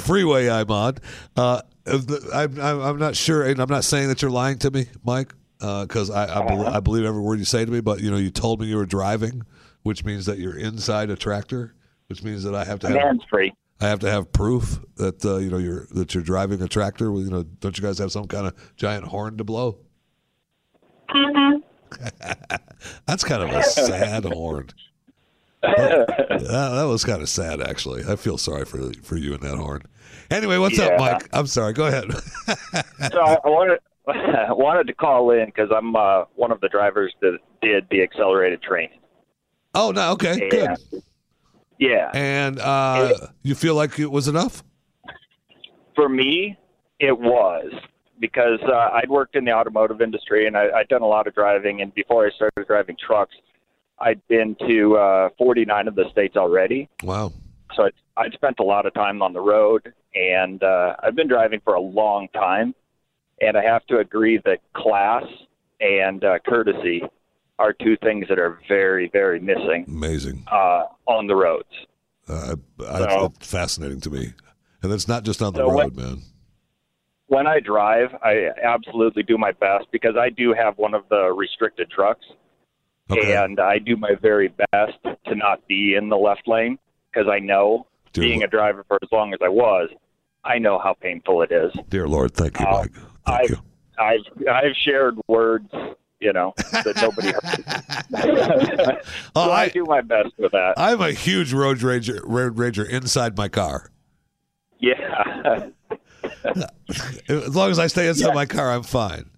freeway 0.00 0.48
I'm 0.50 0.70
on. 0.70 0.98
Uh, 1.36 1.62
I'm, 1.86 2.60
I'm 2.60 2.80
I'm 2.80 2.98
not 2.98 3.16
sure, 3.16 3.42
and 3.44 3.60
I'm 3.60 3.70
not 3.70 3.84
saying 3.84 4.08
that 4.08 4.22
you're 4.22 4.30
lying 4.30 4.58
to 4.58 4.70
me, 4.70 4.86
Mike, 5.04 5.34
Uh, 5.60 5.82
because 5.84 6.10
I 6.10 6.24
I, 6.24 6.46
bel 6.46 6.60
uh-huh. 6.62 6.76
I 6.76 6.80
believe 6.80 7.04
every 7.04 7.20
word 7.20 7.38
you 7.38 7.44
say 7.44 7.64
to 7.64 7.70
me. 7.70 7.80
But 7.80 8.00
you 8.00 8.10
know, 8.10 8.16
you 8.16 8.30
told 8.30 8.60
me 8.60 8.66
you 8.66 8.76
were 8.76 8.86
driving, 8.86 9.42
which 9.82 10.04
means 10.04 10.26
that 10.26 10.38
you're 10.38 10.56
inside 10.56 11.10
a 11.10 11.16
tractor, 11.16 11.74
which 12.08 12.22
means 12.22 12.42
that 12.44 12.54
I 12.54 12.64
have 12.64 12.78
to 12.80 12.88
have 12.88 12.96
hands-free. 12.96 13.52
I 13.80 13.88
have 13.88 14.00
to 14.00 14.10
have 14.10 14.32
proof 14.32 14.80
that 14.96 15.24
uh, 15.24 15.36
you 15.36 15.50
know 15.50 15.58
you're 15.58 15.86
that 15.92 16.14
you're 16.14 16.22
driving 16.22 16.62
a 16.62 16.68
tractor. 16.68 17.12
You 17.12 17.30
know, 17.30 17.42
don't 17.42 17.76
you 17.76 17.82
guys 17.82 17.98
have 17.98 18.12
some 18.12 18.26
kind 18.26 18.46
of 18.46 18.76
giant 18.76 19.06
horn 19.06 19.38
to 19.38 19.44
blow? 19.44 19.78
Mm-hmm. 21.08 21.58
That's 23.06 23.24
kind 23.24 23.42
of 23.42 23.50
a 23.50 23.62
sad 23.62 24.24
horn. 24.24 24.68
That, 25.62 26.46
that 26.48 26.86
was 26.88 27.04
kind 27.04 27.20
of 27.20 27.28
sad, 27.28 27.60
actually. 27.60 28.04
I 28.08 28.16
feel 28.16 28.38
sorry 28.38 28.64
for 28.64 28.92
for 29.02 29.16
you 29.16 29.34
and 29.34 29.42
that 29.42 29.56
horn. 29.56 29.82
Anyway, 30.30 30.58
what's 30.58 30.78
up, 30.78 30.98
Mike? 30.98 31.28
I'm 31.32 31.46
sorry. 31.46 31.72
Go 31.72 31.86
ahead. 31.86 32.10
so 33.12 33.20
I 33.20 33.36
I 33.44 33.48
wanted 33.48 33.78
wanted 34.06 34.86
to 34.86 34.94
call 34.94 35.30
in 35.30 35.46
because 35.46 35.70
I'm 35.74 35.94
uh, 35.94 36.24
one 36.34 36.52
of 36.52 36.60
the 36.60 36.68
drivers 36.68 37.12
that 37.20 37.38
did 37.62 37.86
the 37.90 38.02
accelerated 38.02 38.62
training. 38.62 38.98
Oh 39.74 39.90
no, 39.90 40.12
okay, 40.12 40.48
good. 40.48 40.76
Yeah. 41.80 42.10
And 42.12 42.58
uh, 42.58 43.14
you 43.42 43.54
feel 43.54 43.74
like 43.74 43.98
it 43.98 44.10
was 44.10 44.28
enough? 44.28 44.62
For 45.96 46.08
me, 46.08 46.58
it 47.00 47.18
was 47.18 47.72
because 48.20 48.60
uh, 48.68 48.90
I'd 48.92 49.08
worked 49.08 49.34
in 49.34 49.46
the 49.46 49.52
automotive 49.52 50.02
industry 50.02 50.46
and 50.46 50.56
I, 50.56 50.70
I'd 50.70 50.88
done 50.88 51.00
a 51.00 51.06
lot 51.06 51.26
of 51.26 51.34
driving. 51.34 51.80
And 51.80 51.92
before 51.94 52.26
I 52.26 52.30
started 52.30 52.66
driving 52.66 52.96
trucks, 53.04 53.34
I'd 53.98 54.20
been 54.28 54.56
to 54.66 54.96
uh, 54.96 55.28
49 55.38 55.88
of 55.88 55.94
the 55.94 56.04
states 56.10 56.36
already. 56.36 56.88
Wow. 57.02 57.32
So 57.74 57.84
I'd, 57.84 57.92
I'd 58.16 58.32
spent 58.34 58.60
a 58.60 58.62
lot 58.62 58.84
of 58.84 58.92
time 58.92 59.22
on 59.22 59.32
the 59.32 59.40
road, 59.40 59.92
and 60.14 60.62
uh, 60.62 60.96
I've 61.02 61.14
been 61.14 61.28
driving 61.28 61.60
for 61.64 61.74
a 61.74 61.80
long 61.80 62.28
time. 62.34 62.74
And 63.40 63.56
I 63.56 63.62
have 63.62 63.86
to 63.86 63.98
agree 63.98 64.38
that 64.44 64.58
class 64.74 65.24
and 65.80 66.22
uh, 66.24 66.38
courtesy 66.46 67.02
are 67.58 67.72
two 67.72 67.96
things 68.02 68.26
that 68.28 68.38
are 68.38 68.58
very, 68.68 69.08
very 69.12 69.40
missing 69.40 69.84
Amazing. 69.88 70.44
uh, 70.50 70.84
on 71.06 71.26
the 71.26 71.34
roads. 71.34 71.68
Uh, 72.28 72.56
I, 72.86 72.98
So- 72.98 73.32
it's 73.36 73.50
fascinating 73.50 74.00
to 74.02 74.10
me, 74.10 74.32
and 74.82 74.92
it's 74.92 75.08
not 75.08 75.24
just 75.24 75.42
on 75.42 75.52
the 75.52 75.60
So 75.60 75.66
road, 75.68 75.74
what- 75.74 75.96
man. 75.96 76.18
when 77.26 77.46
I 77.46 77.60
drive, 77.60 78.14
I 78.22 78.50
absolutely 78.62 79.22
do 79.22 79.36
my 79.38 79.52
best 79.52 79.86
because 79.90 80.16
I 80.16 80.30
do 80.30 80.52
have 80.52 80.78
one 80.78 80.94
of 80.94 81.04
the 81.08 81.32
restricted 81.32 81.90
trucks, 81.90 82.24
and 83.08 83.58
I 83.58 83.78
do 83.78 83.96
my 83.96 84.14
very 84.20 84.48
best 84.70 84.98
to 85.26 85.34
not 85.34 85.66
be 85.66 85.94
in 85.96 86.08
the 86.08 86.16
left 86.16 86.46
lane 86.46 86.78
because 87.12 87.28
I 87.28 87.38
know, 87.40 87.86
Dear 88.12 88.22
being 88.24 88.42
a 88.42 88.46
driver 88.46 88.84
for 88.86 88.98
as 89.02 89.08
long 89.12 89.32
as 89.34 89.40
I 89.42 89.48
was, 89.48 89.90
I 90.44 90.58
know 90.58 90.78
how 90.78 90.94
painful 90.94 91.42
it 91.42 91.50
is. 91.52 91.72
Dear 91.88 92.06
Lord, 92.08 92.32
thank 92.34 92.58
you, 92.60 92.66
Uh, 92.66 92.82
Mike. 92.82 92.92
I've, 93.26 93.60
I've 93.98 94.20
I've 94.50 94.74
shared 94.84 95.16
words, 95.28 95.68
you 96.20 96.32
know, 96.32 96.52
that 96.72 96.96
nobody 97.00 97.32
heard. 97.32 98.96
Oh, 99.36 99.50
I, 99.50 99.62
I- 99.64 99.68
do 99.68 99.84
my 99.84 100.00
best 100.00 100.30
with 100.38 100.52
that. 100.52 100.74
I'm 100.76 101.00
a 101.00 101.12
huge 101.12 101.52
road 101.52 101.78
rager, 101.78 102.20
road 102.24 102.56
rager 102.56 102.88
inside 102.88 103.36
my 103.36 103.48
car. 103.48 103.90
yeah. 104.80 105.68
As 107.28 107.54
long 107.54 107.70
as 107.70 107.78
I 107.78 107.86
stay 107.86 108.08
inside 108.08 108.34
my 108.34 108.46
car, 108.46 108.72
I'm 108.72 108.82
fine. 108.82 109.30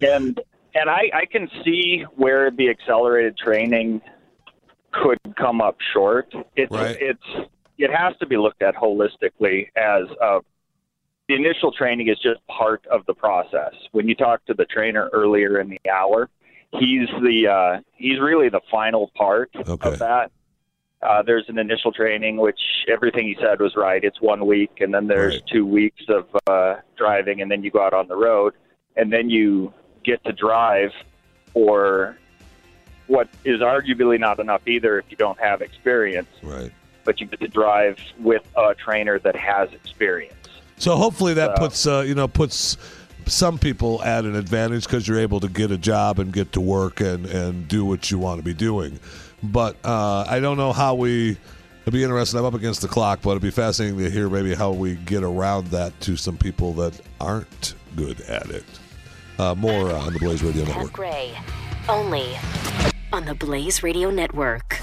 and 0.00 0.40
and 0.74 0.90
I, 0.90 1.10
I 1.14 1.24
can 1.30 1.48
see 1.64 2.04
where 2.16 2.50
the 2.50 2.68
accelerated 2.68 3.36
training 3.38 4.00
could 4.92 5.18
come 5.38 5.60
up 5.60 5.76
short. 5.92 6.32
It's 6.56 6.70
Right. 6.72 6.96
it's 7.00 7.48
it 7.78 7.90
has 7.94 8.16
to 8.18 8.26
be 8.26 8.36
looked 8.36 8.62
at 8.62 8.74
holistically 8.74 9.68
as 9.76 10.04
uh, 10.22 10.40
the 11.28 11.34
initial 11.34 11.72
training 11.72 12.08
is 12.08 12.18
just 12.18 12.46
part 12.46 12.86
of 12.86 13.04
the 13.06 13.14
process. 13.14 13.74
When 13.92 14.08
you 14.08 14.14
talk 14.14 14.44
to 14.46 14.54
the 14.54 14.64
trainer 14.64 15.08
earlier 15.12 15.58
in 15.58 15.68
the 15.68 15.80
hour, 15.90 16.28
he's 16.72 17.08
the 17.20 17.48
uh, 17.48 17.80
he's 17.94 18.20
really 18.20 18.48
the 18.48 18.60
final 18.70 19.10
part 19.16 19.50
of 19.54 19.98
that. 19.98 20.30
Uh, 21.02 21.22
there's 21.22 21.44
an 21.48 21.58
initial 21.58 21.92
training, 21.92 22.36
which 22.36 22.60
everything 22.88 23.26
he 23.26 23.36
said 23.40 23.60
was 23.60 23.76
right. 23.76 24.02
It's 24.02 24.20
one 24.20 24.46
week, 24.46 24.80
and 24.80 24.94
then 24.94 25.06
there's 25.06 25.42
two 25.42 25.66
weeks 25.66 26.02
of 26.08 26.26
uh, 26.46 26.76
driving, 26.96 27.42
and 27.42 27.50
then 27.50 27.62
you 27.62 27.70
go 27.70 27.82
out 27.82 27.92
on 27.92 28.08
the 28.08 28.16
road, 28.16 28.54
and 28.96 29.12
then 29.12 29.28
you 29.28 29.72
get 30.04 30.24
to 30.24 30.32
drive 30.32 30.92
for 31.52 32.16
what 33.08 33.28
is 33.44 33.60
arguably 33.60 34.18
not 34.18 34.38
enough 34.40 34.66
either 34.66 34.98
if 34.98 35.04
you 35.10 35.16
don't 35.16 35.38
have 35.38 35.60
experience. 35.60 36.28
Right. 36.42 36.72
But 37.04 37.20
you 37.20 37.26
get 37.26 37.40
to 37.40 37.48
drive 37.48 37.98
with 38.18 38.42
a 38.56 38.74
trainer 38.74 39.18
that 39.20 39.36
has 39.36 39.72
experience. 39.72 40.35
So 40.78 40.96
hopefully 40.96 41.34
that 41.34 41.56
So- 41.56 41.62
puts 41.62 41.86
uh, 41.86 42.00
you 42.06 42.14
know 42.14 42.28
puts 42.28 42.76
some 43.26 43.58
people 43.58 44.02
at 44.04 44.24
an 44.24 44.36
advantage 44.36 44.84
because 44.84 45.08
you're 45.08 45.18
able 45.18 45.40
to 45.40 45.48
get 45.48 45.70
a 45.72 45.78
job 45.78 46.18
and 46.20 46.32
get 46.32 46.52
to 46.52 46.60
work 46.60 47.00
and 47.00 47.26
and 47.26 47.66
do 47.68 47.84
what 47.84 48.10
you 48.10 48.18
want 48.18 48.38
to 48.38 48.44
be 48.44 48.54
doing. 48.54 49.00
But 49.42 49.76
uh, 49.84 50.24
I 50.28 50.40
don't 50.40 50.56
know 50.56 50.72
how 50.72 50.94
we. 50.94 51.36
It'd 51.82 51.92
be 51.94 52.02
interesting. 52.02 52.40
I'm 52.40 52.44
up 52.46 52.54
against 52.54 52.80
the 52.82 52.88
clock, 52.88 53.20
but 53.22 53.30
it'd 53.30 53.42
be 53.42 53.50
fascinating 53.52 53.96
to 53.98 54.10
hear 54.10 54.28
maybe 54.28 54.54
how 54.54 54.72
we 54.72 54.96
get 54.96 55.22
around 55.22 55.68
that 55.68 55.98
to 56.00 56.16
some 56.16 56.36
people 56.36 56.72
that 56.74 57.00
aren't 57.20 57.74
good 57.94 58.20
at 58.22 58.50
it. 58.50 58.64
Uh, 59.38 59.54
more 59.54 59.90
uh, 59.90 60.00
on 60.06 60.12
the 60.12 60.18
Blaze 60.18 60.42
Radio 60.42 60.64
Network. 60.64 60.92
Gray, 60.92 61.32
only 61.88 62.36
on 63.12 63.24
the 63.24 63.34
Blaze 63.34 63.82
Radio 63.84 64.10
Network. 64.10 64.80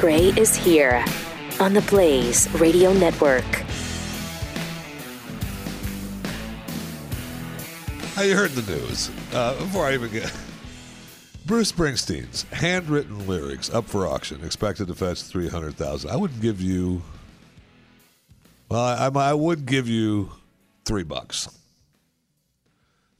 Gray 0.00 0.28
is 0.28 0.56
here 0.56 1.04
on 1.60 1.74
the 1.74 1.82
Blaze 1.82 2.50
Radio 2.54 2.90
Network. 2.94 3.44
How 8.14 8.22
you 8.22 8.34
heard 8.34 8.52
the 8.52 8.62
news? 8.72 9.10
Uh, 9.34 9.58
before 9.58 9.84
I 9.84 9.92
even 9.92 10.10
get 10.10 10.32
Bruce 11.44 11.70
Springsteen's 11.70 12.44
handwritten 12.44 13.26
lyrics 13.26 13.68
up 13.68 13.84
for 13.84 14.06
auction, 14.06 14.42
expected 14.42 14.86
to 14.88 14.94
fetch 14.94 15.20
three 15.20 15.50
hundred 15.50 15.76
thousand. 15.76 16.10
I 16.10 16.16
would 16.16 16.40
give 16.40 16.62
you. 16.62 17.02
Well, 18.70 18.80
I, 18.80 19.10
I, 19.14 19.34
would 19.34 19.66
give 19.66 19.86
you 19.86 20.32
three 20.86 21.02
bucks. 21.02 21.46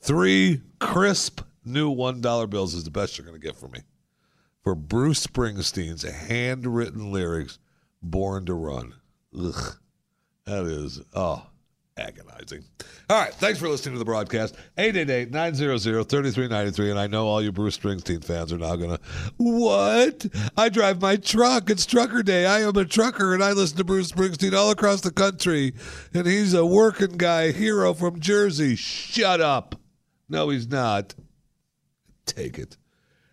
Three 0.00 0.62
crisp 0.78 1.42
new 1.62 1.90
one 1.90 2.22
dollar 2.22 2.46
bills 2.46 2.72
is 2.72 2.84
the 2.84 2.90
best 2.90 3.18
you're 3.18 3.26
going 3.26 3.38
to 3.38 3.46
get 3.46 3.54
from 3.54 3.72
me 3.72 3.80
for 4.62 4.74
Bruce 4.74 5.26
Springsteen's 5.26 6.02
handwritten 6.02 7.12
lyrics, 7.12 7.58
"Born 8.02 8.46
to 8.46 8.54
Run." 8.54 8.94
Ugh, 9.38 9.76
that 10.44 10.66
is 10.66 11.00
oh 11.14 11.46
agonizing. 11.96 12.64
All 13.08 13.20
right, 13.20 13.34
thanks 13.34 13.58
for 13.58 13.68
listening 13.68 13.94
to 13.94 13.98
the 13.98 14.04
broadcast. 14.04 14.54
888-900-3393. 14.78 16.90
And 16.90 16.98
I 16.98 17.06
know 17.06 17.26
all 17.26 17.42
you 17.42 17.52
Bruce 17.52 17.76
Springsteen 17.76 18.24
fans 18.24 18.52
are 18.52 18.58
now 18.58 18.76
going 18.76 18.96
to, 18.96 19.00
what? 19.36 20.26
I 20.56 20.70
drive 20.70 21.02
my 21.02 21.16
truck. 21.16 21.68
It's 21.68 21.84
trucker 21.84 22.22
day. 22.22 22.46
I 22.46 22.60
am 22.60 22.76
a 22.76 22.84
trucker, 22.84 23.34
and 23.34 23.44
I 23.44 23.52
listen 23.52 23.76
to 23.78 23.84
Bruce 23.84 24.12
Springsteen 24.12 24.54
all 24.54 24.70
across 24.70 25.02
the 25.02 25.10
country. 25.10 25.74
And 26.14 26.26
he's 26.26 26.54
a 26.54 26.64
working 26.64 27.18
guy, 27.18 27.52
hero 27.52 27.92
from 27.92 28.20
Jersey. 28.20 28.76
Shut 28.76 29.40
up. 29.40 29.74
No, 30.28 30.48
he's 30.48 30.68
not. 30.68 31.14
Take 32.24 32.58
it. 32.58 32.76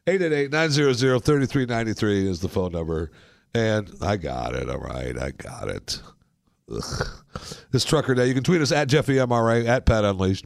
888-900-3393 0.08 2.28
is 2.28 2.40
the 2.40 2.48
phone 2.48 2.72
number. 2.72 3.12
And 3.54 3.92
I 4.02 4.16
got 4.18 4.56
it. 4.56 4.70
All 4.70 4.78
right, 4.78 5.18
I 5.18 5.32
got 5.32 5.68
it. 5.68 6.02
Ugh. 6.72 7.08
This 7.72 7.86
trucker 7.86 8.16
day. 8.16 8.28
You 8.28 8.34
can 8.34 8.44
tweet 8.44 8.62
us 8.62 8.72
at 8.72 8.88
Jeffy 8.88 9.16
MRA 9.16 9.68
at 9.68 9.86
Pat 9.86 10.06
Unleashed. 10.06 10.46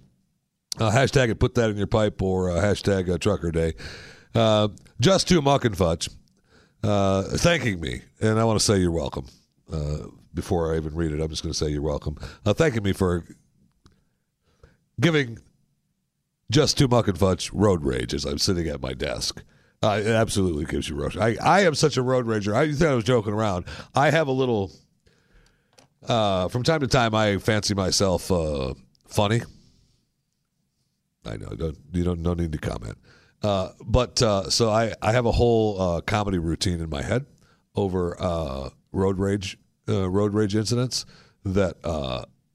Uh, 0.80 0.92
hashtag 0.92 1.30
it. 1.30 1.40
Put 1.40 1.56
that 1.56 1.70
in 1.70 1.78
your 1.78 1.88
pipe 1.88 2.22
or 2.22 2.52
uh, 2.52 2.62
hashtag 2.62 3.10
uh, 3.10 3.18
Trucker 3.18 3.52
Day. 3.52 3.74
Uh, 4.34 4.70
just 5.00 5.28
to 5.28 5.42
muck 5.42 5.66
and 5.66 5.78
fudge, 5.78 6.10
uh, 6.84 7.24
thanking 7.24 7.82
me, 7.82 8.02
and 8.22 8.40
I 8.40 8.46
want 8.46 8.58
to 8.60 8.66
say 8.66 8.78
you're 8.78 8.92
welcome. 8.92 9.26
Uh, 9.72 10.08
before 10.34 10.74
I 10.74 10.78
even 10.78 10.96
read 10.96 11.12
it, 11.12 11.22
I'm 11.22 11.30
just 11.30 11.44
going 11.44 11.52
to 11.52 11.58
say 11.58 11.70
you're 11.70 11.82
welcome. 11.82 12.16
Thanking 12.46 12.84
me 12.84 12.94
for 12.94 13.26
giving 15.00 15.40
just 16.50 16.78
to 16.78 16.88
muck 16.88 17.10
and 17.10 17.18
fudge 17.18 17.52
road 17.52 17.84
rage 17.84 18.14
as 18.14 18.26
I'm 18.26 18.38
sitting 18.38 18.68
at 18.68 18.82
my 18.82 18.94
desk. 18.94 19.44
Uh, 19.84 20.00
it 20.00 20.08
absolutely 20.08 20.66
gives 20.66 20.88
you 20.88 20.96
road. 20.96 21.18
I 21.18 21.36
I 21.42 21.62
am 21.62 21.74
such 21.74 21.98
a 21.98 22.04
road 22.04 22.28
rager. 22.28 22.54
I 22.54 22.72
thought 22.72 22.88
I 22.88 22.96
was 22.96 23.04
joking 23.04 23.34
around. 23.34 23.66
I 23.96 24.12
have 24.12 24.28
a 24.28 24.32
little. 24.32 24.72
Uh, 26.08 26.48
from 26.48 26.64
time 26.64 26.80
to 26.82 26.88
time, 26.88 27.16
I 27.16 27.38
fancy 27.38 27.74
myself 27.74 28.32
uh, 28.32 28.74
funny. 29.08 29.42
I 31.26 31.38
know 31.38 31.50
don't, 31.50 31.78
you 31.94 32.04
don't 32.04 32.22
no 32.22 32.34
need 32.34 32.52
to 32.52 32.58
comment. 32.58 32.98
Uh, 33.44 33.70
but 33.84 34.22
uh, 34.22 34.50
so 34.50 34.70
I, 34.70 34.94
I 35.02 35.12
have 35.14 35.26
a 35.26 35.32
whole 35.32 35.82
uh, 35.82 36.02
comedy 36.02 36.38
routine 36.38 36.80
in 36.80 36.90
my 36.90 37.02
head 37.02 37.26
over 37.76 38.72
road 38.92 39.20
rage 39.20 39.58
road 39.88 40.34
rage 40.34 40.56
incidents 40.56 41.06
that 41.44 41.78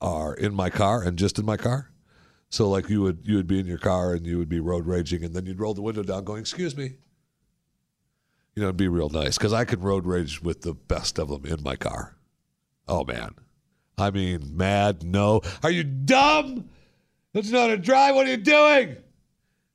are 0.00 0.34
in 0.34 0.54
my 0.54 0.70
car 0.70 1.02
and 1.02 1.18
just 1.18 1.38
in 1.38 1.44
my 1.44 1.56
car. 1.56 1.90
So 2.50 2.68
like 2.68 2.88
you 2.88 3.02
would 3.02 3.20
you 3.24 3.36
would 3.36 3.48
be 3.48 3.58
in 3.58 3.66
your 3.66 3.78
car 3.78 4.12
and 4.12 4.24
you 4.24 4.38
would 4.38 4.48
be 4.48 4.60
road 4.60 4.86
raging 4.86 5.24
and 5.24 5.34
then 5.34 5.46
you'd 5.46 5.58
roll 5.58 5.74
the 5.74 5.82
window 5.82 6.04
down 6.04 6.24
going 6.24 6.40
excuse 6.40 6.76
me. 6.76 6.96
You 8.56 8.62
know, 8.62 8.68
it'd 8.68 8.76
be 8.76 8.88
real 8.88 9.10
nice 9.10 9.38
because 9.38 9.52
I 9.52 9.64
could 9.64 9.84
road 9.84 10.06
rage 10.06 10.42
with 10.42 10.62
the 10.62 10.74
best 10.74 11.18
of 11.18 11.28
them 11.28 11.44
in 11.44 11.62
my 11.62 11.76
car. 11.76 12.16
Oh 12.88 13.04
man, 13.04 13.30
I 13.96 14.10
mean, 14.10 14.56
mad? 14.56 15.04
No, 15.04 15.42
are 15.62 15.70
you 15.70 15.84
dumb? 15.84 16.68
Know 17.34 17.42
how 17.60 17.66
to 17.66 17.76
drive? 17.76 18.14
What 18.14 18.26
are 18.26 18.30
you 18.30 18.38
doing? 18.38 18.96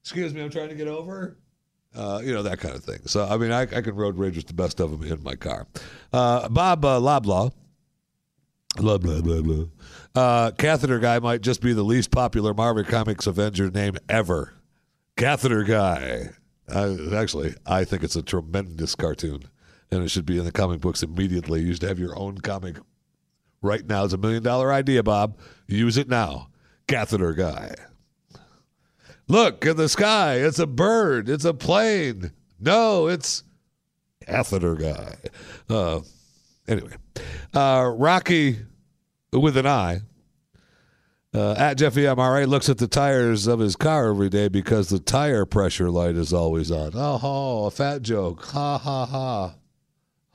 Excuse 0.02 0.34
me, 0.34 0.42
I'm 0.42 0.50
trying 0.50 0.70
to 0.70 0.76
get 0.76 0.88
over. 0.88 1.38
Uh, 1.96 2.22
you 2.24 2.34
know 2.34 2.42
that 2.42 2.60
kind 2.60 2.76
of 2.76 2.84
thing. 2.84 3.02
So 3.06 3.24
I 3.26 3.38
mean, 3.38 3.52
I, 3.52 3.62
I 3.62 3.82
can 3.82 3.96
road 3.96 4.18
rage 4.18 4.36
with 4.36 4.48
the 4.48 4.54
best 4.54 4.80
of 4.80 4.92
them 4.92 5.04
in 5.04 5.24
my 5.24 5.36
car. 5.36 5.68
Uh, 6.12 6.50
Bob 6.50 6.84
uh, 6.84 7.00
Loblaw 7.00 7.52
Blah 8.78 8.98
blah 9.00 9.20
blah 9.20 9.42
blah. 9.42 9.66
Uh, 10.16 10.52
catheter 10.52 11.00
guy 11.00 11.20
might 11.20 11.42
just 11.42 11.62
be 11.62 11.74
the 11.74 11.84
least 11.84 12.10
popular 12.10 12.54
Marvel 12.54 12.84
Comics 12.84 13.28
Avenger 13.28 13.70
name 13.70 13.98
ever. 14.08 14.54
Catheter 15.18 15.64
guy. 15.64 16.30
I, 16.70 16.98
actually, 17.16 17.56
I 17.66 17.84
think 17.84 18.04
it's 18.04 18.16
a 18.16 18.22
tremendous 18.22 18.96
cartoon, 18.96 19.44
and 19.90 20.04
it 20.04 20.10
should 20.10 20.26
be 20.26 20.38
in 20.38 20.46
the 20.46 20.52
comic 20.52 20.82
books 20.82 21.04
immediately. 21.04 21.62
You 21.62 21.74
should 21.74 21.84
have 21.84 22.00
your 22.00 22.18
own 22.18 22.38
comic 22.40 22.78
right 23.62 23.86
now. 23.86 24.06
It's 24.06 24.14
a 24.14 24.18
million 24.18 24.44
dollar 24.44 24.72
idea, 24.72 25.04
Bob. 25.04 25.38
Use 25.68 25.98
it 25.98 26.08
now. 26.08 26.50
Catheter 26.88 27.34
guy. 27.34 27.76
Look 29.28 29.66
in 29.66 29.78
the 29.78 29.90
sky. 29.90 30.36
It's 30.36 30.60
a 30.60 30.68
bird. 30.68 31.30
It's 31.30 31.46
a 31.46 31.54
plane. 31.54 32.32
No, 32.60 33.08
it's 33.08 33.44
catheter 34.26 34.76
guy. 34.76 35.16
Uh, 35.70 36.02
anyway, 36.68 36.94
uh, 37.54 37.92
Rocky 37.96 38.60
with 39.32 39.58
an 39.58 39.68
eye. 39.68 40.02
Uh, 41.34 41.56
at 41.58 41.76
Jeffy 41.76 42.02
MRA 42.02 42.46
looks 42.46 42.68
at 42.68 42.78
the 42.78 42.88
tires 42.88 43.48
of 43.48 43.60
his 43.60 43.78
car 43.78 44.10
every 44.10 44.30
day 44.30 44.50
because 44.50 44.90
the 44.90 45.00
tire 45.00 45.46
pressure 45.46 45.90
light 45.90 46.16
is 46.16 46.34
always 46.34 46.72
on. 46.72 46.92
Oh, 46.94 47.18
ho, 47.18 47.66
a 47.66 47.72
fat 47.72 48.02
joke. 48.02 48.44
Ha 48.48 48.78
ha 48.78 49.06
ha. 49.06 49.56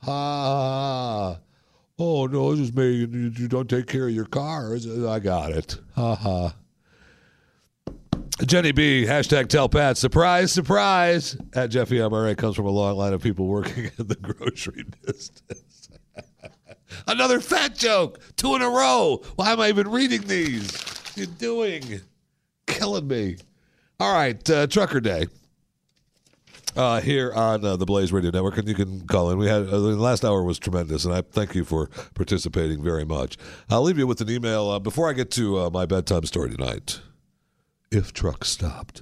Ha 0.01 0.43
ha. 0.43 1.39
Oh 1.99 2.25
no, 2.27 2.55
this 2.55 2.69
is 2.69 2.75
me. 2.75 2.91
You 2.91 3.07
you 3.35 3.47
don't 3.47 3.69
take 3.69 3.87
care 3.87 4.07
of 4.07 4.13
your 4.13 4.25
car. 4.25 4.75
I 5.07 5.19
got 5.19 5.51
it. 5.51 5.77
Ha 5.95 6.15
ha. 6.15 6.55
Jenny 8.45 8.71
B, 8.71 9.03
hashtag 9.07 9.47
tell 9.49 9.67
Pat. 9.67 9.97
Surprise, 9.97 10.51
surprise. 10.51 11.35
At 11.53 11.71
Jeffy 11.71 11.97
MRA 11.97 12.37
comes 12.37 12.55
from 12.55 12.67
a 12.67 12.71
long 12.71 12.95
line 12.95 13.13
of 13.13 13.21
people 13.21 13.47
working 13.47 13.85
in 13.97 14.07
the 14.07 14.15
grocery 14.15 14.85
business. 15.03 15.76
Another 17.07 17.39
fat 17.39 17.75
joke. 17.75 18.19
Two 18.35 18.55
in 18.55 18.61
a 18.61 18.69
row. 18.69 19.21
Why 19.35 19.51
am 19.51 19.59
I 19.59 19.69
even 19.69 19.89
reading 19.89 20.21
these? 20.21 20.71
What 20.71 21.17
are 21.17 21.19
you 21.21 21.25
doing? 21.27 22.01
Killing 22.65 23.07
me. 23.07 23.37
All 23.99 24.13
right, 24.13 24.49
uh, 24.49 24.67
Trucker 24.67 24.99
Day. 24.99 25.27
Uh, 26.75 27.01
here 27.01 27.33
on 27.33 27.65
uh, 27.65 27.75
the 27.75 27.85
Blaze 27.85 28.11
Radio 28.11 28.29
Network, 28.29 28.57
and 28.57 28.67
you 28.67 28.75
can 28.75 29.07
call 29.07 29.31
in. 29.31 29.39
We 29.39 29.47
had 29.47 29.63
uh, 29.63 29.79
the 29.79 29.95
last 29.95 30.23
hour 30.23 30.43
was 30.43 30.59
tremendous, 30.59 31.05
and 31.05 31.13
I 31.13 31.21
thank 31.21 31.55
you 31.55 31.65
for 31.65 31.87
participating 32.13 32.83
very 32.83 33.05
much. 33.05 33.37
I'll 33.69 33.81
leave 33.81 33.97
you 33.97 34.05
with 34.05 34.21
an 34.21 34.29
email 34.29 34.69
uh, 34.69 34.77
before 34.77 35.09
I 35.09 35.13
get 35.13 35.31
to 35.31 35.57
uh, 35.59 35.69
my 35.71 35.87
bedtime 35.87 36.25
story 36.25 36.51
tonight. 36.51 36.99
If 37.89 38.13
truck 38.13 38.45
stopped, 38.45 39.01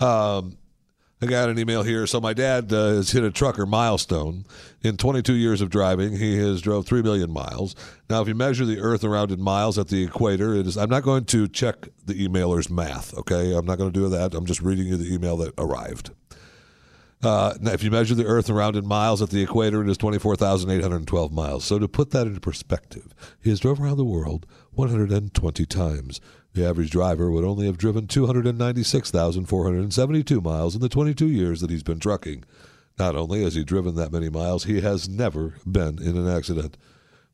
um, 0.00 0.56
I 1.20 1.26
got 1.26 1.48
an 1.48 1.58
email 1.58 1.82
here. 1.82 2.06
So 2.06 2.20
my 2.20 2.32
dad 2.32 2.72
uh, 2.72 2.94
has 2.94 3.10
hit 3.10 3.24
a 3.24 3.30
trucker 3.30 3.66
milestone. 3.66 4.44
In 4.82 4.96
22 4.96 5.34
years 5.34 5.60
of 5.60 5.68
driving, 5.68 6.16
he 6.16 6.38
has 6.38 6.60
drove 6.60 6.86
3 6.86 7.02
million 7.02 7.32
miles. 7.32 7.74
Now, 8.08 8.22
if 8.22 8.28
you 8.28 8.36
measure 8.36 8.64
the 8.64 8.78
Earth 8.78 9.02
around 9.02 9.32
in 9.32 9.40
miles 9.40 9.78
at 9.78 9.88
the 9.88 10.04
equator, 10.04 10.54
it 10.54 10.66
is. 10.66 10.76
I'm 10.76 10.90
not 10.90 11.02
going 11.02 11.24
to 11.26 11.48
check 11.48 11.88
the 12.04 12.14
emailer's 12.14 12.70
math. 12.70 13.16
Okay, 13.18 13.52
I'm 13.52 13.66
not 13.66 13.78
going 13.78 13.92
to 13.92 14.00
do 14.00 14.08
that. 14.08 14.34
I'm 14.34 14.46
just 14.46 14.62
reading 14.62 14.86
you 14.86 14.96
the 14.96 15.12
email 15.12 15.36
that 15.38 15.54
arrived. 15.58 16.10
Uh, 17.20 17.54
now, 17.60 17.72
if 17.72 17.82
you 17.82 17.90
measure 17.90 18.14
the 18.14 18.26
Earth 18.26 18.48
around 18.48 18.76
in 18.76 18.86
miles 18.86 19.20
at 19.20 19.30
the 19.30 19.42
equator, 19.42 19.82
it 19.82 19.88
is 19.88 19.98
24,812 19.98 21.32
miles. 21.32 21.64
So 21.64 21.80
to 21.80 21.88
put 21.88 22.12
that 22.12 22.28
into 22.28 22.38
perspective, 22.38 23.12
he 23.40 23.50
has 23.50 23.58
drove 23.58 23.80
around 23.80 23.96
the 23.96 24.04
world 24.04 24.46
120 24.70 25.66
times. 25.66 26.20
The 26.54 26.66
average 26.66 26.90
driver 26.90 27.30
would 27.30 27.44
only 27.44 27.66
have 27.66 27.76
driven 27.78 28.06
296,472 28.06 30.40
miles 30.40 30.74
in 30.74 30.80
the 30.80 30.88
22 30.88 31.28
years 31.28 31.60
that 31.60 31.68
he's 31.70 31.82
been 31.82 32.00
trucking. 32.00 32.44
Not 32.98 33.14
only 33.14 33.44
has 33.44 33.54
he 33.54 33.62
driven 33.62 33.94
that 33.94 34.12
many 34.12 34.28
miles, 34.28 34.64
he 34.64 34.80
has 34.80 35.08
never 35.08 35.54
been 35.64 36.02
in 36.02 36.16
an 36.16 36.28
accident. 36.28 36.76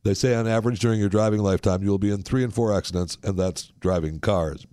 They 0.03 0.13
say 0.13 0.35
on 0.35 0.47
average 0.47 0.79
during 0.79 0.99
your 0.99 1.09
driving 1.09 1.41
lifetime, 1.41 1.81
you'll 1.81 1.97
be 1.97 2.11
in 2.11 2.21
three 2.21 2.43
and 2.43 2.53
four 2.53 2.71
accidents, 2.71 3.17
and 3.23 3.39
that's 3.39 3.71
driving 3.79 4.19
cars. 4.19 4.67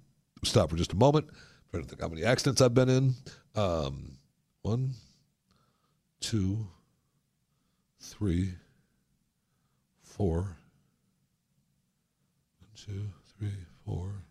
Stop 0.44 0.69
for 0.69 0.77
just 0.77 0.93
a 0.93 0.97
moment. 0.97 1.28
I'm 1.31 1.36
trying 1.70 1.85
to 1.85 1.89
think 1.89 2.02
how 2.02 2.09
many 2.09 2.24
accidents 2.24 2.60
I've 2.60 2.74
been 2.74 2.90
in. 2.90 3.14
Um, 3.55 4.19
one, 4.60 4.93
two, 6.20 6.66
three, 7.98 8.51
four. 10.02 10.59
One, 12.59 12.69
two, 12.77 13.09
three, 13.39 13.55
four, 13.86 14.22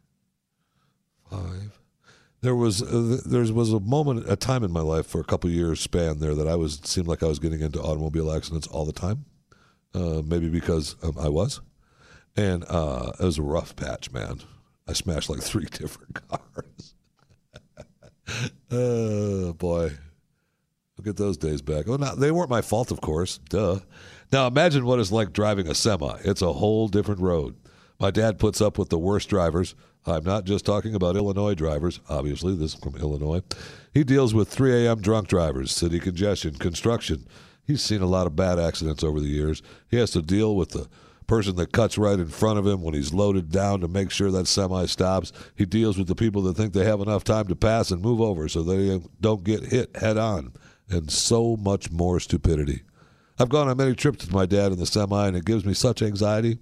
There 2.42 2.56
was 2.56 2.82
uh, 2.82 3.22
there 3.24 3.42
was 3.54 3.72
a 3.72 3.80
moment, 3.80 4.26
a 4.28 4.36
time 4.36 4.64
in 4.64 4.72
my 4.72 4.82
life 4.82 5.06
for 5.06 5.22
a 5.22 5.24
couple 5.24 5.50
years 5.52 5.80
span 5.80 6.20
there 6.20 6.34
that 6.34 6.48
I 6.48 6.56
was 6.56 6.82
seemed 6.84 7.08
like 7.08 7.22
I 7.22 7.28
was 7.28 7.38
getting 7.38 7.62
into 7.62 7.80
automobile 7.80 8.32
accidents 8.32 8.68
all 8.68 8.86
the 8.86 8.92
time. 8.92 9.26
Uh, 9.94 10.22
maybe 10.26 10.50
because 10.50 10.96
um, 11.04 11.16
I 11.20 11.30
was, 11.30 11.62
and 12.36 12.64
uh, 12.68 13.12
it 13.20 13.24
was 13.24 13.38
a 13.38 13.44
rough 13.44 13.76
patch, 13.76 14.12
man. 14.12 14.40
I 14.88 14.94
smashed 14.94 15.30
like 15.30 15.42
three 15.42 15.66
different 15.72 16.20
cars. 16.28 16.96
oh 18.72 19.54
boy, 19.54 19.92
I'll 20.98 21.04
get 21.04 21.18
those 21.18 21.38
days 21.38 21.62
back. 21.62 21.88
Oh, 21.88 21.98
no, 21.98 22.16
they 22.16 22.32
weren't 22.32 22.50
my 22.50 22.62
fault, 22.62 22.90
of 22.90 23.02
course. 23.02 23.38
Duh. 23.50 23.80
Now 24.32 24.48
imagine 24.48 24.86
what 24.86 25.00
it's 25.00 25.12
like 25.12 25.34
driving 25.34 25.68
a 25.68 25.76
semi. 25.76 26.18
It's 26.24 26.42
a 26.42 26.54
whole 26.54 26.88
different 26.88 27.22
road. 27.22 27.56
My 28.00 28.10
dad 28.10 28.40
puts 28.40 28.62
up 28.62 28.80
with 28.80 28.90
the 28.90 28.98
worst 28.98 29.30
drivers. 29.30 29.76
I'm 30.06 30.24
not 30.24 30.46
just 30.46 30.66
talking 30.66 30.96
about 30.96 31.16
Illinois 31.16 31.54
drivers. 31.54 32.00
Obviously, 32.10 32.56
this 32.56 32.74
is 32.74 32.80
from 32.80 32.96
Illinois. 32.96 33.42
He 33.94 34.04
deals 34.04 34.34
with 34.34 34.50
3 34.50 34.86
a.m. 34.86 35.00
drunk 35.00 35.28
drivers, 35.28 35.72
city 35.72 36.00
congestion, 36.00 36.56
construction. 36.56 37.28
He's 37.64 37.82
seen 37.82 38.02
a 38.02 38.08
lot 38.08 38.26
of 38.26 38.36
bad 38.36 38.58
accidents 38.58 39.04
over 39.04 39.20
the 39.20 39.28
years. 39.28 39.62
He 39.90 39.98
has 39.98 40.12
to 40.12 40.22
deal 40.22 40.56
with 40.56 40.70
the 40.70 40.90
person 41.28 41.56
that 41.56 41.72
cuts 41.72 41.98
right 41.98 42.20
in 42.20 42.28
front 42.28 42.60
of 42.60 42.66
him 42.66 42.82
when 42.82 42.94
he's 42.94 43.14
loaded 43.14 43.52
down 43.52 43.80
to 43.80 43.88
make 43.88 44.12
sure 44.12 44.32
that 44.32 44.48
semi 44.48 44.86
stops. 44.86 45.32
He 45.56 45.66
deals 45.66 45.98
with 45.98 46.08
the 46.08 46.16
people 46.16 46.42
that 46.44 46.58
think 46.58 46.74
they 46.74 46.84
have 46.84 47.00
enough 47.00 47.24
time 47.24 47.48
to 47.48 47.56
pass 47.56 47.92
and 47.92 48.02
move 48.02 48.20
over 48.20 48.50
so 48.50 48.64
they 48.64 49.00
don't 49.22 49.44
get 49.44 49.64
hit 49.66 49.96
head 49.96 50.18
on, 50.18 50.54
and 50.90 51.12
so 51.12 51.56
much 51.56 51.92
more 51.92 52.20
stupidity. 52.20 52.82
I've 53.40 53.50
gone 53.50 53.70
on 53.70 53.78
many 53.78 53.96
trips 53.96 54.26
with 54.26 54.34
my 54.34 54.46
dad 54.46 54.72
in 54.72 54.80
the 54.80 54.86
semi, 54.86 55.28
and 55.28 55.38
it 55.38 55.46
gives 55.46 55.64
me 55.64 55.74
such 55.74 56.02
anxiety. 56.02 56.58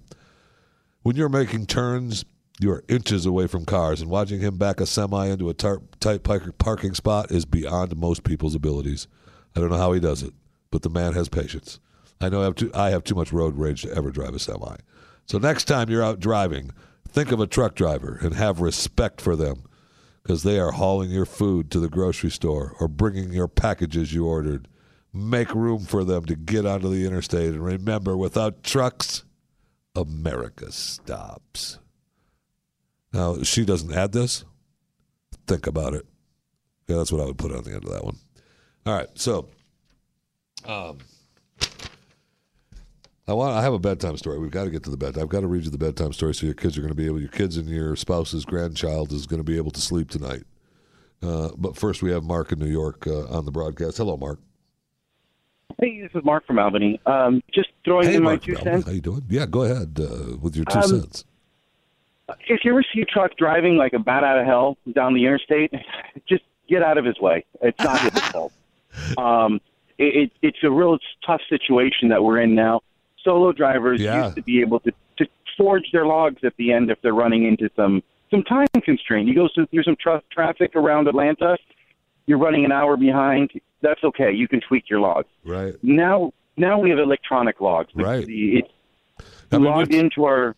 When 1.02 1.16
you're 1.16 1.28
making 1.28 1.66
turns, 1.66 2.24
you 2.62 2.70
are 2.72 2.84
inches 2.88 3.26
away 3.26 3.46
from 3.46 3.64
cars, 3.64 4.00
and 4.00 4.10
watching 4.10 4.40
him 4.40 4.56
back 4.58 4.80
a 4.80 4.86
semi 4.86 5.26
into 5.26 5.48
a 5.48 5.54
tar- 5.54 5.82
tight 5.98 6.22
parking 6.22 6.94
spot 6.94 7.30
is 7.30 7.44
beyond 7.44 7.96
most 7.96 8.24
people's 8.24 8.54
abilities. 8.54 9.08
I 9.56 9.60
don't 9.60 9.70
know 9.70 9.76
how 9.76 9.92
he 9.92 10.00
does 10.00 10.22
it, 10.22 10.34
but 10.70 10.82
the 10.82 10.90
man 10.90 11.14
has 11.14 11.28
patience. 11.28 11.80
I 12.20 12.28
know 12.28 12.42
I 12.42 12.44
have 12.44 12.54
too, 12.54 12.70
I 12.74 12.90
have 12.90 13.04
too 13.04 13.14
much 13.14 13.32
road 13.32 13.56
rage 13.56 13.82
to 13.82 13.94
ever 13.94 14.10
drive 14.10 14.34
a 14.34 14.38
semi. 14.38 14.76
So 15.26 15.38
next 15.38 15.64
time 15.64 15.88
you're 15.88 16.02
out 16.02 16.20
driving, 16.20 16.70
think 17.08 17.32
of 17.32 17.40
a 17.40 17.46
truck 17.46 17.74
driver 17.74 18.18
and 18.20 18.34
have 18.34 18.60
respect 18.60 19.20
for 19.20 19.36
them 19.36 19.62
because 20.22 20.42
they 20.42 20.58
are 20.60 20.72
hauling 20.72 21.10
your 21.10 21.24
food 21.24 21.70
to 21.70 21.80
the 21.80 21.88
grocery 21.88 22.30
store 22.30 22.76
or 22.78 22.88
bringing 22.88 23.32
your 23.32 23.48
packages 23.48 24.12
you 24.12 24.26
ordered. 24.26 24.68
Make 25.12 25.54
room 25.54 25.84
for 25.84 26.04
them 26.04 26.24
to 26.26 26.36
get 26.36 26.66
onto 26.66 26.88
the 26.88 27.06
interstate. 27.06 27.54
And 27.54 27.64
remember, 27.64 28.16
without 28.16 28.62
trucks, 28.62 29.24
America 29.96 30.70
stops. 30.70 31.78
Now, 33.12 33.42
she 33.42 33.64
doesn't 33.64 33.92
add 33.92 34.12
this. 34.12 34.44
Think 35.46 35.66
about 35.66 35.94
it. 35.94 36.06
Yeah, 36.86 36.96
that's 36.96 37.12
what 37.12 37.20
I 37.20 37.24
would 37.24 37.38
put 37.38 37.52
on 37.52 37.64
the 37.64 37.72
end 37.72 37.84
of 37.84 37.90
that 37.90 38.04
one. 38.04 38.16
All 38.86 38.94
right, 38.94 39.08
so 39.14 39.48
um, 40.64 40.98
I 43.28 43.32
want. 43.32 43.56
I 43.56 43.62
have 43.62 43.72
a 43.72 43.78
bedtime 43.78 44.16
story. 44.16 44.38
We've 44.38 44.50
got 44.50 44.64
to 44.64 44.70
get 44.70 44.82
to 44.84 44.90
the 44.90 44.96
bed. 44.96 45.18
I've 45.18 45.28
got 45.28 45.40
to 45.40 45.46
read 45.46 45.64
you 45.64 45.70
the 45.70 45.78
bedtime 45.78 46.12
story 46.12 46.34
so 46.34 46.46
your 46.46 46.54
kids 46.54 46.76
are 46.78 46.80
going 46.80 46.92
to 46.92 46.96
be 46.96 47.06
able. 47.06 47.20
Your 47.20 47.28
kids 47.28 47.56
and 47.56 47.68
your 47.68 47.94
spouse's 47.94 48.44
grandchild 48.44 49.12
is 49.12 49.26
going 49.26 49.38
to 49.40 49.44
be 49.44 49.56
able 49.56 49.70
to 49.72 49.80
sleep 49.80 50.10
tonight. 50.10 50.42
Uh, 51.22 51.50
but 51.56 51.76
first, 51.76 52.02
we 52.02 52.10
have 52.10 52.24
Mark 52.24 52.50
in 52.52 52.58
New 52.58 52.66
York 52.70 53.06
uh, 53.06 53.26
on 53.28 53.44
the 53.44 53.52
broadcast. 53.52 53.98
Hello, 53.98 54.16
Mark. 54.16 54.40
Hey, 55.80 56.00
this 56.00 56.10
is 56.14 56.24
Mark 56.24 56.46
from 56.46 56.58
Albany. 56.58 57.00
Um, 57.06 57.42
just 57.54 57.68
throwing 57.84 58.08
hey, 58.08 58.16
in 58.16 58.22
Mark 58.22 58.40
my 58.40 58.46
two 58.46 58.56
cents. 58.56 58.86
How 58.86 58.92
you 58.92 59.00
doing? 59.00 59.24
Yeah, 59.28 59.46
go 59.46 59.62
ahead 59.62 59.98
uh, 60.00 60.36
with 60.38 60.56
your 60.56 60.64
two 60.64 60.78
Um, 60.78 60.84
cents. 60.88 61.24
If 62.48 62.64
you 62.64 62.72
ever 62.72 62.82
see 62.94 63.00
a 63.02 63.04
truck 63.04 63.36
driving 63.36 63.76
like 63.76 63.92
a 63.92 63.98
bat 63.98 64.24
out 64.24 64.38
of 64.38 64.46
hell 64.46 64.76
down 64.94 65.14
the 65.14 65.24
interstate, 65.24 65.72
just 66.28 66.42
get 66.68 66.82
out 66.82 66.98
of 66.98 67.04
his 67.04 67.18
way. 67.20 67.44
It's 67.62 67.78
not 67.80 68.00
his 68.00 68.22
fault. 68.30 68.52
Um, 69.18 69.60
it, 69.98 70.16
it, 70.16 70.32
it's 70.42 70.58
a 70.62 70.70
real 70.70 70.98
tough 71.26 71.40
situation 71.48 72.08
that 72.08 72.22
we're 72.22 72.40
in 72.40 72.54
now. 72.54 72.80
Solo 73.24 73.52
drivers 73.52 74.00
Yeah. 74.00 74.24
used 74.24 74.36
to 74.36 74.42
be 74.42 74.60
able 74.60 74.80
to, 74.80 74.92
to 75.18 75.26
forge 75.56 75.90
their 75.92 76.06
logs 76.06 76.42
at 76.44 76.56
the 76.56 76.72
end 76.72 76.90
if 76.90 77.00
they're 77.02 77.12
running 77.14 77.46
into 77.46 77.68
some 77.76 78.02
some 78.30 78.42
time 78.44 78.68
constraint. 78.84 79.26
You 79.28 79.34
go 79.34 79.48
through 79.54 79.82
some 79.82 79.96
tra- 80.00 80.22
traffic 80.30 80.76
around 80.76 81.08
Atlanta, 81.08 81.58
you're 82.26 82.38
running 82.38 82.64
an 82.64 82.70
hour 82.72 82.96
behind. 82.96 83.50
That's 83.82 84.02
okay. 84.04 84.30
You 84.32 84.46
can 84.46 84.60
tweak 84.60 84.88
your 84.88 85.00
logs. 85.00 85.26
Right. 85.44 85.74
Now, 85.82 86.32
now 86.56 86.78
we 86.78 86.90
have 86.90 86.98
electronic 87.00 87.60
logs. 87.60 87.90
Right. 87.94 88.24
the- 88.24 88.58
It's 88.58 88.68
logged 89.52 89.92
into 89.94 90.24
our, 90.26 90.54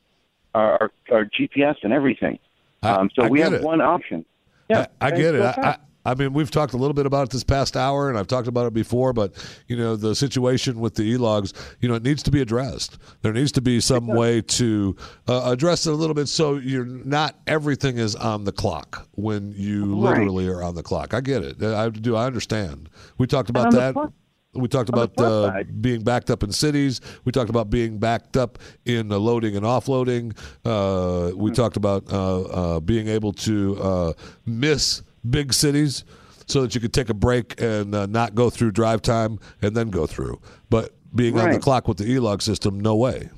our 0.54 0.90
our 1.10 1.24
GPS 1.24 1.76
and 1.82 1.92
everything. 1.92 2.38
Um, 2.82 3.10
so 3.14 3.24
I 3.24 3.28
we 3.28 3.40
have 3.40 3.52
it. 3.52 3.62
one 3.62 3.80
option. 3.80 4.24
Yeah, 4.68 4.86
I, 5.00 5.08
I 5.08 5.10
get 5.10 5.34
it. 5.34 5.42
I, 5.42 5.76
I, 6.04 6.14
mean, 6.14 6.32
we've 6.32 6.50
talked 6.50 6.72
a 6.72 6.76
little 6.76 6.94
bit 6.94 7.06
about 7.06 7.24
it 7.24 7.30
this 7.30 7.44
past 7.44 7.76
hour, 7.76 8.08
and 8.08 8.18
I've 8.18 8.26
talked 8.26 8.48
about 8.48 8.66
it 8.66 8.72
before. 8.74 9.12
But 9.12 9.34
you 9.68 9.76
know, 9.76 9.94
the 9.96 10.14
situation 10.14 10.80
with 10.80 10.94
the 10.94 11.02
e-logs, 11.04 11.52
you 11.80 11.88
know, 11.88 11.94
it 11.94 12.02
needs 12.02 12.22
to 12.24 12.30
be 12.30 12.40
addressed. 12.40 12.98
There 13.22 13.32
needs 13.32 13.52
to 13.52 13.60
be 13.60 13.80
some 13.80 14.06
way 14.06 14.40
to 14.40 14.96
uh, 15.28 15.50
address 15.52 15.86
it 15.86 15.92
a 15.92 15.96
little 15.96 16.14
bit, 16.14 16.28
so 16.28 16.56
you're 16.56 16.86
not 16.86 17.36
everything 17.46 17.98
is 17.98 18.16
on 18.16 18.44
the 18.44 18.52
clock 18.52 19.06
when 19.12 19.52
you 19.56 19.94
Right. 19.94 20.18
literally 20.18 20.48
are 20.48 20.62
on 20.62 20.74
the 20.74 20.82
clock. 20.82 21.14
I 21.14 21.20
get 21.20 21.42
it. 21.44 21.62
I 21.62 21.88
do. 21.90 22.16
I 22.16 22.26
understand. 22.26 22.88
We 23.18 23.26
talked 23.26 23.50
about 23.50 23.72
that. 23.72 23.94
plus- 23.94 24.10
we 24.54 24.68
talked 24.68 24.88
about 24.88 25.18
uh, 25.18 25.62
being 25.80 26.02
backed 26.02 26.30
up 26.30 26.42
in 26.42 26.52
cities. 26.52 27.00
We 27.24 27.32
talked 27.32 27.50
about 27.50 27.70
being 27.70 27.98
backed 27.98 28.36
up 28.36 28.58
in 28.84 29.10
uh, 29.10 29.16
loading 29.16 29.56
and 29.56 29.64
offloading. 29.64 30.36
Uh, 30.64 31.34
we 31.34 31.50
talked 31.50 31.76
about 31.76 32.12
uh, 32.12 32.42
uh, 32.42 32.80
being 32.80 33.08
able 33.08 33.32
to 33.32 33.82
uh, 33.82 34.12
miss 34.44 35.02
big 35.28 35.54
cities 35.54 36.04
so 36.46 36.62
that 36.62 36.74
you 36.74 36.80
could 36.80 36.92
take 36.92 37.08
a 37.08 37.14
break 37.14 37.60
and 37.60 37.94
uh, 37.94 38.06
not 38.06 38.34
go 38.34 38.50
through 38.50 38.72
drive 38.72 39.00
time 39.00 39.38
and 39.62 39.74
then 39.74 39.88
go 39.88 40.06
through. 40.06 40.40
But 40.68 40.92
being 41.14 41.38
on 41.38 41.50
the 41.50 41.58
clock 41.58 41.88
with 41.88 41.98
the 41.98 42.10
e-log 42.10 42.42
system, 42.42 42.80
no 42.80 42.94
way. 42.96 43.30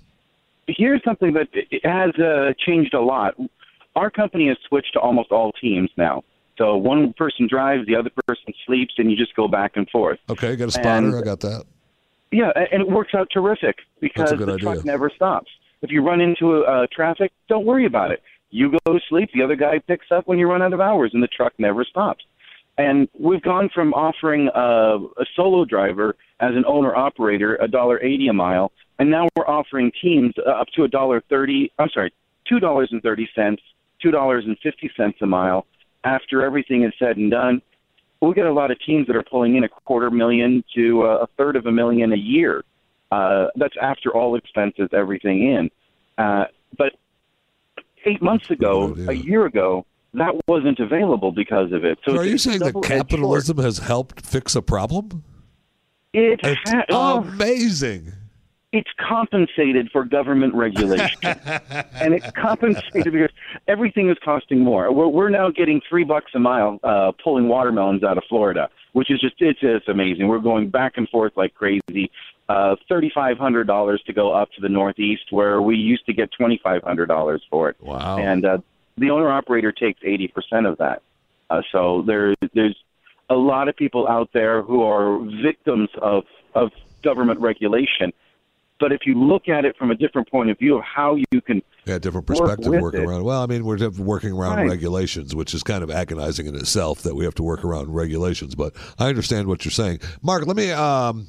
here's 0.67 1.03
something 1.05 1.35
that 1.35 1.49
has 1.85 2.15
uh, 2.17 2.55
changed 2.59 2.95
a 2.95 3.01
lot. 3.01 3.35
Our 3.95 4.11
company 4.11 4.49
has 4.49 4.57
switched 4.69 4.95
to 4.95 5.01
almost 5.01 5.31
all 5.31 5.53
teams 5.53 5.91
now. 5.97 6.25
So 6.57 6.77
one 6.77 7.13
person 7.15 7.49
drives, 7.49 7.87
the 7.87 7.97
other 7.97 8.11
person 8.27 8.55
sleeps, 8.67 8.95
and 8.99 9.11
you 9.11 9.17
just 9.17 9.35
go 9.35 9.49
back 9.49 9.73
and 9.77 9.89
forth. 9.91 10.19
Okay, 10.31 10.55
got 10.57 10.69
a 10.69 10.71
spotter. 10.71 10.89
And- 10.89 11.15
I 11.17 11.23
got 11.23 11.41
that. 11.41 11.65
Yeah, 12.31 12.51
and 12.73 12.83
it 12.83 12.89
works 12.89 13.15
out 13.15 13.29
terrific 13.33 13.77
because 14.01 14.31
the 14.31 14.43
idea. 14.43 14.59
truck 14.59 14.85
never 14.85 15.09
stops. 15.09 15.49
If 15.83 15.93
you 15.93 16.03
run 16.03 16.21
into 16.21 16.65
uh, 16.65 16.89
traffic, 16.91 17.33
don't 17.49 17.65
worry 17.65 17.87
about 17.87 18.11
it. 18.11 18.23
You 18.51 18.73
go 18.85 18.93
to 18.93 19.01
sleep, 19.09 19.31
the 19.33 19.43
other 19.43 19.55
guy 19.55 19.79
picks 19.79 20.07
up 20.11 20.27
when 20.27 20.39
you 20.39 20.49
run 20.49 20.61
out 20.61 20.73
of 20.73 20.81
hours, 20.81 21.11
and 21.15 21.23
the 21.23 21.29
truck 21.29 21.53
never 21.59 21.85
stops. 21.85 22.25
And 22.77 23.09
we've 23.19 23.43
gone 23.43 23.69
from 23.73 23.95
offering 23.95 24.49
uh, 24.49 24.99
a 25.21 25.27
solo 25.37 25.65
driver 25.65 26.17
as 26.41 26.57
an 26.57 26.65
owner 26.67 26.95
operator 26.95 27.55
a 27.57 27.69
dollar 27.69 28.03
eighty 28.03 28.27
a 28.27 28.33
mile, 28.33 28.73
and 28.99 29.11
now 29.11 29.29
we're 29.37 29.47
offering 29.47 29.93
teams 30.03 30.35
uh, 30.45 30.51
up 30.51 30.67
to 30.75 30.83
a 30.83 30.89
dollar 30.89 31.23
thirty. 31.29 31.71
I'm 31.79 31.89
sorry, 31.91 32.13
two 32.49 32.59
dollars 32.59 32.89
and 32.91 33.01
thirty 33.01 33.29
cents, 33.35 33.63
two 34.03 34.11
dollars 34.11 34.45
and 34.45 34.59
fifty 34.61 34.91
cents 34.97 35.19
a 35.23 35.27
mile. 35.27 35.67
After 36.05 36.43
everything 36.43 36.85
is 36.85 36.93
said 36.99 37.17
and 37.17 37.31
done, 37.31 37.63
we 38.21 38.35
get 38.35 38.47
a 38.47 38.53
lot 38.53 38.71
of 38.71 38.79
teams 38.81 39.07
that 39.07 39.17
are 39.17 39.23
pulling 39.23 39.57
in 39.57 39.65
a 39.65 39.69
quarter 39.69 40.11
million 40.11 40.65
to 40.75 41.03
uh, 41.03 41.25
a 41.25 41.27
third 41.39 41.57
of 41.57 41.67
a 41.67 41.73
million 41.73 42.13
a 42.13 42.17
year. 42.17 42.65
Uh, 43.11 43.47
that's 43.57 43.75
after 43.81 44.11
all 44.11 44.37
expenses, 44.37 44.89
everything 44.93 45.43
in. 45.43 45.71
Uh, 46.19 46.45
but 46.77 46.93
eight 48.07 48.23
months 48.23 48.51
ago, 48.51 48.95
a 49.09 49.13
year 49.13 49.47
ago, 49.47 49.87
that 50.15 50.35
wasn't 50.47 50.79
available 50.79 51.33
because 51.33 51.73
of 51.73 51.85
it. 51.85 51.99
So, 52.05 52.15
So 52.15 52.21
are 52.21 52.25
you 52.25 52.39
saying 52.39 52.61
that 52.61 52.81
capitalism 52.83 53.59
has 53.59 53.79
helped 53.79 54.25
fix 54.25 54.55
a 54.55 54.63
problem? 54.63 55.25
It 56.13 56.41
It's 56.43 56.71
ha- 56.71 56.85
oh, 56.91 57.19
amazing. 57.19 58.13
It's 58.75 58.91
compensated 58.99 59.89
for 59.93 60.05
government 60.05 60.53
regulation, 60.53 61.21
and 61.23 62.13
it's 62.13 62.29
compensated 62.33 63.13
because 63.13 63.31
everything 63.69 64.11
is 64.11 64.17
costing 64.25 64.59
more. 64.59 64.93
We're, 64.93 65.07
we're 65.07 65.29
now 65.29 65.51
getting 65.51 65.81
three 65.89 66.03
bucks 66.03 66.33
a 66.35 66.41
mile 66.41 66.81
uh, 66.83 67.13
pulling 67.23 67.47
watermelons 67.47 68.03
out 68.03 68.19
of 68.19 68.25
Florida, 68.29 68.69
which 68.93 69.13
is 69.13 69.21
just 69.21 69.37
it's 69.39 69.61
just 69.61 69.89
amazing. 69.89 70.27
We're 70.27 70.41
going 70.41 70.71
back 70.71 70.95
and 70.97 71.09
forth 71.09 71.35
like 71.37 71.55
crazy. 71.55 72.11
Uh, 72.49 72.75
Thirty 72.89 73.13
five 73.15 73.39
hundred 73.39 73.69
dollars 73.69 74.03
to 74.07 74.13
go 74.13 74.33
up 74.33 74.51
to 74.53 74.61
the 74.61 74.69
Northeast, 74.69 75.31
where 75.31 75.63
we 75.63 75.77
used 75.77 76.05
to 76.07 76.13
get 76.13 76.33
twenty 76.33 76.61
five 76.63 76.83
hundred 76.83 77.07
dollars 77.07 77.43
for 77.49 77.71
it. 77.71 77.77
Wow! 77.81 78.19
And 78.19 78.45
uh, 78.45 78.59
the 78.99 79.11
owner 79.11 79.31
operator 79.31 79.71
takes 79.71 80.01
eighty 80.03 80.27
percent 80.27 80.67
of 80.67 80.79
that. 80.79 81.03
Uh, 81.49 81.63
so 81.71 82.03
there, 82.03 82.35
there's 82.55 82.77
a 83.31 83.37
lot 83.37 83.69
of 83.69 83.77
people 83.77 84.09
out 84.09 84.31
there 84.33 84.63
who 84.63 84.83
are 84.83 85.21
victims 85.43 85.91
of 86.03 86.25
of 86.57 86.73
government 87.03 87.39
regulation. 87.39 88.13
But 88.85 88.93
if 88.93 89.07
you 89.07 89.15
look 89.15 89.49
at 89.49 89.65
it 89.65 89.75
from 89.79 89.91
a 89.91 89.95
different 89.95 90.31
point 90.31 90.51
of 90.51 90.59
view 90.59 90.77
of 90.77 90.85
how 90.85 91.17
you 91.33 91.41
can 91.41 91.63
Yeah, 91.87 91.99
different 91.99 92.29
work 92.29 92.39
perspective 92.39 92.71
working 92.83 93.01
it. 93.01 93.07
around. 93.07 93.25
Well, 93.25 93.41
I 93.43 93.47
mean, 93.47 93.65
we're 93.65 93.79
working 93.97 94.33
around 94.33 94.59
Right. 94.59 94.69
regulations, 94.69 95.35
which 95.35 95.55
is 95.55 95.63
kind 95.63 95.83
of 95.83 95.91
agonizing 95.91 96.45
in 96.47 96.55
itself 96.55 97.01
that 97.01 97.15
we 97.15 97.25
have 97.25 97.33
to 97.37 97.43
work 97.43 97.65
around 97.65 97.95
regulations. 97.95 98.55
But 98.55 98.75
I 98.99 99.09
understand 99.09 99.49
what 99.49 99.65
you're 99.65 99.73
saying, 99.73 100.01
Mark. 100.23 100.47
Let 100.47 100.59
me. 100.59 100.71
Um, 100.71 101.29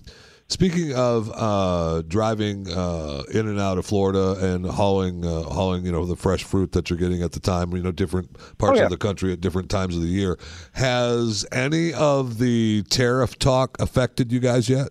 speaking 0.50 0.94
of 0.96 1.32
uh, 1.34 2.02
driving 2.10 2.68
uh, 2.70 3.24
in 3.34 3.48
and 3.48 3.58
out 3.58 3.78
of 3.78 3.86
Florida 3.86 4.36
and 4.54 4.66
hauling, 4.66 5.26
uh, 5.26 5.44
hauling, 5.44 5.86
you 5.86 5.94
know, 5.94 6.06
the 6.06 6.18
fresh 6.18 6.44
fruit 6.44 6.74
that 6.74 6.90
you're 6.90 7.00
getting 7.00 7.24
at 7.24 7.32
the 7.32 7.40
time, 7.40 7.72
you 7.72 7.82
know, 7.82 7.94
different 7.94 8.34
parts 8.58 8.80
Oh, 8.80 8.82
yeah. 8.82 8.84
of 8.84 8.90
the 8.90 8.98
country 8.98 9.32
at 9.32 9.40
different 9.40 9.70
times 9.70 9.96
of 9.96 10.02
the 10.02 10.10
year. 10.10 10.38
Has 10.74 11.46
any 11.54 11.94
of 11.94 12.38
the 12.38 12.84
tariff 12.90 13.40
talk 13.40 13.78
affected 13.80 14.34
you 14.34 14.42
guys 14.42 14.68
yet? 14.68 14.90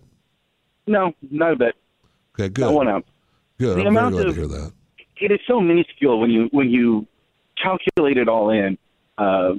no, 0.87 1.11
not 1.29 1.51
a 1.53 1.55
bit. 1.55 1.75
Okay, 2.39 2.49
good. 2.49 2.87
Ounce. 2.87 3.05
Good. 3.57 3.67
The 3.67 3.71
I'm 3.71 3.75
very 3.75 3.87
amount 3.87 4.15
glad 4.15 4.27
of- 4.27 4.35
to 4.35 4.39
hear 4.41 4.47
that. 4.49 4.71
It 5.17 5.31
is 5.31 5.39
so 5.47 5.61
minuscule 5.61 6.19
when 6.19 6.29
you 6.29 6.49
when 6.51 6.69
you 6.69 7.07
calculate 7.61 8.17
it 8.17 8.27
all 8.27 8.49
in. 8.49 8.77
Uh, 9.17 9.53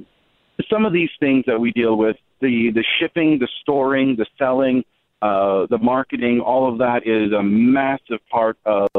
some 0.69 0.85
of 0.85 0.93
these 0.93 1.09
things 1.19 1.45
that 1.47 1.59
we 1.59 1.71
deal 1.71 1.97
with, 1.97 2.15
the 2.41 2.69
the 2.71 2.83
shipping, 2.99 3.39
the 3.39 3.47
storing, 3.61 4.15
the 4.17 4.27
selling, 4.37 4.83
uh, 5.23 5.65
the 5.67 5.79
marketing, 5.79 6.39
all 6.41 6.71
of 6.71 6.77
that 6.77 7.07
is 7.07 7.31
a 7.33 7.41
massive 7.41 8.19
part 8.29 8.57
of 8.65 8.89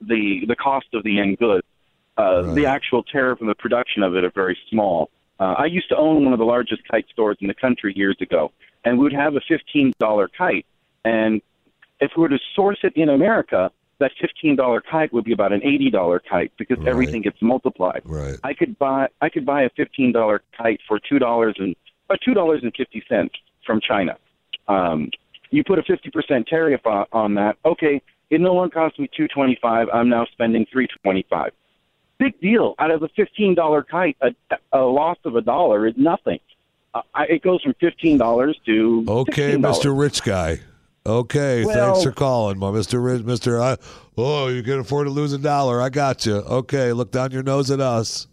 the 0.00 0.44
the 0.48 0.56
cost 0.56 0.86
of 0.92 1.04
the 1.04 1.20
end 1.20 1.38
goods. 1.38 1.64
Uh, 2.16 2.52
The 2.54 2.66
actual 2.66 3.04
tariff 3.04 3.40
and 3.40 3.48
the 3.48 3.54
production 3.54 4.02
of 4.02 4.16
it 4.16 4.24
are 4.24 4.32
very 4.34 4.58
small. 4.68 5.10
Uh, 5.38 5.54
I 5.56 5.66
used 5.66 5.88
to 5.90 5.96
own 5.96 6.24
one 6.24 6.32
of 6.32 6.38
the 6.40 6.44
largest 6.44 6.82
kite 6.90 7.06
stores 7.10 7.38
in 7.40 7.46
the 7.46 7.54
country 7.54 7.92
years 7.96 8.16
ago, 8.20 8.50
and 8.84 8.98
we 8.98 9.04
would 9.04 9.12
have 9.12 9.36
a 9.36 9.40
fifteen 9.46 9.92
dollar 10.00 10.26
kite, 10.26 10.66
and 11.04 11.40
if 12.00 12.12
we 12.16 12.22
were 12.22 12.28
to 12.28 12.38
source 12.54 12.78
it 12.82 12.94
in 12.96 13.08
America, 13.08 13.70
that 13.98 14.12
fifteen 14.20 14.56
dollar 14.56 14.80
kite 14.80 15.12
would 15.12 15.24
be 15.24 15.32
about 15.32 15.52
an 15.52 15.62
eighty 15.62 15.90
dollar 15.90 16.18
kite 16.18 16.52
because 16.58 16.78
everything 16.86 17.22
gets 17.22 17.40
multiplied. 17.40 18.02
Right. 18.04 18.36
I 18.42 18.54
could 18.54 18.78
buy 18.78 19.08
I 19.20 19.28
could 19.28 19.46
buy 19.46 19.62
a 19.62 19.70
fifteen 19.70 20.12
dollar 20.12 20.42
kite 20.56 20.80
for 20.88 20.98
two 20.98 21.18
dollars 21.18 21.54
and 21.58 21.76
uh, 22.08 22.16
two 22.24 22.34
dollars 22.34 22.60
and 22.62 22.74
fifty 22.76 23.02
cents 23.08 23.34
from 23.64 23.80
China. 23.80 24.16
Um, 24.68 25.10
you 25.50 25.62
put 25.62 25.78
a 25.78 25.82
fifty 25.82 26.10
percent 26.10 26.46
tariff 26.48 26.84
on, 26.86 27.06
on 27.12 27.34
that. 27.34 27.56
Okay, 27.64 28.02
it 28.30 28.40
no 28.40 28.54
longer 28.54 28.74
costs 28.74 28.98
me 28.98 29.08
two 29.14 29.28
twenty 29.28 29.58
five. 29.60 29.88
I'm 29.92 30.08
now 30.08 30.26
spending 30.32 30.66
three 30.72 30.88
twenty 31.02 31.26
five. 31.28 31.52
Big 32.18 32.38
deal. 32.40 32.74
Out 32.78 32.90
of 32.90 33.02
a 33.02 33.08
fifteen 33.08 33.54
dollar 33.54 33.82
kite, 33.82 34.16
a, 34.22 34.34
a 34.72 34.80
loss 34.80 35.18
of 35.24 35.36
a 35.36 35.42
dollar 35.42 35.86
is 35.86 35.94
nothing. 35.96 36.38
Uh, 36.94 37.02
I, 37.14 37.24
it 37.24 37.42
goes 37.42 37.62
from 37.62 37.74
fifteen 37.80 38.16
dollars 38.16 38.58
to 38.66 39.04
Okay, 39.06 39.56
$16. 39.56 39.60
Mr. 39.60 39.98
Rich 39.98 40.22
Guy. 40.24 40.60
Okay, 41.06 41.64
Well- 41.64 41.94
thanks 41.94 42.04
for 42.04 42.12
calling, 42.12 42.58
my 42.58 42.66
Mr. 42.68 43.02
Rich, 43.02 43.22
Mr. 43.22 43.60
I, 43.60 43.76
oh, 44.18 44.48
you 44.48 44.62
can 44.62 44.80
afford 44.80 45.06
to 45.06 45.10
lose 45.10 45.32
a 45.32 45.38
dollar. 45.38 45.80
I 45.80 45.88
got 45.88 46.26
you. 46.26 46.36
Okay, 46.36 46.92
look 46.92 47.10
down 47.10 47.30
your 47.30 47.42
nose 47.42 47.70
at 47.70 47.80
us. 47.80 48.26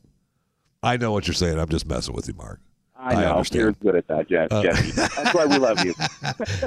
I 0.84 0.98
know 0.98 1.11
what 1.11 1.27
you're 1.27 1.34
saying. 1.34 1.60
I'm 1.60 1.69
just 1.69 1.88
messing 1.88 2.14
with 2.14 2.27
you, 2.27 2.34
Mark. 2.35 2.60
I 2.99 3.14
know 3.14 3.31
understand. 3.31 3.61
you're 3.61 3.72
good 3.73 3.95
at 3.95 4.07
that, 4.07 4.27
Jeff. 4.27 4.52
Uh, 4.52 4.64
Jeffy. 4.64 4.91
That's 4.91 5.34
why 5.34 5.45
we 5.45 5.57
love 5.57 5.84
you. 5.85 5.94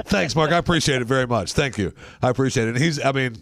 Thanks, 0.07 0.35
Mark. 0.35 0.51
I 0.51 0.57
appreciate 0.57 1.01
it 1.01 1.05
very 1.05 1.27
much. 1.27 1.53
Thank 1.53 1.77
you. 1.77 1.93
I 2.21 2.29
appreciate 2.29 2.67
it. 2.67 2.75
And 2.75 2.77
he's, 2.77 3.03
I 3.03 3.11
mean, 3.11 3.35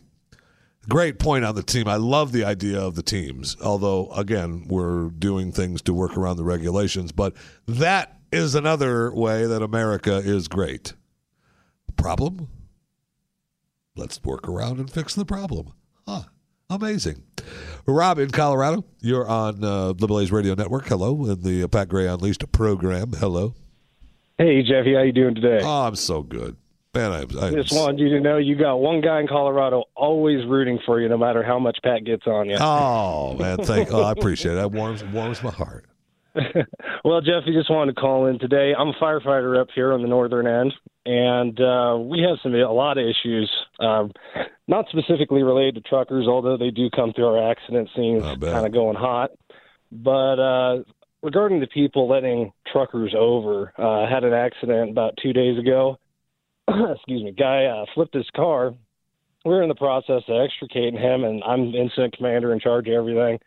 great 0.87 1.19
point 1.19 1.45
on 1.45 1.55
the 1.55 1.63
team. 1.63 1.87
I 1.87 1.95
love 1.95 2.31
the 2.31 2.43
idea 2.43 2.79
of 2.79 2.95
the 2.95 3.03
teams, 3.03 3.55
although, 3.63 4.11
again, 4.11 4.65
we're 4.67 5.09
doing 5.09 5.51
things 5.51 5.81
to 5.83 5.93
work 5.93 6.17
around 6.17 6.37
the 6.37 6.43
regulations. 6.43 7.11
But 7.11 7.35
that 7.67 8.17
is 8.31 8.55
another 8.55 9.13
way 9.13 9.45
that 9.45 9.61
America 9.61 10.17
is 10.17 10.47
great. 10.47 10.93
Problem? 12.01 12.47
Let's 13.95 14.23
work 14.23 14.47
around 14.47 14.79
and 14.79 14.89
fix 14.89 15.13
the 15.15 15.25
problem. 15.25 15.73
Huh. 16.07 16.23
Amazing. 16.69 17.23
Rob 17.85 18.19
in 18.19 18.29
Colorado, 18.29 18.85
you're 19.01 19.27
on 19.27 19.63
uh, 19.63 19.93
the 19.93 20.07
Blaze 20.07 20.31
Radio 20.31 20.53
Network. 20.53 20.87
Hello. 20.87 21.25
In 21.25 21.41
the 21.41 21.67
Pat 21.67 21.89
Gray 21.89 22.07
Unleashed 22.07 22.49
program. 22.51 23.11
Hello. 23.13 23.53
Hey, 24.37 24.61
Jeffy, 24.61 24.93
how 24.93 25.01
you 25.01 25.11
doing 25.11 25.35
today? 25.35 25.59
Oh, 25.61 25.87
I'm 25.87 25.95
so 25.95 26.23
good. 26.23 26.55
Man, 26.95 27.11
I, 27.11 27.21
I 27.45 27.51
Just 27.51 27.73
wanted 27.73 27.99
you 27.99 28.09
to 28.09 28.19
know 28.19 28.37
you 28.37 28.55
got 28.55 28.77
one 28.77 29.01
guy 29.01 29.19
in 29.19 29.27
Colorado 29.27 29.83
always 29.95 30.45
rooting 30.47 30.79
for 30.85 30.99
you, 31.01 31.09
no 31.09 31.17
matter 31.17 31.43
how 31.43 31.59
much 31.59 31.77
Pat 31.83 32.03
gets 32.05 32.25
on 32.25 32.49
you. 32.49 32.55
Oh 32.59 33.35
man, 33.37 33.57
thank. 33.57 33.91
Oh, 33.91 34.01
I 34.01 34.11
appreciate 34.17 34.53
it. 34.53 34.55
That 34.55 34.71
warms 34.71 35.03
warms 35.03 35.43
my 35.43 35.51
heart. 35.51 35.85
well, 37.03 37.21
Jeffy, 37.21 37.53
just 37.53 37.69
wanted 37.69 37.95
to 37.95 38.01
call 38.01 38.25
in 38.25 38.39
today. 38.39 38.73
I'm 38.77 38.89
a 38.89 38.93
firefighter 38.93 39.59
up 39.59 39.67
here 39.75 39.93
on 39.93 40.01
the 40.01 40.07
northern 40.07 40.47
end, 40.47 40.73
and 41.05 41.59
uh, 41.59 41.97
we 41.99 42.21
have 42.21 42.37
some 42.43 42.53
a 42.53 42.71
lot 42.71 42.97
of 42.97 43.05
issues, 43.05 43.49
um, 43.79 44.11
not 44.67 44.85
specifically 44.89 45.43
related 45.43 45.75
to 45.75 45.81
truckers, 45.81 46.27
although 46.27 46.57
they 46.57 46.71
do 46.71 46.89
come 46.89 47.13
through 47.13 47.27
our 47.27 47.51
accident 47.51 47.89
scenes 47.95 48.23
kind 48.53 48.65
of 48.65 48.73
going 48.73 48.95
hot. 48.95 49.31
But 49.91 50.39
uh, 50.39 50.83
regarding 51.21 51.59
the 51.59 51.67
people 51.67 52.07
letting 52.07 52.51
truckers 52.71 53.13
over, 53.17 53.73
uh, 53.77 54.03
I 54.03 54.09
had 54.09 54.23
an 54.23 54.33
accident 54.33 54.91
about 54.91 55.17
two 55.21 55.33
days 55.33 55.57
ago. 55.57 55.97
Excuse 56.67 57.23
me, 57.23 57.31
guy 57.31 57.65
uh, 57.65 57.85
flipped 57.95 58.13
his 58.13 58.29
car. 58.35 58.73
We're 59.45 59.63
in 59.63 59.69
the 59.69 59.75
process 59.75 60.23
of 60.27 60.41
extricating 60.43 60.99
him, 60.99 61.23
and 61.23 61.41
I'm 61.43 61.73
incident 61.73 62.17
commander 62.17 62.53
in 62.53 62.59
charge 62.59 62.87
of 62.87 62.93
everything 62.93 63.39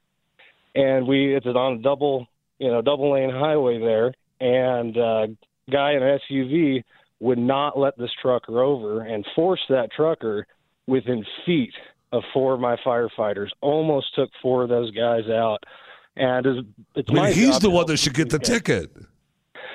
and 0.74 1.06
we 1.06 1.34
it's 1.34 1.46
on 1.46 1.74
a 1.74 1.78
double 1.78 2.26
you 2.58 2.70
know 2.70 2.82
double 2.82 3.12
lane 3.12 3.30
highway 3.30 3.78
there 3.78 4.12
and 4.40 4.96
uh, 4.96 5.26
guy 5.70 5.92
in 5.92 6.02
an 6.02 6.18
SUV 6.30 6.82
would 7.22 7.38
not 7.38 7.78
let 7.78 7.96
this 7.96 8.10
trucker 8.20 8.62
over 8.62 9.02
and 9.02 9.24
forced 9.36 9.62
that 9.68 9.92
trucker 9.92 10.44
within 10.88 11.24
feet 11.46 11.72
of 12.10 12.24
four 12.34 12.52
of 12.52 12.58
my 12.60 12.76
firefighters. 12.84 13.46
Almost 13.60 14.12
took 14.16 14.28
four 14.42 14.64
of 14.64 14.68
those 14.68 14.90
guys 14.90 15.30
out. 15.30 15.62
And 16.16 16.44
it's, 16.44 16.68
it's 16.96 17.08
I 17.10 17.14
mean, 17.14 17.32
he's 17.32 17.60
the 17.60 17.70
one 17.70 17.86
that 17.86 17.98
should 17.98 18.14
get 18.14 18.28
the 18.28 18.40
ticket. 18.40 18.90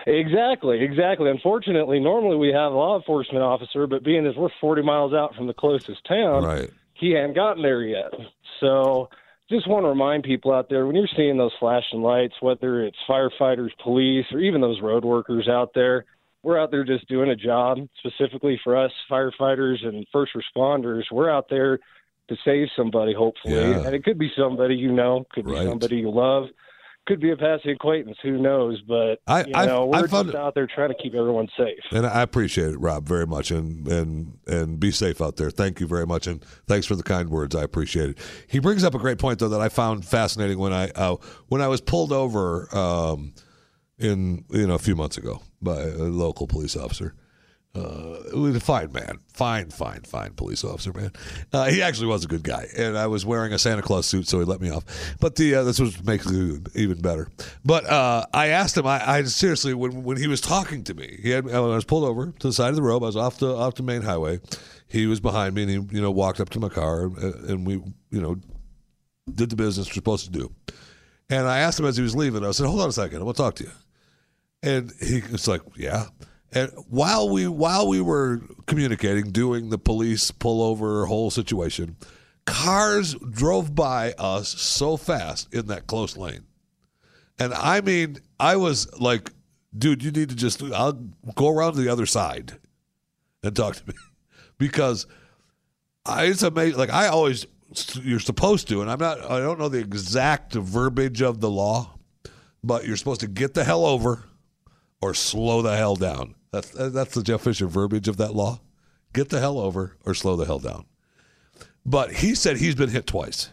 Exactly, 0.06 0.82
exactly. 0.84 1.30
Unfortunately, 1.30 2.02
normally 2.02 2.36
we 2.36 2.49
have 2.49 2.74
a 2.74 2.76
law 2.76 2.98
enforcement 2.98 3.44
officer, 3.44 3.88
but 3.88 4.03
being 4.03 4.28
as 4.28 4.36
we're 4.36 4.49
40 4.60 4.82
miles 4.82 5.14
out 5.14 5.34
from 5.34 5.48
the 5.48 5.53
closest 5.53 6.06
town, 6.06 6.44
Right. 6.44 6.69
he 6.95 7.11
hadn't 7.11 7.34
gotten 7.34 7.64
there 7.64 7.82
yet. 7.82 8.11
So 8.60 9.10
just 9.49 9.69
want 9.69 9.86
to 9.86 9.90
remind 9.90 10.24
people 10.24 10.52
out 10.53 10.68
there 10.69 10.86
when 10.86 10.98
you're 10.98 11.07
seeing 11.15 11.38
those 11.38 11.53
flashing 11.60 12.02
lights, 12.02 12.36
whether 12.41 12.84
it's 12.84 12.98
firefighters, 13.10 13.69
police, 13.82 14.26
or 14.34 14.40
even 14.40 14.60
those 14.60 14.82
road 14.82 15.06
workers 15.06 15.48
out 15.48 15.72
there, 15.74 16.06
we're 16.48 16.57
out 16.57 16.72
there 16.72 16.86
just 16.86 17.06
doing 17.10 17.30
a 17.30 17.36
job 17.36 17.78
specifically 17.99 18.57
for 18.64 18.78
us 18.78 18.91
firefighters 19.11 19.86
and 19.86 20.07
first 20.14 20.32
responders. 20.34 21.03
We're 21.11 21.30
out 21.30 21.49
there 21.49 21.78
to 22.30 22.36
save 22.45 22.69
somebody, 22.74 23.14
hopefully. 23.14 23.53
Yeah. 23.56 23.86
And 23.86 23.94
it 23.94 24.06
could 24.06 24.18
be 24.18 24.32
somebody 24.38 24.76
you 24.76 24.94
know, 24.94 25.26
could 25.34 25.45
be 25.45 25.52
Right. 25.52 25.68
somebody 25.68 25.98
you 25.98 26.10
love. 26.10 26.45
Could 27.06 27.19
be 27.19 27.32
a 27.32 27.38
passing 27.38 27.72
acquaintance, 27.72 28.18
who 28.24 28.38
knows? 28.38 28.82
But 28.88 29.19
I- 29.28 29.44
you 29.44 29.52
I've- 29.56 29.68
know, 29.68 29.88
we're 29.88 29.98
I've 29.98 30.10
just 30.10 30.36
out 30.36 30.56
there 30.56 30.68
trying 30.68 30.88
to 30.90 30.95
keep 30.95 31.14
everyone 31.15 31.49
safe. 31.57 31.80
And 31.91 32.06
I 32.06 32.22
appreciate 32.22 32.69
it, 32.69 32.78
Rob, 32.80 33.06
very 33.07 33.26
much, 33.28 33.52
and 33.52 33.86
and 33.88 34.38
and 34.48 34.80
be 34.80 34.91
safe 34.91 35.22
out 35.22 35.36
there. 35.36 35.49
Thank 35.49 35.82
you 35.82 35.88
very 35.88 36.06
much, 36.06 36.28
and 36.28 36.41
thanks 36.65 36.86
for 36.86 36.95
the 36.95 37.03
kind 37.03 37.30
words. 37.30 37.56
I 37.56 37.64
appreciate 37.64 38.10
it. 38.11 38.18
He 38.48 38.60
brings 38.60 38.84
up 38.86 38.94
a 38.95 38.99
great 38.99 39.19
point 39.19 39.40
though 39.40 39.49
that 39.49 39.60
I 39.61 39.68
found 39.69 40.06
fascinating 40.06 40.60
when 40.60 40.72
I 40.74 40.90
uh, 40.95 41.15
when 41.48 41.61
I 41.61 41.68
was 41.69 41.80
pulled 41.82 42.11
over 42.14 42.68
um, 42.76 43.34
in 43.99 44.45
you 44.49 44.68
know 44.68 44.76
a 44.76 44.80
few 44.80 44.95
months 44.95 45.18
ago 45.18 45.41
by 45.61 45.82
a 45.82 46.03
local 46.03 46.48
police 46.48 46.76
officer. 46.76 47.14
Uh, 47.76 48.24
it 48.32 48.36
was 48.36 48.56
a 48.56 48.60
fine 48.60 48.91
man, 48.91 49.19
fine, 49.34 49.69
fine, 49.69 50.02
fine 50.02 50.34
police 50.34 50.64
officer, 50.64 50.91
man. 50.94 51.11
Uh, 51.53 51.65
he 51.65 51.84
actually 51.84 52.07
was 52.07 52.26
a 52.26 52.28
good 52.28 52.41
guy, 52.41 52.65
and 52.76 52.98
I 52.98 53.06
was 53.06 53.24
wearing 53.24 53.53
a 53.53 53.60
Santa 53.60 53.84
Claus 53.84 54.07
suit, 54.07 54.28
so 54.28 54.40
he 54.40 54.45
let 54.45 54.61
me 54.61 54.72
off. 54.72 54.84
But 55.19 55.36
the 55.36 55.56
uh, 55.56 55.64
this 55.64 55.80
was 55.80 56.03
makes 56.03 56.26
it 56.26 56.68
even 56.76 57.02
better. 57.02 57.28
But 57.64 57.86
uh, 57.86 58.26
I 58.34 58.48
asked 58.48 58.78
him, 58.78 58.88
I, 58.88 59.07
I 59.07 59.24
seriously, 59.24 59.76
when 59.76 60.03
when 60.03 60.18
he 60.18 60.28
was 60.28 60.41
talking 60.41 60.84
to 60.86 60.95
me, 60.95 61.19
he 61.22 61.30
had 61.30 61.45
when 61.45 61.56
I 61.56 61.60
was 61.60 61.86
pulled 61.86 62.06
over 62.06 62.32
to 62.32 62.48
the 62.48 62.53
side 62.53 62.69
of 62.69 62.78
the 62.78 62.82
road. 62.82 63.03
I 63.03 63.07
was 63.07 63.18
off 63.18 63.38
the 63.38 63.56
off 63.56 63.76
the 63.76 63.84
main 63.84 64.02
highway. 64.02 64.40
He 64.88 65.06
was 65.06 65.19
behind 65.19 65.53
me, 65.53 65.64
and 65.64 65.72
he 65.72 65.95
you 65.98 66.02
know 66.02 66.10
walked 66.10 66.40
up 66.40 66.49
to 66.52 66.60
my 66.60 66.69
car, 66.69 67.03
and, 67.03 67.49
and 67.49 67.68
we 67.68 67.74
you 68.10 68.22
know 68.22 68.38
did 69.32 69.52
the 69.52 69.56
business 69.56 69.88
we're 69.88 69.94
supposed 69.94 70.26
to 70.26 70.32
do. 70.32 70.52
And 71.30 71.45
I 71.45 71.60
asked 71.60 71.80
him 71.80 71.86
as 71.86 71.98
he 71.98 72.03
was 72.03 72.15
leaving, 72.15 72.44
I 72.44 72.52
said, 72.52 72.65
"Hold 72.65 72.82
on 72.82 72.90
a 72.90 72.94
second, 72.94 73.19
I 73.19 73.24
want 73.24 73.38
to 73.38 73.44
talk 73.44 73.56
to 73.56 73.65
you." 73.65 73.72
And 74.64 74.92
he 75.02 75.22
was 75.32 75.48
like, 75.48 75.62
"Yeah." 75.76 76.08
And 76.52 76.72
while 76.90 77.30
we 77.30 77.48
while 77.48 77.88
we 77.88 78.02
were 78.02 78.42
communicating, 78.66 79.32
doing 79.32 79.70
the 79.70 79.78
police 79.78 80.32
pullover 80.32 81.08
whole 81.08 81.30
situation, 81.30 81.98
cars 82.46 83.16
drove 83.16 83.76
by 83.76 84.14
us 84.14 84.50
so 84.50 84.98
fast 84.98 85.54
in 85.54 85.68
that 85.68 85.88
close 85.88 86.16
lane. 86.16 86.46
And 87.38 87.54
I 87.54 87.82
mean, 87.82 88.18
I 88.40 88.56
was 88.56 88.92
like, 89.00 89.30
dude, 89.78 90.04
you 90.04 90.12
need 90.12 90.30
to 90.30 90.36
just 90.36 90.64
I'll 90.64 90.94
go 91.36 91.50
around 91.50 91.74
to 91.74 91.82
the 91.82 91.90
other 91.90 92.06
side 92.06 92.58
and 93.44 93.56
talk 93.56 93.76
to 93.76 93.88
me. 93.88 93.94
Because 94.60 95.06
I, 96.04 96.26
it's 96.26 96.42
amazing. 96.42 96.80
Like 96.80 96.90
I 96.90 97.10
always 97.10 97.46
you're 98.02 98.20
supposed 98.20 98.68
to, 98.70 98.82
and 98.82 98.90
I'm 98.90 98.98
not 98.98 99.20
I 99.30 99.40
don't 99.40 99.60
know 99.60 99.70
the 99.70 99.78
exact 99.78 100.56
verbiage 100.56 101.22
of 101.22 101.42
the 101.42 101.50
law, 101.52 102.00
but 102.64 102.88
you're 102.88 102.96
supposed 102.98 103.20
to 103.20 103.28
get 103.28 103.54
the 103.54 103.64
hell 103.64 103.86
over 103.86 104.24
or 105.02 105.14
slow 105.14 105.61
the 105.61 105.76
hell 105.76 105.95
down. 105.95 106.36
That's 106.52 106.69
that's 106.69 107.14
the 107.14 107.24
Jeff 107.24 107.41
Fisher 107.41 107.68
verbiage 107.68 108.07
of 108.07 108.18
that 108.18 108.34
law. 108.34 108.60
Get 109.14 109.30
the 109.30 109.40
hell 109.40 109.60
over 109.60 109.95
or 110.06 110.14
slow 110.14 110.36
the 110.36 110.45
hell 110.45 110.60
down. 110.60 110.86
But 111.86 112.11
he 112.11 112.36
said 112.36 112.57
he's 112.57 112.76
been 112.76 112.90
hit 112.90 113.07
twice. 113.07 113.49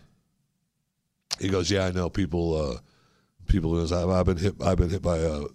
He 1.39 1.49
goes, 1.49 1.71
"Yeah, 1.71 1.87
I 1.87 1.91
know 1.91 2.09
people. 2.09 2.57
Uh, 2.57 2.79
people. 3.47 3.81
I've, 3.81 4.11
I've 4.11 4.27
been 4.27 4.37
hit. 4.37 4.55
I've 4.63 4.79
been 4.79 4.91
hit 4.91 5.03
by 5.03 5.21
uh, 5.21 5.47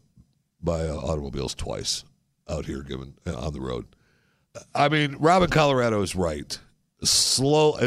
by 0.62 0.88
uh, 0.88 0.96
automobiles 0.96 1.56
twice 1.56 2.04
out 2.48 2.66
here, 2.66 2.82
given 2.82 3.14
uh, 3.26 3.38
on 3.38 3.54
the 3.54 3.62
road. 3.62 3.86
I 4.74 4.90
mean, 4.90 5.16
Robin 5.20 5.50
Colorado 5.50 6.02
is 6.02 6.16
right. 6.16 6.58
Slow, 7.04 7.78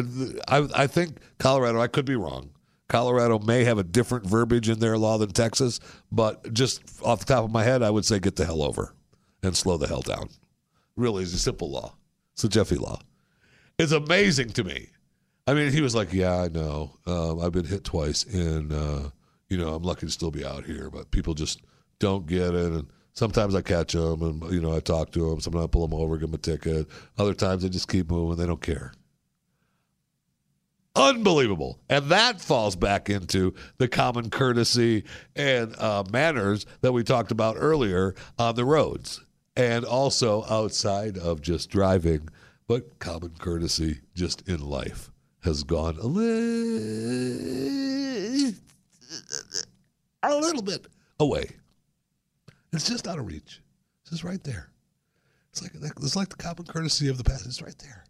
I, 0.48 0.68
I 0.74 0.86
think 0.86 1.18
Colorado. 1.38 1.80
I 1.80 1.86
could 1.86 2.06
be 2.06 2.16
wrong. 2.16 2.50
Colorado 2.92 3.38
may 3.38 3.64
have 3.64 3.78
a 3.78 3.82
different 3.82 4.26
verbiage 4.26 4.68
in 4.68 4.78
their 4.78 4.98
law 4.98 5.16
than 5.16 5.30
Texas, 5.30 5.80
but 6.12 6.52
just 6.52 6.82
off 7.02 7.20
the 7.20 7.24
top 7.24 7.42
of 7.42 7.50
my 7.50 7.64
head, 7.64 7.82
I 7.82 7.88
would 7.88 8.04
say 8.04 8.18
get 8.18 8.36
the 8.36 8.44
hell 8.44 8.62
over 8.62 8.94
and 9.42 9.56
slow 9.56 9.78
the 9.78 9.88
hell 9.88 10.02
down. 10.02 10.28
Really, 10.94 11.22
it's 11.22 11.32
a 11.32 11.38
simple 11.38 11.70
law. 11.70 11.94
It's 12.34 12.44
a 12.44 12.50
Jeffy 12.50 12.76
law. 12.76 13.00
It's 13.78 13.92
amazing 13.92 14.50
to 14.50 14.64
me. 14.64 14.90
I 15.46 15.54
mean, 15.54 15.72
he 15.72 15.80
was 15.80 15.94
like, 15.94 16.12
"Yeah, 16.12 16.42
I 16.42 16.48
know. 16.48 16.98
Um, 17.06 17.40
I've 17.40 17.52
been 17.52 17.64
hit 17.64 17.82
twice, 17.82 18.24
and 18.24 18.70
uh, 18.70 19.08
you 19.48 19.56
know, 19.56 19.74
I'm 19.74 19.82
lucky 19.82 20.04
to 20.04 20.12
still 20.12 20.30
be 20.30 20.44
out 20.44 20.66
here. 20.66 20.90
But 20.90 21.10
people 21.10 21.32
just 21.32 21.62
don't 21.98 22.26
get 22.26 22.54
it, 22.54 22.72
and 22.72 22.88
sometimes 23.14 23.54
I 23.54 23.62
catch 23.62 23.94
them, 23.94 24.20
and 24.20 24.52
you 24.52 24.60
know, 24.60 24.76
I 24.76 24.80
talk 24.80 25.12
to 25.12 25.30
them. 25.30 25.40
Sometimes 25.40 25.64
I 25.64 25.68
pull 25.68 25.88
them 25.88 25.98
over, 25.98 26.18
give 26.18 26.30
them 26.30 26.34
a 26.34 26.38
ticket. 26.38 26.88
Other 27.16 27.32
times 27.32 27.62
they 27.62 27.70
just 27.70 27.88
keep 27.88 28.10
moving. 28.10 28.36
They 28.36 28.46
don't 28.46 28.60
care. 28.60 28.92
Unbelievable, 30.94 31.80
and 31.88 32.10
that 32.10 32.38
falls 32.38 32.76
back 32.76 33.08
into 33.08 33.54
the 33.78 33.88
common 33.88 34.28
courtesy 34.28 35.04
and 35.34 35.74
uh, 35.78 36.04
manners 36.12 36.66
that 36.82 36.92
we 36.92 37.02
talked 37.02 37.30
about 37.30 37.56
earlier 37.58 38.14
on 38.38 38.56
the 38.56 38.64
roads, 38.66 39.24
and 39.56 39.86
also 39.86 40.44
outside 40.50 41.16
of 41.16 41.40
just 41.40 41.70
driving, 41.70 42.28
but 42.66 42.98
common 42.98 43.32
courtesy 43.38 44.00
just 44.14 44.46
in 44.46 44.60
life 44.60 45.10
has 45.44 45.64
gone 45.64 45.96
a 45.98 46.06
little, 46.06 46.28
a 50.22 50.36
little 50.36 50.62
bit 50.62 50.86
away. 51.18 51.46
It's 52.70 52.86
just 52.86 53.08
out 53.08 53.18
of 53.18 53.26
reach. 53.26 53.62
It's 54.02 54.10
just 54.10 54.24
right 54.24 54.44
there. 54.44 54.68
It's 55.52 55.62
like 55.62 55.72
it's 55.74 56.16
like 56.16 56.28
the 56.28 56.36
common 56.36 56.64
courtesy 56.64 57.08
of 57.08 57.16
the 57.16 57.24
past. 57.24 57.46
It's 57.46 57.62
right 57.62 57.78
there. 57.78 58.04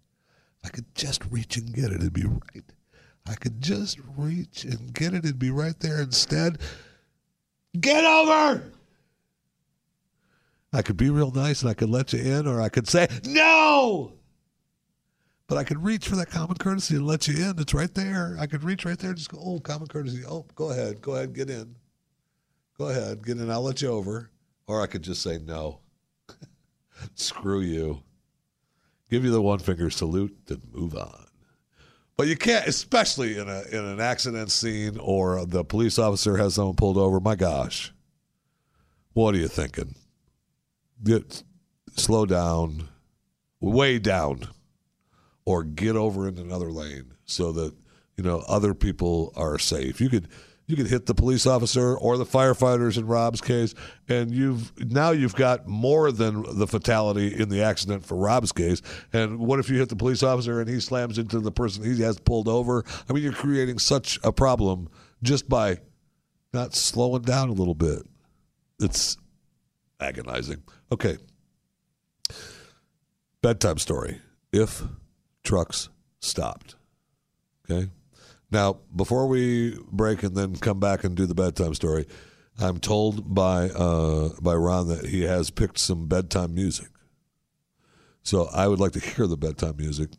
I 0.64 0.68
could 0.68 0.94
just 0.94 1.24
reach 1.30 1.56
and 1.56 1.72
get 1.72 1.86
it, 1.86 2.00
it'd 2.00 2.12
be 2.12 2.24
right. 2.24 2.64
I 3.26 3.34
could 3.34 3.60
just 3.60 3.98
reach 4.16 4.64
and 4.64 4.92
get 4.92 5.14
it, 5.14 5.24
it'd 5.24 5.38
be 5.38 5.50
right 5.50 5.78
there. 5.80 6.00
Instead, 6.00 6.58
get 7.80 8.04
over. 8.04 8.72
I 10.72 10.82
could 10.82 10.96
be 10.96 11.10
real 11.10 11.30
nice 11.30 11.62
and 11.62 11.70
I 11.70 11.74
could 11.74 11.90
let 11.90 12.12
you 12.12 12.20
in, 12.20 12.46
or 12.46 12.60
I 12.60 12.68
could 12.68 12.88
say 12.88 13.06
no. 13.24 14.14
But 15.46 15.58
I 15.58 15.64
could 15.64 15.84
reach 15.84 16.08
for 16.08 16.16
that 16.16 16.30
common 16.30 16.56
courtesy 16.56 16.96
and 16.96 17.06
let 17.06 17.28
you 17.28 17.34
in. 17.34 17.58
It's 17.58 17.74
right 17.74 17.92
there. 17.92 18.36
I 18.40 18.46
could 18.46 18.64
reach 18.64 18.86
right 18.86 18.98
there 18.98 19.10
and 19.10 19.18
just 19.18 19.30
go, 19.30 19.38
oh, 19.38 19.60
common 19.60 19.86
courtesy. 19.86 20.22
Oh, 20.26 20.46
go 20.54 20.70
ahead. 20.70 21.02
Go 21.02 21.14
ahead. 21.14 21.34
Get 21.34 21.50
in. 21.50 21.74
Go 22.78 22.88
ahead. 22.88 23.24
Get 23.24 23.36
in. 23.36 23.50
I'll 23.50 23.62
let 23.62 23.82
you 23.82 23.88
over. 23.88 24.30
Or 24.66 24.80
I 24.80 24.86
could 24.86 25.02
just 25.02 25.22
say 25.22 25.38
no. 25.38 25.80
Screw 27.14 27.60
you. 27.60 28.02
Give 29.12 29.26
you 29.26 29.30
the 29.30 29.42
one 29.42 29.58
finger 29.58 29.90
salute 29.90 30.34
and 30.48 30.62
move 30.72 30.94
on. 30.94 31.26
But 32.16 32.28
you 32.28 32.36
can't, 32.36 32.66
especially 32.66 33.36
in 33.36 33.46
a 33.46 33.60
in 33.70 33.84
an 33.84 34.00
accident 34.00 34.50
scene 34.50 34.96
or 34.98 35.44
the 35.44 35.64
police 35.64 35.98
officer 35.98 36.38
has 36.38 36.54
someone 36.54 36.76
pulled 36.76 36.96
over. 36.96 37.20
My 37.20 37.34
gosh, 37.34 37.92
what 39.12 39.34
are 39.34 39.38
you 39.38 39.48
thinking? 39.48 39.96
Get 41.04 41.42
slow 41.94 42.24
down, 42.24 42.88
way 43.60 43.98
down, 43.98 44.48
or 45.44 45.62
get 45.62 45.94
over 45.94 46.26
in 46.26 46.38
another 46.38 46.72
lane 46.72 47.12
so 47.26 47.52
that 47.52 47.74
you 48.16 48.24
know 48.24 48.42
other 48.48 48.72
people 48.72 49.34
are 49.36 49.58
safe. 49.58 50.00
You 50.00 50.08
could 50.08 50.28
you 50.72 50.76
could 50.76 50.90
hit 50.90 51.04
the 51.04 51.14
police 51.14 51.46
officer 51.46 51.94
or 51.98 52.16
the 52.16 52.24
firefighters 52.24 52.96
in 52.96 53.06
Rob's 53.06 53.42
case, 53.42 53.74
and 54.08 54.30
you've 54.30 54.72
now 54.90 55.10
you've 55.10 55.34
got 55.34 55.68
more 55.68 56.10
than 56.10 56.58
the 56.58 56.66
fatality 56.66 57.38
in 57.38 57.50
the 57.50 57.62
accident 57.62 58.06
for 58.06 58.16
Rob's 58.16 58.52
case. 58.52 58.80
And 59.12 59.38
what 59.38 59.58
if 59.58 59.68
you 59.68 59.78
hit 59.78 59.90
the 59.90 59.96
police 59.96 60.22
officer 60.22 60.60
and 60.60 60.70
he 60.70 60.80
slams 60.80 61.18
into 61.18 61.40
the 61.40 61.52
person 61.52 61.84
he 61.84 62.00
has 62.00 62.18
pulled 62.18 62.48
over? 62.48 62.86
I 63.06 63.12
mean, 63.12 63.22
you're 63.22 63.34
creating 63.34 63.80
such 63.80 64.18
a 64.24 64.32
problem 64.32 64.88
just 65.22 65.46
by 65.46 65.80
not 66.54 66.74
slowing 66.74 67.20
down 67.20 67.50
a 67.50 67.52
little 67.52 67.74
bit. 67.74 68.06
It's 68.80 69.18
agonizing. 70.00 70.62
Okay. 70.90 71.18
Bedtime 73.42 73.76
story. 73.76 74.22
If 74.54 74.82
trucks 75.44 75.90
stopped. 76.20 76.76
Okay. 77.70 77.90
Now, 78.52 78.80
before 78.94 79.26
we 79.26 79.78
break 79.90 80.22
and 80.22 80.36
then 80.36 80.54
come 80.56 80.78
back 80.78 81.04
and 81.04 81.16
do 81.16 81.24
the 81.24 81.34
bedtime 81.34 81.74
story, 81.74 82.06
I'm 82.60 82.78
told 82.78 83.34
by 83.34 83.70
uh, 83.70 84.28
by 84.42 84.54
Ron 84.54 84.88
that 84.88 85.06
he 85.06 85.22
has 85.22 85.50
picked 85.50 85.78
some 85.78 86.06
bedtime 86.06 86.54
music. 86.54 86.88
So 88.22 88.48
I 88.52 88.68
would 88.68 88.78
like 88.78 88.92
to 88.92 89.00
hear 89.00 89.26
the 89.26 89.38
bedtime 89.38 89.78
music 89.78 90.10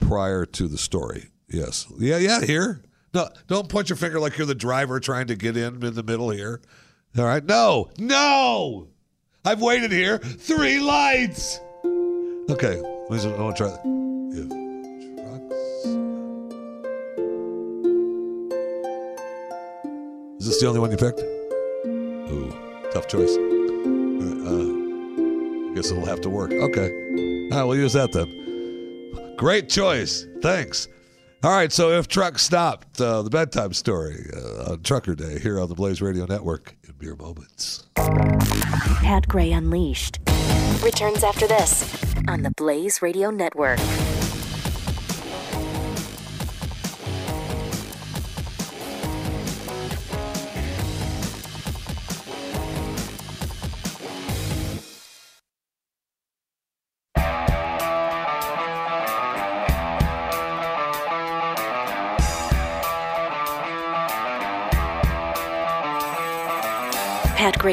prior 0.00 0.46
to 0.46 0.68
the 0.68 0.78
story. 0.78 1.28
Yes. 1.48 1.86
Yeah, 1.98 2.16
yeah, 2.16 2.40
here. 2.40 2.82
No, 3.14 3.28
don't 3.46 3.68
point 3.68 3.88
your 3.88 3.96
finger 3.96 4.18
like 4.18 4.36
you're 4.38 4.46
the 4.46 4.54
driver 4.54 4.98
trying 4.98 5.26
to 5.28 5.36
get 5.36 5.56
in 5.56 5.82
in 5.82 5.94
the 5.94 6.02
middle 6.02 6.30
here. 6.30 6.60
All 7.16 7.24
right. 7.24 7.44
No, 7.44 7.90
no. 7.98 8.88
I've 9.44 9.60
waited 9.60 9.92
here. 9.92 10.18
Three 10.18 10.80
lights. 10.80 11.60
Okay. 12.50 12.78
I 12.78 13.12
want 13.12 13.56
to 13.56 13.62
try 13.62 13.68
that. 13.68 13.95
Is 20.46 20.52
this 20.52 20.60
the 20.60 20.68
only 20.68 20.78
one 20.78 20.92
you 20.92 20.96
picked? 20.96 21.18
Ooh, 22.30 22.54
tough 22.92 23.08
choice. 23.08 23.36
Uh, 23.36 24.62
guess 25.74 25.90
it'll 25.90 26.06
have 26.06 26.20
to 26.20 26.30
work. 26.30 26.52
Okay. 26.52 27.50
All 27.50 27.58
right, 27.58 27.64
we'll 27.64 27.76
use 27.76 27.94
that 27.94 28.12
then. 28.12 29.34
Great 29.36 29.68
choice. 29.68 30.24
Thanks. 30.42 30.86
All 31.42 31.50
right, 31.50 31.72
so 31.72 31.90
if 31.90 32.06
truck 32.06 32.38
stopped, 32.38 33.00
uh, 33.00 33.22
the 33.22 33.30
bedtime 33.30 33.72
story 33.72 34.30
uh, 34.36 34.70
on 34.70 34.84
Trucker 34.84 35.16
Day 35.16 35.40
here 35.40 35.58
on 35.58 35.68
the 35.68 35.74
Blaze 35.74 36.00
Radio 36.00 36.26
Network 36.26 36.76
in 36.84 36.94
mere 37.00 37.16
moments. 37.16 37.88
Pat 37.96 39.26
Gray 39.26 39.50
Unleashed 39.50 40.20
returns 40.80 41.24
after 41.24 41.48
this 41.48 42.04
on 42.28 42.42
the 42.42 42.52
Blaze 42.52 43.02
Radio 43.02 43.30
Network. 43.32 43.80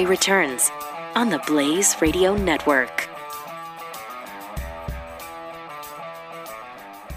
Returns 0.05 0.69
on 1.15 1.29
the 1.29 1.39
Blaze 1.47 1.95
Radio 2.01 2.35
Network. 2.35 3.09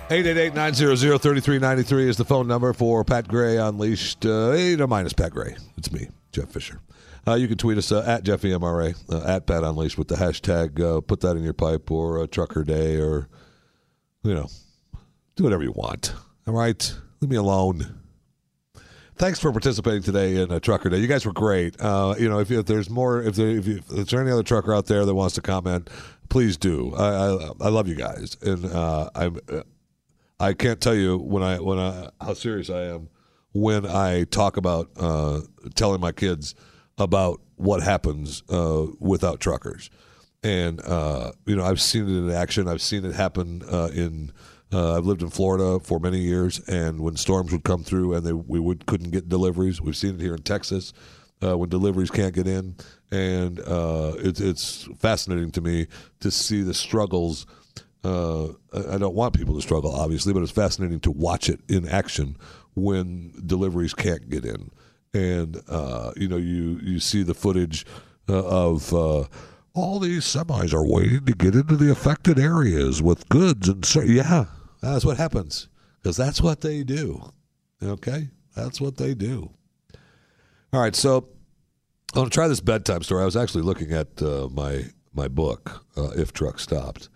888-900-3393 0.09 2.07
is 2.07 2.17
the 2.17 2.25
phone 2.25 2.47
number 2.47 2.73
for 2.73 3.03
Pat 3.03 3.27
Gray 3.27 3.57
Unleashed. 3.57 4.25
Uh, 4.25 4.53
hey, 4.53 4.77
no, 4.77 4.87
minus 4.87 5.13
Pat 5.13 5.33
Gray. 5.33 5.57
It's 5.77 5.91
me, 5.91 6.09
Jeff 6.31 6.49
Fisher. 6.51 6.81
Uh, 7.27 7.35
you 7.35 7.49
can 7.49 7.59
tweet 7.59 7.77
us 7.77 7.91
uh, 7.91 8.05
at 8.07 8.23
JeffyMRA, 8.23 8.95
uh, 9.11 9.27
at 9.27 9.49
Pat 9.49 9.65
Unleashed 9.65 9.99
with 9.99 10.07
the 10.07 10.15
hashtag, 10.15 10.81
uh, 10.81 11.01
put 11.01 11.21
that 11.23 11.37
in 11.37 11.43
your 11.43 11.55
pipe, 11.55 11.91
or 11.91 12.23
uh, 12.23 12.27
Trucker 12.29 12.63
Day, 12.63 13.01
or, 13.01 13.29
you 14.23 14.33
know, 14.33 14.47
do 15.35 15.43
whatever 15.43 15.65
you 15.65 15.73
want. 15.73 16.15
All 16.47 16.55
right? 16.55 16.95
Leave 17.21 17.31
me 17.31 17.37
alone. 17.37 17.99
Thanks 19.19 19.41
for 19.41 19.51
participating 19.51 20.03
today 20.03 20.37
in 20.37 20.53
a 20.53 20.61
Trucker 20.61 20.91
Day. 20.91 20.99
You 20.99 21.07
guys 21.07 21.25
were 21.25 21.33
great. 21.33 21.81
Uh, 21.81 22.15
you 22.19 22.29
know, 22.29 22.39
if, 22.39 22.51
if 22.51 22.67
there's 22.67 22.91
more, 22.91 23.23
if, 23.23 23.35
there, 23.35 23.49
if, 23.49 23.67
you, 23.67 23.77
if 23.77 23.87
there's 23.87 24.13
any 24.13 24.31
other 24.31 24.43
trucker 24.43 24.75
out 24.75 24.87
there 24.87 25.07
that 25.07 25.15
wants 25.15 25.35
to 25.37 25.41
comment, 25.41 25.89
please 26.29 26.59
do. 26.59 26.95
I, 26.95 27.09
I, 27.09 27.51
I 27.63 27.69
love 27.71 27.89
you 27.89 27.95
guys, 27.95 28.37
and 28.43 28.67
uh, 28.67 29.11
I'm. 29.15 29.39
Uh, 29.51 29.63
I 30.39 30.53
can't 30.53 30.79
tell 30.83 30.95
you 30.95 31.17
when 31.17 31.43
I 31.43 31.61
when 31.61 31.79
I 31.79 32.11
how 32.21 32.35
serious 32.35 32.69
I 32.69 32.83
am 32.83 33.09
when 33.55 33.87
I 33.87 34.25
talk 34.25 34.59
about 34.59 34.91
uh, 34.99 35.41
telling 35.75 35.99
my 35.99 36.13
kids 36.13 36.55
about 36.99 37.41
what 37.55 37.83
happens 37.83 38.43
uh, 38.51 38.85
without 39.01 39.41
truckers, 39.41 39.89
and 40.43 40.79
uh, 40.83 41.33
you 41.47 41.57
know 41.57 41.65
I've 41.65 41.81
seen 41.81 42.03
it 42.05 42.19
in 42.19 42.31
action. 42.31 42.69
I've 42.69 42.83
seen 42.83 43.07
it 43.07 43.15
happen 43.15 43.63
uh, 43.71 43.89
in. 43.95 44.31
Uh, 44.73 44.97
I've 44.97 45.07
lived 45.07 45.23
in 45.23 45.31
Florida 45.31 45.79
for 45.81 46.01
many 46.01 46.19
years, 46.19 46.61
and 46.69 47.01
when 47.01 47.17
storms 47.17 47.53
would 47.53 47.65
come 47.65 47.85
through 47.85 48.15
and 48.15 48.27
they 48.27 48.33
we 48.33 48.59
would 48.59 48.87
couldn't 48.87 49.11
get 49.11 49.29
deliveries, 49.29 49.81
we've 49.81 49.97
seen 49.97 50.17
it 50.17 50.21
here 50.21 50.35
in 50.35 50.43
Texas 50.43 50.93
uh, 51.45 51.57
when 51.57 51.69
deliveries 51.69 52.11
can't 52.11 52.35
get 52.35 52.49
in, 52.49 52.75
and 53.11 53.61
it's 53.61 54.41
it's 54.41 54.89
fascinating 54.99 55.53
to 55.53 55.61
me 55.61 55.87
to 56.21 56.31
see 56.31 56.63
the 56.63 56.75
struggles 56.75 57.47
uh, 58.07 58.53
I 58.73 58.99
don't 58.99 59.15
want 59.15 59.35
people 59.35 59.57
to 59.57 59.63
struggle, 59.63 59.93
obviously, 59.93 60.33
but 60.33 60.43
it's 60.43 60.53
fascinating 60.53 61.01
to 61.01 61.11
watch 61.11 61.49
it 61.49 61.61
in 61.69 61.89
action 61.89 62.37
when 62.75 63.33
deliveries 63.45 63.95
can't 63.95 64.29
get 64.29 64.45
in, 64.45 64.71
and 65.13 65.61
uh, 65.69 66.13
you 66.17 66.29
know 66.29 66.37
you 66.37 66.79
you 66.83 67.01
see 67.01 67.25
the 67.25 67.35
footage 67.35 67.85
uh, 68.29 68.45
of 68.47 68.95
uh, 68.95 69.25
all 69.75 69.99
these 69.99 70.25
semis 70.25 70.73
are 70.73 70.87
waiting 70.87 71.25
to 71.25 71.33
get 71.33 71.57
into 71.57 71.75
the 71.75 71.91
affected 71.91 72.39
areas 72.39 73.03
with 73.03 73.29
goods 73.29 73.69
and 73.69 73.85
so 73.85 74.03
yeah, 74.03 74.45
that's 74.93 75.05
what 75.05 75.17
happens 75.17 75.69
because 76.03 76.17
that's 76.17 76.41
what 76.41 76.61
they 76.61 76.83
do. 76.83 77.33
Okay, 77.83 78.29
that's 78.55 78.81
what 78.81 78.97
they 78.97 79.15
do. 79.15 79.51
All 80.73 80.81
right, 80.81 80.95
so 80.95 81.29
I'm 82.13 82.21
going 82.21 82.31
to 82.31 82.35
try 82.35 82.49
this 82.49 82.61
bedtime 82.61 83.03
story. 83.03 83.23
I 83.23 83.27
was 83.27 83.37
actually 83.37 83.63
looking 83.63 83.93
at 83.93 84.21
uh, 84.23 84.49
my 84.51 84.85
my 85.13 85.29
book, 85.29 85.85
uh, 85.97 86.11
If 86.17 86.33
Truck 86.33 86.61
Stopped 86.61 87.09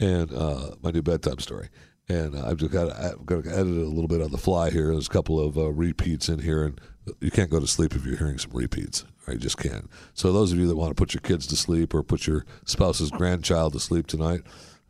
and 0.00 0.32
uh, 0.32 0.72
my 0.82 0.90
new 0.90 1.02
bedtime 1.02 1.38
story. 1.38 1.68
And 2.08 2.36
I've 2.36 2.58
just 2.58 2.72
got 2.72 2.86
to, 2.86 3.02
I've 3.02 3.24
got 3.24 3.44
to 3.44 3.50
edit 3.50 3.78
it 3.78 3.82
a 3.82 3.88
little 3.88 4.08
bit 4.08 4.20
on 4.20 4.30
the 4.30 4.38
fly 4.38 4.70
here. 4.70 4.90
There's 4.90 5.06
a 5.06 5.10
couple 5.10 5.40
of 5.40 5.56
uh, 5.56 5.72
repeats 5.72 6.28
in 6.28 6.40
here, 6.40 6.64
and 6.64 6.80
you 7.20 7.30
can't 7.30 7.50
go 7.50 7.60
to 7.60 7.66
sleep 7.66 7.94
if 7.94 8.04
you're 8.04 8.18
hearing 8.18 8.38
some 8.38 8.50
repeats. 8.52 9.04
Right? 9.26 9.34
You 9.34 9.40
just 9.40 9.56
can't. 9.56 9.88
So 10.12 10.32
those 10.32 10.52
of 10.52 10.58
you 10.58 10.66
that 10.66 10.76
want 10.76 10.90
to 10.90 11.00
put 11.00 11.14
your 11.14 11.22
kids 11.22 11.46
to 11.46 11.56
sleep 11.56 11.94
or 11.94 12.02
put 12.02 12.26
your 12.26 12.44
spouse's 12.66 13.10
grandchild 13.10 13.72
to 13.72 13.80
sleep 13.80 14.06
tonight, 14.06 14.42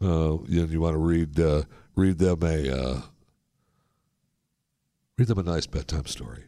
uh, 0.03 0.39
you, 0.49 0.67
you 0.67 0.81
want 0.81 0.95
to 0.95 0.99
read 0.99 1.39
uh, 1.39 1.63
read 1.97 2.19
them 2.19 2.43
a 2.43 2.77
uh, 2.77 3.01
read 5.19 5.29
them 5.29 5.39
a 5.39 5.43
nice 5.43 5.67
bedtime 5.67 6.07
story. 6.07 6.45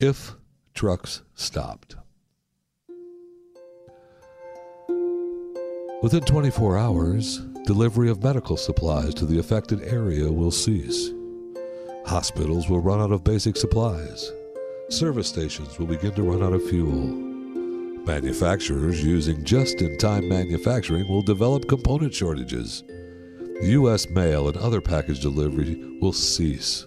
If 0.00 0.34
trucks 0.74 1.22
stopped. 1.34 1.96
Within 6.02 6.24
24 6.24 6.76
hours, 6.78 7.38
delivery 7.64 8.10
of 8.10 8.24
medical 8.24 8.56
supplies 8.56 9.14
to 9.14 9.24
the 9.24 9.38
affected 9.38 9.80
area 9.82 10.30
will 10.30 10.50
cease. 10.50 11.10
Hospitals 12.06 12.68
will 12.68 12.80
run 12.80 13.00
out 13.00 13.12
of 13.12 13.22
basic 13.22 13.56
supplies. 13.56 14.32
Service 14.88 15.28
stations 15.28 15.78
will 15.78 15.86
begin 15.86 16.12
to 16.14 16.24
run 16.24 16.42
out 16.42 16.52
of 16.52 16.68
fuel. 16.68 17.06
Manufacturers 18.04 19.04
using 19.04 19.44
just 19.44 19.80
in 19.80 19.96
time 19.96 20.28
manufacturing 20.28 21.08
will 21.08 21.22
develop 21.22 21.68
component 21.68 22.12
shortages. 22.12 22.82
U.S. 23.62 24.08
mail 24.10 24.48
and 24.48 24.56
other 24.56 24.80
package 24.80 25.20
delivery 25.20 25.98
will 26.00 26.12
cease. 26.12 26.86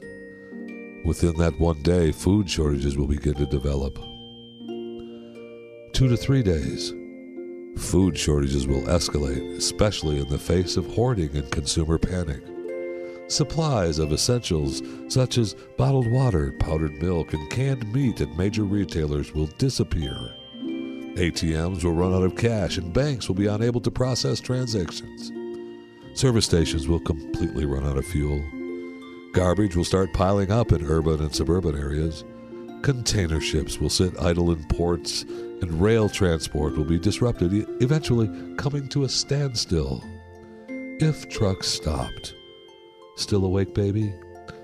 Within 1.05 1.35
that 1.37 1.59
one 1.59 1.81
day, 1.81 2.11
food 2.11 2.49
shortages 2.49 2.97
will 2.97 3.07
begin 3.07 3.35
to 3.35 3.45
develop. 3.45 3.95
Two 5.93 6.09
to 6.09 6.17
three 6.17 6.43
days, 6.43 6.93
Food 7.77 8.17
shortages 8.17 8.67
will 8.67 8.81
escalate, 8.83 9.57
especially 9.57 10.19
in 10.19 10.29
the 10.29 10.37
face 10.37 10.77
of 10.77 10.85
hoarding 10.93 11.35
and 11.35 11.51
consumer 11.51 11.97
panic. 11.97 12.41
Supplies 13.27 13.99
of 13.99 14.13
essentials 14.13 14.81
such 15.09 15.37
as 15.37 15.55
bottled 15.77 16.09
water, 16.09 16.53
powdered 16.59 17.01
milk, 17.01 17.33
and 17.33 17.49
canned 17.49 17.91
meat 17.93 18.21
at 18.21 18.37
major 18.37 18.63
retailers 18.63 19.33
will 19.33 19.47
disappear. 19.57 20.15
ATMs 21.15 21.83
will 21.83 21.93
run 21.93 22.13
out 22.13 22.23
of 22.23 22.37
cash 22.37 22.77
and 22.77 22.93
banks 22.93 23.27
will 23.27 23.35
be 23.35 23.47
unable 23.47 23.81
to 23.81 23.91
process 23.91 24.39
transactions. 24.39 25.31
Service 26.15 26.45
stations 26.45 26.87
will 26.87 27.01
completely 27.01 27.65
run 27.65 27.85
out 27.85 27.97
of 27.97 28.05
fuel. 28.05 28.41
Garbage 29.33 29.75
will 29.75 29.83
start 29.83 30.13
piling 30.13 30.49
up 30.49 30.71
in 30.71 30.89
urban 30.89 31.21
and 31.21 31.35
suburban 31.35 31.77
areas. 31.77 32.23
Container 32.83 33.41
ships 33.41 33.79
will 33.79 33.89
sit 33.89 34.17
idle 34.21 34.51
in 34.51 34.63
ports, 34.69 35.23
and 35.23 35.81
rail 35.81 36.07
transport 36.07 36.77
will 36.77 36.85
be 36.85 36.97
disrupted, 36.97 37.51
eventually 37.81 38.29
coming 38.55 38.87
to 38.87 39.03
a 39.03 39.09
standstill. 39.09 40.01
If 40.69 41.27
trucks 41.27 41.67
stopped. 41.67 42.33
Still 43.17 43.43
awake, 43.43 43.73
baby? 43.73 44.13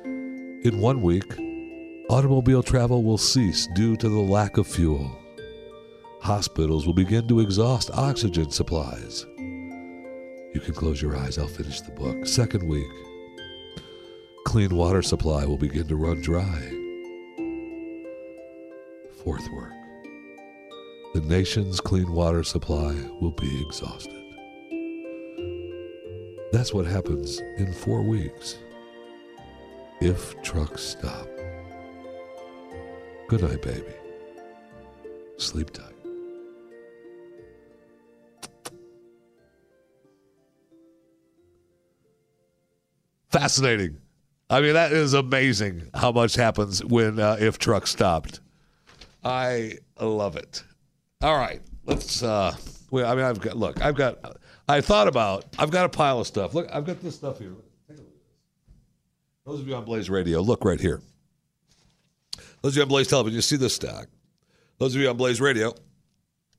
In 0.05 0.79
one 0.79 1.01
week, 1.01 1.33
automobile 2.09 2.63
travel 2.63 3.03
will 3.03 3.17
cease 3.17 3.67
due 3.75 3.97
to 3.97 4.07
the 4.07 4.19
lack 4.19 4.55
of 4.55 4.67
fuel. 4.67 5.19
Hospitals 6.21 6.85
will 6.85 6.93
begin 6.93 7.27
to 7.27 7.41
exhaust 7.41 7.91
oxygen 7.91 8.51
supplies. 8.51 9.25
You 10.53 10.59
can 10.59 10.73
close 10.73 11.01
your 11.01 11.15
eyes, 11.15 11.37
I'll 11.37 11.47
finish 11.47 11.81
the 11.81 11.91
book. 11.91 12.25
Second 12.27 12.67
week, 12.67 12.91
clean 14.45 14.75
water 14.75 15.01
supply 15.01 15.45
will 15.45 15.57
begin 15.57 15.87
to 15.87 15.95
run 15.95 16.21
dry. 16.21 16.77
Fourth 19.23 19.47
work, 19.51 19.71
the 21.13 21.21
nation's 21.21 21.79
clean 21.79 22.11
water 22.11 22.43
supply 22.43 22.93
will 23.19 23.31
be 23.31 23.61
exhausted. 23.61 24.17
That's 26.51 26.73
what 26.73 26.85
happens 26.85 27.39
in 27.57 27.71
four 27.71 28.01
weeks 28.01 28.57
if 30.01 30.41
trucks 30.41 30.81
stop. 30.81 31.27
Good 33.29 33.43
night, 33.43 33.61
baby. 33.61 33.93
Sleep 35.37 35.69
tight. 35.71 35.90
Fascinating. 43.31 43.97
I 44.49 44.59
mean, 44.61 44.73
that 44.73 44.91
is 44.91 45.13
amazing 45.13 45.89
how 45.93 46.11
much 46.11 46.35
happens 46.35 46.83
when 46.83 47.19
uh, 47.19 47.37
if 47.39 47.57
trucks 47.57 47.91
stopped. 47.91 48.41
I 49.23 49.77
love 49.99 50.35
it. 50.35 50.63
All 51.21 51.37
right, 51.37 51.61
let's. 51.85 52.21
uh 52.23 52.55
well, 52.91 53.09
I 53.09 53.15
mean, 53.15 53.23
I've 53.23 53.39
got. 53.39 53.57
Look, 53.57 53.81
I've 53.81 53.95
got. 53.95 54.37
I 54.67 54.81
thought 54.81 55.07
about. 55.07 55.45
I've 55.57 55.71
got 55.71 55.85
a 55.85 55.89
pile 55.89 56.19
of 56.19 56.27
stuff. 56.27 56.53
Look, 56.53 56.67
I've 56.71 56.85
got 56.85 57.01
this 57.01 57.15
stuff 57.15 57.39
here. 57.39 57.53
Those 59.45 59.61
of 59.61 59.67
you 59.67 59.75
on 59.75 59.85
Blaze 59.85 60.09
Radio, 60.09 60.41
look 60.41 60.63
right 60.65 60.79
here. 60.79 61.01
Those 62.61 62.73
of 62.73 62.75
you 62.75 62.81
on 62.83 62.89
Blaze 62.89 63.07
Television, 63.07 63.35
you 63.35 63.41
see 63.41 63.55
this 63.55 63.73
stack. 63.73 64.07
Those 64.77 64.93
of 64.93 65.01
you 65.01 65.09
on 65.09 65.17
Blaze 65.17 65.41
Radio, 65.41 65.73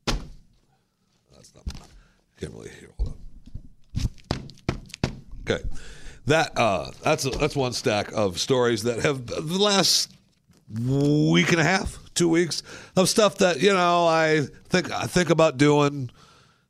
that's 0.06 1.54
not. 1.54 1.64
Can't 2.40 2.52
really 2.54 2.70
hear. 2.70 2.88
Hold 2.98 3.14
on. 3.14 4.40
Okay, 5.48 5.62
that 6.26 6.56
uh, 6.56 6.90
that's 7.02 7.24
that's 7.24 7.56
one 7.56 7.72
stack 7.72 8.12
of 8.12 8.38
stories 8.38 8.84
that 8.84 9.00
have 9.00 9.26
the 9.26 9.58
last 9.58 10.12
week 10.80 11.50
and 11.50 11.60
a 11.60 11.64
half, 11.64 11.98
two 12.14 12.28
weeks 12.28 12.62
of 12.96 13.08
stuff 13.08 13.38
that 13.38 13.60
you 13.60 13.72
know 13.72 14.06
I 14.06 14.46
think 14.68 14.90
I 14.90 15.06
think 15.06 15.30
about 15.30 15.56
doing. 15.56 16.10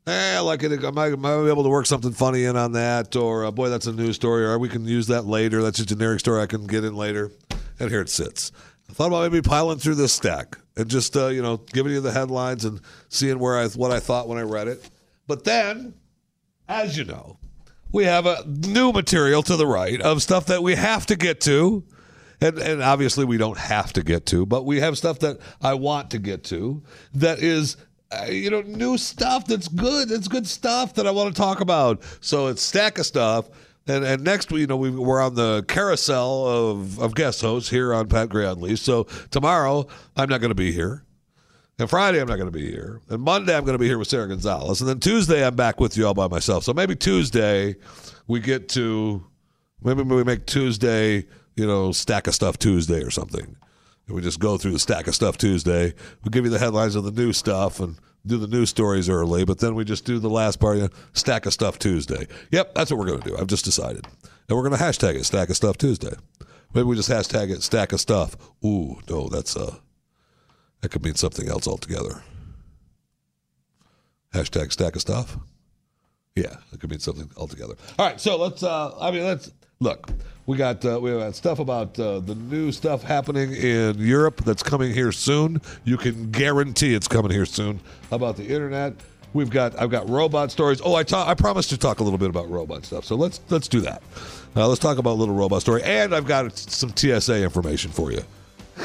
Eh, 0.04 0.40
like 0.40 0.64
it, 0.64 0.84
I 0.84 0.90
might, 0.90 1.14
be 1.14 1.48
able 1.48 1.62
to 1.62 1.68
work 1.68 1.86
something 1.86 2.10
funny 2.10 2.42
in 2.42 2.56
on 2.56 2.72
that, 2.72 3.14
or 3.14 3.44
uh, 3.44 3.52
boy, 3.52 3.68
that's 3.68 3.86
a 3.86 3.92
news 3.92 4.16
story, 4.16 4.44
or 4.44 4.58
we 4.58 4.68
can 4.68 4.84
use 4.84 5.06
that 5.06 5.26
later. 5.26 5.62
That's 5.62 5.78
a 5.78 5.86
generic 5.86 6.18
story 6.18 6.42
I 6.42 6.46
can 6.46 6.66
get 6.66 6.82
in 6.82 6.96
later, 6.96 7.30
and 7.78 7.88
here 7.88 8.00
it 8.00 8.10
sits. 8.10 8.50
I 8.90 8.94
thought 8.94 9.06
about 9.06 9.30
maybe 9.30 9.42
piling 9.42 9.78
through 9.78 9.94
this 9.94 10.12
stack 10.12 10.58
and 10.76 10.88
just 10.88 11.16
uh, 11.16 11.28
you 11.28 11.40
know 11.40 11.58
giving 11.72 11.92
you 11.92 12.00
the 12.00 12.10
headlines 12.10 12.64
and 12.64 12.80
seeing 13.10 13.38
where 13.38 13.56
I 13.56 13.68
what 13.68 13.92
I 13.92 14.00
thought 14.00 14.26
when 14.26 14.38
I 14.38 14.42
read 14.42 14.66
it. 14.66 14.90
But 15.28 15.44
then, 15.44 15.94
as 16.68 16.98
you 16.98 17.04
know, 17.04 17.38
we 17.92 18.04
have 18.04 18.26
a 18.26 18.44
new 18.46 18.92
material 18.92 19.42
to 19.44 19.56
the 19.56 19.66
right 19.66 20.00
of 20.00 20.22
stuff 20.22 20.46
that 20.46 20.62
we 20.62 20.74
have 20.74 21.06
to 21.06 21.16
get 21.16 21.40
to. 21.42 21.84
And, 22.40 22.58
and 22.58 22.82
obviously 22.82 23.24
we 23.24 23.36
don't 23.36 23.58
have 23.58 23.92
to 23.92 24.02
get 24.02 24.26
to, 24.26 24.44
but 24.44 24.64
we 24.64 24.80
have 24.80 24.98
stuff 24.98 25.20
that 25.20 25.38
I 25.60 25.74
want 25.74 26.10
to 26.10 26.18
get 26.18 26.42
to 26.44 26.82
that 27.14 27.38
is 27.38 27.76
uh, 28.10 28.24
you 28.24 28.50
know 28.50 28.62
new 28.62 28.98
stuff 28.98 29.46
that's 29.46 29.68
good. 29.68 30.10
It's 30.10 30.26
good 30.26 30.46
stuff 30.46 30.94
that 30.94 31.06
I 31.06 31.12
want 31.12 31.34
to 31.34 31.40
talk 31.40 31.60
about. 31.60 32.02
So 32.20 32.48
it's 32.48 32.62
stack 32.62 32.98
of 32.98 33.06
stuff. 33.06 33.48
And, 33.86 34.04
and 34.04 34.22
next, 34.22 34.50
we 34.50 34.60
you 34.60 34.66
know, 34.66 34.76
we, 34.76 34.90
we're 34.90 35.20
on 35.20 35.34
the 35.34 35.64
carousel 35.66 36.46
of, 36.46 36.98
of 37.00 37.14
guest 37.14 37.40
hosts 37.42 37.70
here 37.70 37.92
on 37.94 38.08
Pat 38.08 38.28
Gray 38.28 38.46
Unleashed. 38.46 38.84
So 38.84 39.04
tomorrow, 39.30 39.86
I'm 40.16 40.28
not 40.28 40.40
going 40.40 40.50
to 40.50 40.54
be 40.54 40.72
here. 40.72 41.04
And 41.82 41.90
Friday, 41.90 42.20
I'm 42.20 42.28
not 42.28 42.36
going 42.36 42.46
to 42.46 42.56
be 42.56 42.70
here. 42.70 43.00
And 43.08 43.20
Monday, 43.20 43.56
I'm 43.56 43.64
going 43.64 43.74
to 43.74 43.78
be 43.78 43.88
here 43.88 43.98
with 43.98 44.06
Sara 44.06 44.28
Gonzales. 44.28 44.80
And 44.80 44.88
then 44.88 45.00
Tuesday, 45.00 45.44
I'm 45.44 45.56
back 45.56 45.80
with 45.80 45.96
you 45.96 46.06
all 46.06 46.14
by 46.14 46.28
myself. 46.28 46.62
So 46.62 46.72
maybe 46.72 46.94
Tuesday, 46.94 47.74
we 48.28 48.38
get 48.38 48.68
to, 48.70 49.26
maybe 49.82 50.04
we 50.04 50.22
make 50.22 50.46
Tuesday, 50.46 51.26
you 51.56 51.66
know, 51.66 51.90
stack 51.90 52.28
of 52.28 52.36
stuff 52.36 52.56
Tuesday 52.56 53.02
or 53.02 53.10
something. 53.10 53.56
And 54.06 54.14
we 54.14 54.22
just 54.22 54.38
go 54.38 54.58
through 54.58 54.70
the 54.70 54.78
stack 54.78 55.08
of 55.08 55.16
stuff 55.16 55.36
Tuesday. 55.38 55.92
We 56.22 56.30
give 56.30 56.44
you 56.44 56.52
the 56.52 56.60
headlines 56.60 56.94
of 56.94 57.02
the 57.02 57.10
new 57.10 57.32
stuff 57.32 57.80
and 57.80 57.98
do 58.24 58.38
the 58.38 58.46
news 58.46 58.70
stories 58.70 59.08
early, 59.08 59.44
but 59.44 59.58
then 59.58 59.74
we 59.74 59.84
just 59.84 60.04
do 60.04 60.20
the 60.20 60.30
last 60.30 60.60
part, 60.60 60.76
you 60.76 60.82
know, 60.84 60.90
stack 61.14 61.46
of 61.46 61.52
stuff 61.52 61.80
Tuesday. 61.80 62.28
Yep, 62.52 62.76
that's 62.76 62.92
what 62.92 63.00
we're 63.00 63.06
going 63.06 63.22
to 63.22 63.28
do. 63.30 63.36
I've 63.36 63.48
just 63.48 63.64
decided. 63.64 64.06
And 64.48 64.56
we're 64.56 64.68
going 64.68 64.78
to 64.78 64.84
hashtag 64.84 65.16
it 65.16 65.24
stack 65.24 65.48
of 65.50 65.56
stuff 65.56 65.78
Tuesday. 65.78 66.14
Maybe 66.74 66.84
we 66.84 66.94
just 66.94 67.10
hashtag 67.10 67.50
it 67.50 67.64
stack 67.64 67.92
of 67.92 68.00
stuff. 68.00 68.36
Ooh, 68.64 69.00
no, 69.10 69.28
that's, 69.28 69.56
uh, 69.56 69.78
that 70.82 70.90
could 70.90 71.02
mean 71.02 71.14
something 71.14 71.48
else 71.48 71.66
altogether. 71.66 72.22
Hashtag 74.34 74.72
stack 74.72 74.94
of 74.94 75.00
stuff. 75.00 75.36
Yeah, 76.34 76.56
it 76.72 76.80
could 76.80 76.90
mean 76.90 76.98
something 76.98 77.30
altogether. 77.36 77.74
All 77.98 78.06
right, 78.06 78.20
so 78.20 78.36
let's. 78.36 78.62
Uh, 78.62 78.94
I 79.00 79.10
mean, 79.10 79.24
let's 79.24 79.50
look. 79.80 80.08
We 80.46 80.56
got 80.56 80.84
uh, 80.84 80.98
we 81.00 81.12
got 81.12 81.34
stuff 81.34 81.58
about 81.58 81.98
uh, 82.00 82.20
the 82.20 82.34
new 82.34 82.72
stuff 82.72 83.02
happening 83.02 83.52
in 83.52 83.98
Europe 83.98 84.42
that's 84.44 84.62
coming 84.62 84.92
here 84.92 85.12
soon. 85.12 85.60
You 85.84 85.96
can 85.96 86.30
guarantee 86.30 86.94
it's 86.94 87.06
coming 87.08 87.30
here 87.30 87.46
soon. 87.46 87.80
About 88.10 88.36
the 88.36 88.44
internet, 88.46 88.94
we've 89.34 89.50
got 89.50 89.78
I've 89.80 89.90
got 89.90 90.08
robot 90.08 90.50
stories. 90.50 90.80
Oh, 90.82 90.94
I 90.94 91.02
ta- 91.04 91.28
I 91.28 91.34
promised 91.34 91.68
to 91.70 91.76
talk 91.76 92.00
a 92.00 92.02
little 92.02 92.18
bit 92.18 92.30
about 92.30 92.50
robot 92.50 92.86
stuff, 92.86 93.04
so 93.04 93.14
let's 93.14 93.40
let's 93.50 93.68
do 93.68 93.80
that. 93.82 94.02
Uh, 94.56 94.66
let's 94.66 94.80
talk 94.80 94.96
about 94.98 95.12
a 95.12 95.20
little 95.20 95.34
robot 95.34 95.60
story, 95.60 95.82
and 95.82 96.14
I've 96.14 96.26
got 96.26 96.56
some 96.56 96.96
TSA 96.96 97.42
information 97.44 97.90
for 97.90 98.10
you. 98.10 98.22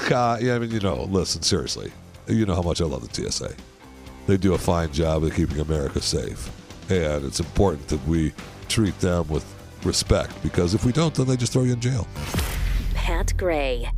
Yeah, 0.09 0.55
I 0.55 0.59
mean, 0.59 0.71
you 0.71 0.79
know, 0.79 1.03
listen 1.03 1.41
seriously. 1.41 1.91
You 2.27 2.45
know 2.45 2.55
how 2.55 2.61
much 2.61 2.81
I 2.81 2.85
love 2.85 3.07
the 3.07 3.29
TSA. 3.29 3.53
They 4.27 4.37
do 4.37 4.53
a 4.53 4.57
fine 4.57 4.91
job 4.91 5.23
of 5.23 5.33
keeping 5.33 5.59
America 5.59 6.01
safe, 6.01 6.49
and 6.89 7.23
it's 7.25 7.39
important 7.39 7.87
that 7.87 8.05
we 8.07 8.33
treat 8.67 8.97
them 8.99 9.27
with 9.29 9.45
respect 9.83 10.41
because 10.43 10.73
if 10.73 10.83
we 10.83 10.91
don't, 10.91 11.13
then 11.15 11.27
they 11.27 11.37
just 11.37 11.53
throw 11.53 11.63
you 11.63 11.73
in 11.73 11.79
jail. 11.79 12.07
Pat 12.93 13.33
Gray, 13.37 13.89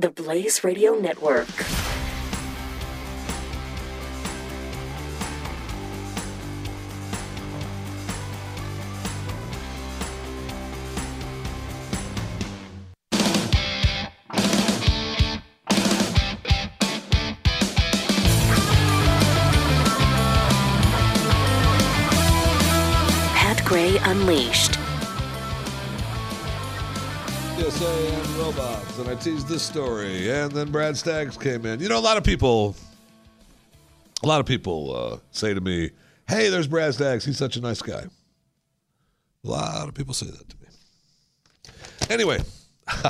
the 0.00 0.10
Blaze 0.10 0.64
Radio 0.64 0.94
Network. 0.94 1.48
Unleashed. 24.08 24.72
TSA 27.58 27.86
and 27.86 28.28
robots, 28.38 28.98
and 28.98 29.06
I 29.06 29.14
teased 29.16 29.48
this 29.48 29.62
story, 29.62 30.30
and 30.30 30.50
then 30.50 30.70
Brad 30.72 30.96
Staggs 30.96 31.36
came 31.36 31.66
in. 31.66 31.78
You 31.78 31.90
know, 31.90 31.98
a 31.98 32.00
lot 32.00 32.16
of 32.16 32.24
people, 32.24 32.74
a 34.22 34.26
lot 34.26 34.40
of 34.40 34.46
people 34.46 34.96
uh, 34.96 35.18
say 35.30 35.52
to 35.52 35.60
me, 35.60 35.90
"Hey, 36.26 36.48
there's 36.48 36.66
Brad 36.66 36.94
Staggs. 36.94 37.26
He's 37.26 37.36
such 37.36 37.56
a 37.56 37.60
nice 37.60 37.82
guy." 37.82 38.04
A 39.44 39.46
lot 39.46 39.88
of 39.88 39.94
people 39.94 40.14
say 40.14 40.28
that 40.28 40.48
to 40.48 40.56
me. 40.56 40.68
Anyway, 42.08 42.38
I, 42.88 43.04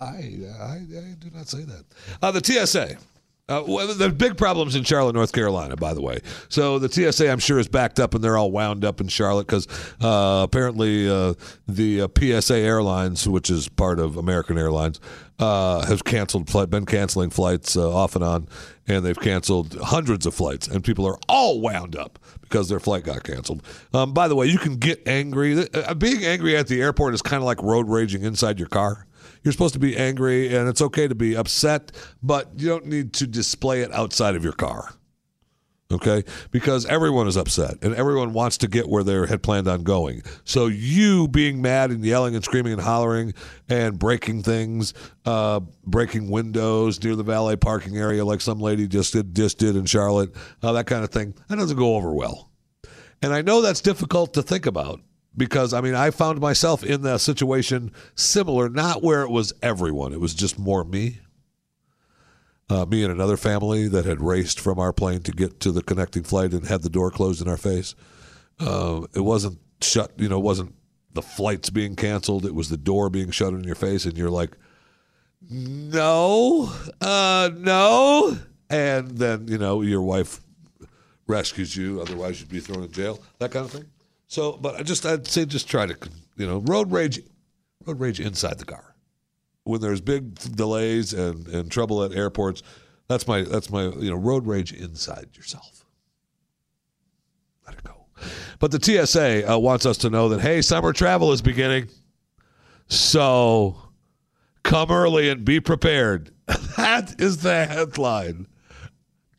I 0.00 0.80
I 0.80 1.14
do 1.18 1.28
not 1.34 1.46
say 1.46 1.64
that. 1.64 1.84
Uh, 2.22 2.30
the 2.30 2.42
TSA. 2.42 2.96
Uh, 3.48 3.62
well, 3.64 3.94
the 3.94 4.08
big 4.08 4.36
problems 4.36 4.74
in 4.74 4.82
Charlotte, 4.82 5.14
North 5.14 5.30
Carolina, 5.32 5.76
by 5.76 5.94
the 5.94 6.02
way. 6.02 6.18
So 6.48 6.80
the 6.80 6.88
TSA, 6.88 7.30
I'm 7.30 7.38
sure, 7.38 7.60
is 7.60 7.68
backed 7.68 8.00
up 8.00 8.12
and 8.12 8.24
they're 8.24 8.36
all 8.36 8.50
wound 8.50 8.84
up 8.84 9.00
in 9.00 9.06
Charlotte 9.06 9.46
because 9.46 9.68
uh, 10.02 10.42
apparently 10.42 11.08
uh, 11.08 11.34
the 11.68 12.02
uh, 12.02 12.08
PSA 12.18 12.56
Airlines, 12.56 13.28
which 13.28 13.48
is 13.48 13.68
part 13.68 14.00
of 14.00 14.16
American 14.16 14.58
Airlines, 14.58 15.00
uh, 15.38 15.86
has 15.86 16.02
canceled 16.02 16.50
flight, 16.50 16.70
been 16.70 16.86
canceling 16.86 17.30
flights 17.30 17.76
uh, 17.76 17.94
off 17.94 18.16
and 18.16 18.24
on, 18.24 18.48
and 18.88 19.04
they've 19.04 19.20
canceled 19.20 19.76
hundreds 19.80 20.26
of 20.26 20.34
flights, 20.34 20.66
and 20.66 20.82
people 20.82 21.06
are 21.06 21.18
all 21.28 21.60
wound 21.60 21.94
up 21.94 22.18
because 22.40 22.68
their 22.68 22.80
flight 22.80 23.04
got 23.04 23.22
canceled. 23.22 23.62
Um, 23.94 24.12
by 24.12 24.26
the 24.26 24.34
way, 24.34 24.46
you 24.46 24.58
can 24.58 24.74
get 24.74 25.06
angry. 25.06 25.68
Being 25.98 26.24
angry 26.24 26.56
at 26.56 26.66
the 26.66 26.82
airport 26.82 27.14
is 27.14 27.22
kind 27.22 27.42
of 27.42 27.44
like 27.44 27.62
road 27.62 27.88
raging 27.88 28.22
inside 28.24 28.58
your 28.58 28.68
car. 28.68 29.06
You're 29.42 29.52
supposed 29.52 29.74
to 29.74 29.80
be 29.80 29.96
angry, 29.96 30.54
and 30.54 30.68
it's 30.68 30.82
okay 30.82 31.08
to 31.08 31.14
be 31.14 31.36
upset, 31.36 31.92
but 32.22 32.50
you 32.56 32.68
don't 32.68 32.86
need 32.86 33.12
to 33.14 33.26
display 33.26 33.82
it 33.82 33.92
outside 33.92 34.34
of 34.34 34.44
your 34.44 34.52
car. 34.52 34.94
Okay? 35.92 36.24
Because 36.50 36.84
everyone 36.86 37.28
is 37.28 37.36
upset 37.36 37.76
and 37.82 37.94
everyone 37.94 38.32
wants 38.32 38.58
to 38.58 38.68
get 38.68 38.88
where 38.88 39.04
they 39.04 39.14
had 39.26 39.42
planned 39.42 39.68
on 39.68 39.84
going. 39.84 40.22
So 40.44 40.66
you 40.66 41.28
being 41.28 41.62
mad 41.62 41.90
and 41.90 42.04
yelling 42.04 42.34
and 42.34 42.42
screaming 42.42 42.72
and 42.72 42.82
hollering 42.82 43.34
and 43.68 43.96
breaking 43.96 44.42
things, 44.42 44.94
uh, 45.24 45.60
breaking 45.84 46.28
windows 46.28 47.02
near 47.02 47.14
the 47.14 47.22
valet 47.22 47.54
parking 47.54 47.96
area 47.96 48.24
like 48.24 48.40
some 48.40 48.58
lady 48.58 48.88
just 48.88 49.12
did, 49.12 49.34
just 49.34 49.58
did 49.58 49.76
in 49.76 49.86
Charlotte, 49.86 50.34
uh, 50.60 50.72
that 50.72 50.86
kind 50.86 51.04
of 51.04 51.10
thing, 51.10 51.34
that 51.48 51.56
doesn't 51.56 51.78
go 51.78 51.94
over 51.94 52.12
well. 52.12 52.50
And 53.22 53.32
I 53.32 53.42
know 53.42 53.60
that's 53.60 53.80
difficult 53.80 54.34
to 54.34 54.42
think 54.42 54.66
about 54.66 55.00
because 55.36 55.72
I 55.72 55.80
mean 55.80 55.94
I 55.94 56.10
found 56.10 56.40
myself 56.40 56.82
in 56.82 57.02
that 57.02 57.20
situation 57.20 57.92
similar, 58.14 58.68
not 58.68 59.02
where 59.02 59.22
it 59.22 59.30
was 59.30 59.52
everyone, 59.62 60.12
it 60.12 60.20
was 60.20 60.34
just 60.34 60.58
more 60.58 60.84
me. 60.84 61.20
Uh, 62.68 62.84
me 62.84 63.04
and 63.04 63.12
another 63.12 63.36
family 63.36 63.86
that 63.86 64.04
had 64.04 64.20
raced 64.20 64.58
from 64.58 64.80
our 64.80 64.92
plane 64.92 65.22
to 65.22 65.30
get 65.30 65.60
to 65.60 65.70
the 65.70 65.82
connecting 65.82 66.24
flight 66.24 66.52
and 66.52 66.66
had 66.66 66.82
the 66.82 66.90
door 66.90 67.12
closed 67.12 67.40
in 67.40 67.46
our 67.46 67.56
face. 67.56 67.94
Uh, 68.58 69.02
it 69.14 69.20
wasn't 69.20 69.56
shut, 69.80 70.10
you 70.16 70.28
know, 70.28 70.38
it 70.38 70.42
wasn't 70.42 70.74
the 71.16 71.22
flights 71.22 71.70
being 71.70 71.94
canceled. 71.94 72.44
It 72.44 72.54
was 72.54 72.68
the 72.68 72.76
door 72.76 73.08
being 73.10 73.30
shut 73.30 73.54
in 73.54 73.64
your 73.64 73.74
face, 73.74 74.04
and 74.04 74.16
you're 74.16 74.30
like, 74.30 74.56
no, 75.48 76.72
uh, 77.00 77.50
no. 77.56 78.36
And 78.68 79.10
then, 79.10 79.48
you 79.48 79.58
know, 79.58 79.82
your 79.82 80.02
wife 80.02 80.40
rescues 81.26 81.76
you, 81.76 82.00
otherwise 82.00 82.40
you'd 82.40 82.48
be 82.48 82.60
thrown 82.60 82.82
in 82.82 82.92
jail, 82.92 83.20
that 83.38 83.50
kind 83.50 83.64
of 83.64 83.72
thing. 83.72 83.86
So, 84.28 84.52
but 84.52 84.76
I 84.76 84.82
just, 84.82 85.06
I'd 85.06 85.26
say 85.26 85.44
just 85.44 85.68
try 85.68 85.86
to, 85.86 85.96
you 86.36 86.46
know, 86.46 86.58
road 86.58 86.90
rage, 86.90 87.20
road 87.84 88.00
rage 88.00 88.20
inside 88.20 88.58
the 88.58 88.64
car. 88.64 88.94
When 89.64 89.80
there's 89.80 90.00
big 90.00 90.34
delays 90.56 91.12
and, 91.12 91.46
and 91.48 91.70
trouble 91.70 92.02
at 92.02 92.12
airports, 92.12 92.62
that's 93.08 93.26
my, 93.26 93.42
that's 93.42 93.70
my, 93.70 93.84
you 93.84 94.10
know, 94.10 94.16
road 94.16 94.46
rage 94.46 94.72
inside 94.72 95.28
yourself. 95.34 95.84
Let 97.66 97.76
it 97.76 97.84
go. 97.84 98.06
But 98.58 98.70
the 98.70 99.06
TSA 99.06 99.52
uh, 99.52 99.58
wants 99.58 99.86
us 99.86 99.98
to 99.98 100.10
know 100.10 100.28
that, 100.30 100.40
hey, 100.40 100.62
summer 100.62 100.92
travel 100.92 101.32
is 101.32 101.42
beginning. 101.42 101.88
So 102.88 103.76
come 104.62 104.90
early 104.90 105.28
and 105.28 105.44
be 105.44 105.60
prepared. 105.60 106.30
that 106.76 107.20
is 107.20 107.38
the 107.38 107.66
headline. 107.66 108.46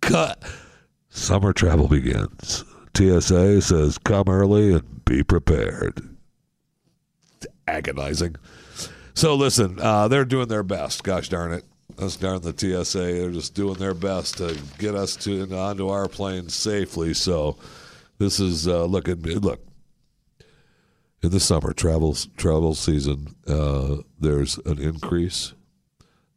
Cut. 0.02 0.44
Summer 1.10 1.54
travel 1.54 1.88
begins. 1.88 2.64
TSA 2.98 3.62
says 3.62 4.00
come 4.00 4.28
early 4.28 4.74
and 4.74 5.06
be 5.06 5.22
prepared. 5.22 6.02
It's 7.36 7.46
Agonizing. 7.68 8.38
So 9.14 9.36
listen, 9.36 9.80
uh, 9.80 10.08
they're 10.08 10.26
doing 10.26 10.48
their 10.48 10.64
best. 10.64 11.04
Gosh 11.04 11.30
darn 11.30 11.54
it. 11.54 11.64
That's 11.96 12.16
darn 12.16 12.42
the 12.42 12.56
TSA. 12.58 12.98
They're 12.98 13.30
just 13.30 13.54
doing 13.54 13.76
their 13.76 13.94
best 13.94 14.38
to 14.40 14.60
get 14.80 14.96
us 14.96 15.16
to 15.18 15.44
onto 15.56 15.90
our 15.90 16.08
plane 16.08 16.50
safely. 16.50 17.14
So 17.14 17.58
this 18.18 18.40
is 18.40 18.68
uh, 18.68 18.86
look 18.86 19.08
at 19.08 19.22
look 19.22 19.62
in 21.22 21.30
the 21.30 21.40
summer 21.40 21.74
travel 21.74 22.16
travel 22.36 22.74
season. 22.74 23.36
Uh, 23.48 23.98
there's 24.20 24.58
an 24.66 24.80
increase. 24.82 25.54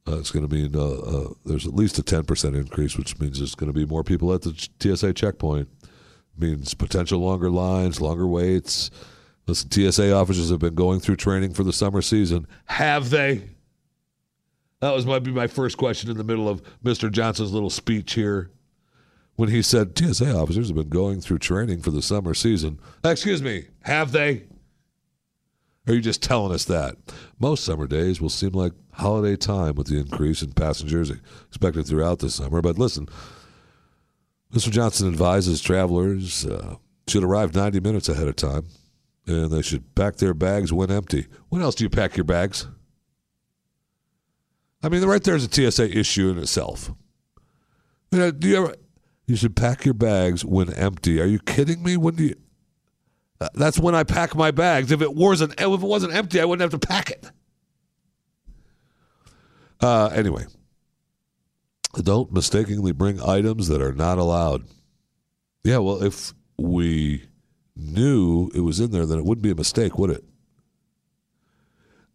Uh, 0.06 0.18
it's 0.18 0.30
going 0.30 0.46
to 0.46 0.68
be 0.68 0.78
uh, 0.78 0.82
uh, 0.82 1.28
there's 1.46 1.66
at 1.66 1.74
least 1.74 1.98
a 1.98 2.02
ten 2.02 2.24
percent 2.24 2.54
increase, 2.54 2.98
which 2.98 3.18
means 3.18 3.38
there's 3.38 3.54
going 3.54 3.72
to 3.72 3.78
be 3.78 3.86
more 3.86 4.04
people 4.04 4.34
at 4.34 4.42
the 4.42 4.68
TSA 4.80 5.14
checkpoint. 5.14 5.70
Means 6.40 6.74
potential 6.74 7.20
longer 7.20 7.50
lines, 7.50 8.00
longer 8.00 8.26
waits. 8.26 8.90
Listen, 9.46 9.70
TSA 9.70 10.12
officers 10.12 10.50
have 10.50 10.60
been 10.60 10.74
going 10.74 11.00
through 11.00 11.16
training 11.16 11.54
for 11.54 11.64
the 11.64 11.72
summer 11.72 12.02
season. 12.02 12.46
Have 12.66 13.10
they? 13.10 13.50
That 14.80 14.94
was 14.94 15.04
might 15.04 15.22
be 15.22 15.32
my 15.32 15.46
first 15.46 15.76
question 15.76 16.10
in 16.10 16.16
the 16.16 16.24
middle 16.24 16.48
of 16.48 16.62
Mr. 16.82 17.10
Johnson's 17.10 17.52
little 17.52 17.70
speech 17.70 18.14
here 18.14 18.50
when 19.36 19.48
he 19.48 19.62
said 19.62 19.98
TSA 19.98 20.34
officers 20.36 20.68
have 20.68 20.76
been 20.76 20.88
going 20.88 21.20
through 21.20 21.38
training 21.38 21.80
for 21.80 21.90
the 21.90 22.02
summer 22.02 22.34
season. 22.34 22.78
Excuse 23.04 23.42
me, 23.42 23.64
have 23.82 24.12
they? 24.12 24.44
Are 25.86 25.94
you 25.94 26.00
just 26.00 26.22
telling 26.22 26.52
us 26.52 26.66
that? 26.66 26.96
Most 27.38 27.64
summer 27.64 27.86
days 27.86 28.20
will 28.20 28.28
seem 28.28 28.50
like 28.50 28.72
holiday 28.92 29.36
time 29.36 29.74
with 29.74 29.86
the 29.86 29.98
increase 29.98 30.42
in 30.42 30.52
passengers 30.52 31.10
expected 31.48 31.86
throughout 31.86 32.18
the 32.18 32.30
summer. 32.30 32.60
But 32.60 32.78
listen, 32.78 33.08
Mr. 34.52 34.70
Johnson 34.70 35.08
advises 35.08 35.60
travelers 35.60 36.44
uh, 36.46 36.76
should 37.06 37.22
arrive 37.22 37.54
90 37.54 37.80
minutes 37.80 38.08
ahead 38.08 38.28
of 38.28 38.36
time 38.36 38.66
and 39.26 39.50
they 39.50 39.62
should 39.62 39.94
pack 39.94 40.16
their 40.16 40.34
bags 40.34 40.72
when 40.72 40.90
empty. 40.90 41.26
When 41.48 41.62
else 41.62 41.74
do 41.74 41.84
you 41.84 41.90
pack 41.90 42.16
your 42.16 42.24
bags? 42.24 42.66
I 44.82 44.88
mean, 44.88 45.04
right 45.04 45.22
there 45.22 45.36
is 45.36 45.44
a 45.46 45.70
TSA 45.70 45.96
issue 45.96 46.30
in 46.30 46.38
itself. 46.38 46.90
You 48.10 48.18
know, 48.18 48.30
do 48.30 48.48
you 48.48 48.56
ever? 48.56 48.74
You 49.26 49.36
should 49.36 49.54
pack 49.54 49.84
your 49.84 49.94
bags 49.94 50.44
when 50.44 50.72
empty. 50.74 51.20
Are 51.20 51.26
you 51.26 51.38
kidding 51.38 51.82
me? 51.82 51.96
When 51.96 52.16
do 52.16 52.24
you? 52.24 52.34
Uh, 53.40 53.48
that's 53.54 53.78
when 53.78 53.94
I 53.94 54.02
pack 54.02 54.34
my 54.34 54.50
bags. 54.50 54.90
If 54.90 55.00
it 55.02 55.14
wasn't, 55.14 55.52
if 55.52 55.60
it 55.60 55.80
wasn't 55.80 56.14
empty, 56.14 56.40
I 56.40 56.44
wouldn't 56.44 56.72
have 56.72 56.80
to 56.80 56.86
pack 56.86 57.10
it. 57.10 57.30
Uh, 59.80 60.10
anyway, 60.12 60.46
don't 61.94 62.32
mistakenly 62.32 62.92
bring 62.92 63.20
items 63.20 63.68
that 63.68 63.82
are 63.82 63.92
not 63.92 64.18
allowed. 64.18 64.64
Yeah, 65.64 65.78
well, 65.78 66.02
if 66.02 66.32
we 66.58 67.24
knew 67.76 68.50
it 68.54 68.60
was 68.60 68.80
in 68.80 68.90
there, 68.90 69.06
then 69.06 69.18
it 69.18 69.24
wouldn't 69.24 69.42
be 69.42 69.50
a 69.50 69.56
mistake, 69.56 69.98
would 69.98 70.10
it? 70.10 70.24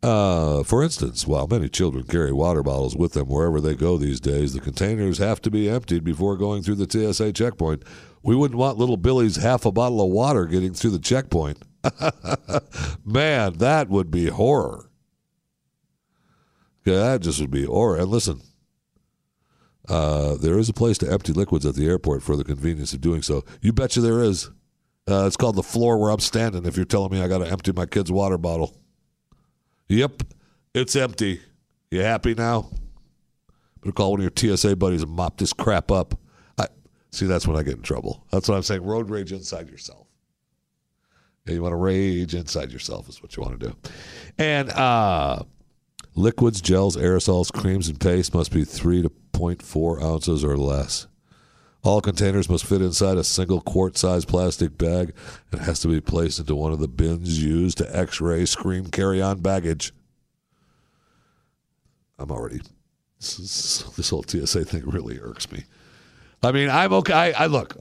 Uh, 0.02 0.64
for 0.64 0.84
instance, 0.84 1.26
while 1.26 1.48
many 1.48 1.68
children 1.68 2.06
carry 2.06 2.32
water 2.32 2.62
bottles 2.62 2.96
with 2.96 3.14
them 3.14 3.28
wherever 3.28 3.60
they 3.60 3.76
go 3.76 3.98
these 3.98 4.20
days, 4.20 4.54
the 4.54 4.60
containers 4.60 5.18
have 5.18 5.42
to 5.42 5.50
be 5.50 5.68
emptied 5.68 6.04
before 6.04 6.38
going 6.38 6.62
through 6.62 6.76
the 6.76 7.14
TSA 7.14 7.34
checkpoint. 7.34 7.82
We 8.22 8.36
wouldn't 8.36 8.60
want 8.60 8.78
little 8.78 8.98
Billy's 8.98 9.38
half 9.38 9.66
a 9.66 9.72
bottle 9.72 10.02
of 10.02 10.12
water 10.12 10.46
getting 10.46 10.74
through 10.74 10.92
the 10.92 11.00
checkpoint. 11.00 11.58
Man, 13.06 13.54
that 13.58 13.90
would 13.90 14.12
be 14.12 14.28
horror. 14.28 14.92
Yeah, 16.86 16.98
that 16.98 17.22
just 17.22 17.42
would 17.42 17.52
be 17.52 17.66
horror. 17.66 17.98
And 17.98 18.10
listen, 18.10 18.42
uh, 19.90 20.36
there 20.36 20.58
is 20.58 20.70
a 20.70 20.74
place 20.74 20.98
to 21.00 21.12
empty 21.12 21.34
liquids 21.34 21.66
at 21.66 21.76
the 21.76 21.86
airport 21.88 22.24
for 22.24 22.36
the 22.36 22.44
convenience 22.44 22.94
of 22.94 23.02
doing 23.02 23.22
so. 23.22 23.44
You 23.62 23.74
betcha 23.74 24.02
there 24.02 24.22
is. 24.24 24.50
Uh, 25.08 25.26
it's 25.28 25.38
called 25.38 25.56
the 25.56 25.64
floor 25.64 25.98
where 26.00 26.10
I'm 26.10 26.20
standing. 26.20 26.66
If 26.66 26.76
you're 26.76 26.86
telling 26.86 27.12
me 27.12 27.22
I 27.22 27.28
got 27.28 27.40
to 27.40 27.50
empty 27.50 27.72
my 27.72 27.86
kid's 27.86 28.12
water 28.12 28.38
bottle. 28.38 28.76
Yep, 29.88 30.24
it's 30.74 30.96
empty. 30.96 31.42
You 31.92 32.02
happy 32.02 32.34
now? 32.34 32.70
Better 33.82 33.94
call 33.94 34.12
one 34.12 34.22
of 34.22 34.24
your 34.24 34.58
TSA 34.58 34.76
buddies 34.78 35.04
and 35.04 35.12
mop 35.12 35.38
this 35.38 35.54
crap 35.54 35.92
up. 35.92 36.20
I 36.58 36.68
see. 37.12 37.28
That's 37.28 37.48
when 37.48 37.56
I 37.56 37.62
get 37.62 37.76
in 37.76 37.84
trouble. 37.84 38.26
That's 38.32 38.50
what 38.50 38.56
I'm 38.56 38.64
saying. 38.64 38.84
Road 38.84 39.12
rage 39.12 39.32
inside 39.32 39.70
yourself. 39.70 40.08
Yeah, 41.46 41.54
you 41.54 41.62
want 41.62 41.74
to 41.74 41.78
rage 41.78 42.34
inside 42.34 42.72
yourself 42.72 43.08
is 43.08 43.22
what 43.22 43.38
you 43.38 43.44
want 43.44 43.60
to 43.60 43.68
do. 43.68 43.76
And 44.40 44.72
uh, 44.72 45.44
liquids, 46.16 46.62
gels, 46.62 46.96
aerosols, 46.98 47.52
creams, 47.52 47.88
and 47.88 48.00
paste 48.00 48.34
must 48.34 48.52
be 48.52 48.64
three 48.64 49.02
to 49.02 49.10
0.4 49.34 50.02
ounces 50.02 50.44
or 50.44 50.58
less. 50.58 51.08
All 51.84 52.02
containers 52.02 52.50
must 52.50 52.66
fit 52.66 52.82
inside 52.82 53.18
a 53.18 53.24
single 53.24 53.62
quart 53.62 53.96
sized 53.96 54.28
plastic 54.28 54.76
bag 54.76 55.14
and 55.52 55.62
has 55.62 55.80
to 55.82 55.88
be 55.88 56.02
placed 56.02 56.40
into 56.40 56.56
one 56.56 56.72
of 56.72 56.80
the 56.80 56.88
bins 56.88 57.44
used 57.44 57.78
to 57.78 57.96
x 57.96 58.20
ray 58.20 58.46
screen 58.46 58.86
carry 58.88 59.22
on 59.22 59.40
baggage. 59.42 59.94
I'm 62.18 62.32
already. 62.32 62.62
This 63.20 64.10
whole 64.10 64.24
TSA 64.24 64.66
thing 64.66 64.90
really 64.90 65.20
irks 65.20 65.52
me. 65.52 65.66
I 66.42 66.52
mean, 66.52 66.70
I'm 66.70 66.92
okay. 66.94 67.14
I, 67.14 67.44
I 67.44 67.46
look. 67.48 67.78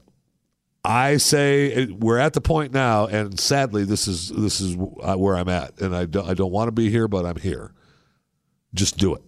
I 0.83 1.17
say 1.17 1.87
we're 1.87 2.19
at 2.19 2.33
the 2.33 2.41
point 2.41 2.73
now, 2.73 3.07
and 3.07 3.39
sadly, 3.39 3.85
this 3.85 4.07
is 4.07 4.29
this 4.29 4.61
is 4.61 4.77
uh, 5.01 5.15
where 5.15 5.35
I'm 5.35 5.49
at, 5.49 5.79
and 5.81 5.95
I 5.95 6.05
don't 6.05 6.29
I 6.29 6.35
don't 6.35 6.51
want 6.51 6.67
to 6.67 6.71
be 6.71 6.91
here, 6.91 7.07
but 7.07 7.25
I'm 7.25 7.37
here. 7.37 7.73
Just 8.75 8.97
do 8.97 9.15
it. 9.15 9.21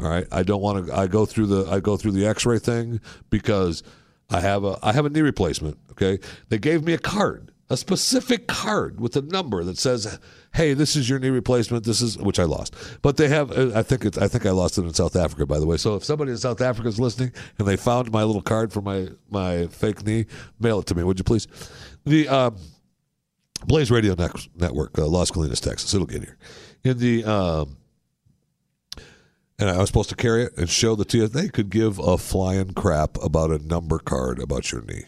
All 0.00 0.08
right. 0.08 0.26
I 0.32 0.42
don't 0.42 0.60
want 0.60 0.86
to. 0.86 0.96
I 0.96 1.06
go 1.06 1.24
through 1.26 1.46
the. 1.46 1.70
I 1.70 1.80
go 1.80 1.96
through 1.96 2.12
the 2.12 2.26
X-ray 2.26 2.58
thing 2.58 3.00
because 3.30 3.82
I 4.28 4.40
have 4.40 4.64
a. 4.64 4.78
I 4.82 4.92
have 4.92 5.06
a 5.06 5.10
knee 5.10 5.20
replacement. 5.20 5.78
Okay. 5.92 6.18
They 6.48 6.58
gave 6.58 6.84
me 6.84 6.92
a 6.94 6.98
card, 6.98 7.52
a 7.68 7.76
specific 7.76 8.46
card 8.46 9.00
with 9.00 9.14
a 9.16 9.22
number 9.22 9.62
that 9.64 9.78
says, 9.78 10.18
"Hey, 10.54 10.72
this 10.74 10.96
is 10.96 11.08
your 11.08 11.18
knee 11.18 11.28
replacement. 11.28 11.84
This 11.84 12.00
is 12.00 12.16
which 12.18 12.38
I 12.38 12.44
lost." 12.44 12.74
But 13.02 13.18
they 13.18 13.28
have. 13.28 13.52
uh, 13.52 13.72
I 13.74 13.82
think 13.82 14.04
it's. 14.04 14.16
I 14.16 14.26
think 14.26 14.46
I 14.46 14.50
lost 14.50 14.78
it 14.78 14.82
in 14.82 14.94
South 14.94 15.16
Africa, 15.16 15.46
by 15.46 15.58
the 15.58 15.66
way. 15.66 15.76
So 15.76 15.96
if 15.96 16.04
somebody 16.04 16.30
in 16.32 16.38
South 16.38 16.60
Africa 16.60 16.88
is 16.88 16.98
listening 16.98 17.32
and 17.58 17.68
they 17.68 17.76
found 17.76 18.10
my 18.10 18.24
little 18.24 18.42
card 18.42 18.72
for 18.72 18.80
my 18.80 19.08
my 19.30 19.66
fake 19.66 20.04
knee, 20.06 20.26
mail 20.58 20.80
it 20.80 20.86
to 20.86 20.94
me, 20.94 21.04
would 21.04 21.18
you 21.18 21.24
please? 21.24 21.46
The 22.06 22.26
um, 22.28 22.56
Blaze 23.66 23.90
Radio 23.90 24.14
Network, 24.14 24.98
uh, 24.98 25.06
Las 25.06 25.30
Colinas, 25.30 25.60
Texas. 25.60 25.92
It'll 25.92 26.06
get 26.06 26.22
here. 26.22 26.38
In 26.82 26.98
the 26.98 27.24
um, 27.24 27.76
and 29.60 29.68
I 29.68 29.76
was 29.76 29.88
supposed 29.90 30.08
to 30.08 30.16
carry 30.16 30.44
it 30.44 30.56
and 30.56 30.68
show 30.68 30.96
the 30.96 31.04
TSA. 31.08 31.28
They 31.28 31.48
could 31.48 31.68
give 31.68 31.98
a 31.98 32.16
flying 32.16 32.72
crap 32.72 33.22
about 33.22 33.50
a 33.50 33.58
number 33.58 33.98
card 33.98 34.40
about 34.40 34.72
your 34.72 34.80
knee. 34.82 35.04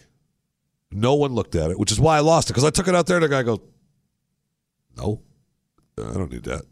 No 0.91 1.15
one 1.15 1.33
looked 1.33 1.55
at 1.55 1.71
it, 1.71 1.79
which 1.79 1.91
is 1.91 1.99
why 1.99 2.19
I 2.19 2.21
lost 2.21 2.51
it 2.51 2.53
because 2.53 2.65
I 2.65 2.71
took 2.71 2.87
it 2.87 2.95
out 2.95 3.07
there 3.07 3.17
and 3.17 3.25
the 3.25 3.29
guy 3.31 3.43
goes, 3.43 3.61
"No, 4.97 5.23
I 5.99 6.13
don't 6.13 6.31
need 6.31 6.45
that." 6.45 6.67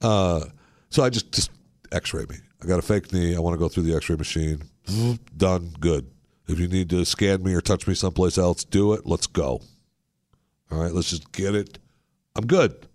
Uh, 0.00 0.44
so 0.90 1.02
I 1.02 1.10
just 1.10 1.32
just 1.32 1.50
X-ray 1.90 2.24
me. 2.30 2.36
I 2.62 2.66
got 2.66 2.78
a 2.78 2.82
fake 2.82 3.12
knee. 3.12 3.34
I 3.34 3.40
want 3.40 3.54
to 3.54 3.58
go 3.58 3.68
through 3.68 3.82
the 3.82 3.96
X-ray 3.96 4.16
machine. 4.16 4.62
Done. 5.36 5.74
Good. 5.80 6.08
If 6.46 6.60
you 6.60 6.68
need 6.68 6.88
to 6.90 7.04
scan 7.04 7.42
me 7.42 7.52
or 7.52 7.60
touch 7.60 7.88
me 7.88 7.94
someplace 7.94 8.38
else, 8.38 8.64
do 8.64 8.92
it. 8.92 9.06
Let's 9.06 9.26
go. 9.26 9.60
All 10.70 10.78
right, 10.78 10.92
let's 10.92 11.10
just 11.10 11.32
get 11.32 11.54
it. 11.54 11.78
I'm 12.36 12.46
good. 12.46 12.86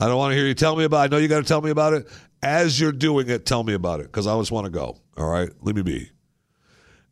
I 0.00 0.06
don't 0.06 0.16
want 0.16 0.32
to 0.32 0.36
hear 0.36 0.46
you 0.46 0.54
tell 0.54 0.76
me 0.76 0.84
about. 0.84 1.02
It. 1.02 1.04
I 1.04 1.06
know 1.08 1.20
you 1.20 1.28
got 1.28 1.40
to 1.40 1.44
tell 1.44 1.60
me 1.60 1.70
about 1.70 1.92
it. 1.92 2.08
As 2.42 2.80
you're 2.80 2.92
doing 2.92 3.28
it, 3.28 3.44
tell 3.44 3.62
me 3.62 3.74
about 3.74 4.00
it 4.00 4.04
because 4.04 4.26
I 4.26 4.38
just 4.38 4.50
want 4.50 4.64
to 4.64 4.70
go. 4.70 4.96
All 5.16 5.28
right, 5.28 5.50
let 5.60 5.76
me 5.76 5.82
be. 5.82 6.10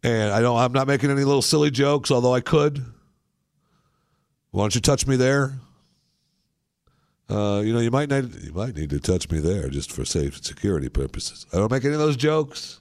And 0.03 0.33
I 0.33 0.41
don't. 0.41 0.57
I'm 0.57 0.73
not 0.73 0.87
making 0.87 1.11
any 1.11 1.25
little 1.25 1.43
silly 1.43 1.71
jokes, 1.71 2.11
although 2.11 2.35
I 2.35 2.41
could. 2.41 2.85
Why 4.51 4.63
don't 4.63 4.75
you 4.75 4.81
touch 4.81 5.07
me 5.07 5.17
there? 5.17 5.59
Uh, 7.29 7.61
you 7.63 7.75
know, 7.75 7.81
you 7.81 7.91
might 7.91 8.09
need 8.09 8.35
you 8.43 8.53
might 8.55 8.75
need 8.75 8.89
to 8.91 9.01
touch 9.01 9.31
me 9.31 9.39
there 9.39 9.69
just 9.69 9.93
for 9.93 10.05
safe 10.05 10.43
security 10.43 10.89
purposes. 10.89 11.47
I 11.53 11.59
don't 11.59 11.71
make 11.71 11.85
any 11.85 11.93
of 11.93 12.01
those 12.01 12.17
jokes. 12.17 12.81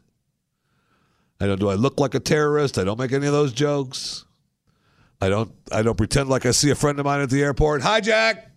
I 1.42 1.48
don't. 1.48 1.60
Do 1.60 1.70
I 1.70 1.74
look 1.74 2.00
like 2.00 2.16
a 2.16 2.20
terrorist? 2.20 2.78
I 2.78 2.84
don't 2.84 2.98
make 2.98 3.12
any 3.12 3.28
of 3.28 3.34
those 3.34 3.52
jokes. 3.52 4.26
I 5.20 5.28
don't. 5.28 5.52
I 5.72 5.82
don't 5.82 5.98
pretend 5.98 6.30
like 6.30 6.46
I 6.46 6.52
see 6.52 6.70
a 6.70 6.76
friend 6.76 6.98
of 7.00 7.06
mine 7.06 7.20
at 7.20 7.30
the 7.30 7.44
airport. 7.44 7.82
Hi, 7.82 8.00
Jack. 8.00 8.50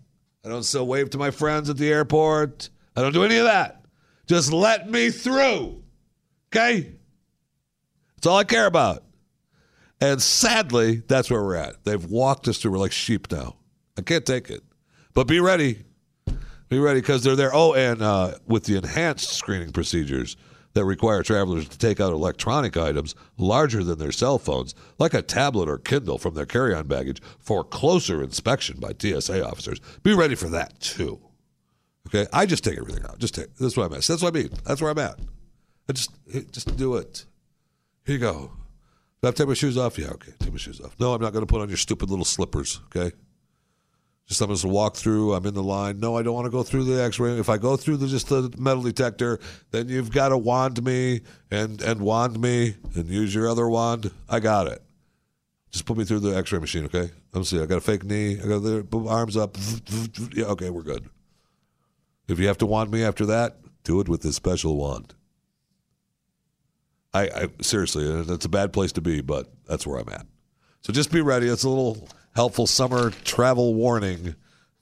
I 0.45 0.49
don't 0.49 0.63
still 0.63 0.87
wave 0.87 1.09
to 1.11 1.17
my 1.17 1.29
friends 1.29 1.69
at 1.69 1.77
the 1.77 1.91
airport. 1.91 2.69
I 2.95 3.01
don't 3.01 3.13
do 3.13 3.23
any 3.23 3.37
of 3.37 3.45
that. 3.45 3.80
Just 4.31 4.53
let 4.53 4.89
me 4.89 5.09
through. 5.09 5.83
Okay? 6.47 6.93
That's 8.15 8.27
all 8.27 8.37
I 8.37 8.45
care 8.45 8.65
about. 8.65 9.03
And 9.99 10.21
sadly, 10.21 11.03
that's 11.05 11.29
where 11.29 11.43
we're 11.43 11.57
at. 11.57 11.83
They've 11.83 12.05
walked 12.05 12.47
us 12.47 12.57
through. 12.57 12.71
We're 12.71 12.77
like 12.77 12.93
sheep 12.93 13.29
now. 13.29 13.57
I 13.97 14.03
can't 14.03 14.25
take 14.25 14.49
it. 14.49 14.63
But 15.13 15.27
be 15.27 15.41
ready. 15.41 15.83
Be 16.69 16.79
ready 16.79 17.01
because 17.01 17.25
they're 17.25 17.35
there. 17.35 17.53
Oh, 17.53 17.73
and 17.73 18.01
uh, 18.01 18.35
with 18.47 18.63
the 18.63 18.77
enhanced 18.77 19.33
screening 19.33 19.73
procedures 19.73 20.37
that 20.75 20.85
require 20.85 21.23
travelers 21.23 21.67
to 21.67 21.77
take 21.77 21.99
out 21.99 22.13
electronic 22.13 22.77
items 22.77 23.15
larger 23.37 23.83
than 23.83 23.99
their 23.99 24.13
cell 24.13 24.39
phones, 24.39 24.73
like 24.97 25.13
a 25.13 25.21
tablet 25.21 25.67
or 25.67 25.77
Kindle 25.77 26.17
from 26.17 26.35
their 26.35 26.45
carry 26.45 26.73
on 26.73 26.87
baggage, 26.87 27.21
for 27.37 27.65
closer 27.65 28.23
inspection 28.23 28.79
by 28.79 28.93
TSA 28.97 29.45
officers. 29.45 29.81
Be 30.03 30.13
ready 30.13 30.35
for 30.35 30.47
that, 30.47 30.79
too. 30.79 31.19
Okay, 32.13 32.27
I 32.33 32.45
just 32.45 32.63
take 32.63 32.77
everything 32.77 33.05
out. 33.05 33.19
Just 33.19 33.35
take. 33.35 33.55
That's 33.55 33.77
what 33.77 33.85
I'm 33.85 33.93
at. 33.93 34.03
That's 34.03 34.21
what 34.21 34.35
I 34.35 34.37
mean. 34.37 34.49
That's 34.65 34.81
where 34.81 34.91
I'm 34.91 34.99
at. 34.99 35.17
I 35.89 35.93
just 35.93 36.11
just 36.51 36.75
do 36.75 36.95
it. 36.95 37.25
Here 38.05 38.15
you 38.15 38.19
go. 38.19 38.51
Do 39.21 39.27
I 39.27 39.27
have 39.27 39.35
to 39.35 39.43
take 39.43 39.47
my 39.47 39.53
shoes 39.53 39.77
off? 39.77 39.97
Yeah, 39.97 40.09
okay. 40.09 40.33
Take 40.39 40.51
my 40.51 40.57
shoes 40.57 40.81
off. 40.81 40.95
No, 40.99 41.13
I'm 41.13 41.21
not 41.21 41.31
going 41.31 41.45
to 41.45 41.51
put 41.51 41.61
on 41.61 41.69
your 41.69 41.77
stupid 41.77 42.09
little 42.09 42.25
slippers, 42.25 42.81
okay? 42.85 43.15
Just 44.27 44.41
I'm 44.41 44.49
just 44.49 44.65
walk 44.65 44.95
through. 44.95 45.33
I'm 45.33 45.45
in 45.45 45.53
the 45.53 45.63
line. 45.63 45.99
No, 45.99 46.17
I 46.17 46.23
don't 46.23 46.33
want 46.33 46.45
to 46.45 46.51
go 46.51 46.63
through 46.63 46.85
the 46.85 47.01
X-ray. 47.03 47.37
If 47.39 47.47
I 47.47 47.57
go 47.57 47.77
through 47.77 47.97
the 47.97 48.07
just 48.07 48.29
the 48.29 48.53
metal 48.57 48.81
detector, 48.81 49.39
then 49.71 49.89
you've 49.89 50.11
got 50.11 50.29
to 50.29 50.37
wand 50.37 50.83
me 50.83 51.21
and 51.49 51.81
and 51.81 52.01
wand 52.01 52.41
me 52.41 52.75
and 52.95 53.07
use 53.07 53.33
your 53.33 53.47
other 53.47 53.69
wand. 53.69 54.11
I 54.27 54.39
got 54.39 54.67
it. 54.67 54.81
Just 55.71 55.85
put 55.85 55.97
me 55.97 56.03
through 56.03 56.19
the 56.19 56.35
X-ray 56.35 56.59
machine, 56.59 56.85
okay? 56.85 57.09
Let 57.31 57.39
me 57.39 57.43
see. 57.43 57.61
I 57.61 57.65
got 57.65 57.77
a 57.77 57.81
fake 57.81 58.03
knee. 58.03 58.39
I 58.41 58.47
got 58.47 58.59
the 58.59 59.05
arms 59.07 59.37
up. 59.37 59.57
Yeah, 60.33 60.45
okay, 60.45 60.69
we're 60.69 60.81
good. 60.81 61.09
If 62.31 62.39
you 62.39 62.47
have 62.47 62.57
to 62.59 62.65
wand 62.65 62.91
me 62.91 63.03
after 63.03 63.25
that, 63.25 63.57
do 63.83 63.99
it 63.99 64.07
with 64.07 64.21
this 64.21 64.37
special 64.37 64.77
wand. 64.77 65.13
I, 67.13 67.23
I 67.23 67.47
seriously, 67.61 68.09
uh, 68.09 68.23
that's 68.23 68.45
a 68.45 68.49
bad 68.49 68.71
place 68.71 68.93
to 68.93 69.01
be, 69.01 69.19
but 69.19 69.51
that's 69.67 69.85
where 69.85 69.99
I'm 69.99 70.07
at. 70.09 70.25
So 70.79 70.93
just 70.93 71.11
be 71.11 71.19
ready. 71.19 71.47
It's 71.47 71.65
a 71.65 71.69
little 71.69 72.07
helpful 72.33 72.67
summer 72.67 73.09
travel 73.25 73.73
warning 73.73 74.35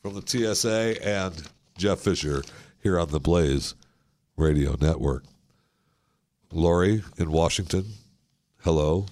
from 0.04 0.14
the 0.14 0.22
TSA 0.26 1.04
and 1.04 1.42
Jeff 1.76 2.00
Fisher 2.00 2.44
here 2.84 3.00
on 3.00 3.10
the 3.10 3.20
Blaze 3.20 3.74
Radio 4.38 4.76
Network. 4.80 5.24
Lori 6.52 7.04
in 7.18 7.32
Washington, 7.32 7.86
hello. 8.62 9.08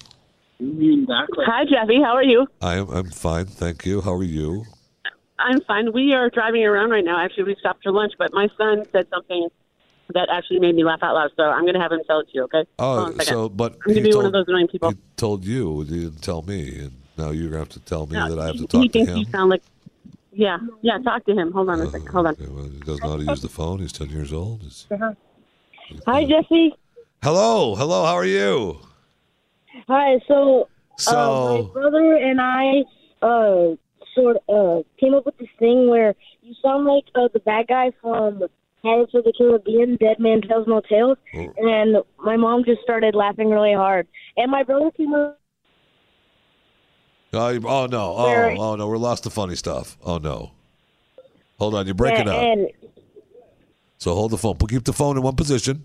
Hi, 0.60 1.64
Jeffy. 1.64 2.00
How 2.02 2.14
are 2.14 2.22
you? 2.22 2.46
I 2.60 2.74
am. 2.76 2.88
I'm 2.90 3.10
fine, 3.10 3.46
thank 3.46 3.84
you. 3.84 4.00
How 4.00 4.14
are 4.14 4.24
you? 4.24 4.64
I'm 5.38 5.60
fine. 5.62 5.92
We 5.92 6.14
are 6.14 6.30
driving 6.30 6.64
around 6.64 6.90
right 6.90 7.04
now. 7.04 7.22
Actually, 7.22 7.44
we 7.44 7.56
stopped 7.60 7.82
for 7.82 7.92
lunch, 7.92 8.12
but 8.18 8.32
my 8.32 8.48
son 8.58 8.84
said 8.92 9.06
something 9.10 9.48
that 10.14 10.28
actually 10.32 10.58
made 10.60 10.74
me 10.74 10.84
laugh 10.84 11.00
out 11.02 11.14
loud. 11.14 11.30
So 11.36 11.44
I'm 11.44 11.62
going 11.62 11.74
to 11.74 11.80
have 11.80 11.92
him 11.92 12.00
tell 12.06 12.20
it 12.20 12.24
to 12.28 12.30
you, 12.34 12.42
okay? 12.44 12.64
Oh, 12.78 13.12
so 13.20 13.48
but 13.48 13.74
I'm 13.74 13.78
going 13.80 13.94
to 13.96 14.02
he 14.02 14.08
be 14.08 14.08
one 14.08 14.12
told- 14.12 14.26
of 14.26 14.32
those 14.32 14.44
annoying 14.48 14.68
people. 14.68 14.90
He 14.90 14.96
told 15.16 15.44
you. 15.44 15.82
He 15.82 16.00
didn't 16.00 16.22
tell 16.22 16.42
me, 16.42 16.78
and 16.80 16.92
now 17.16 17.30
you're 17.30 17.48
gonna 17.50 17.58
have 17.60 17.68
to 17.70 17.80
tell 17.80 18.06
me 18.06 18.14
No, 18.14 18.28
that 18.34 18.38
I 18.42 18.46
have 18.46 18.56
to 18.56 18.66
talk 18.66 18.80
he 18.82 18.88
to 18.88 18.92
thinks 18.92 19.10
him. 19.12 19.18
you 19.18 19.24
sound 19.26 19.50
like. 19.50 19.62
Yeah, 20.32 20.58
yeah. 20.82 20.98
Talk 20.98 21.24
to 21.26 21.34
him. 21.34 21.50
Hold 21.52 21.68
on 21.68 21.80
a 21.80 21.86
second. 21.90 22.06
Hold 22.08 22.26
on. 22.26 22.36
He 22.36 22.44
doesn't 22.80 23.02
know 23.02 23.10
how 23.10 23.16
to 23.16 23.24
use 23.24 23.42
the 23.42 23.48
phone. 23.48 23.80
He's 23.80 23.92
ten 23.92 24.08
years 24.08 24.32
old. 24.32 24.62
He's- 24.62 24.86
Hi, 26.06 26.24
Jesse. 26.24 26.74
Hello, 27.22 27.74
hello. 27.74 28.04
How 28.04 28.14
are 28.14 28.24
you? 28.24 28.78
Hi. 29.88 30.20
So, 30.28 30.68
So- 30.96 31.16
uh, 31.18 31.62
my 31.62 31.68
brother 31.72 32.14
and 32.16 32.40
I 32.40 32.84
uh, 33.20 33.74
sort 34.18 34.36
of 34.48 34.78
uh, 34.78 34.82
came 34.98 35.14
up 35.14 35.24
with 35.26 35.38
this 35.38 35.48
thing 35.58 35.88
where 35.88 36.14
you 36.42 36.54
sound 36.62 36.84
like 36.86 37.04
uh, 37.14 37.28
the 37.32 37.40
bad 37.40 37.66
guy 37.68 37.92
from 38.02 38.42
Pirates 38.82 39.12
of 39.14 39.24
the 39.24 39.32
Caribbean, 39.36 39.96
Dead 39.96 40.18
Man 40.18 40.40
Tells 40.42 40.66
No 40.66 40.80
Tales, 40.80 41.18
Oh. 41.34 41.52
and 41.56 41.96
my 42.18 42.36
mom 42.36 42.64
just 42.64 42.80
started 42.82 43.14
laughing 43.14 43.50
really 43.50 43.74
hard. 43.74 44.06
And 44.36 44.50
my 44.50 44.62
brother 44.62 44.90
came 44.96 45.14
up. 45.14 45.40
Oh, 47.32 47.48
oh 47.66 47.86
no. 47.86 48.14
Oh, 48.16 48.24
Where- 48.24 48.56
oh 48.56 48.76
no. 48.76 48.86
We're 48.88 48.96
lost 48.96 49.24
the 49.24 49.30
funny 49.30 49.54
stuff. 49.56 49.98
Oh 50.02 50.18
no. 50.18 50.52
Hold 51.58 51.74
on. 51.74 51.86
You're 51.86 51.94
breaking 51.94 52.26
yeah, 52.26 52.32
up. 52.34 52.42
And 52.42 52.68
So 53.98 54.14
hold 54.14 54.30
the 54.30 54.38
phone. 54.38 54.56
Keep 54.56 54.84
the 54.84 54.92
phone 54.92 55.16
in 55.16 55.22
one 55.22 55.36
position. 55.36 55.84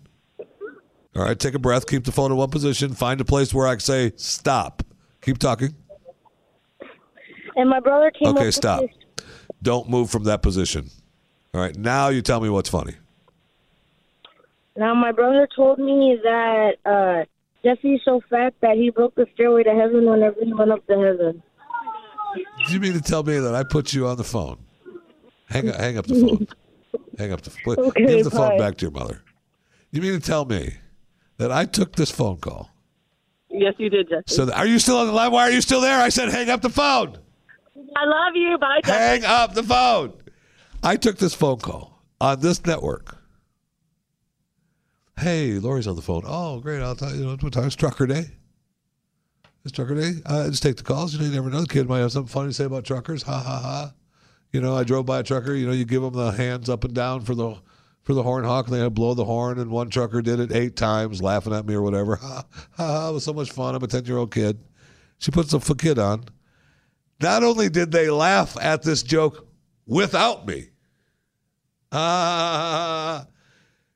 All 1.16 1.24
right. 1.24 1.38
Take 1.38 1.54
a 1.54 1.60
breath. 1.60 1.86
Keep 1.86 2.06
the 2.06 2.12
phone 2.12 2.32
in 2.32 2.38
one 2.38 2.50
position. 2.50 2.94
Find 2.94 3.20
a 3.20 3.26
place 3.26 3.54
where 3.54 3.68
I 3.68 3.74
can 3.74 3.82
say 3.82 4.14
stop. 4.16 4.84
Keep 5.22 5.40
talking. 5.40 5.76
And 7.56 7.70
my 7.70 7.80
brother 7.80 8.12
came 8.12 8.30
Okay. 8.30 8.46
with 8.46 8.56
Stop. 8.56 8.82
this 8.82 9.26
Don't 9.62 9.90
move 9.90 10.10
from 10.10 10.24
that 10.26 10.42
position. 10.42 10.90
All 11.54 11.62
right. 11.62 11.76
Now 11.76 12.10
you 12.10 12.22
tell 12.22 12.40
me 12.42 12.50
what's 12.50 12.70
funny. 12.70 12.96
Now, 14.76 14.96
my 14.96 15.12
brother 15.12 15.48
told 15.56 15.78
me 15.78 16.18
that 16.24 16.72
uh, 16.86 17.26
Jeffy's 17.64 18.02
so 18.04 18.22
fat 18.30 18.56
that 18.62 18.76
he 18.76 18.90
broke 18.90 19.14
the 19.16 19.28
stairway 19.36 19.62
to 19.64 19.70
heaven 19.70 20.10
whenever 20.10 20.38
he 20.44 20.52
went 20.52 20.72
up 20.72 20.86
to 20.88 20.94
heaven. 20.94 21.44
Do 22.68 22.74
you 22.74 22.80
mean 22.80 22.94
to 22.94 23.02
tell 23.02 23.22
me 23.22 23.38
that 23.38 23.54
I 23.54 23.64
put 23.64 23.94
you 23.94 24.08
on 24.08 24.18
the 24.18 24.24
phone? 24.24 24.58
Hang 25.50 25.68
hang 25.68 25.98
up 26.00 26.08
the 26.08 26.16
phone. 26.16 26.48
hang 27.20 27.32
up 27.32 27.42
the 27.42 27.52
phone. 27.52 27.78
Okay, 27.78 28.06
Give 28.08 28.24
the 28.24 28.32
phone 28.32 28.58
back 28.58 28.78
to 28.78 28.86
your 28.86 28.92
mother. 28.92 29.22
You 29.92 30.02
mean 30.02 30.14
to 30.14 30.20
tell 30.20 30.46
me 30.46 30.74
that 31.38 31.52
I 31.52 31.66
took 31.66 31.96
this 31.96 32.10
phone 32.10 32.38
call? 32.38 32.72
Yes, 33.52 33.76
you 33.78 33.92
did, 33.92 34.10
Jeffy. 34.10 34.24
So 34.26 34.46
th- 34.46 34.58
are 34.58 34.66
you 34.66 34.80
still 34.80 34.98
on 34.98 35.06
the 35.06 35.14
line? 35.14 35.32
Why 35.32 35.44
are 35.48 35.52
you 35.52 35.62
still 35.62 35.82
there? 35.82 36.00
I 36.02 36.10
said 36.10 36.30
hang 36.30 36.50
up 36.50 36.62
the 36.64 36.72
phone. 36.72 37.20
I 37.95 38.06
love 38.06 38.36
you. 38.36 38.57
Bye. 38.57 38.82
Hang 38.84 39.24
up 39.24 39.53
the 39.53 39.64
phone. 39.64 40.14
I 40.82 40.98
took 40.98 41.18
this 41.18 41.34
phone 41.34 41.60
call 41.60 42.03
on 42.20 42.40
this 42.40 42.65
network. 42.65 43.18
Hey, 45.18 45.53
Lori's 45.60 45.88
on 45.88 45.95
the 45.95 46.02
phone. 46.02 46.24
Oh, 46.26 46.60
great. 46.60 46.82
I'll 46.82 46.95
tell 46.95 47.15
you 47.15 47.28
what 47.28 47.53
time. 47.53 47.65
It's 47.65 47.76
trucker 47.76 48.07
day. 48.07 48.26
It's 49.64 49.72
trucker 49.72 49.95
day. 49.95 50.14
Uh, 50.26 50.49
just 50.49 50.64
take 50.64 50.76
the 50.76 50.84
calls. 50.84 51.14
You, 51.14 51.20
know, 51.20 51.26
you 51.26 51.32
never 51.32 51.49
know. 51.49 51.61
The 51.61 51.68
kid 51.68 51.88
might 51.88 51.99
have 51.99 52.11
something 52.11 52.32
funny 52.32 52.49
to 52.49 52.53
say 52.53 52.65
about 52.65 52.84
truckers. 52.84 53.24
Ha 53.24 53.40
ha 53.40 53.60
ha. 53.60 53.94
You 54.52 54.61
know, 54.61 54.76
I 54.76 54.84
drove 54.84 55.06
by 55.06 55.20
a 55.20 55.24
trucker. 55.24 55.53
You 55.53 55.68
know, 55.68 55.72
you 55.72 55.86
give 55.86 56.02
them 56.02 56.14
the 56.14 56.32
hands 56.32 56.70
up 56.70 56.84
and 56.84 56.94
down 56.94 57.22
for 57.22 57.36
the 57.36 57.56
for 58.02 58.14
the 58.14 58.24
horn 58.24 58.44
hawk. 58.44 58.68
And 58.68 58.76
they 58.76 58.90
blow 58.90 59.14
the 59.14 59.26
horn, 59.26 59.60
and 59.60 59.72
one 59.72 59.90
trucker 59.90 60.22
did 60.22 60.40
it 60.40 60.52
eight 60.52 60.76
times, 60.76 61.22
laughing 61.22 61.53
at 61.53 61.65
me 61.65 61.76
or 61.76 61.82
whatever. 61.82 62.15
Ha 62.22 62.44
ha. 62.52 62.84
ha. 62.84 63.10
It 63.10 63.14
was 63.14 63.24
so 63.24 63.34
much 63.34 63.52
fun. 63.52 63.76
I'm 63.76 63.84
a 63.84 63.88
ten 63.88 64.06
year 64.06 64.18
old 64.18 64.32
kid. 64.34 64.60
She 65.20 65.32
puts 65.32 65.52
the 65.52 65.60
kid 65.76 65.99
on. 65.99 66.26
Not 67.24 67.41
only 67.41 67.70
did 67.70 67.94
they 67.94 68.10
laugh 68.10 68.58
at 68.62 68.84
this 68.84 69.02
joke 69.02 69.48
without 69.88 70.45
me, 70.45 70.72
uh, 71.90 73.24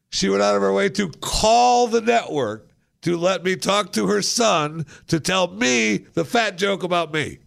she 0.10 0.30
went 0.30 0.42
out 0.42 0.56
of 0.56 0.62
her 0.62 0.72
way 0.72 0.88
to 0.88 1.10
call 1.10 1.88
the 1.88 2.00
network 2.00 2.72
to 3.02 3.18
let 3.18 3.44
me 3.44 3.58
talk 3.58 3.92
to 3.92 4.08
her 4.08 4.22
son 4.22 4.86
to 5.08 5.20
tell 5.20 5.48
me 5.48 5.98
the 6.14 6.24
fat 6.24 6.58
joke 6.58 6.84
about 6.84 7.14
me. 7.14 7.40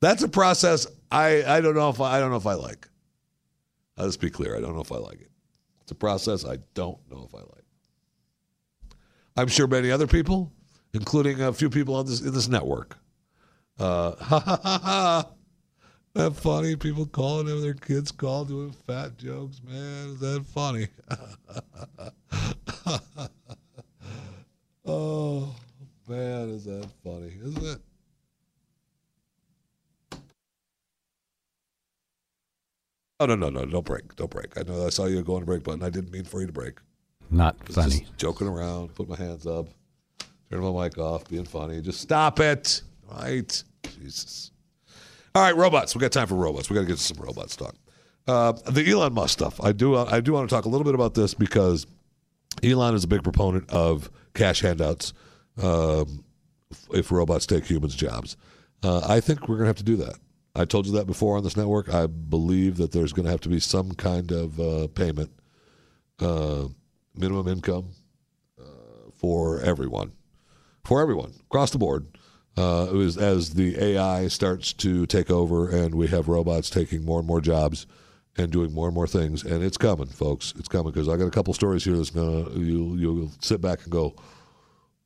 That's 0.00 0.22
a 0.22 0.28
process 0.28 0.86
I, 1.10 1.42
I 1.42 1.62
don't 1.62 1.74
know 1.74 1.88
if 1.88 2.02
I, 2.02 2.18
I 2.18 2.20
don't 2.20 2.30
know 2.30 2.36
if 2.36 2.46
I 2.46 2.52
like. 2.52 2.86
I'll 3.96 4.04
just 4.04 4.20
be 4.20 4.28
clear. 4.28 4.54
I 4.58 4.60
don't 4.60 4.74
know 4.74 4.82
if 4.82 4.92
I 4.92 4.98
like 4.98 5.22
it. 5.22 5.30
It's 5.80 5.90
a 5.90 5.94
process 5.94 6.44
I 6.44 6.58
don't 6.74 6.98
know 7.10 7.26
if 7.26 7.34
I 7.34 7.38
like. 7.38 7.64
I'm 9.38 9.48
sure 9.48 9.66
many 9.66 9.90
other 9.90 10.06
people, 10.06 10.52
including 10.92 11.40
a 11.40 11.54
few 11.54 11.70
people 11.70 11.94
on 11.94 12.04
this 12.04 12.20
in 12.20 12.34
this 12.34 12.48
network. 12.48 12.98
Uh, 13.78 14.14
ha 14.20 14.40
ha 14.40 14.60
ha 14.62 14.80
ha. 14.82 15.28
That 16.14 16.34
funny? 16.34 16.76
People 16.76 17.04
calling 17.04 17.46
him, 17.46 17.60
their 17.60 17.74
kids 17.74 18.10
call 18.10 18.46
doing 18.46 18.70
fat 18.86 19.18
jokes, 19.18 19.60
man. 19.62 20.08
Is 20.08 20.20
that 20.20 20.46
funny? 20.46 20.88
oh 24.86 25.54
man, 26.08 26.48
is 26.48 26.64
that 26.64 26.88
funny, 27.04 27.34
isn't 27.44 27.66
it? 27.66 27.78
Oh 33.20 33.26
no 33.26 33.34
no 33.34 33.48
no! 33.48 33.64
Don't 33.64 33.84
break! 33.84 34.14
Don't 34.16 34.30
break! 34.30 34.58
I 34.58 34.62
know 34.62 34.86
I 34.86 34.90
saw 34.90 35.06
you 35.06 35.22
go 35.22 35.36
on 35.36 35.42
a 35.42 35.46
break 35.46 35.64
button. 35.64 35.82
I 35.82 35.90
didn't 35.90 36.12
mean 36.12 36.24
for 36.24 36.40
you 36.40 36.46
to 36.46 36.52
break. 36.52 36.78
Not 37.30 37.56
I 37.60 37.64
was 37.66 37.76
funny. 37.76 38.00
Just 38.00 38.16
joking 38.16 38.46
around. 38.46 38.94
Put 38.94 39.08
my 39.08 39.16
hands 39.16 39.46
up. 39.46 39.68
Turn 40.50 40.60
my 40.60 40.84
mic 40.84 40.98
off. 40.98 41.28
Being 41.28 41.44
funny. 41.44 41.80
Just 41.80 42.00
stop 42.00 42.40
it. 42.40 42.82
Right? 43.10 43.62
Jesus. 44.00 44.50
All 45.34 45.42
right, 45.42 45.56
robots. 45.56 45.94
We 45.94 46.00
got 46.00 46.12
time 46.12 46.26
for 46.26 46.34
robots. 46.34 46.70
We 46.70 46.74
got 46.74 46.80
to 46.80 46.86
get 46.86 46.96
to 46.96 47.02
some 47.02 47.18
robots 47.18 47.56
talk. 47.56 47.74
Uh, 48.26 48.52
the 48.70 48.90
Elon 48.90 49.12
Musk 49.12 49.32
stuff. 49.32 49.62
I 49.62 49.72
do. 49.72 49.96
I 49.96 50.20
do 50.20 50.32
want 50.32 50.48
to 50.48 50.54
talk 50.54 50.64
a 50.64 50.68
little 50.68 50.84
bit 50.84 50.94
about 50.94 51.14
this 51.14 51.34
because 51.34 51.86
Elon 52.62 52.94
is 52.94 53.04
a 53.04 53.08
big 53.08 53.22
proponent 53.22 53.70
of 53.70 54.10
cash 54.34 54.60
handouts. 54.60 55.12
Um, 55.62 56.24
if 56.90 57.12
robots 57.12 57.46
take 57.46 57.64
humans' 57.64 57.94
jobs, 57.94 58.36
uh, 58.82 59.02
I 59.06 59.20
think 59.20 59.42
we're 59.42 59.56
going 59.56 59.64
to 59.64 59.68
have 59.68 59.76
to 59.76 59.84
do 59.84 59.96
that. 59.96 60.16
I 60.54 60.64
told 60.64 60.86
you 60.86 60.92
that 60.92 61.06
before 61.06 61.36
on 61.36 61.44
this 61.44 61.56
network. 61.56 61.92
I 61.92 62.06
believe 62.06 62.78
that 62.78 62.92
there's 62.92 63.12
going 63.12 63.26
to 63.26 63.30
have 63.30 63.42
to 63.42 63.48
be 63.48 63.60
some 63.60 63.92
kind 63.92 64.32
of 64.32 64.58
uh, 64.58 64.88
payment, 64.88 65.30
uh, 66.18 66.68
minimum 67.14 67.46
income 67.46 67.90
uh, 68.60 69.10
for 69.14 69.60
everyone, 69.60 70.12
for 70.84 71.02
everyone 71.02 71.34
across 71.44 71.70
the 71.70 71.78
board. 71.78 72.06
Uh, 72.56 72.86
it 72.90 72.94
was 72.94 73.18
as 73.18 73.54
the 73.54 73.76
AI 73.82 74.28
starts 74.28 74.72
to 74.72 75.06
take 75.06 75.30
over 75.30 75.68
and 75.68 75.94
we 75.94 76.06
have 76.06 76.26
robots 76.26 76.70
taking 76.70 77.04
more 77.04 77.18
and 77.18 77.28
more 77.28 77.40
jobs 77.40 77.86
and 78.38 78.50
doing 78.52 78.72
more 78.72 78.86
and 78.86 78.94
more 78.94 79.06
things, 79.06 79.44
and 79.44 79.62
it's 79.62 79.76
coming, 79.76 80.06
folks. 80.06 80.52
It's 80.58 80.68
coming 80.68 80.92
because 80.92 81.08
I 81.08 81.16
got 81.16 81.26
a 81.26 81.30
couple 81.30 81.54
stories 81.54 81.84
here 81.84 81.96
that's 81.96 82.10
gonna 82.10 82.50
you 82.50 82.96
you'll 82.96 83.30
sit 83.40 83.60
back 83.60 83.82
and 83.82 83.92
go, 83.92 84.14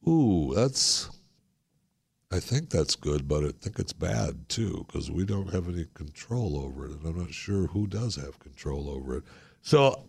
ooh, 0.08 0.52
that's. 0.54 1.10
I 2.32 2.38
think 2.38 2.70
that's 2.70 2.94
good, 2.94 3.26
but 3.26 3.44
I 3.44 3.50
think 3.60 3.80
it's 3.80 3.92
bad 3.92 4.48
too 4.48 4.84
because 4.86 5.10
we 5.10 5.24
don't 5.24 5.52
have 5.52 5.68
any 5.68 5.86
control 5.94 6.60
over 6.60 6.86
it, 6.86 6.92
and 6.92 7.04
I'm 7.04 7.18
not 7.18 7.34
sure 7.34 7.66
who 7.66 7.88
does 7.88 8.14
have 8.16 8.38
control 8.38 8.88
over 8.88 9.16
it. 9.16 9.24
So, 9.62 10.04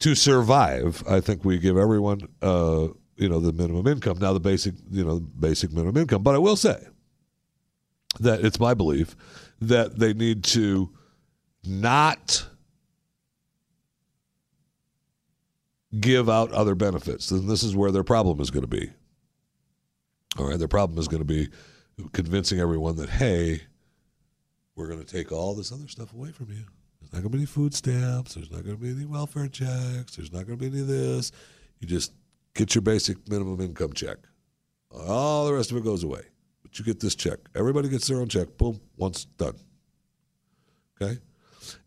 to 0.00 0.14
survive, 0.14 1.02
I 1.08 1.20
think 1.20 1.46
we 1.46 1.58
give 1.58 1.78
everyone, 1.78 2.28
uh, 2.42 2.88
you 3.16 3.28
know, 3.28 3.40
the 3.40 3.52
minimum 3.52 3.86
income. 3.86 4.18
Now, 4.18 4.32
the 4.32 4.40
basic, 4.40 4.74
you 4.90 5.04
know, 5.04 5.20
basic 5.20 5.72
minimum 5.72 5.96
income. 5.96 6.22
But 6.22 6.34
I 6.34 6.38
will 6.38 6.56
say 6.56 6.86
that 8.20 8.44
it's 8.44 8.60
my 8.60 8.74
belief 8.74 9.16
that 9.60 9.98
they 9.98 10.12
need 10.12 10.44
to 10.44 10.90
not 11.64 12.46
give 15.98 16.28
out 16.28 16.52
other 16.52 16.74
benefits. 16.74 17.30
And 17.30 17.48
this 17.48 17.62
is 17.62 17.76
where 17.76 17.90
their 17.90 18.04
problem 18.04 18.40
is 18.40 18.50
going 18.50 18.62
to 18.62 18.68
be. 18.68 18.90
All 20.38 20.48
right, 20.48 20.58
their 20.58 20.68
problem 20.68 20.98
is 20.98 21.08
going 21.08 21.20
to 21.20 21.26
be 21.26 21.48
convincing 22.12 22.58
everyone 22.58 22.96
that 22.96 23.10
hey, 23.10 23.60
we're 24.74 24.88
going 24.88 25.04
to 25.04 25.06
take 25.06 25.30
all 25.30 25.54
this 25.54 25.70
other 25.70 25.88
stuff 25.88 26.14
away 26.14 26.30
from 26.30 26.50
you. 26.50 26.64
There's 27.00 27.12
not 27.12 27.20
going 27.20 27.24
to 27.24 27.28
be 27.30 27.38
any 27.38 27.46
food 27.46 27.74
stamps. 27.74 28.34
There's 28.34 28.50
not 28.50 28.64
going 28.64 28.76
to 28.76 28.82
be 28.82 28.90
any 28.90 29.04
welfare 29.04 29.48
checks. 29.48 30.16
There's 30.16 30.32
not 30.32 30.46
going 30.46 30.58
to 30.58 30.64
be 30.64 30.66
any 30.66 30.80
of 30.80 30.86
this. 30.86 31.32
You 31.80 31.86
just 31.86 32.12
get 32.54 32.74
your 32.74 32.82
basic 32.82 33.28
minimum 33.28 33.60
income 33.60 33.92
check. 33.92 34.18
All 34.90 35.46
the 35.46 35.54
rest 35.54 35.70
of 35.70 35.76
it 35.76 35.84
goes 35.84 36.04
away. 36.04 36.22
But 36.62 36.78
you 36.78 36.84
get 36.84 37.00
this 37.00 37.14
check. 37.14 37.38
Everybody 37.54 37.88
gets 37.88 38.06
their 38.06 38.18
own 38.18 38.28
check. 38.28 38.56
Boom, 38.56 38.80
once 38.96 39.24
done. 39.24 39.54
Okay? 41.00 41.18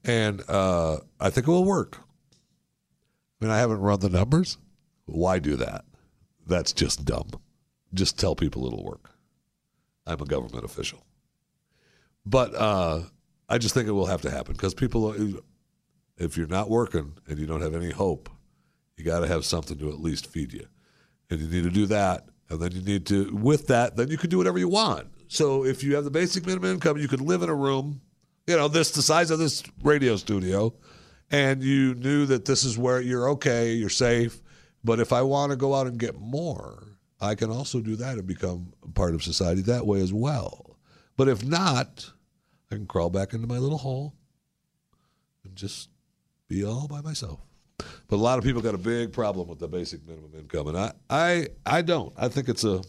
And 0.04 0.44
uh, 0.50 0.98
I 1.20 1.30
think 1.30 1.48
it 1.48 1.52
will 1.52 1.66
work. 1.66 1.98
I 3.42 3.46
mean, 3.46 3.52
I 3.52 3.58
haven't 3.58 3.80
run 3.80 4.00
the 4.00 4.10
numbers. 4.10 4.58
Why 5.06 5.40
do 5.40 5.56
that? 5.58 5.86
That's 6.48 6.74
just 6.74 7.06
dumb. 7.06 7.30
Just 7.94 8.20
tell 8.20 8.36
people 8.36 8.66
it'll 8.66 8.84
work. 8.84 9.12
I'm 10.06 10.22
a 10.22 10.26
government 10.26 10.66
official. 10.66 11.06
But 12.26 12.56
uh, 12.56 13.02
I 13.50 13.58
just 13.58 13.74
think 13.74 13.88
it 13.88 13.92
will 13.92 14.08
have 14.08 14.22
to 14.24 14.32
happen 14.32 14.54
because 14.54 14.74
people, 14.74 15.14
if 16.18 16.38
you're 16.38 16.48
not 16.48 16.70
working 16.70 17.14
and 17.28 17.40
you 17.40 17.46
don't 17.46 17.62
have 17.62 17.76
any 17.76 17.92
hope, 17.92 18.30
you 18.98 19.04
got 19.04 19.20
to 19.20 19.28
have 19.28 19.46
something 19.46 19.78
to 19.78 19.90
at 19.90 20.00
least 20.00 20.28
feed 20.28 20.54
you. 20.54 20.68
And 21.30 21.40
you 21.40 21.48
need 21.48 21.64
to 21.64 21.72
do 21.72 21.86
that. 21.88 22.28
And 22.50 22.60
then 22.60 22.72
you 22.72 22.82
need 22.82 23.06
to, 23.08 23.36
with 23.36 23.68
that, 23.68 23.96
then 23.96 24.10
you 24.10 24.18
can 24.18 24.30
do 24.30 24.38
whatever 24.38 24.60
you 24.60 24.70
want. 24.70 25.08
So 25.28 25.66
if 25.66 25.84
you 25.84 25.96
have 25.96 26.04
the 26.04 26.12
basic 26.12 26.46
minimum 26.46 26.74
income, 26.74 26.98
you 26.98 27.08
can 27.08 27.26
live 27.26 27.42
in 27.42 27.50
a 27.50 27.56
room, 27.56 28.02
you 28.46 28.56
know, 28.56 28.68
this 28.68 28.92
the 28.92 29.02
size 29.02 29.32
of 29.32 29.40
this 29.40 29.64
radio 29.84 30.16
studio, 30.16 30.74
and 31.32 31.64
you 31.64 31.96
knew 31.96 32.28
that 32.28 32.46
this 32.46 32.64
is 32.64 32.78
where 32.78 33.02
you're 33.02 33.30
okay, 33.32 33.74
you're 33.74 33.90
safe. 33.90 34.40
But 34.84 35.00
if 35.00 35.12
I 35.12 35.24
want 35.24 35.50
to 35.50 35.56
go 35.56 35.74
out 35.74 35.88
and 35.88 35.98
get 35.98 36.20
more, 36.20 37.00
I 37.20 37.34
can 37.34 37.50
also 37.50 37.82
do 37.82 37.96
that 37.96 38.18
and 38.18 38.28
become 38.28 38.74
part 38.94 39.16
of 39.16 39.24
society 39.24 39.62
that 39.64 39.88
way 39.88 40.02
as 40.02 40.14
well. 40.14 40.78
But 41.18 41.28
if 41.28 41.44
not, 41.44 42.12
I 42.72 42.76
can 42.76 42.86
crawl 42.86 43.10
back 43.10 43.34
into 43.34 43.48
my 43.48 43.58
little 43.58 43.80
hole 43.80 44.14
and 45.44 45.56
just 45.56 45.90
be 46.48 46.64
all 46.64 46.88
by 46.88 47.02
myself. 47.02 47.40
But 47.78 48.18
a 48.18 48.18
lot 48.18 48.38
of 48.38 48.44
people 48.44 48.62
got 48.62 48.76
a 48.76 48.80
big 48.80 49.12
problem 49.12 49.48
with 49.48 49.60
the 49.60 49.68
basic 49.68 50.08
minimum 50.08 50.32
income, 50.38 50.68
and 50.68 50.78
I, 50.78 50.92
I, 51.10 51.48
I 51.66 51.82
don't. 51.82 52.14
I 52.18 52.28
think 52.28 52.50
it's 52.50 52.64
a, 52.64 52.82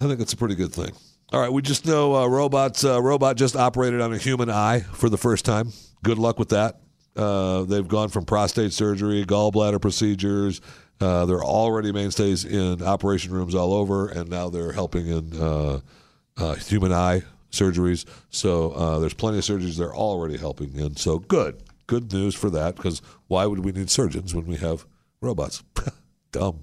I 0.00 0.06
think 0.06 0.20
it's 0.20 0.32
a 0.32 0.36
pretty 0.36 0.54
good 0.54 0.72
thing. 0.72 0.92
All 1.32 1.40
right, 1.40 1.52
we 1.52 1.60
just 1.60 1.86
know 1.86 2.14
uh, 2.14 2.26
robots. 2.26 2.84
Uh, 2.84 3.02
robot 3.02 3.36
just 3.36 3.56
operated 3.56 4.00
on 4.00 4.12
a 4.12 4.18
human 4.18 4.50
eye 4.50 4.80
for 4.80 5.08
the 5.08 5.18
first 5.18 5.44
time. 5.44 5.72
Good 6.02 6.18
luck 6.18 6.38
with 6.38 6.50
that. 6.50 6.80
Uh, 7.16 7.64
they've 7.64 7.88
gone 7.88 8.08
from 8.08 8.24
prostate 8.24 8.72
surgery, 8.72 9.24
gallbladder 9.24 9.80
procedures. 9.80 10.60
Uh, 11.00 11.26
they're 11.26 11.44
already 11.44 11.92
mainstays 11.92 12.44
in 12.44 12.82
operation 12.82 13.32
rooms 13.32 13.54
all 13.54 13.72
over, 13.74 14.08
and 14.08 14.28
now 14.28 14.48
they're 14.48 14.72
helping 14.72 15.06
in 15.06 15.40
uh, 15.40 15.80
uh, 16.36 16.54
human 16.54 16.92
eye 16.92 17.22
surgeries. 17.50 18.04
So 18.30 18.98
there's 19.00 19.14
plenty 19.14 19.38
of 19.38 19.44
surgeries 19.44 19.76
they're 19.76 19.94
already 19.94 20.36
helping 20.36 20.76
in. 20.76 20.96
So 20.96 21.18
good, 21.18 21.62
good 21.88 22.12
news 22.12 22.36
for 22.36 22.48
that. 22.50 22.76
Because 22.76 23.02
why 23.26 23.46
would 23.46 23.64
we 23.64 23.72
need 23.72 23.90
surgeons 23.90 24.32
when 24.32 24.46
we 24.46 24.56
have 24.56 24.86
robots? 25.20 25.64
Dumb. 26.32 26.60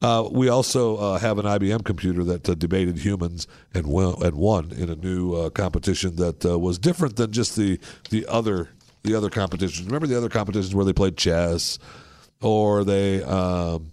Uh, 0.00 0.28
we 0.30 0.48
also 0.48 0.96
uh, 0.96 1.18
have 1.18 1.38
an 1.38 1.44
IBM 1.44 1.84
computer 1.84 2.22
that 2.22 2.48
uh, 2.48 2.54
debated 2.54 2.98
humans 2.98 3.48
and, 3.74 3.86
won, 3.86 4.14
and 4.22 4.36
won 4.36 4.70
in 4.72 4.88
a 4.90 4.94
new 4.94 5.50
competition 5.50 6.16
that 6.16 6.44
was 6.44 6.78
different 6.78 7.16
than 7.16 7.32
just 7.32 7.56
the 7.56 7.80
the 8.10 8.26
other 8.26 8.68
the 9.02 9.14
other 9.14 9.30
competitions. 9.30 9.86
Remember 9.86 10.06
the 10.06 10.16
other 10.16 10.28
competitions 10.28 10.74
where 10.74 10.84
they 10.84 10.92
played 10.92 11.16
chess 11.16 11.78
or 12.40 12.84
they 12.84 13.24
um, 13.24 13.90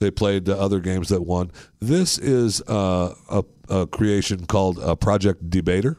they 0.00 0.10
played 0.10 0.44
the 0.44 0.58
other 0.58 0.80
games 0.80 1.08
that 1.10 1.22
won. 1.22 1.52
This 1.80 2.18
is 2.18 2.60
a, 2.66 3.44
a, 3.68 3.86
creation 3.86 4.46
called 4.46 5.00
Project 5.00 5.48
Debater 5.48 5.98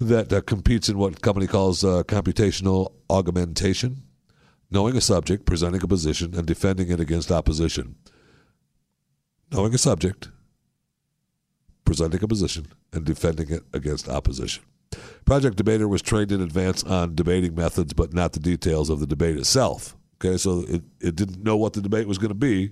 that 0.00 0.32
uh, 0.32 0.40
competes 0.42 0.88
in 0.88 0.98
what 0.98 1.22
company 1.22 1.46
calls 1.46 1.84
uh, 1.84 2.02
computational 2.04 2.92
augmentation, 3.08 4.02
knowing 4.70 4.96
a 4.96 5.00
subject, 5.00 5.46
presenting 5.46 5.82
a 5.82 5.88
position, 5.88 6.34
and 6.34 6.46
defending 6.46 6.90
it 6.90 7.00
against 7.00 7.30
opposition 7.30 7.96
knowing 9.52 9.74
a 9.74 9.78
subject, 9.78 10.28
presenting 11.84 12.22
a 12.22 12.28
position, 12.28 12.66
and 12.92 13.04
defending 13.04 13.50
it 13.50 13.62
against 13.72 14.08
opposition. 14.08 14.62
Project 15.24 15.56
Debater 15.56 15.88
was 15.88 16.02
trained 16.02 16.32
in 16.32 16.40
advance 16.40 16.82
on 16.84 17.14
debating 17.14 17.54
methods, 17.54 17.92
but 17.92 18.12
not 18.12 18.32
the 18.32 18.40
details 18.40 18.90
of 18.90 19.00
the 19.00 19.06
debate 19.06 19.36
itself. 19.36 19.96
Okay, 20.16 20.36
so 20.36 20.64
it, 20.68 20.82
it 21.00 21.16
didn't 21.16 21.42
know 21.42 21.56
what 21.56 21.74
the 21.74 21.80
debate 21.80 22.06
was 22.06 22.18
going 22.18 22.30
to 22.30 22.34
be, 22.34 22.70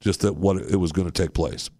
just 0.00 0.20
that 0.20 0.36
what 0.36 0.56
it 0.56 0.76
was 0.76 0.92
going 0.92 1.10
to 1.10 1.12
take 1.12 1.32
place. 1.32 1.70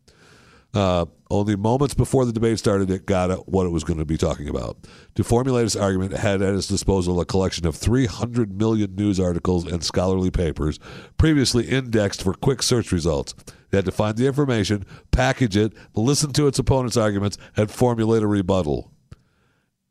Uh, 0.74 1.04
only 1.30 1.54
moments 1.54 1.92
before 1.92 2.24
the 2.24 2.32
debate 2.32 2.58
started, 2.58 2.90
it 2.90 3.04
got 3.04 3.30
at 3.30 3.48
what 3.48 3.66
it 3.66 3.70
was 3.70 3.84
going 3.84 3.98
to 3.98 4.06
be 4.06 4.16
talking 4.16 4.48
about. 4.48 4.78
To 5.16 5.24
formulate 5.24 5.66
its 5.66 5.76
argument, 5.76 6.12
had 6.12 6.40
at 6.40 6.54
its 6.54 6.66
disposal 6.66 7.20
a 7.20 7.26
collection 7.26 7.66
of 7.66 7.76
300 7.76 8.58
million 8.58 8.94
news 8.94 9.20
articles 9.20 9.70
and 9.70 9.84
scholarly 9.84 10.30
papers 10.30 10.78
previously 11.18 11.68
indexed 11.68 12.22
for 12.22 12.32
quick 12.32 12.62
search 12.62 12.90
results. 12.90 13.34
It 13.70 13.76
had 13.76 13.84
to 13.84 13.92
find 13.92 14.16
the 14.16 14.26
information, 14.26 14.86
package 15.10 15.56
it, 15.56 15.74
listen 15.94 16.32
to 16.34 16.46
its 16.46 16.58
opponent's 16.58 16.96
arguments, 16.96 17.36
and 17.56 17.70
formulate 17.70 18.22
a 18.22 18.26
rebuttal. 18.26 18.90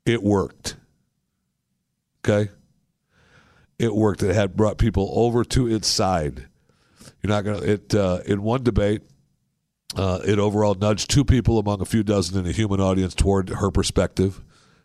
It 0.06 0.24
worked. 0.24 0.78
Okay? 2.26 2.52
It 3.78 3.96
worked. 3.96 4.24
It 4.24 4.34
had 4.36 4.56
brought 4.56 4.78
people 4.78 5.12
over 5.16 5.44
to 5.44 5.68
its 5.68 5.88
side. 5.88 6.48
You're 7.22 7.30
not 7.30 7.44
going 7.44 7.62
to, 7.62 7.72
it, 7.72 7.96
uh, 7.96 8.20
in 8.26 8.42
one 8.42 8.64
debate, 8.64 9.02
uh, 9.96 10.20
it 10.26 10.40
overall 10.40 10.76
nudged 10.76 11.10
two 11.10 11.26
people 11.26 11.60
among 11.60 11.82
a 11.82 11.86
few 11.86 12.04
dozen 12.04 12.40
in 12.40 12.50
a 12.50 12.54
human 12.54 12.80
audience 12.80 13.14
toward 13.14 13.50
her 13.50 13.72
perspective 13.72 14.42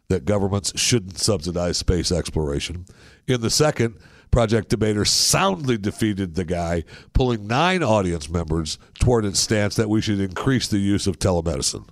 that 0.09 0.25
governments 0.25 0.73
shouldn't 0.79 1.19
subsidize 1.19 1.77
space 1.77 2.13
exploration. 2.13 2.87
In 3.27 3.41
the 3.41 3.51
second, 3.51 3.99
Project 4.31 4.69
Debater 4.69 5.05
soundly 5.05 5.79
defeated 5.79 6.35
the 6.35 6.45
guy, 6.45 6.85
pulling 7.13 7.47
nine 7.47 7.83
audience 7.83 8.29
members 8.29 8.79
toward 8.99 9.25
its 9.25 9.41
stance 9.41 9.77
that 9.77 9.89
we 9.89 10.01
should 10.01 10.21
increase 10.21 10.69
the 10.69 10.79
use 10.79 11.07
of 11.07 11.19
telemedicine. 11.19 11.89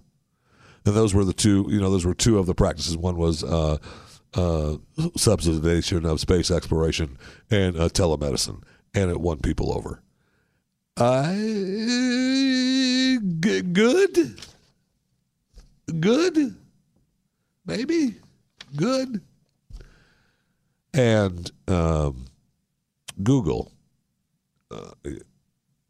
And 0.85 0.95
those 0.95 1.15
were 1.15 1.25
the 1.25 1.33
two, 1.33 1.67
you 1.71 1.81
know, 1.81 1.91
those 1.91 2.05
were 2.05 2.15
two 2.15 2.39
of 2.39 2.47
the 2.47 2.55
practices. 2.55 2.97
One 2.97 3.17
was 3.17 3.43
uh, 3.43 3.79
uh, 4.35 4.77
subsidization 5.17 6.05
of 6.05 6.21
space 6.21 6.51
exploration 6.51 7.17
and 7.51 7.77
uh, 7.77 7.89
telemedicine, 7.89 8.63
and 8.93 9.11
it 9.11 9.21
won 9.21 9.39
people 9.39 9.73
over. 9.73 10.04
I 10.97 11.35
g- 13.41 13.63
good, 13.63 14.41
good, 16.01 16.57
maybe 17.67 18.15
good, 18.77 19.21
and 20.93 21.51
um, 21.67 22.27
Google. 23.23 23.73
Uh, 24.71 24.93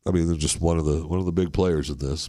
I 0.06 0.10
mean, 0.10 0.26
they're 0.26 0.36
just 0.36 0.60
one 0.60 0.78
of 0.78 0.86
the 0.86 1.06
one 1.06 1.18
of 1.18 1.26
the 1.26 1.32
big 1.32 1.52
players 1.52 1.90
in 1.90 1.98
this. 1.98 2.28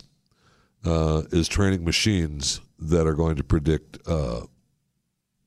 Uh, 0.84 1.24
is 1.32 1.48
training 1.48 1.84
machines 1.84 2.62
that 2.78 3.08
are 3.08 3.16
going 3.16 3.36
to 3.38 3.44
predict 3.44 3.98
uh, 4.08 4.42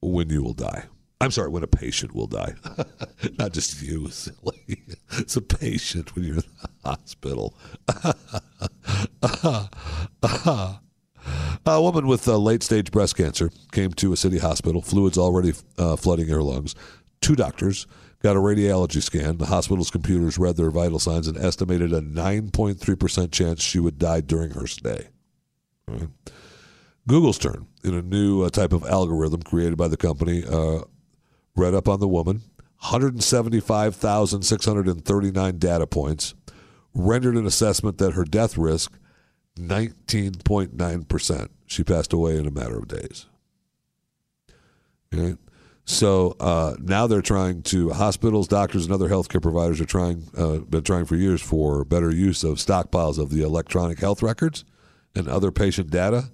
when 0.00 0.28
you 0.30 0.42
will 0.42 0.54
die. 0.54 0.84
I'm 1.20 1.32
sorry, 1.32 1.48
when 1.48 1.64
a 1.64 1.68
patient 1.68 2.14
will 2.14 2.28
die. 2.28 2.54
Not 3.38 3.52
just 3.52 3.82
you, 3.82 4.08
silly. 4.08 4.84
It's 5.12 5.36
a 5.36 5.40
patient 5.40 6.14
when 6.14 6.24
you're 6.24 6.36
in 6.36 6.42
the 6.62 6.68
hospital. 6.84 7.54
a 11.66 11.82
woman 11.82 12.06
with 12.06 12.28
uh, 12.28 12.36
late 12.36 12.62
stage 12.62 12.92
breast 12.92 13.16
cancer 13.16 13.50
came 13.72 13.92
to 13.94 14.12
a 14.12 14.16
city 14.16 14.38
hospital, 14.38 14.80
fluids 14.80 15.18
already 15.18 15.54
uh, 15.76 15.96
flooding 15.96 16.28
her 16.28 16.42
lungs. 16.42 16.76
Two 17.20 17.34
doctors 17.34 17.88
got 18.22 18.36
a 18.36 18.40
radiology 18.40 19.02
scan. 19.02 19.38
The 19.38 19.46
hospital's 19.46 19.90
computers 19.90 20.38
read 20.38 20.56
their 20.56 20.70
vital 20.70 21.00
signs 21.00 21.26
and 21.26 21.36
estimated 21.36 21.92
a 21.92 22.00
9.3% 22.00 23.32
chance 23.32 23.62
she 23.62 23.80
would 23.80 23.98
die 23.98 24.20
during 24.20 24.52
her 24.52 24.68
stay. 24.68 25.08
Right. 25.88 26.08
Google's 27.08 27.38
turn 27.38 27.66
in 27.82 27.94
a 27.94 28.02
new 28.02 28.42
uh, 28.42 28.50
type 28.50 28.72
of 28.72 28.84
algorithm 28.84 29.42
created 29.42 29.76
by 29.76 29.88
the 29.88 29.96
company 29.96 30.44
uh, 30.46 30.82
read 31.58 31.74
up 31.74 31.88
on 31.88 32.00
the 32.00 32.08
woman, 32.08 32.40
175,639 32.80 35.58
data 35.58 35.86
points, 35.86 36.34
rendered 36.94 37.36
an 37.36 37.44
assessment 37.46 37.98
that 37.98 38.14
her 38.14 38.24
death 38.24 38.56
risk 38.56 38.98
19.9%. 39.56 41.48
She 41.66 41.84
passed 41.84 42.12
away 42.12 42.38
in 42.38 42.46
a 42.46 42.50
matter 42.50 42.78
of 42.78 42.88
days. 42.88 43.26
So 45.84 46.36
uh, 46.38 46.76
now 46.80 47.06
they're 47.06 47.22
trying 47.22 47.62
to 47.62 47.90
hospitals, 47.90 48.46
doctors, 48.46 48.84
and 48.84 48.92
other 48.92 49.08
healthcare 49.08 49.40
providers 49.40 49.80
are 49.80 49.86
trying 49.86 50.24
uh, 50.36 50.58
been 50.58 50.82
trying 50.82 51.06
for 51.06 51.16
years 51.16 51.40
for 51.40 51.82
better 51.84 52.10
use 52.10 52.44
of 52.44 52.58
stockpiles 52.58 53.18
of 53.18 53.30
the 53.30 53.40
electronic 53.42 53.98
health 53.98 54.22
records 54.22 54.66
and 55.14 55.28
other 55.28 55.50
patient 55.50 55.90
data. 55.90 56.24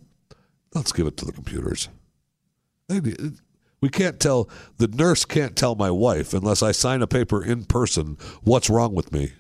Let's 0.74 0.90
give 0.90 1.06
it 1.06 1.16
to 1.18 1.24
the 1.24 1.30
computers. 1.30 1.88
We 3.84 3.90
can't 3.90 4.18
tell, 4.18 4.48
the 4.78 4.88
nurse 4.88 5.26
can't 5.26 5.54
tell 5.54 5.74
my 5.74 5.90
wife 5.90 6.32
unless 6.32 6.62
I 6.62 6.72
sign 6.72 7.02
a 7.02 7.06
paper 7.06 7.44
in 7.44 7.66
person 7.66 8.16
what's 8.42 8.70
wrong 8.70 8.94
with 8.94 9.12
me. 9.12 9.34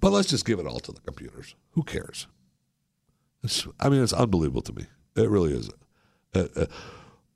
But 0.00 0.12
let's 0.12 0.30
just 0.30 0.46
give 0.46 0.58
it 0.58 0.66
all 0.66 0.80
to 0.80 0.92
the 0.92 1.02
computers. 1.02 1.54
Who 1.72 1.82
cares? 1.82 2.26
It's, 3.44 3.66
I 3.78 3.90
mean, 3.90 4.02
it's 4.02 4.14
unbelievable 4.14 4.62
to 4.62 4.72
me. 4.72 4.86
It 5.14 5.28
really 5.28 5.52
is. 5.52 5.68
Uh, 6.34 6.46
uh, 6.56 6.66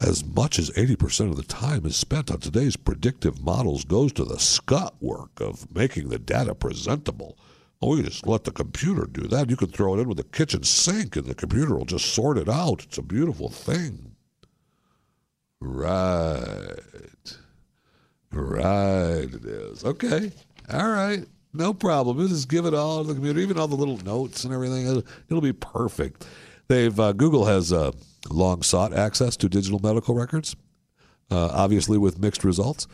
as 0.01 0.25
much 0.25 0.59
as 0.59 0.70
80% 0.70 1.28
of 1.28 1.36
the 1.36 1.43
time 1.43 1.85
is 1.85 1.97
spent 1.97 2.31
on 2.31 2.39
today's 2.39 2.75
predictive 2.75 3.44
models 3.44 3.85
goes 3.85 4.10
to 4.15 4.25
the 4.25 4.39
scut 4.39 4.94
work 4.99 5.43
of 5.43 5.70
making 5.75 6.09
the 6.09 6.19
data 6.19 6.55
presentable. 6.55 7.36
Oh, 7.83 7.97
we 7.97 8.02
just 8.05 8.27
let 8.27 8.44
the 8.44 8.51
computer 8.51 9.05
do 9.05 9.28
that. 9.28 9.51
You 9.51 9.57
can 9.57 9.69
throw 9.69 9.94
it 9.94 10.01
in 10.01 10.09
with 10.09 10.20
a 10.20 10.25
kitchen 10.25 10.62
sink 10.62 11.17
and 11.17 11.27
the 11.27 11.35
computer 11.35 11.77
will 11.77 11.85
just 11.85 12.15
sort 12.15 12.39
it 12.39 12.49
out. 12.49 12.85
It's 12.85 12.97
a 12.97 13.02
beautiful 13.02 13.51
thing. 13.51 14.10
Right. 15.61 16.77
Right, 18.33 19.29
it 19.33 19.45
is. 19.45 19.85
Okay. 19.85 20.33
All 20.73 20.89
right. 20.89 21.27
No 21.53 21.75
problem. 21.75 22.17
We'll 22.17 22.29
just 22.29 22.49
give 22.49 22.65
it 22.65 22.75
all 22.75 23.03
to 23.03 23.09
the 23.09 23.15
computer, 23.15 23.41
even 23.41 23.59
all 23.59 23.67
the 23.67 23.77
little 23.77 23.99
notes 23.99 24.45
and 24.45 24.55
everything. 24.55 25.03
It'll, 25.29 25.41
be 25.41 25.53
perfect. 25.53 26.27
They've 26.69 26.99
uh, 26.99 27.13
Google 27.13 27.47
has 27.47 27.73
uh, 27.73 27.91
long 28.31 28.63
sought 28.63 28.93
access 28.93 29.37
to 29.39 29.49
digital 29.49 29.81
medical 29.81 30.15
records, 30.15 30.55
uh, 31.31 31.49
obviously 31.53 31.99
with 31.99 32.21
mixed 32.21 32.45
results. 32.45 32.87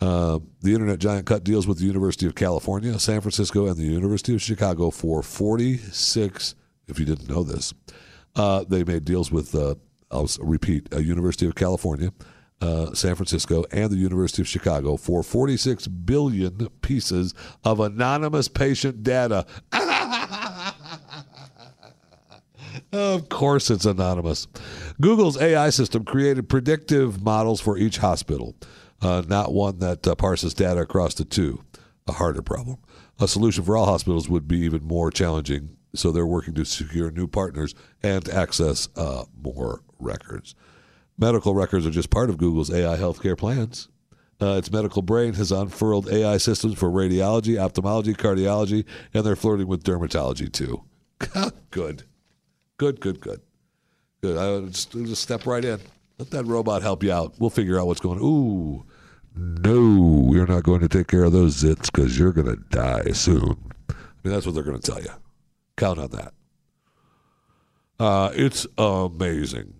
Uh, 0.00 0.40
the 0.60 0.74
internet 0.74 0.98
giant 0.98 1.26
cut 1.26 1.42
deals 1.42 1.66
with 1.66 1.78
the 1.78 1.86
University 1.86 2.26
of 2.26 2.34
California, 2.34 2.98
San 2.98 3.20
Francisco, 3.20 3.66
and 3.66 3.76
the 3.76 3.84
University 3.84 4.34
of 4.34 4.42
Chicago 4.42 4.90
for 4.90 5.22
46. 5.22 6.54
If 6.88 6.98
you 6.98 7.06
didn't 7.06 7.30
know 7.30 7.42
this, 7.44 7.72
uh, 8.36 8.64
they 8.68 8.84
made 8.84 9.06
deals 9.06 9.32
with. 9.32 9.54
I'll 10.12 10.28
repeat: 10.40 10.92
uh, 10.94 10.98
University 10.98 11.46
of 11.46 11.54
California, 11.54 12.12
uh, 12.60 12.94
San 12.94 13.14
Francisco, 13.14 13.64
and 13.72 13.90
the 13.90 13.96
University 13.96 14.42
of 14.42 14.48
Chicago 14.48 14.96
for 14.96 15.22
46 15.22 15.88
billion 15.88 16.68
pieces 16.80 17.34
of 17.64 17.80
anonymous 17.80 18.48
patient 18.48 19.02
data. 19.02 19.46
Of 22.92 23.30
course, 23.30 23.70
it's 23.70 23.86
anonymous. 23.86 24.46
Google's 25.00 25.40
AI 25.40 25.70
system 25.70 26.04
created 26.04 26.48
predictive 26.48 27.22
models 27.22 27.60
for 27.60 27.78
each 27.78 27.98
hospital, 27.98 28.54
uh, 29.00 29.22
not 29.26 29.52
one 29.52 29.78
that 29.78 30.06
uh, 30.06 30.14
parses 30.14 30.52
data 30.52 30.80
across 30.80 31.14
the 31.14 31.24
two. 31.24 31.62
A 32.06 32.12
harder 32.12 32.42
problem. 32.42 32.78
A 33.18 33.28
solution 33.28 33.64
for 33.64 33.76
all 33.76 33.86
hospitals 33.86 34.28
would 34.28 34.48
be 34.48 34.58
even 34.60 34.84
more 34.84 35.10
challenging, 35.10 35.76
so 35.94 36.10
they're 36.10 36.26
working 36.26 36.54
to 36.54 36.64
secure 36.64 37.10
new 37.10 37.26
partners 37.26 37.74
and 38.02 38.28
access 38.28 38.88
uh, 38.96 39.24
more 39.40 39.82
records. 40.02 40.54
Medical 41.18 41.54
records 41.54 41.86
are 41.86 41.90
just 41.90 42.10
part 42.10 42.30
of 42.30 42.38
Google's 42.38 42.70
AI 42.70 42.96
healthcare 42.96 43.36
plans. 43.36 43.88
Uh, 44.40 44.56
its 44.56 44.72
medical 44.72 45.02
brain 45.02 45.34
has 45.34 45.52
unfurled 45.52 46.08
AI 46.08 46.36
systems 46.36 46.76
for 46.76 46.90
radiology, 46.90 47.58
ophthalmology, 47.58 48.12
cardiology, 48.12 48.84
and 49.14 49.24
they're 49.24 49.36
flirting 49.36 49.68
with 49.68 49.84
dermatology 49.84 50.50
too. 50.52 50.82
good. 51.70 52.02
Good, 52.76 53.00
good, 53.00 53.20
good. 53.20 53.40
Good. 54.20 54.36
I 54.36 54.66
just, 54.68 54.92
just 54.92 55.22
step 55.22 55.46
right 55.46 55.64
in. 55.64 55.80
Let 56.18 56.30
that 56.30 56.46
robot 56.46 56.82
help 56.82 57.04
you 57.04 57.12
out. 57.12 57.34
We'll 57.38 57.50
figure 57.50 57.78
out 57.78 57.86
what's 57.86 58.00
going 58.00 58.18
on. 58.18 58.24
Ooh, 58.24 58.84
no, 59.36 60.28
we're 60.28 60.46
not 60.46 60.64
going 60.64 60.80
to 60.80 60.88
take 60.88 61.06
care 61.06 61.24
of 61.24 61.32
those 61.32 61.62
zits 61.62 61.90
because 61.92 62.18
you're 62.18 62.32
going 62.32 62.48
to 62.48 62.62
die 62.70 63.12
soon. 63.12 63.56
I 63.88 63.94
mean, 64.24 64.34
that's 64.34 64.44
what 64.44 64.54
they're 64.54 64.64
going 64.64 64.80
to 64.80 64.90
tell 64.90 65.00
you. 65.00 65.10
Count 65.76 65.98
on 65.98 66.10
that. 66.10 66.34
Uh, 67.98 68.30
it's 68.34 68.66
amazing. 68.76 69.74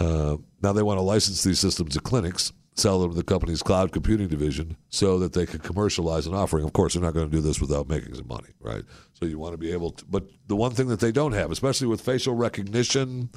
Uh, 0.00 0.38
now 0.62 0.72
they 0.72 0.82
want 0.82 0.98
to 0.98 1.02
license 1.02 1.44
these 1.44 1.60
systems 1.60 1.94
to 1.94 2.00
clinics, 2.00 2.52
sell 2.74 3.00
them 3.00 3.10
to 3.10 3.16
the 3.16 3.22
company's 3.22 3.62
cloud 3.62 3.92
computing 3.92 4.28
division 4.28 4.76
so 4.88 5.18
that 5.18 5.34
they 5.34 5.44
can 5.44 5.60
commercialize 5.60 6.26
an 6.26 6.34
offering. 6.34 6.64
Of 6.64 6.72
course, 6.72 6.94
they're 6.94 7.02
not 7.02 7.14
going 7.14 7.30
to 7.30 7.36
do 7.36 7.42
this 7.42 7.60
without 7.60 7.88
making 7.88 8.14
some 8.14 8.26
money, 8.26 8.48
right? 8.60 8.82
So 9.12 9.26
you 9.26 9.38
want 9.38 9.52
to 9.52 9.58
be 9.58 9.72
able 9.72 9.90
to. 9.92 10.04
But 10.06 10.24
the 10.46 10.56
one 10.56 10.72
thing 10.72 10.88
that 10.88 11.00
they 11.00 11.12
don't 11.12 11.32
have, 11.32 11.50
especially 11.50 11.86
with 11.86 12.00
facial 12.00 12.34
recognition 12.34 13.30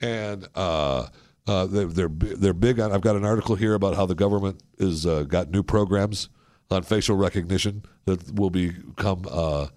and 0.00 0.48
uh, 0.54 1.08
uh, 1.46 1.66
they're, 1.66 1.86
they're 1.86 2.08
they're 2.08 2.52
big 2.52 2.80
on. 2.80 2.92
I've 2.92 3.02
got 3.02 3.16
an 3.16 3.24
article 3.24 3.54
here 3.54 3.74
about 3.74 3.94
how 3.94 4.06
the 4.06 4.14
government 4.14 4.62
has 4.78 5.06
uh, 5.06 5.22
got 5.22 5.50
new 5.50 5.62
programs 5.62 6.28
on 6.70 6.82
facial 6.82 7.16
recognition 7.16 7.84
that 8.06 8.34
will 8.34 8.50
become 8.50 9.24
uh, 9.30 9.68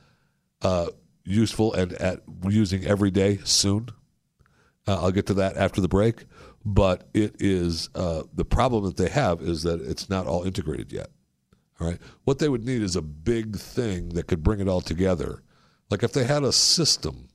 useful 1.23 1.73
and 1.73 1.93
at 1.93 2.21
using 2.47 2.85
every 2.85 3.11
day 3.11 3.39
soon. 3.43 3.89
Uh, 4.87 5.01
I'll 5.01 5.11
get 5.11 5.27
to 5.27 5.33
that 5.35 5.57
after 5.57 5.81
the 5.81 5.87
break. 5.87 6.25
But 6.65 7.07
it 7.13 7.35
is 7.39 7.89
uh, 7.95 8.23
the 8.33 8.45
problem 8.45 8.83
that 8.85 8.97
they 8.97 9.09
have 9.09 9.41
is 9.41 9.63
that 9.63 9.81
it's 9.81 10.09
not 10.09 10.27
all 10.27 10.43
integrated 10.43 10.91
yet. 10.91 11.07
All 11.79 11.87
right. 11.87 11.99
What 12.25 12.39
they 12.39 12.49
would 12.49 12.65
need 12.65 12.81
is 12.81 12.95
a 12.95 13.01
big 13.01 13.57
thing 13.57 14.09
that 14.09 14.27
could 14.27 14.43
bring 14.43 14.59
it 14.59 14.67
all 14.67 14.81
together. 14.81 15.43
Like 15.89 16.03
if 16.03 16.11
they 16.11 16.25
had 16.25 16.43
a 16.43 16.51
system 16.51 17.29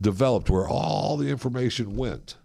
developed 0.00 0.50
where 0.50 0.68
all 0.68 1.16
the 1.16 1.28
information 1.28 1.96
went, 1.96 2.36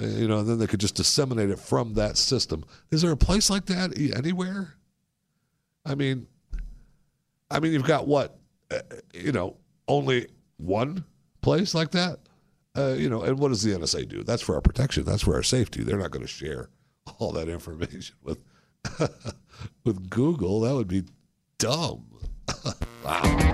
uh, 0.00 0.06
you 0.06 0.28
know, 0.28 0.38
and 0.38 0.48
then 0.48 0.58
they 0.58 0.66
could 0.66 0.80
just 0.80 0.94
disseminate 0.94 1.50
it 1.50 1.58
from 1.58 1.94
that 1.94 2.16
system. 2.16 2.64
Is 2.90 3.02
there 3.02 3.12
a 3.12 3.16
place 3.16 3.50
like 3.50 3.66
that 3.66 3.98
anywhere? 4.16 4.74
I 5.84 5.94
mean, 5.94 6.26
I 7.50 7.60
mean, 7.60 7.72
you've 7.72 7.84
got 7.84 8.06
what, 8.06 8.38
uh, 8.70 8.80
you 9.14 9.32
know, 9.32 9.56
only 9.86 10.28
one 10.56 11.04
place 11.42 11.74
like 11.74 11.92
that. 11.92 12.18
Uh, 12.76 12.94
you 12.94 13.08
know, 13.08 13.22
and 13.22 13.38
what 13.38 13.48
does 13.48 13.62
the 13.62 13.72
NSA 13.72 14.08
do? 14.08 14.22
That's 14.22 14.42
for 14.42 14.54
our 14.54 14.60
protection. 14.60 15.04
That's 15.04 15.22
for 15.22 15.34
our 15.34 15.42
safety. 15.42 15.82
They're 15.82 15.98
not 15.98 16.10
going 16.10 16.24
to 16.24 16.30
share 16.30 16.68
all 17.18 17.32
that 17.32 17.48
information 17.48 18.16
with 18.22 18.38
with 19.84 20.10
Google. 20.10 20.60
That 20.60 20.74
would 20.74 20.88
be 20.88 21.04
dumb. 21.58 22.06
wow. 23.04 23.50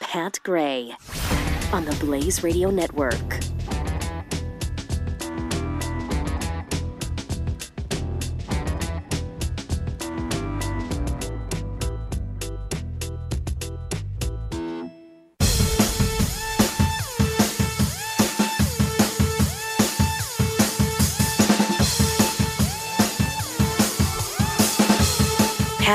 Pat 0.00 0.38
Gray 0.42 0.94
on 1.72 1.84
the 1.84 1.96
Blaze 2.00 2.42
Radio 2.42 2.70
Network. 2.70 3.40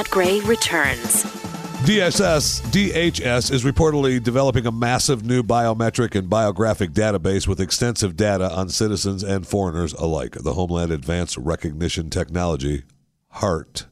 Gray 0.10 0.40
returns. 0.42 1.24
DSS 1.84 2.62
DHS 2.72 3.52
is 3.52 3.64
reportedly 3.64 4.24
developing 4.24 4.66
a 4.66 4.72
massive 4.72 5.26
new 5.26 5.44
biometric 5.44 6.16
and 6.16 6.30
biographic 6.30 6.92
database 6.92 7.48
with 7.48 7.60
extensive 7.60 8.16
data 8.16 8.50
on 8.52 8.70
citizens 8.70 9.24
and 9.24 9.46
foreigners 9.46 9.94
alike. 9.94 10.32
The 10.32 10.54
Homeland 10.54 10.92
Advanced 10.92 11.38
Recognition 11.38 12.10
Technology 12.10 12.84
HART 13.30 13.88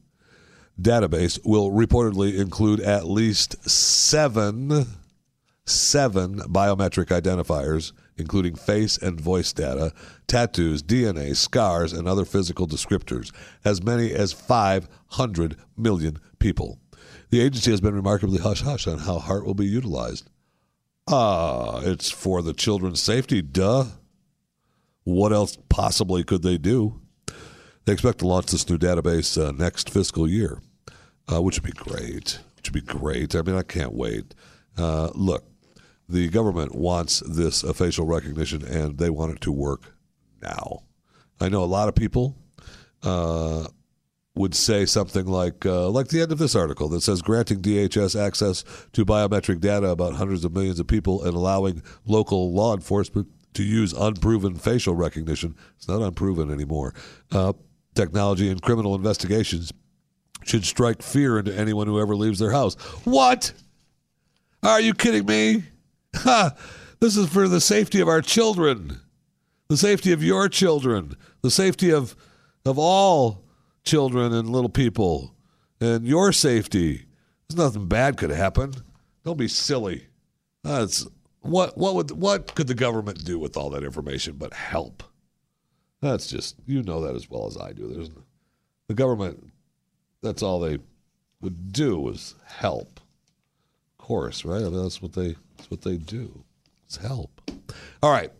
database 0.79 1.39
will 1.43 1.71
reportedly 1.71 2.37
include 2.37 2.79
at 2.79 3.07
least 3.07 3.69
seven 3.69 4.85
seven 5.65 6.39
biometric 6.39 7.07
identifiers, 7.07 7.91
including 8.17 8.55
face 8.55 8.97
and 8.97 9.19
voice 9.19 9.53
data, 9.53 9.93
tattoos, 10.27 10.83
DNA, 10.83 11.35
scars, 11.35 11.93
and 11.93 12.07
other 12.07 12.25
physical 12.25 12.67
descriptors, 12.67 13.31
as 13.63 13.83
many 13.83 14.11
as 14.11 14.33
500 14.33 15.57
million 15.77 16.19
people. 16.39 16.79
The 17.29 17.41
agency 17.41 17.71
has 17.71 17.81
been 17.81 17.95
remarkably 17.95 18.39
hush 18.39 18.61
hush 18.61 18.87
on 18.87 18.99
how 18.99 19.19
HART 19.19 19.45
will 19.45 19.53
be 19.53 19.65
utilized. 19.65 20.29
Ah, 21.07 21.81
it's 21.81 22.11
for 22.11 22.41
the 22.41 22.53
children's 22.53 23.01
safety, 23.01 23.41
duh. 23.41 23.85
What 25.03 25.33
else 25.33 25.57
possibly 25.69 26.23
could 26.23 26.43
they 26.43 26.57
do? 26.57 27.01
They 27.85 27.93
expect 27.93 28.19
to 28.19 28.27
launch 28.27 28.47
this 28.47 28.69
new 28.69 28.77
database 28.77 29.41
uh, 29.41 29.51
next 29.51 29.89
fiscal 29.89 30.27
year, 30.27 30.61
uh, 31.31 31.41
which 31.41 31.59
would 31.59 31.73
be 31.75 31.91
great. 31.91 32.39
Which 32.55 32.71
would 32.71 32.85
be 32.85 32.93
great. 32.93 33.33
I 33.33 33.41
mean, 33.41 33.55
I 33.55 33.63
can't 33.63 33.93
wait. 33.93 34.35
Uh, 34.77 35.09
look, 35.15 35.43
the 36.11 36.29
government 36.29 36.75
wants 36.75 37.21
this 37.21 37.63
uh, 37.63 37.73
facial 37.73 38.05
recognition, 38.05 38.63
and 38.65 38.97
they 38.97 39.09
want 39.09 39.33
it 39.35 39.41
to 39.41 39.51
work 39.51 39.95
now. 40.41 40.83
I 41.39 41.49
know 41.49 41.63
a 41.63 41.65
lot 41.65 41.87
of 41.87 41.95
people 41.95 42.37
uh, 43.03 43.67
would 44.35 44.55
say 44.55 44.85
something 44.85 45.25
like, 45.25 45.65
uh, 45.65 45.89
like 45.89 46.07
the 46.07 46.21
end 46.21 46.31
of 46.31 46.37
this 46.37 46.55
article 46.55 46.87
that 46.89 47.01
says 47.01 47.21
granting 47.21 47.61
DHS 47.61 48.19
access 48.19 48.63
to 48.93 49.05
biometric 49.05 49.59
data 49.59 49.87
about 49.89 50.13
hundreds 50.13 50.45
of 50.45 50.53
millions 50.53 50.79
of 50.79 50.87
people 50.87 51.23
and 51.23 51.33
allowing 51.33 51.81
local 52.05 52.53
law 52.53 52.73
enforcement 52.73 53.27
to 53.53 53.63
use 53.63 53.93
unproven 53.93 54.55
facial 54.55 54.95
recognition. 54.95 55.55
It's 55.77 55.87
not 55.87 56.01
unproven 56.01 56.51
anymore. 56.51 56.93
Uh, 57.31 57.53
technology 57.95 58.49
and 58.49 58.61
criminal 58.61 58.95
investigations 58.95 59.73
should 60.45 60.65
strike 60.65 61.01
fear 61.01 61.37
into 61.37 61.55
anyone 61.55 61.87
who 61.87 61.99
ever 61.99 62.15
leaves 62.15 62.39
their 62.39 62.51
house. 62.51 62.75
What? 63.03 63.53
Are 64.63 64.79
you 64.79 64.93
kidding 64.93 65.25
me? 65.25 65.63
This 66.13 67.17
is 67.17 67.29
for 67.29 67.47
the 67.47 67.59
safety 67.59 67.99
of 67.99 68.07
our 68.07 68.21
children, 68.21 68.99
the 69.69 69.77
safety 69.77 70.11
of 70.11 70.23
your 70.23 70.47
children, 70.47 71.15
the 71.41 71.49
safety 71.49 71.91
of 71.91 72.15
of 72.63 72.77
all 72.77 73.43
children 73.83 74.31
and 74.31 74.47
little 74.47 74.69
people, 74.69 75.35
and 75.79 76.05
your 76.05 76.31
safety. 76.31 77.05
There's 77.47 77.57
nothing 77.57 77.87
bad 77.87 78.17
could 78.17 78.29
happen. 78.29 78.73
Don't 79.25 79.37
be 79.37 79.47
silly. 79.47 80.05
That's 80.63 81.07
what 81.41 81.75
what 81.75 81.95
would 81.95 82.11
what 82.11 82.53
could 82.53 82.67
the 82.67 82.75
government 82.75 83.25
do 83.25 83.39
with 83.39 83.57
all 83.57 83.71
that 83.71 83.83
information 83.83 84.35
but 84.35 84.53
help? 84.53 85.01
That's 86.01 86.27
just 86.27 86.55
you 86.67 86.83
know 86.83 87.01
that 87.01 87.15
as 87.15 87.31
well 87.31 87.47
as 87.47 87.57
I 87.57 87.73
do. 87.73 87.87
There's 87.87 88.11
the 88.87 88.93
government. 88.93 89.51
That's 90.21 90.43
all 90.43 90.59
they 90.59 90.77
would 91.41 91.73
do 91.73 92.09
is 92.09 92.35
help. 92.45 92.99
Of 93.97 94.05
course, 94.05 94.45
right? 94.45 94.61
I 94.61 94.65
mean, 94.69 94.83
that's 94.83 95.01
what 95.01 95.13
they 95.13 95.35
that's 95.61 95.69
what 95.69 95.81
they 95.81 95.97
do. 95.97 96.43
It's 96.85 96.97
help. 96.97 97.29
All 98.01 98.11
right. 98.11 98.31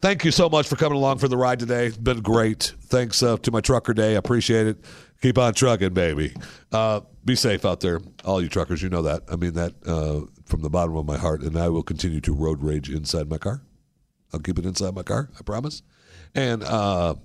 Thank 0.00 0.24
you 0.24 0.30
so 0.30 0.48
much 0.48 0.66
for 0.66 0.76
coming 0.76 0.96
along 0.96 1.18
for 1.18 1.28
the 1.28 1.36
ride 1.36 1.58
today. 1.58 1.86
It's 1.86 1.96
been 1.98 2.20
great. 2.20 2.72
Thanks 2.84 3.22
uh, 3.22 3.36
to 3.36 3.50
my 3.50 3.60
trucker 3.60 3.92
day. 3.92 4.14
I 4.14 4.16
appreciate 4.16 4.66
it. 4.66 4.78
Keep 5.20 5.36
on 5.36 5.52
trucking, 5.52 5.92
baby. 5.92 6.34
Uh, 6.72 7.00
be 7.26 7.36
safe 7.36 7.66
out 7.66 7.80
there, 7.80 8.00
all 8.24 8.42
you 8.42 8.48
truckers. 8.48 8.82
You 8.82 8.88
know 8.88 9.02
that. 9.02 9.24
I 9.30 9.36
mean 9.36 9.52
that 9.54 9.74
uh, 9.86 10.22
from 10.46 10.62
the 10.62 10.70
bottom 10.70 10.96
of 10.96 11.04
my 11.04 11.18
heart. 11.18 11.42
And 11.42 11.58
I 11.58 11.68
will 11.68 11.82
continue 11.82 12.22
to 12.22 12.32
road 12.32 12.62
rage 12.62 12.88
inside 12.88 13.28
my 13.28 13.36
car. 13.36 13.60
I'll 14.32 14.40
keep 14.40 14.58
it 14.58 14.64
inside 14.64 14.94
my 14.94 15.02
car. 15.02 15.28
I 15.38 15.42
promise. 15.42 15.82
And 16.34 16.64
uh, 16.64 17.16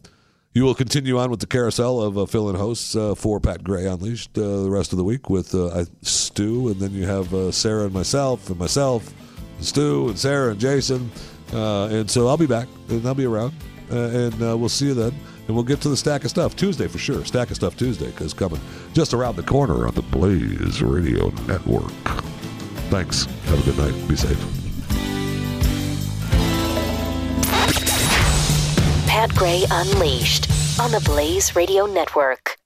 you 0.55 0.63
will 0.63 0.73
continue 0.73 1.17
on 1.19 1.29
with 1.29 1.41
the 1.41 1.47
carousel 1.47 2.01
of 2.01 2.17
uh, 2.17 2.25
fill-in 2.25 2.55
hosts 2.55 2.95
uh, 2.95 3.13
for 3.13 3.39
Pat 3.39 3.63
Gray 3.63 3.85
Unleashed 3.85 4.37
uh, 4.37 4.63
the 4.63 4.69
rest 4.69 4.91
of 4.93 4.97
the 4.97 5.03
week 5.03 5.29
with 5.29 5.53
uh, 5.55 5.85
Stu, 6.01 6.69
and 6.69 6.79
then 6.79 6.91
you 6.91 7.05
have 7.05 7.33
uh, 7.33 7.51
Sara 7.51 7.85
and 7.85 7.93
myself, 7.93 8.49
and 8.49 8.57
myself, 8.57 9.13
Stu, 9.59 10.09
and 10.09 10.19
Sara 10.19 10.51
and 10.51 10.59
Jason. 10.59 11.11
Uh, 11.53 11.87
and 11.87 12.09
so 12.09 12.27
I'll 12.27 12.37
be 12.37 12.47
back, 12.47 12.67
and 12.89 13.05
I'll 13.05 13.13
be 13.13 13.25
around, 13.25 13.53
uh, 13.91 13.95
and 13.95 14.33
uh, 14.41 14.57
we'll 14.57 14.69
see 14.69 14.87
you 14.87 14.93
then. 14.93 15.13
And 15.47 15.55
we'll 15.55 15.63
get 15.63 15.79
to 15.81 15.89
the 15.89 15.97
stack 15.97 16.23
of 16.23 16.31
stuff 16.31 16.55
Tuesday 16.55 16.87
for 16.87 16.97
sure. 16.97 17.23
Stack 17.23 17.51
of 17.51 17.55
stuff 17.55 17.77
Tuesday 17.77 18.07
because 18.07 18.33
coming 18.33 18.59
just 18.93 19.13
around 19.13 19.35
the 19.35 19.43
corner 19.43 19.87
on 19.87 19.93
the 19.93 20.01
Blaze 20.01 20.81
Radio 20.81 21.29
Network. 21.45 21.91
Thanks. 22.89 23.25
Have 23.25 23.59
a 23.59 23.71
good 23.71 23.77
night. 23.77 24.07
Be 24.07 24.15
safe. 24.15 24.39
Pat 29.07 29.33
Gray 29.35 29.65
Unleashed 29.69 30.49
on 30.79 30.91
the 30.91 31.01
Blaze 31.01 31.55
Radio 31.55 31.85
Network. 31.85 32.57